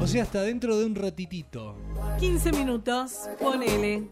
O 0.00 0.06
sea, 0.06 0.22
hasta 0.22 0.42
dentro 0.42 0.78
de 0.78 0.86
un 0.86 0.94
ratitito. 0.94 1.76
15 2.18 2.52
minutos, 2.52 3.28
ponele. 3.38 4.08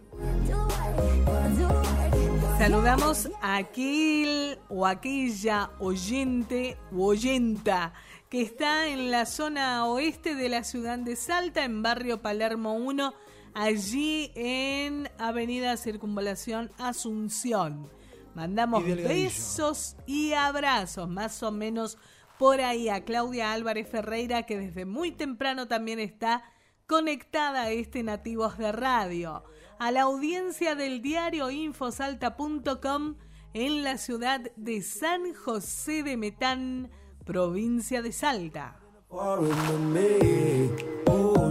Saludamos 2.60 3.30
a 3.40 3.56
aquel 3.56 4.58
o 4.68 4.84
aquella 4.84 5.70
oyente 5.78 6.76
o 6.92 7.06
oyenta 7.06 7.94
que 8.28 8.42
está 8.42 8.88
en 8.88 9.10
la 9.10 9.24
zona 9.24 9.86
oeste 9.86 10.34
de 10.34 10.50
la 10.50 10.62
ciudad 10.62 10.98
de 10.98 11.16
Salta, 11.16 11.64
en 11.64 11.82
barrio 11.82 12.20
Palermo 12.20 12.74
1, 12.74 13.14
allí 13.54 14.30
en 14.34 15.08
Avenida 15.18 15.78
Circunvalación 15.78 16.70
Asunción. 16.76 17.90
Mandamos 18.34 18.86
Y 18.86 18.92
besos 18.92 19.96
y 20.04 20.34
abrazos, 20.34 21.08
más 21.08 21.42
o 21.42 21.50
menos 21.50 21.96
por 22.38 22.60
ahí 22.60 22.90
a 22.90 23.06
Claudia 23.06 23.52
Álvarez 23.52 23.88
Ferreira, 23.88 24.42
que 24.42 24.58
desde 24.58 24.84
muy 24.84 25.12
temprano 25.12 25.66
también 25.66 25.98
está 25.98 26.44
conectada 26.86 27.62
a 27.62 27.70
este 27.70 28.02
Nativos 28.02 28.58
de 28.58 28.70
Radio, 28.70 29.44
a 29.81 29.90
la 29.90 30.02
audiencia 30.02 30.74
del 30.74 31.01
diario 31.01 31.51
infosalta.com 31.51 33.15
en 33.55 33.82
la 33.82 33.97
ciudad 33.97 34.43
de 34.57 34.82
San 34.82 35.32
José 35.32 36.02
de 36.02 36.19
Metán, 36.19 36.90
provincia 37.24 38.02
de 38.02 38.12
Salta. 38.12 38.77
Me. 39.11 40.70
Oh, 41.07 41.51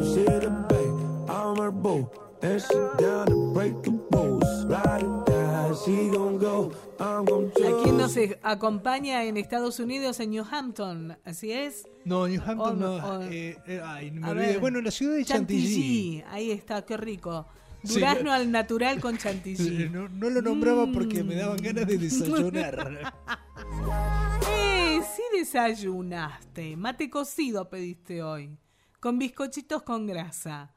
¿A 6.99 7.83
quién 7.83 7.97
nos 7.97 8.15
acompaña 8.43 9.23
en 9.25 9.37
Estados 9.37 9.79
Unidos, 9.79 10.19
en 10.19 10.29
New 10.31 10.45
Hampton? 10.49 11.17
¿Así 11.25 11.51
es? 11.51 11.87
No, 12.05 12.27
New 12.27 12.41
Hampton 12.45 12.83
O- 12.83 12.97
no. 12.99 13.17
o- 13.19 13.21
eh, 13.23 13.57
eh, 13.67 13.81
ay, 13.83 14.11
me 14.11 14.25
A 14.27 14.31
olvidé. 14.31 14.47
ver. 14.47 14.59
Bueno, 14.59 14.79
en 14.79 14.85
la 14.85 14.91
ciudad 14.91 15.15
de 15.15 15.25
Chantilly. 15.25 16.23
Ahí 16.29 16.51
está, 16.51 16.85
qué 16.85 16.95
rico. 16.97 17.45
Durazno 17.83 18.23
no- 18.25 18.33
al 18.33 18.51
natural 18.51 18.99
con 18.99 19.17
chantilly. 19.17 19.89
No, 19.89 20.07
no 20.09 20.29
lo 20.29 20.41
nombraba 20.41 20.85
Mm. 20.85 20.93
porque 20.93 21.23
me 21.23 21.35
daban 21.35 21.57
ganas 21.57 21.87
de 21.87 21.97
desayunar. 21.97 23.13
Eh, 24.51 25.01
sí 25.15 25.21
desayunaste. 25.37 26.75
Mate 26.77 27.09
cocido 27.09 27.69
pediste 27.69 28.21
hoy. 28.23 28.57
Con 28.99 29.17
bizcochitos 29.19 29.83
con 29.83 30.07
grasa. 30.07 30.75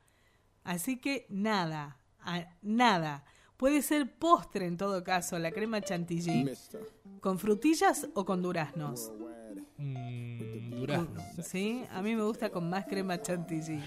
Así 0.65 0.99
que 0.99 1.27
nada, 1.29 1.99
a- 2.21 2.47
nada. 2.63 3.25
Puede 3.57 3.83
ser 3.83 4.19
postre 4.19 4.67
en 4.67 4.77
todo 4.77 5.03
caso, 5.05 5.39
la 5.39 5.51
crema 5.53 5.81
chantilly. 5.81 6.51
¿Con 7.21 7.39
frutillas 7.39 8.09
o 8.15 8.25
con 8.25 8.43
duraznos? 8.43 9.13
Mm, 9.79 10.71
durazno. 10.81 11.21
Sí, 11.43 11.85
a 11.91 12.03
mí 12.03 12.15
me 12.17 12.23
gusta 12.23 12.51
con 12.51 12.69
más 12.69 12.85
crema 12.87 13.21
chantilly. 13.21 13.81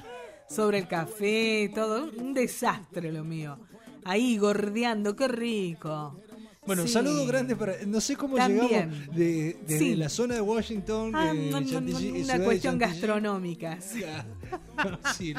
Sobre 0.50 0.80
el 0.80 0.88
café, 0.88 1.72
todo. 1.74 2.10
Un 2.18 2.34
desastre 2.34 3.12
lo 3.12 3.24
mío. 3.24 3.58
Ahí 4.04 4.38
gordeando, 4.38 5.16
qué 5.16 5.28
rico. 5.28 6.20
Bueno, 6.66 6.84
Sí. 6.84 6.94
saludo 6.94 7.28
grande 7.28 7.56
para. 7.56 7.74
No 7.86 8.02
sé 8.02 8.16
cómo 8.16 8.38
También. 8.38 8.68
llegamos 8.68 9.16
de, 9.16 9.58
desde 9.68 9.78
Sí. 9.80 9.96
la 9.96 10.10
zona 10.10 10.34
de 10.36 10.42
Washington. 10.42 11.12
Ah, 11.16 11.32
de 11.32 11.52
no, 11.52 11.62
no, 11.62 11.68
Chantilly, 11.68 12.12
no, 12.12 12.24
una 12.34 12.44
cuestión 12.44 12.78
gastronómica. 12.80 13.80
sí. 13.82 14.04
Sí, 15.16 15.34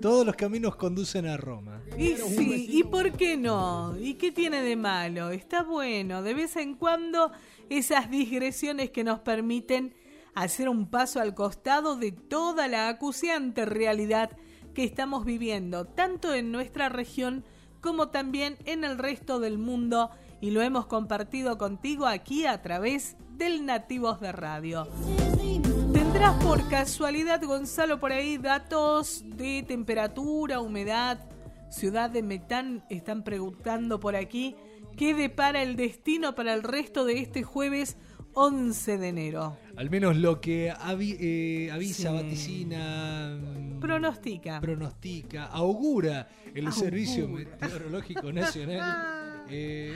todos 0.00 0.24
los 0.24 0.36
caminos 0.36 0.76
conducen 0.76 1.26
a 1.26 1.36
Roma. 1.36 1.82
Y 1.98 2.14
sí, 2.16 2.66
¿y 2.70 2.84
por 2.84 3.10
qué 3.12 3.36
no? 3.36 3.96
¿Y 4.00 4.14
qué 4.14 4.30
tiene 4.30 4.62
de 4.62 4.76
malo? 4.76 5.30
Está 5.30 5.64
bueno, 5.64 6.22
de 6.22 6.34
vez 6.34 6.54
en 6.56 6.74
cuando 6.76 7.32
esas 7.68 8.08
digresiones 8.08 8.90
que 8.90 9.02
nos 9.02 9.18
permiten 9.20 9.94
hacer 10.36 10.68
un 10.68 10.86
paso 10.86 11.18
al 11.18 11.34
costado 11.34 11.96
de 11.96 12.12
toda 12.12 12.68
la 12.68 12.88
acuciante 12.88 13.64
realidad 13.64 14.30
que 14.74 14.84
estamos 14.84 15.24
viviendo, 15.24 15.86
tanto 15.86 16.34
en 16.34 16.52
nuestra 16.52 16.90
región 16.90 17.42
como 17.80 18.10
también 18.10 18.58
en 18.66 18.84
el 18.84 18.98
resto 18.98 19.40
del 19.40 19.56
mundo, 19.56 20.10
y 20.42 20.50
lo 20.50 20.60
hemos 20.60 20.86
compartido 20.86 21.56
contigo 21.56 22.06
aquí 22.06 22.44
a 22.44 22.60
través 22.60 23.16
del 23.30 23.64
Nativos 23.64 24.20
de 24.20 24.32
Radio. 24.32 24.86
¿Tendrás 25.94 26.44
por 26.44 26.68
casualidad, 26.68 27.42
Gonzalo, 27.42 27.98
por 27.98 28.12
ahí 28.12 28.36
datos 28.36 29.24
de 29.24 29.64
temperatura, 29.66 30.60
humedad? 30.60 31.18
Ciudad 31.70 32.10
de 32.10 32.22
Metán 32.22 32.84
están 32.90 33.24
preguntando 33.24 33.98
por 34.00 34.14
aquí. 34.14 34.54
¿Qué 34.98 35.14
depara 35.14 35.62
el 35.62 35.76
destino 35.76 36.34
para 36.34 36.52
el 36.52 36.62
resto 36.62 37.06
de 37.06 37.20
este 37.20 37.42
jueves 37.42 37.96
11 38.34 38.98
de 38.98 39.08
enero? 39.08 39.56
Al 39.76 39.90
menos 39.90 40.16
lo 40.16 40.40
que 40.40 40.72
avi- 40.72 41.16
eh, 41.20 41.70
avisa, 41.70 42.08
Sí. 42.10 42.14
vaticina, 42.14 43.36
mm, 43.38 43.78
Pronostica. 43.80 44.60
pronostica, 44.60 45.44
augura 45.46 46.28
el. 46.54 46.72
Servicio 46.72 47.28
Meteorológico 47.28 48.32
Nacional. 48.32 49.25
Eh, 49.50 49.92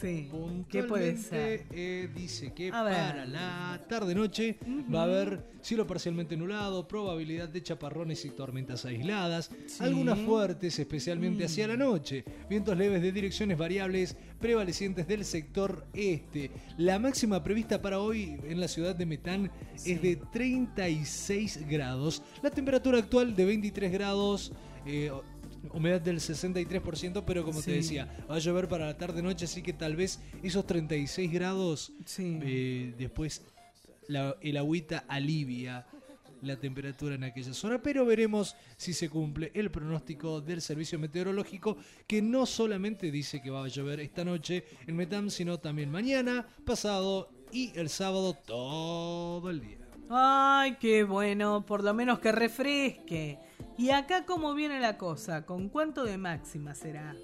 Sí, 0.00 0.28
¿qué 0.68 0.82
puede 0.84 1.16
ser? 1.16 1.64
eh, 1.70 2.08
dice 2.14 2.52
que 2.52 2.70
para 2.70 3.24
la 3.26 3.80
tarde-noche 3.88 4.56
va 4.92 5.00
a 5.00 5.04
haber 5.04 5.54
cielo 5.62 5.86
parcialmente 5.86 6.36
nublado, 6.36 6.86
probabilidad 6.86 7.48
de 7.48 7.62
chaparrones 7.62 8.24
y 8.24 8.30
tormentas 8.30 8.84
aisladas, 8.84 9.50
algunas 9.80 10.18
fuertes, 10.18 10.78
especialmente 10.78 11.44
Mm. 11.44 11.46
hacia 11.46 11.68
la 11.68 11.76
noche, 11.76 12.24
vientos 12.50 12.76
leves 12.76 13.00
de 13.00 13.12
direcciones 13.12 13.56
variables 13.56 14.16
prevalecientes 14.40 15.06
del 15.08 15.24
sector 15.24 15.86
este. 15.94 16.50
La 16.76 16.98
máxima 16.98 17.42
prevista 17.42 17.80
para 17.80 17.98
hoy 18.00 18.38
en 18.44 18.60
la 18.60 18.68
ciudad 18.68 18.94
de 18.94 19.06
Metán 19.06 19.50
es 19.86 20.02
de 20.02 20.16
36 20.32 21.66
grados, 21.68 22.22
la 22.42 22.50
temperatura 22.50 22.98
actual 22.98 23.34
de 23.34 23.44
23 23.44 23.92
grados. 23.92 24.52
eh, 24.86 25.10
Humedad 25.72 26.00
del 26.00 26.20
63%, 26.20 27.24
pero 27.24 27.44
como 27.44 27.60
Sí. 27.60 27.66
te 27.66 27.72
decía, 27.76 28.08
va 28.30 28.36
a 28.36 28.38
llover 28.38 28.68
para 28.68 28.86
la 28.86 28.96
tarde-noche, 28.96 29.46
así 29.46 29.62
que 29.62 29.72
tal 29.72 29.96
vez 29.96 30.20
esos 30.42 30.66
36 30.66 31.32
grados 31.32 31.92
eh, 32.18 32.94
después 32.98 33.42
la- 34.08 34.36
el 34.40 34.56
agüita 34.56 35.04
alivia 35.08 35.86
la 36.42 36.56
temperatura 36.56 37.14
en 37.14 37.24
aquella 37.24 37.54
zona, 37.54 37.80
pero 37.80 38.04
veremos 38.04 38.54
si 38.76 38.92
se 38.92 39.08
cumple 39.08 39.50
el 39.54 39.70
pronóstico 39.70 40.42
del 40.42 40.60
servicio 40.60 40.98
meteorológico 40.98 41.78
que 42.06 42.20
no 42.20 42.44
solamente 42.44 43.10
dice 43.10 43.40
que 43.40 43.48
va 43.48 43.64
a 43.64 43.68
llover 43.68 44.00
esta 44.00 44.26
noche 44.26 44.62
en 44.86 44.94
Metam, 44.94 45.30
sino 45.30 45.58
también 45.58 45.90
mañana, 45.90 46.46
pasado 46.66 47.30
y 47.50 47.72
el 47.78 47.88
sábado 47.88 48.34
todo 48.46 49.48
el 49.48 49.60
día. 49.62 49.78
Ay, 50.10 50.76
qué 50.78 51.02
bueno, 51.04 51.64
por 51.64 51.82
lo 51.82 51.94
menos 51.94 52.18
que 52.18 52.30
refresque. 52.30 53.38
¿Y 53.76 53.90
acá 53.90 54.24
cómo 54.24 54.54
viene 54.54 54.78
la 54.80 54.96
cosa? 54.98 55.44
¿Con 55.44 55.68
cuánto 55.68 56.04
de 56.04 56.16
máxima 56.16 56.74
será? 56.74 57.14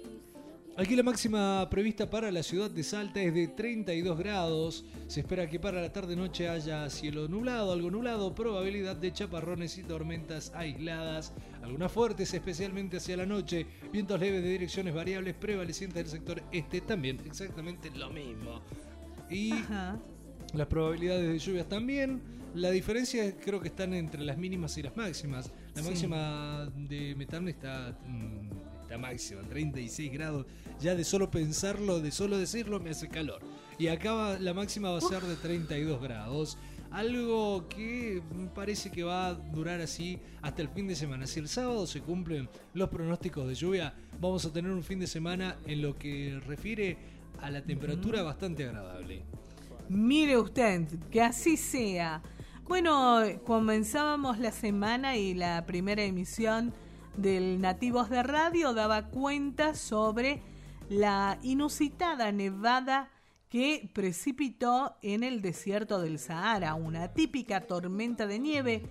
Aquí 0.77 0.95
la 0.95 1.03
máxima 1.03 1.69
prevista 1.69 2.09
para 2.09 2.31
la 2.31 2.43
ciudad 2.43 2.71
de 2.71 2.83
Salta 2.83 3.21
es 3.21 3.33
de 3.33 3.47
32 3.49 4.17
grados. 4.17 4.85
Se 5.07 5.19
espera 5.19 5.49
que 5.49 5.59
para 5.59 5.81
la 5.81 5.91
tarde-noche 5.91 6.47
haya 6.47 6.89
cielo 6.89 7.27
nublado, 7.27 7.71
algo 7.71 7.91
nublado, 7.91 8.33
probabilidad 8.33 8.95
de 8.95 9.11
chaparrones 9.13 9.77
y 9.77 9.83
tormentas 9.83 10.51
aisladas, 10.55 11.33
algunas 11.61 11.91
fuertes, 11.91 12.33
especialmente 12.33 12.97
hacia 12.97 13.17
la 13.17 13.25
noche, 13.25 13.65
vientos 13.91 14.19
leves 14.19 14.43
de 14.43 14.49
direcciones 14.49 14.93
variables 14.93 15.35
prevalecientes 15.35 16.03
del 16.03 16.07
sector 16.07 16.43
este, 16.51 16.81
también 16.81 17.19
exactamente 17.25 17.91
lo 17.91 18.09
mismo. 18.09 18.61
Y 19.29 19.53
las 20.53 20.67
probabilidades 20.67 21.27
de 21.27 21.39
lluvias 21.39 21.67
también. 21.67 22.21
La 22.53 22.71
diferencia 22.71 23.33
creo 23.37 23.61
que 23.61 23.69
están 23.69 23.93
entre 23.93 24.21
las 24.21 24.37
mínimas 24.37 24.77
y 24.77 24.83
las 24.83 24.95
máximas. 24.97 25.51
La 25.75 25.81
Sí. 25.83 25.89
máxima 25.89 26.69
de 26.75 27.15
Metán 27.15 27.47
está, 27.47 27.97
mm, 28.05 28.81
está 28.83 28.97
máxima, 28.97 29.41
36 29.43 30.11
grados. 30.11 30.45
Ya 30.79 30.95
de 30.95 31.03
solo 31.03 31.31
pensarlo, 31.31 31.99
de 32.01 32.11
solo 32.11 32.37
decirlo, 32.37 32.79
me 32.79 32.89
hace 32.89 33.07
calor. 33.07 33.41
Y 33.79 33.87
acá 33.87 34.13
va- 34.13 34.39
la 34.39 34.53
máxima 34.53 34.91
va 34.91 34.97
a 34.97 35.01
ser 35.01 35.21
de 35.23 35.35
32 35.37 36.01
grados. 36.01 36.57
Algo 36.91 37.69
que 37.69 38.21
parece 38.53 38.91
que 38.91 39.03
va 39.03 39.27
a 39.27 39.33
durar 39.33 39.79
así 39.79 40.19
hasta 40.41 40.61
el 40.61 40.67
fin 40.67 40.87
de 40.87 40.95
semana. 40.95 41.25
Si 41.25 41.39
el 41.39 41.47
sábado 41.47 41.87
se 41.87 42.01
cumplen 42.01 42.49
los 42.73 42.89
pronósticos 42.89 43.47
de 43.47 43.55
lluvia, 43.55 43.93
vamos 44.19 44.45
a 44.45 44.51
tener 44.51 44.71
un 44.71 44.83
fin 44.83 44.99
de 44.99 45.07
semana 45.07 45.55
en 45.65 45.81
lo 45.81 45.97
que 45.97 46.37
refiere 46.45 46.97
a 47.41 47.49
la 47.49 47.61
temperatura 47.63 48.23
bastante 48.23 48.65
agradable. 48.65 49.23
Mire 49.87 50.37
usted, 50.37 50.85
que 51.09 51.21
así 51.21 51.55
sea. 51.55 52.21
Bueno, 52.71 53.19
comenzábamos 53.43 54.39
la 54.39 54.53
semana 54.53 55.17
y 55.17 55.33
la 55.33 55.65
primera 55.65 56.03
emisión 56.03 56.73
del 57.17 57.59
Nativos 57.59 58.09
de 58.09 58.23
Radio 58.23 58.73
daba 58.73 59.07
cuenta 59.09 59.75
sobre 59.75 60.41
la 60.87 61.37
inusitada 61.43 62.31
nevada 62.31 63.09
que 63.49 63.89
precipitó 63.93 64.95
en 65.01 65.23
el 65.23 65.41
desierto 65.41 65.99
del 65.99 66.17
Sahara. 66.17 66.75
Una 66.75 67.09
típica 67.09 67.59
tormenta 67.67 68.25
de 68.25 68.39
nieve 68.39 68.83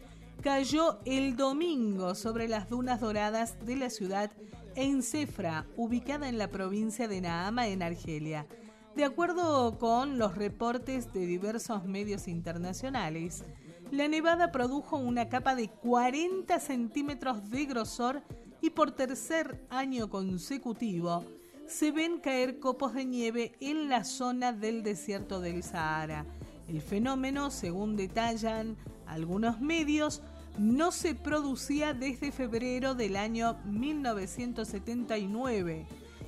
cayó 0.43 1.01
el 1.07 1.35
domingo 1.35 2.15
sobre 2.15 2.48
las 2.48 2.69
dunas 2.69 3.01
doradas 3.01 3.65
de 3.65 3.77
la 3.77 3.89
ciudad 3.89 4.31
Encefra, 4.74 5.65
ubicada 5.78 6.28
en 6.28 6.36
la 6.36 6.48
provincia 6.48 7.09
de 7.09 7.23
Naama, 7.23 7.66
en 7.69 7.82
Argelia. 7.82 8.47
De 8.94 9.05
acuerdo 9.05 9.78
con 9.78 10.19
los 10.19 10.35
reportes 10.35 11.12
de 11.15 11.24
diversos 11.24 11.85
medios 11.85 12.28
internacionales, 12.28 13.44
la 13.91 14.09
nevada 14.09 14.53
produjo 14.53 14.97
una 14.97 15.29
capa 15.29 15.55
de 15.55 15.69
40 15.69 16.59
centímetros 16.61 17.51
de 17.51 17.67
grosor 17.67 18.23
y 18.61 18.71
por 18.71 18.93
tercer 18.93 19.67
año 19.71 20.09
consecutivo 20.09 21.25
se 21.67 21.91
ven 21.93 22.21
caer 22.21 22.61
copos 22.61 22.95
de 22.95 23.05
nieve 23.05 23.53
en 23.61 23.89
la 23.89 24.05
zona 24.05 24.53
del 24.53 24.83
desierto 24.83 25.41
del 25.41 25.62
Sahara. 25.62 26.27
El 26.69 26.83
fenómeno, 26.83 27.51
según 27.51 27.97
detallan 27.97 28.77
algunos 29.07 29.61
medios, 29.61 30.23
no 30.59 30.91
se 30.93 31.15
producía 31.15 31.95
desde 31.95 32.33
febrero 32.33 32.95
del 32.95 33.17
año 33.17 33.57
1979 33.65 35.87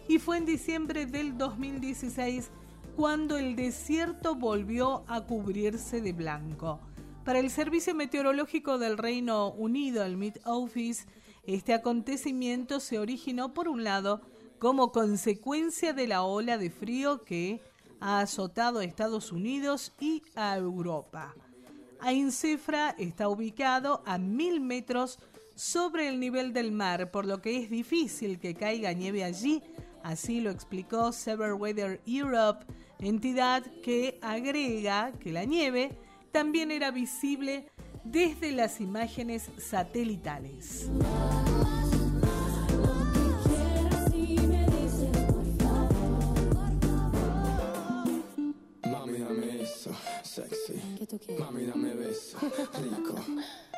y 0.09 0.19
fue 0.19 0.39
en 0.39 0.47
diciembre 0.47 1.07
del 1.07 1.39
2016 1.39 2.51
cuando 2.97 3.37
el 3.37 3.55
desierto 3.57 4.35
volvió 4.35 5.05
a 5.07 5.21
cubrirse 5.23 6.01
de 6.01 6.13
blanco. 6.13 6.81
Para 7.24 7.39
el 7.39 7.51
Servicio 7.51 7.94
Meteorológico 7.94 8.78
del 8.78 8.99
Reino 8.99 9.53
Unido, 9.53 10.05
el 10.05 10.16
Met 10.16 10.40
Office, 10.44 11.07
este 11.44 11.73
acontecimiento 11.73 12.81
se 12.81 12.99
originó 12.99 13.55
por 13.55 13.69
un 13.69 13.85
lado 13.85 14.23
como 14.59 14.90
consecuencia 14.90 15.93
de 15.93 16.09
la 16.09 16.24
ola 16.24 16.59
de 16.59 16.70
frío 16.70 17.23
que 17.23 17.61
ha 18.01 18.20
azotado 18.20 18.81
a 18.81 18.85
Estados 18.85 19.31
Unidos 19.31 19.93
y 20.01 20.24
a 20.35 20.57
Europa. 20.57 21.32
Aincefra 22.01 22.97
está 22.99 23.28
ubicado 23.28 24.03
a 24.05 24.19
mil 24.19 24.61
metros 24.61 25.20
sobre 25.55 26.09
el 26.09 26.19
nivel 26.19 26.53
del 26.53 26.73
mar, 26.73 27.12
por 27.12 27.24
lo 27.24 27.40
que 27.40 27.57
es 27.57 27.70
difícil 27.70 28.40
que 28.40 28.55
caiga 28.55 28.93
nieve 28.94 29.23
allí, 29.23 29.62
así 30.03 30.40
lo 30.40 30.51
explicó 30.51 31.11
Weather 31.57 32.01
Europe, 32.05 32.66
entidad 32.99 33.62
que 33.85 34.19
agrega 34.23 35.12
que 35.20 35.31
la 35.31 35.44
nieve 35.44 35.97
también 36.33 36.71
era 36.71 36.91
visible 36.91 37.67
desde 38.05 38.53
las 38.53 38.81
imágenes 38.81 39.51
satelitales. 39.59 40.91
Mami, 48.85 49.19
dame 49.19 49.63
eso, 49.63 49.91
sexy. 50.23 50.75
Mami, 51.39 51.65
dame 51.67 51.95
beso, 51.95 52.39
rico. 52.41 53.15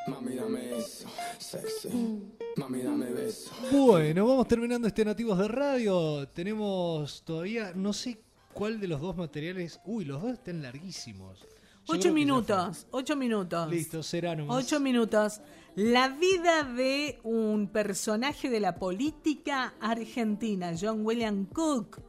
Mami, 0.06 0.34
dame 0.36 0.78
eso, 0.78 1.08
sexy. 1.38 2.22
Mami, 2.56 2.82
dame 2.82 3.12
beso. 3.12 3.50
Bueno, 3.72 4.26
vamos 4.26 4.48
terminando 4.48 4.86
este 4.88 5.04
Nativos 5.04 5.38
de 5.38 5.48
Radio. 5.48 6.28
Tenemos 6.28 7.22
todavía, 7.24 7.72
no 7.74 7.92
sé 7.92 8.18
cuál 8.52 8.80
de 8.80 8.88
los 8.88 9.00
dos 9.00 9.16
materiales. 9.16 9.80
Uy, 9.84 10.04
los 10.04 10.22
dos 10.22 10.34
están 10.34 10.62
larguísimos. 10.62 11.46
Ocho 11.86 12.12
minutos, 12.12 12.86
ocho 12.92 13.14
minutos. 13.14 13.68
Listo, 13.70 14.02
será 14.02 14.34
nomás. 14.34 14.64
Ocho 14.64 14.80
minutos. 14.80 15.40
La 15.76 16.08
vida 16.08 16.62
de 16.62 17.20
un 17.24 17.68
personaje 17.68 18.48
de 18.48 18.60
la 18.60 18.76
política 18.76 19.74
argentina, 19.80 20.72
John 20.80 21.04
William 21.04 21.44
Cook, 21.44 22.00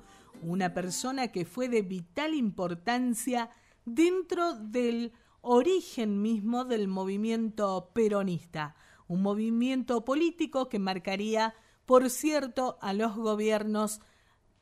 una 0.42 0.74
persona 0.74 1.28
que 1.28 1.44
fue 1.44 1.68
de 1.68 1.82
vital 1.82 2.34
importancia 2.34 3.50
dentro 3.84 4.54
del 4.54 5.12
origen 5.42 6.22
mismo 6.22 6.64
del 6.64 6.88
movimiento 6.88 7.92
peronista, 7.94 8.76
un 9.08 9.22
movimiento 9.22 10.06
político 10.06 10.70
que 10.70 10.80
marcaría, 10.80 11.54
por 11.86 12.10
cierto, 12.10 12.78
a 12.82 12.94
los 12.94 13.16
gobiernos 13.16 14.00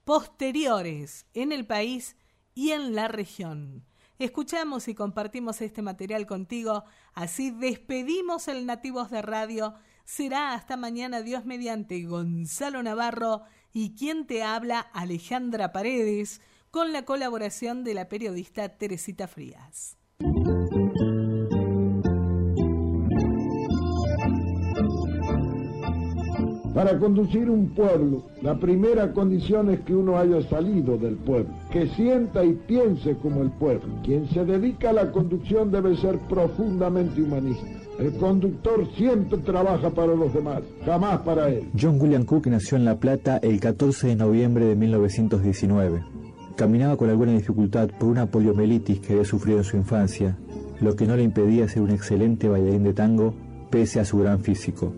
posteriores 0.06 1.28
en 1.34 1.52
el 1.52 1.68
país 1.68 2.16
y 2.56 2.72
en 2.72 2.96
la 2.96 3.08
región. 3.08 3.86
Escuchamos 4.24 4.88
y 4.88 4.96
compartimos 4.96 5.60
este 5.60 5.82
material 5.82 6.26
contigo, 6.26 6.86
así 7.14 7.52
despedimos 7.52 8.48
el 8.48 8.66
Nativos 8.66 9.12
de 9.12 9.22
Radio. 9.22 9.74
Será 10.06 10.54
hasta 10.54 10.78
mañana, 10.78 11.22
Dios 11.22 11.44
mediante 11.44 12.02
Gonzalo 12.06 12.82
Navarro 12.82 13.42
y 13.74 13.96
quien 13.96 14.26
te 14.26 14.42
habla, 14.42 14.80
Alejandra 14.80 15.74
Paredes, 15.74 16.40
con 16.72 16.94
la 16.94 17.04
colaboración 17.04 17.84
de 17.84 17.96
la 17.96 18.08
periodista 18.08 18.70
Teresita 18.70 19.28
Frías. 19.28 19.98
Para 26.74 26.98
conducir 26.98 27.52
un 27.52 27.70
pueblo, 27.70 28.24
la 28.42 28.58
primera 28.58 29.14
condición 29.14 29.70
es 29.70 29.82
que 29.82 29.94
uno 29.94 30.18
haya 30.18 30.42
salido 30.50 30.98
del 30.98 31.18
pueblo, 31.18 31.54
que 31.72 31.86
sienta 31.90 32.44
y 32.44 32.54
piense 32.54 33.16
como 33.18 33.44
el 33.44 33.52
pueblo. 33.52 33.94
Quien 34.04 34.28
se 34.30 34.44
dedica 34.44 34.90
a 34.90 34.94
la 34.94 35.12
conducción 35.12 35.72
debe 35.72 35.96
ser 35.98 36.18
profundamente 36.28 37.22
humanista. 37.22 37.68
El 38.00 38.14
conductor 38.14 38.88
siempre 38.98 39.38
trabaja 39.40 39.92
para 39.92 40.16
los 40.16 40.34
demás, 40.34 40.64
jamás 40.84 41.20
para 41.20 41.50
él. 41.50 41.70
John 41.80 42.02
William 42.02 42.26
Cook 42.26 42.48
nació 42.48 42.78
en 42.78 42.86
La 42.86 42.98
Plata 42.98 43.38
el 43.38 43.60
14 43.60 44.08
de 44.08 44.16
noviembre 44.16 44.66
de 44.66 44.76
1919. 44.76 46.04
Caminaba 46.56 46.98
con 46.98 47.12
alguna 47.12 47.34
dificultad 47.34 47.90
por 48.00 48.10
una 48.10 48.26
poliomielitis 48.26 49.00
que 49.00 49.14
había 49.14 49.26
sufrido 49.26 49.60
en 49.60 49.64
su 49.64 49.78
infancia, 49.78 50.38
lo 50.82 50.96
que 50.96 51.06
no 51.06 51.16
le 51.16 51.22
impedía 51.22 51.68
ser 51.68 51.84
un 51.84 51.92
excelente 51.92 52.50
bailarín 52.50 52.84
de 52.84 52.94
tango 52.94 53.36
pese 53.70 54.00
a 54.00 54.06
su 54.06 54.18
gran 54.18 54.40
físico. 54.40 54.92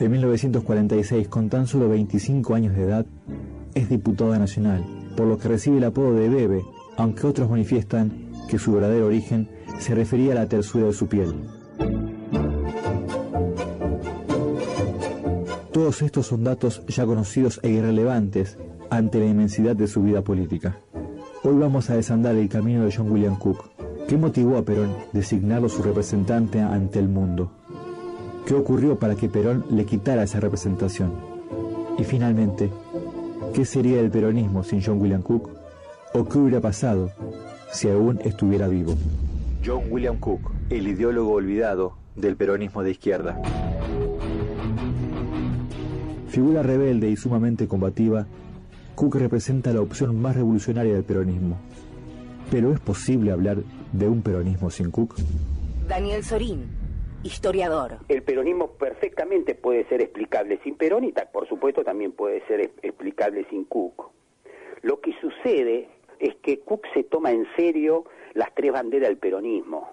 En 0.00 0.10
1946, 0.10 1.28
con 1.28 1.48
tan 1.48 1.66
solo 1.66 1.88
25 1.88 2.54
años 2.54 2.74
de 2.74 2.82
edad, 2.82 3.06
es 3.74 3.88
diputado 3.88 4.36
nacional, 4.36 4.84
por 5.16 5.26
lo 5.26 5.38
que 5.38 5.48
recibe 5.48 5.78
el 5.78 5.84
apodo 5.84 6.14
de 6.14 6.28
Bebe, 6.28 6.62
aunque 6.96 7.26
otros 7.26 7.48
manifiestan 7.48 8.30
que 8.48 8.58
su 8.58 8.72
verdadero 8.72 9.06
origen 9.06 9.48
se 9.78 9.94
refería 9.94 10.32
a 10.32 10.36
la 10.36 10.48
tersura 10.48 10.86
de 10.86 10.92
su 10.92 11.06
piel. 11.06 11.34
Todos 15.72 16.02
estos 16.02 16.26
son 16.26 16.44
datos 16.44 16.82
ya 16.86 17.06
conocidos 17.06 17.60
e 17.62 17.70
irrelevantes 17.70 18.58
ante 18.90 19.20
la 19.20 19.26
inmensidad 19.26 19.74
de 19.74 19.86
su 19.86 20.02
vida 20.02 20.22
política. 20.22 20.78
Hoy 21.44 21.56
vamos 21.56 21.90
a 21.90 21.96
desandar 21.96 22.36
el 22.36 22.48
camino 22.48 22.84
de 22.84 22.94
John 22.94 23.10
William 23.10 23.38
Cook. 23.38 23.70
¿Qué 24.06 24.16
motivó 24.16 24.58
a 24.58 24.64
Perón 24.64 24.94
designarlo 25.12 25.68
su 25.68 25.82
representante 25.82 26.60
ante 26.60 26.98
el 26.98 27.08
mundo? 27.08 27.61
¿Qué 28.46 28.54
ocurrió 28.54 28.96
para 28.98 29.14
que 29.14 29.28
Perón 29.28 29.64
le 29.70 29.84
quitara 29.84 30.24
esa 30.24 30.40
representación? 30.40 31.12
Y 31.98 32.04
finalmente, 32.04 32.70
¿qué 33.54 33.64
sería 33.64 34.00
el 34.00 34.10
peronismo 34.10 34.64
sin 34.64 34.82
John 34.82 35.00
William 35.00 35.22
Cook? 35.22 35.50
¿O 36.12 36.24
qué 36.24 36.38
hubiera 36.38 36.60
pasado 36.60 37.10
si 37.70 37.88
aún 37.88 38.18
estuviera 38.24 38.66
vivo? 38.66 38.94
John 39.64 39.84
William 39.90 40.18
Cook, 40.18 40.50
el 40.70 40.88
ideólogo 40.88 41.32
olvidado 41.32 41.94
del 42.16 42.36
peronismo 42.36 42.82
de 42.82 42.90
izquierda. 42.90 43.40
Figura 46.28 46.62
rebelde 46.62 47.10
y 47.10 47.16
sumamente 47.16 47.68
combativa, 47.68 48.26
Cook 48.96 49.16
representa 49.16 49.72
la 49.72 49.80
opción 49.80 50.20
más 50.20 50.34
revolucionaria 50.34 50.94
del 50.94 51.04
peronismo. 51.04 51.58
Pero 52.50 52.72
¿es 52.72 52.80
posible 52.80 53.30
hablar 53.30 53.58
de 53.92 54.08
un 54.08 54.20
peronismo 54.22 54.68
sin 54.70 54.90
Cook? 54.90 55.14
Daniel 55.88 56.24
Sorín, 56.24 56.64
historiador. 57.22 57.98
El 58.08 58.22
peronismo 58.22 58.72
perfectamente 58.72 59.54
puede 59.54 59.84
ser 59.88 60.00
explicable 60.02 60.58
sin 60.64 60.74
Perón 60.76 61.04
y 61.04 61.12
por 61.32 61.48
supuesto 61.48 61.84
también 61.84 62.12
puede 62.12 62.44
ser 62.46 62.60
explicable 62.82 63.46
sin 63.50 63.64
Cook. 63.64 64.10
Lo 64.82 65.00
que 65.00 65.12
sucede 65.20 65.88
es 66.18 66.34
que 66.36 66.60
Cook 66.60 66.86
se 66.94 67.04
toma 67.04 67.30
en 67.30 67.46
serio 67.56 68.04
las 68.34 68.52
tres 68.54 68.72
banderas 68.72 69.08
del 69.08 69.18
peronismo 69.18 69.90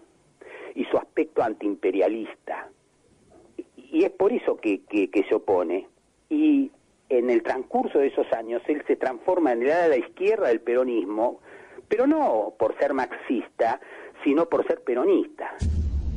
y 0.76 0.86
su 0.86 0.98
aspecto 0.98 1.44
antiimperialista. 1.44 2.70
Y 3.76 4.04
es 4.04 4.12
por 4.12 4.32
eso 4.32 4.58
que, 4.58 4.82
que- 4.86 5.10
que 5.10 5.24
se 5.24 5.36
opone. 5.36 5.88
Y 6.30 6.72
en 7.10 7.30
el 7.30 7.42
transcurso 7.44 8.00
de 8.00 8.08
esos 8.08 8.32
años 8.34 8.62
él 8.68 8.84
se 8.88 8.96
transforma 8.96 9.52
en 9.54 9.64
el 9.64 9.72
ala 9.72 9.84
de 9.84 9.90
la 9.90 9.98
izquierda 9.98 10.48
del 10.50 10.62
peronismo, 10.62 11.40
pero 11.88 12.06
no 12.06 12.54
por 12.58 12.78
ser 12.78 12.94
marxista, 12.94 13.80
sino 14.24 14.48
por 14.48 14.66
ser 14.68 14.82
peronista. 14.82 15.56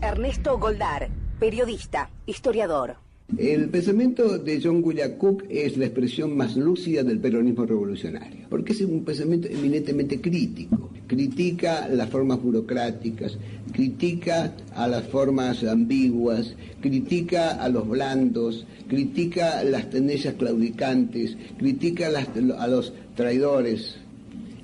Ernesto 0.02 0.58
Goldar, 0.58 1.08
periodista, 1.38 2.10
historiador. 2.26 2.96
El 3.38 3.68
pensamiento 3.68 4.36
de 4.36 4.60
John 4.60 4.82
Cook 4.82 5.44
es 5.48 5.76
la 5.76 5.84
expresión 5.86 6.36
más 6.36 6.56
lúcida 6.56 7.04
del 7.04 7.20
peronismo 7.20 7.64
revolucionario, 7.64 8.48
porque 8.50 8.72
es 8.72 8.80
un 8.80 9.04
pensamiento 9.04 9.46
eminentemente 9.46 10.20
crítico. 10.20 10.90
Critica 11.06 11.86
las 11.86 12.10
formas 12.10 12.42
burocráticas, 12.42 13.38
critica 13.72 14.52
a 14.74 14.88
las 14.88 15.04
formas 15.04 15.62
ambiguas, 15.62 16.56
critica 16.80 17.52
a 17.52 17.68
los 17.68 17.88
blandos, 17.88 18.66
critica 18.88 19.62
las 19.62 19.88
tendencias 19.88 20.34
claudicantes, 20.34 21.36
critica 21.58 22.08
a 22.08 22.66
los 22.66 22.92
traidores 23.14 24.01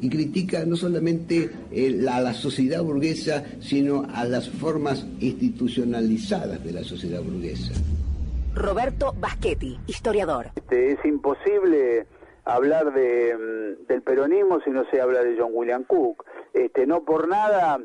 y 0.00 0.08
critica 0.08 0.64
no 0.64 0.76
solamente 0.76 1.50
eh, 1.72 1.90
la- 1.90 2.16
a 2.16 2.20
la 2.20 2.34
sociedad 2.34 2.82
burguesa, 2.82 3.44
sino 3.60 4.06
a 4.14 4.24
las 4.24 4.48
formas 4.48 5.06
institucionalizadas 5.20 6.64
de 6.64 6.72
la 6.72 6.84
sociedad 6.84 7.20
burguesa. 7.22 7.72
Roberto 8.54 9.14
Baschetti, 9.20 9.78
historiador. 9.86 10.46
Este, 10.56 10.92
es 10.92 11.04
imposible 11.04 12.06
hablar 12.44 12.92
de, 12.92 13.34
mm, 13.36 13.86
del 13.86 14.02
peronismo 14.02 14.60
si 14.64 14.70
no 14.70 14.84
se 14.90 15.00
habla 15.00 15.22
de 15.22 15.36
John 15.38 15.50
William 15.52 15.84
Cook. 15.84 16.24
Este, 16.54 16.86
no 16.86 17.04
por 17.04 17.28
nada 17.28 17.78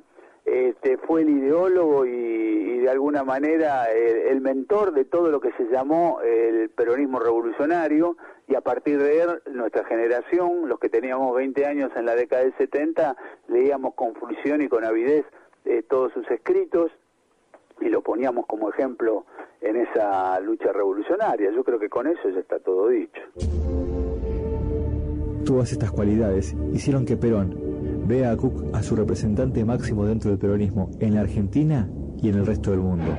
este, 0.45 0.97
fue 0.97 1.21
el 1.21 1.29
ideólogo 1.29 2.05
y, 2.05 2.79
de 2.83 2.89
alguna 2.89 3.23
manera 3.23 3.89
el, 3.91 4.17
el 4.27 4.41
mentor 4.41 4.93
de 4.93 5.05
todo 5.05 5.31
lo 5.31 5.39
que 5.39 5.53
se 5.53 5.63
llamó 5.69 6.19
el 6.21 6.69
peronismo 6.69 7.17
revolucionario 7.17 8.17
y 8.47 8.55
a 8.55 8.61
partir 8.61 9.01
de 9.01 9.21
él 9.21 9.41
nuestra 9.53 9.85
generación, 9.85 10.67
los 10.67 10.79
que 10.79 10.89
teníamos 10.89 11.33
20 11.35 11.65
años 11.65 11.91
en 11.95 12.05
la 12.05 12.15
década 12.15 12.43
del 12.43 12.53
70, 12.57 13.15
leíamos 13.47 13.93
con 13.93 14.13
fruición 14.15 14.61
y 14.61 14.67
con 14.67 14.83
avidez 14.83 15.25
eh, 15.65 15.81
todos 15.89 16.11
sus 16.11 16.29
escritos 16.29 16.91
y 17.79 17.89
lo 17.89 18.01
poníamos 18.01 18.45
como 18.45 18.69
ejemplo 18.69 19.25
en 19.61 19.77
esa 19.77 20.39
lucha 20.41 20.73
revolucionaria. 20.73 21.51
Yo 21.51 21.63
creo 21.63 21.79
que 21.79 21.89
con 21.89 22.07
eso 22.07 22.29
ya 22.29 22.39
está 22.39 22.59
todo 22.59 22.89
dicho. 22.89 23.21
Todas 25.45 25.71
estas 25.71 25.91
cualidades 25.91 26.53
hicieron 26.73 27.05
que 27.05 27.17
Perón 27.17 27.62
vea 28.05 28.31
a 28.31 28.37
Cook 28.37 28.73
a 28.73 28.83
su 28.83 28.95
representante 28.95 29.63
máximo 29.65 30.05
dentro 30.05 30.29
del 30.29 30.39
peronismo 30.39 30.89
en 30.99 31.15
la 31.15 31.21
Argentina 31.21 31.89
y 32.21 32.29
en 32.29 32.35
el 32.35 32.45
resto 32.45 32.71
del 32.71 32.79
mundo. 32.79 33.15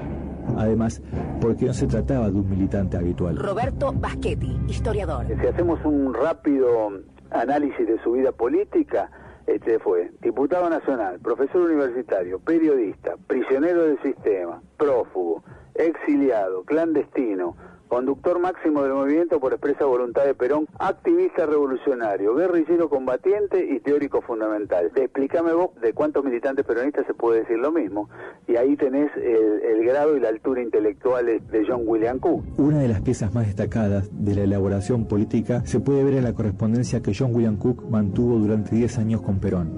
Además, 0.57 1.03
porque 1.41 1.67
no 1.67 1.75
se 1.75 1.87
trataba 1.87 2.31
de 2.31 2.39
un 2.39 2.49
militante 2.49 2.97
habitual. 2.97 3.37
Roberto 3.37 3.93
Baschetti, 3.93 4.59
historiador. 4.69 5.27
Si 5.27 5.47
hacemos 5.47 5.81
un 5.85 6.13
rápido 6.13 6.91
análisis 7.31 7.87
de 7.87 7.99
su 8.03 8.13
vida 8.13 8.33
política, 8.33 9.11
este 9.47 9.79
fue 9.79 10.11
diputado 10.23 10.69
nacional, 10.71 11.19
profesor 11.21 11.63
universitario, 11.63 12.39
periodista, 12.39 13.15
prisionero 13.27 13.83
del 13.85 14.01
sistema, 14.03 14.63
prófugo, 14.79 15.43
exiliado, 15.75 16.65
clandestino, 16.65 17.57
conductor 17.95 18.41
máximo 18.41 18.83
del 18.83 18.93
movimiento 18.93 19.39
por 19.39 19.53
expresa 19.53 19.85
voluntad 19.85 20.25
de 20.25 20.35
Perón, 20.35 20.67
activista 20.81 21.47
revolucionario, 21.47 22.35
guerrillero 22.35 22.89
combatiente 22.89 23.65
y 23.65 23.79
teórico 23.79 24.21
fundamental. 24.21 24.91
Explícame 24.97 25.53
vos 25.53 25.71
de 25.81 25.93
cuántos 25.93 26.25
militantes 26.25 26.67
peronistas 26.67 27.07
se 27.07 27.15
puede 27.15 27.43
decir 27.43 27.57
lo 27.57 27.71
mismo. 27.71 28.11
Y 28.49 28.57
ahí 28.57 28.75
tenés 28.77 29.13
el, 29.17 29.63
el 29.63 29.85
grado 29.85 30.17
y 30.17 30.21
la 30.21 30.31
altura 30.31 30.61
intelectuales 30.61 31.49
de 31.53 31.65
John 31.69 31.83
William 31.87 32.19
Cook. 32.19 32.43
Una 32.59 32.81
de 32.81 32.89
las 32.89 33.01
piezas 33.01 33.33
más 33.33 33.47
destacadas 33.47 34.09
de 34.11 34.35
la 34.35 34.43
elaboración 34.43 35.07
política 35.07 35.65
se 35.65 35.79
puede 35.79 36.03
ver 36.03 36.15
en 36.15 36.25
la 36.25 36.33
correspondencia 36.33 37.01
que 37.01 37.15
John 37.17 37.33
William 37.33 37.59
Cook 37.59 37.89
mantuvo 37.89 38.39
durante 38.41 38.75
10 38.75 38.99
años 38.99 39.23
con 39.23 39.39
Perón. 39.39 39.71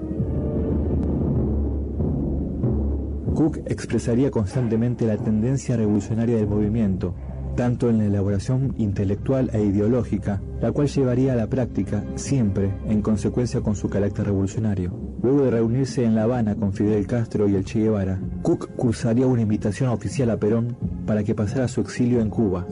Cook 3.37 3.59
expresaría 3.67 4.31
constantemente 4.31 5.05
la 5.05 5.15
tendencia 5.15 5.77
revolucionaria 5.77 6.37
del 6.37 6.47
movimiento, 6.47 7.13
tanto 7.57 7.89
en 7.89 7.97
la 7.97 8.05
elaboración 8.05 8.75
intelectual 8.77 9.49
e 9.51 9.61
ideológica, 9.61 10.39
la 10.61 10.71
cual 10.71 10.87
llevaría 10.87 11.33
a 11.33 11.35
la 11.35 11.47
práctica 11.47 12.05
siempre 12.15 12.69
en 12.87 13.01
consecuencia 13.01 13.61
con 13.61 13.75
su 13.75 13.89
carácter 13.89 14.27
revolucionario. 14.27 14.93
Luego 15.21 15.41
de 15.41 15.51
reunirse 15.51 16.05
en 16.05 16.15
La 16.15 16.23
Habana 16.23 16.55
con 16.55 16.71
Fidel 16.71 17.07
Castro 17.07 17.49
y 17.49 17.55
el 17.55 17.65
Che 17.65 17.79
Guevara, 17.79 18.19
Cook 18.43 18.75
cursaría 18.75 19.25
una 19.25 19.41
invitación 19.41 19.89
oficial 19.89 20.29
a 20.29 20.37
Perón 20.37 20.77
para 21.07 21.23
que 21.23 21.33
pasara 21.33 21.67
su 21.67 21.81
exilio 21.81 22.21
en 22.21 22.29
Cuba. 22.29 22.67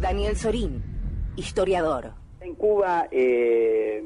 Daniel 0.00 0.34
Sorín, 0.36 0.82
historiador. 1.36 2.12
En 2.40 2.54
Cuba 2.54 3.06
eh, 3.10 4.02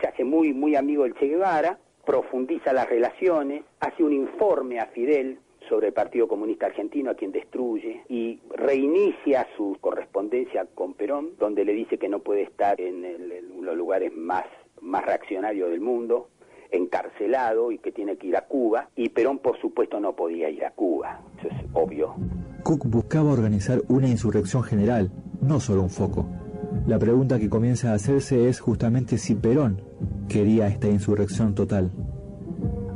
se 0.00 0.06
hace 0.08 0.24
muy, 0.24 0.54
muy 0.54 0.74
amigo 0.74 1.04
del 1.04 1.14
Che 1.14 1.26
Guevara, 1.26 1.78
profundiza 2.06 2.72
las 2.72 2.88
relaciones, 2.88 3.62
hace 3.78 4.02
un 4.02 4.14
informe 4.14 4.80
a 4.80 4.86
Fidel 4.86 5.38
sobre 5.70 5.86
el 5.86 5.92
Partido 5.94 6.28
Comunista 6.28 6.66
Argentino, 6.66 7.10
a 7.10 7.14
quien 7.14 7.32
destruye, 7.32 8.02
y 8.10 8.40
reinicia 8.54 9.46
su 9.56 9.76
correspondencia 9.80 10.66
con 10.74 10.92
Perón, 10.94 11.30
donde 11.38 11.64
le 11.64 11.72
dice 11.72 11.96
que 11.96 12.08
no 12.10 12.18
puede 12.18 12.42
estar 12.42 12.78
en, 12.80 13.04
el- 13.06 13.32
en 13.32 13.64
los 13.64 13.76
lugares 13.76 14.12
más, 14.14 14.44
más 14.82 15.06
reaccionarios 15.06 15.70
del 15.70 15.80
mundo, 15.80 16.28
encarcelado 16.72 17.72
y 17.72 17.78
que 17.78 17.92
tiene 17.92 18.16
que 18.16 18.26
ir 18.28 18.36
a 18.36 18.46
Cuba, 18.46 18.88
y 18.96 19.08
Perón 19.10 19.38
por 19.38 19.58
supuesto 19.60 20.00
no 20.00 20.14
podía 20.14 20.50
ir 20.50 20.64
a 20.64 20.72
Cuba, 20.72 21.20
eso 21.38 21.48
es 21.48 21.54
obvio. 21.72 22.14
Cook 22.62 22.86
buscaba 22.88 23.32
organizar 23.32 23.80
una 23.88 24.08
insurrección 24.08 24.62
general, 24.62 25.10
no 25.40 25.60
solo 25.60 25.82
un 25.82 25.90
foco. 25.90 26.26
La 26.86 26.98
pregunta 26.98 27.38
que 27.38 27.48
comienza 27.48 27.90
a 27.90 27.94
hacerse 27.94 28.48
es 28.48 28.60
justamente 28.60 29.18
si 29.18 29.34
Perón 29.34 29.80
quería 30.28 30.66
esta 30.68 30.88
insurrección 30.88 31.54
total. 31.54 31.90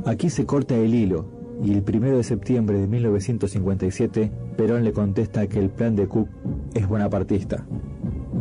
Aquí 0.05 0.29
se 0.29 0.45
corta 0.45 0.75
el 0.75 0.93
hilo 0.93 1.25
y 1.63 1.73
el 1.73 1.83
1 1.87 2.17
de 2.17 2.23
septiembre 2.23 2.79
de 2.79 2.87
1957 2.87 4.31
Perón 4.57 4.83
le 4.83 4.93
contesta 4.93 5.47
que 5.47 5.59
el 5.59 5.69
plan 5.69 5.95
de 5.95 6.07
Cook 6.07 6.29
es 6.73 6.87
bonapartista. 6.87 7.65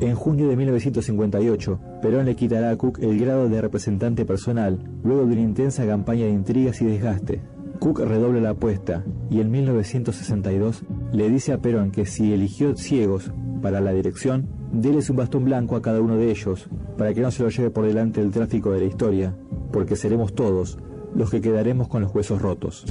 En 0.01 0.15
junio 0.15 0.49
de 0.49 0.57
1958, 0.57 1.81
Perón 2.03 2.27
le 2.27 2.35
quitará 2.35 2.71
a 2.71 2.77
Cook 2.77 2.99
el 3.01 3.19
grado 3.19 3.49
de 3.49 3.61
representante 3.61 4.25
personal, 4.25 4.79
luego 5.05 5.27
de 5.27 5.33
una 5.33 5.43
intensa 5.43 5.87
campaña 5.87 6.25
de 6.25 6.33
intrigas 6.33 6.83
y 6.83 6.87
desgaste. 6.87 7.41
Cook 7.79 8.01
redobla 8.01 8.41
la 8.41 8.51
apuesta 8.51 9.05
y 9.31 9.41
en 9.41 9.51
1962 9.51 10.85
le 11.13 11.31
dice 11.31 11.53
a 11.53 11.59
Perón 11.59 11.91
que 11.91 12.07
si 12.07 12.33
eligió 12.33 12.77
ciegos 12.77 13.33
para 13.63 13.81
la 13.81 13.93
dirección, 13.93 14.49
déles 14.73 15.11
un 15.11 15.17
bastón 15.17 15.45
blanco 15.45 15.77
a 15.77 15.83
cada 15.83 16.01
uno 16.01 16.17
de 16.17 16.31
ellos, 16.31 16.69
para 16.99 17.15
que 17.15 17.21
no 17.21 17.31
se 17.31 17.43
lo 17.43 17.49
lleve 17.49 17.71
por 17.71 17.87
delante 17.87 18.21
el 18.21 18.31
tráfico 18.31 18.73
de 18.73 18.81
la 18.81 18.87
historia, 18.87 19.37
porque 19.73 19.97
seremos 19.97 20.35
todos 20.35 20.79
los 21.15 21.31
que 21.31 21.41
quedaremos 21.41 21.89
con 21.89 22.03
los 22.03 22.15
huesos 22.15 22.41
rotos. 22.41 22.85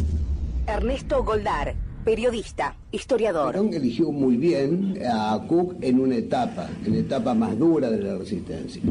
Ernesto 0.67 1.23
Goldar, 1.23 1.75
periodista, 2.05 2.75
historiador. 2.91 3.53
Perón 3.53 3.73
eligió 3.73 4.11
muy 4.11 4.37
bien 4.37 4.97
a 5.05 5.43
Cook 5.47 5.75
en 5.81 5.99
una 5.99 6.15
etapa, 6.15 6.69
en 6.85 6.93
la 6.93 6.99
etapa 6.99 7.33
más 7.33 7.57
dura 7.57 7.89
de 7.89 8.01
la 8.01 8.17
resistencia. 8.17 8.81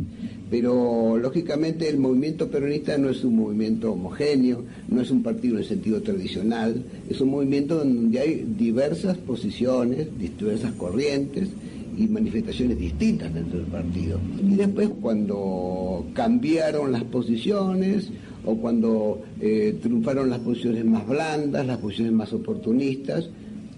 Pero 0.50 1.16
lógicamente 1.16 1.88
el 1.88 1.98
movimiento 1.98 2.50
peronista 2.50 2.98
no 2.98 3.08
es 3.08 3.24
un 3.24 3.36
movimiento 3.36 3.92
homogéneo, 3.92 4.64
no 4.88 5.00
es 5.00 5.10
un 5.10 5.22
partido 5.22 5.54
en 5.54 5.62
el 5.62 5.66
sentido 5.66 6.02
tradicional, 6.02 6.84
es 7.08 7.20
un 7.22 7.30
movimiento 7.30 7.78
donde 7.78 8.20
hay 8.20 8.46
diversas 8.58 9.16
posiciones, 9.16 10.08
diversas 10.18 10.72
corrientes 10.72 11.48
y 11.96 12.06
manifestaciones 12.06 12.78
distintas 12.78 13.32
dentro 13.32 13.60
del 13.60 13.68
partido. 13.68 14.20
Y 14.42 14.54
después 14.56 14.90
cuando 15.00 16.04
cambiaron 16.12 16.92
las 16.92 17.04
posiciones 17.04 18.10
o 18.44 18.56
cuando 18.56 19.20
eh, 19.40 19.78
triunfaron 19.80 20.30
las 20.30 20.40
posiciones 20.40 20.84
más 20.84 21.06
blandas, 21.06 21.66
las 21.66 21.78
posiciones 21.78 22.12
más 22.12 22.32
oportunistas, 22.32 23.30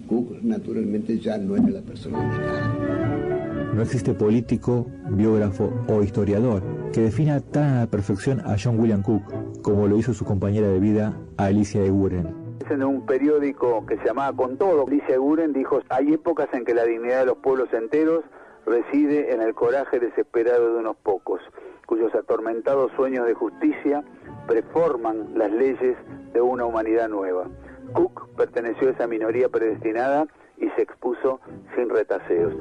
Cook 0.07 0.37
naturalmente 0.43 1.19
ya 1.19 1.37
no 1.37 1.55
era 1.55 1.67
la 1.69 1.81
persona 1.81 2.23
indicada. 2.23 3.73
No 3.73 3.81
existe 3.81 4.13
político, 4.13 4.87
biógrafo 5.09 5.73
o 5.87 6.03
historiador 6.03 6.63
que 6.93 7.01
defina 7.01 7.41
tan 7.41 7.73
a 7.73 7.79
la 7.81 7.87
perfección 7.87 8.39
a 8.39 8.55
John 8.61 8.79
William 8.79 9.01
Cook 9.01 9.23
como 9.61 9.87
lo 9.87 9.97
hizo 9.97 10.13
su 10.13 10.23
compañera 10.23 10.67
de 10.67 10.79
vida, 10.79 11.17
Alicia 11.37 11.83
Eguren. 11.83 12.33
En 12.69 12.83
un 12.83 13.05
periódico 13.05 13.85
que 13.85 13.97
se 13.97 14.05
llamaba 14.05 14.35
Con 14.35 14.57
Todo, 14.57 14.85
Alicia 14.87 15.17
Guren 15.17 15.53
dijo, 15.53 15.81
hay 15.89 16.13
épocas 16.13 16.47
en 16.53 16.63
que 16.65 16.73
la 16.73 16.85
dignidad 16.85 17.19
de 17.21 17.25
los 17.25 17.37
pueblos 17.37 17.67
enteros 17.73 18.23
reside 18.65 19.33
en 19.33 19.41
el 19.41 19.53
coraje 19.53 19.99
desesperado 19.99 20.73
de 20.73 20.79
unos 20.79 20.95
pocos, 20.97 21.41
cuyos 21.85 22.13
atormentados 22.15 22.91
sueños 22.95 23.27
de 23.27 23.33
justicia 23.33 24.03
preforman 24.47 25.37
las 25.37 25.51
leyes 25.51 25.97
de 26.33 26.41
una 26.41 26.65
humanidad 26.65 27.09
nueva. 27.09 27.47
Cook 27.93 28.29
perteneció 28.35 28.89
a 28.89 28.91
esa 28.91 29.07
minoría 29.07 29.49
predestinada 29.49 30.27
y 30.57 30.69
se 30.69 30.81
expuso 30.81 31.39
sin 31.75 31.89
retaseos. 31.89 32.53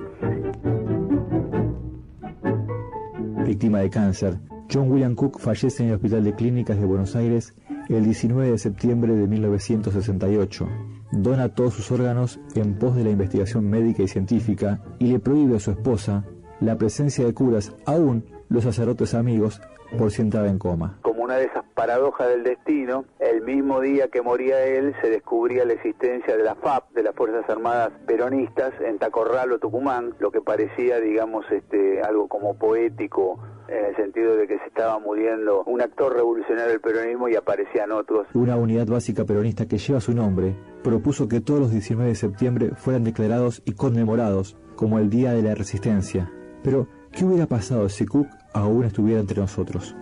Víctima 3.45 3.81
de 3.81 3.91
cáncer, 3.91 4.39
John 4.73 4.91
William 4.91 5.15
Cook 5.15 5.39
fallece 5.39 5.83
en 5.83 5.91
el 5.91 5.97
Hospital 5.97 6.25
de 6.25 6.35
Clínicas 6.35 6.79
de 6.79 6.87
Buenos 6.87 7.15
Aires 7.15 7.55
el 7.89 8.05
19 8.05 8.51
de 8.51 8.59
septiembre 8.59 9.15
de 9.15 9.27
1968. 9.27 10.69
Dona 11.13 11.55
todos 11.55 11.75
sus 11.75 11.91
órganos 11.93 12.41
en 12.55 12.79
pos 12.79 12.97
de 12.97 13.05
la 13.05 13.11
investigación 13.11 13.69
médica 13.69 14.03
y 14.03 14.09
científica 14.09 14.83
y 14.99 15.13
le 15.13 15.19
prohíbe 15.19 15.57
a 15.57 15.61
su 15.61 15.71
esposa 15.71 16.25
la 16.61 16.77
presencia 16.79 17.25
de 17.25 17.35
curas, 17.35 17.75
aún 17.85 18.25
los 18.49 18.65
sacerdotes 18.65 19.15
amigos, 19.15 19.61
por 19.99 20.11
si 20.11 20.23
entraba 20.23 20.49
en 20.49 20.59
coma. 20.59 20.99
Como 21.03 21.23
una 21.23 21.37
de 21.37 21.45
esas 21.45 21.65
paradojas 21.75 22.29
del 22.29 22.45
destino, 22.45 23.05
el 23.19 23.43
mismo 23.43 23.81
día 23.81 24.09
que 24.09 24.23
moría 24.23 24.65
él 24.65 24.95
se 25.01 25.11
descubría 25.11 25.65
la 25.65 25.75
existencia 25.75 26.37
de 26.37 26.43
la 26.43 26.55
FAP, 26.55 26.93
de 26.95 27.03
las 27.03 27.15
Fuerzas 27.15 27.49
Armadas 27.49 27.93
Peronistas, 28.07 28.73
en 28.81 28.99
Tacorralo, 28.99 29.59
Tucumán, 29.59 30.15
lo 30.19 30.31
que 30.31 30.41
parecía, 30.41 31.01
digamos, 31.01 31.45
este, 31.51 32.03
algo 32.03 32.29
como 32.29 32.55
poético, 32.55 33.39
en 33.69 33.85
el 33.87 33.97
sentido 33.97 34.37
de 34.37 34.47
que 34.47 34.59
se 34.59 34.67
estaba 34.67 34.99
muriendo 34.99 35.63
un 35.65 35.81
actor 35.81 36.15
revolucionario 36.15 36.71
del 36.71 36.81
peronismo 36.81 37.29
y 37.29 37.37
aparecían 37.37 37.93
otros. 37.93 38.27
Una 38.35 38.57
unidad 38.57 38.87
básica 38.87 39.25
peronista 39.25 39.67
que 39.67 39.79
lleva 39.79 40.01
su 40.01 40.15
nombre 40.15 40.55
propuso 40.83 41.29
que 41.29 41.41
todos 41.41 41.61
los 41.61 41.71
19 41.71 42.11
de 42.11 42.15
septiembre 42.15 42.71
fueran 42.77 43.05
declarados 43.05 43.63
y 43.65 43.73
conmemorados 43.73 44.57
como 44.77 44.99
el 44.99 45.09
Día 45.09 45.33
de 45.33 45.43
la 45.43 45.55
Resistencia. 45.55 46.31
Pero, 46.63 46.89
¿qué 47.15 47.25
hubiera 47.25 47.47
pasado 47.47 47.89
si 47.89 48.05
Cook 48.05 48.29
aún 48.53 48.85
estuviera 48.85 49.21
entre 49.21 49.41
nosotros? 49.41 49.95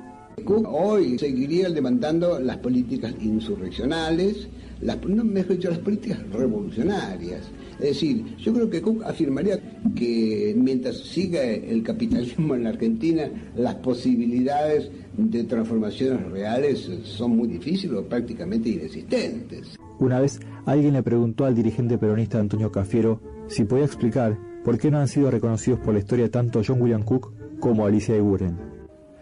Cook 0.45 0.67
hoy 0.69 1.19
seguiría 1.19 1.69
demandando 1.69 2.41
las 2.41 2.57
políticas 2.59 3.15
insurreccionales, 3.21 4.49
las, 4.81 5.01
no, 5.05 5.23
mejor 5.23 5.57
dicho, 5.57 5.71
las 5.71 5.79
políticas 5.79 6.19
revolucionarias. 6.33 7.51
Es 7.79 7.89
decir, 7.89 8.37
yo 8.39 8.53
creo 8.53 8.71
que 8.71 8.81
Cook 8.81 9.05
afirmaría 9.05 9.59
que 9.95 10.55
mientras 10.57 10.97
siga 10.97 11.43
el 11.43 11.83
capitalismo 11.83 12.55
en 12.55 12.65
la 12.65 12.71
Argentina, 12.71 13.31
las 13.57 13.75
posibilidades 13.77 14.91
de 15.17 15.45
transformaciones 15.45 16.31
reales 16.31 16.91
son 17.05 17.37
muy 17.37 17.49
difíciles 17.49 17.97
o 17.99 18.05
prácticamente 18.05 18.71
inexistentes. 18.71 19.77
Una 19.99 20.21
vez 20.21 20.41
alguien 20.65 20.95
le 20.95 21.03
preguntó 21.03 21.45
al 21.45 21.55
dirigente 21.55 21.99
peronista 21.99 22.41
Antonio 22.41 22.73
Cafiero 22.73 23.21
si 23.49 23.65
podía 23.65 23.85
explicar 23.85 24.39
por 24.65 24.79
qué 24.79 24.91
no 24.91 24.99
han 24.99 25.09
sido 25.09 25.31
reconocidos 25.31 25.81
por 25.81 25.95
la 25.95 26.01
historia 26.01 26.31
tanto 26.31 26.61
John 26.67 26.81
William 26.81 27.03
Cook 27.03 27.33
como 27.61 27.87
Alicia 27.87 28.21
Buren. 28.21 28.59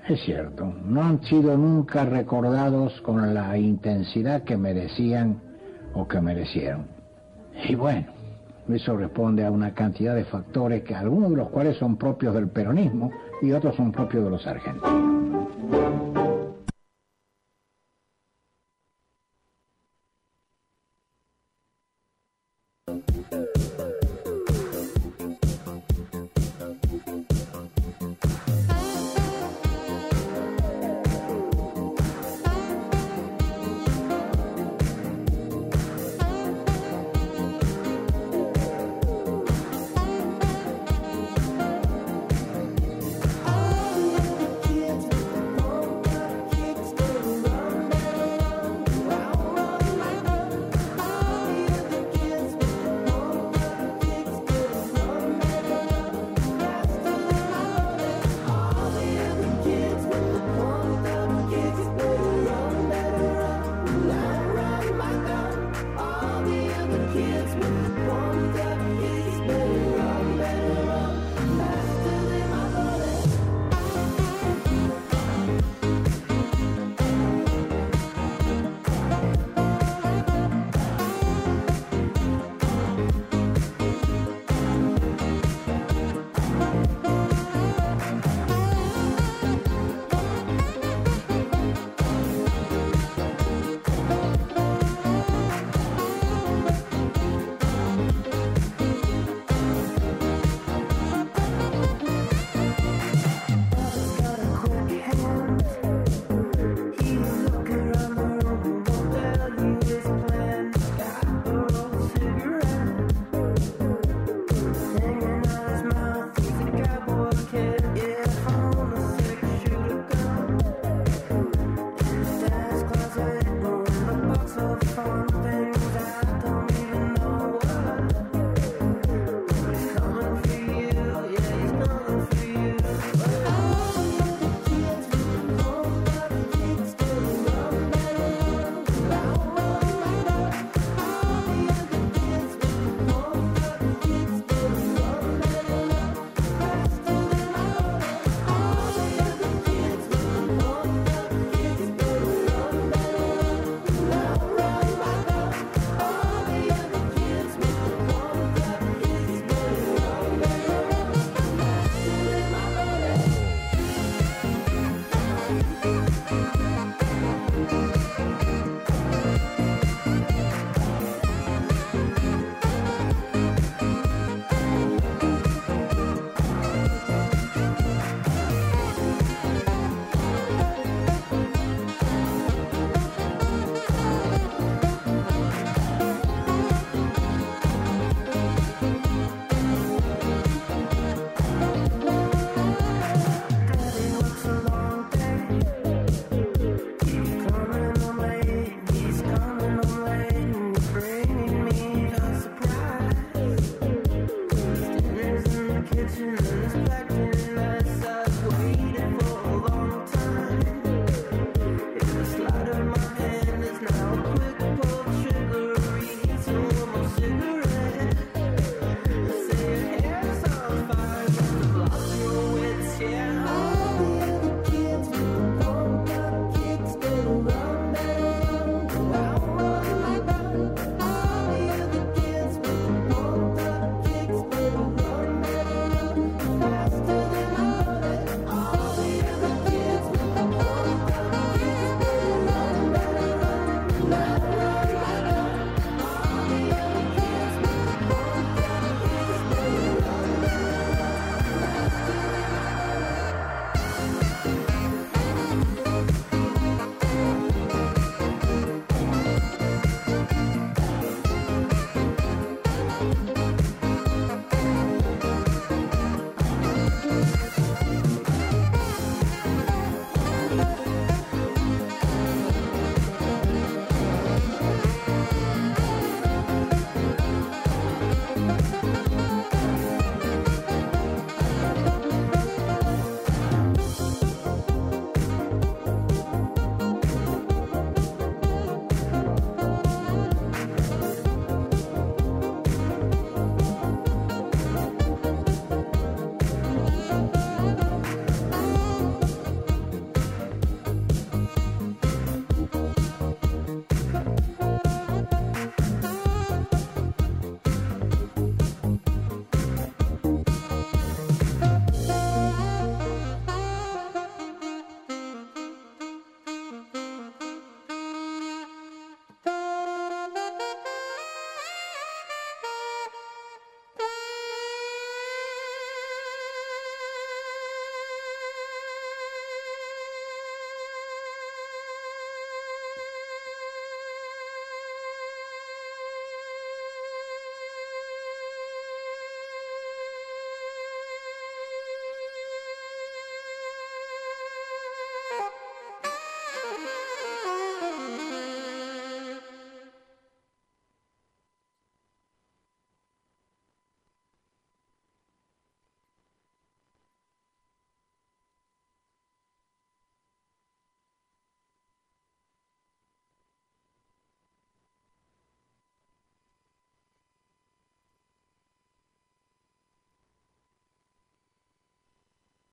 Es 0.08 0.20
cierto, 0.24 0.72
no 0.84 1.02
han 1.02 1.22
sido 1.22 1.56
nunca 1.56 2.04
recordados 2.04 3.00
con 3.02 3.34
la 3.34 3.56
intensidad 3.56 4.42
que 4.42 4.56
merecían 4.56 5.40
o 5.94 6.08
que 6.08 6.20
merecieron. 6.20 6.86
Y 7.68 7.74
bueno, 7.74 8.06
eso 8.68 8.96
responde 8.96 9.44
a 9.44 9.50
una 9.50 9.74
cantidad 9.74 10.14
de 10.14 10.24
factores 10.24 10.82
que 10.82 10.94
algunos 10.94 11.30
de 11.30 11.36
los 11.36 11.50
cuales 11.50 11.76
son 11.76 11.96
propios 11.96 12.34
del 12.34 12.48
peronismo 12.48 13.10
y 13.42 13.52
otros 13.52 13.76
son 13.76 13.92
propios 13.92 14.24
de 14.24 14.30
los 14.30 14.46
argentinos. 14.46 15.99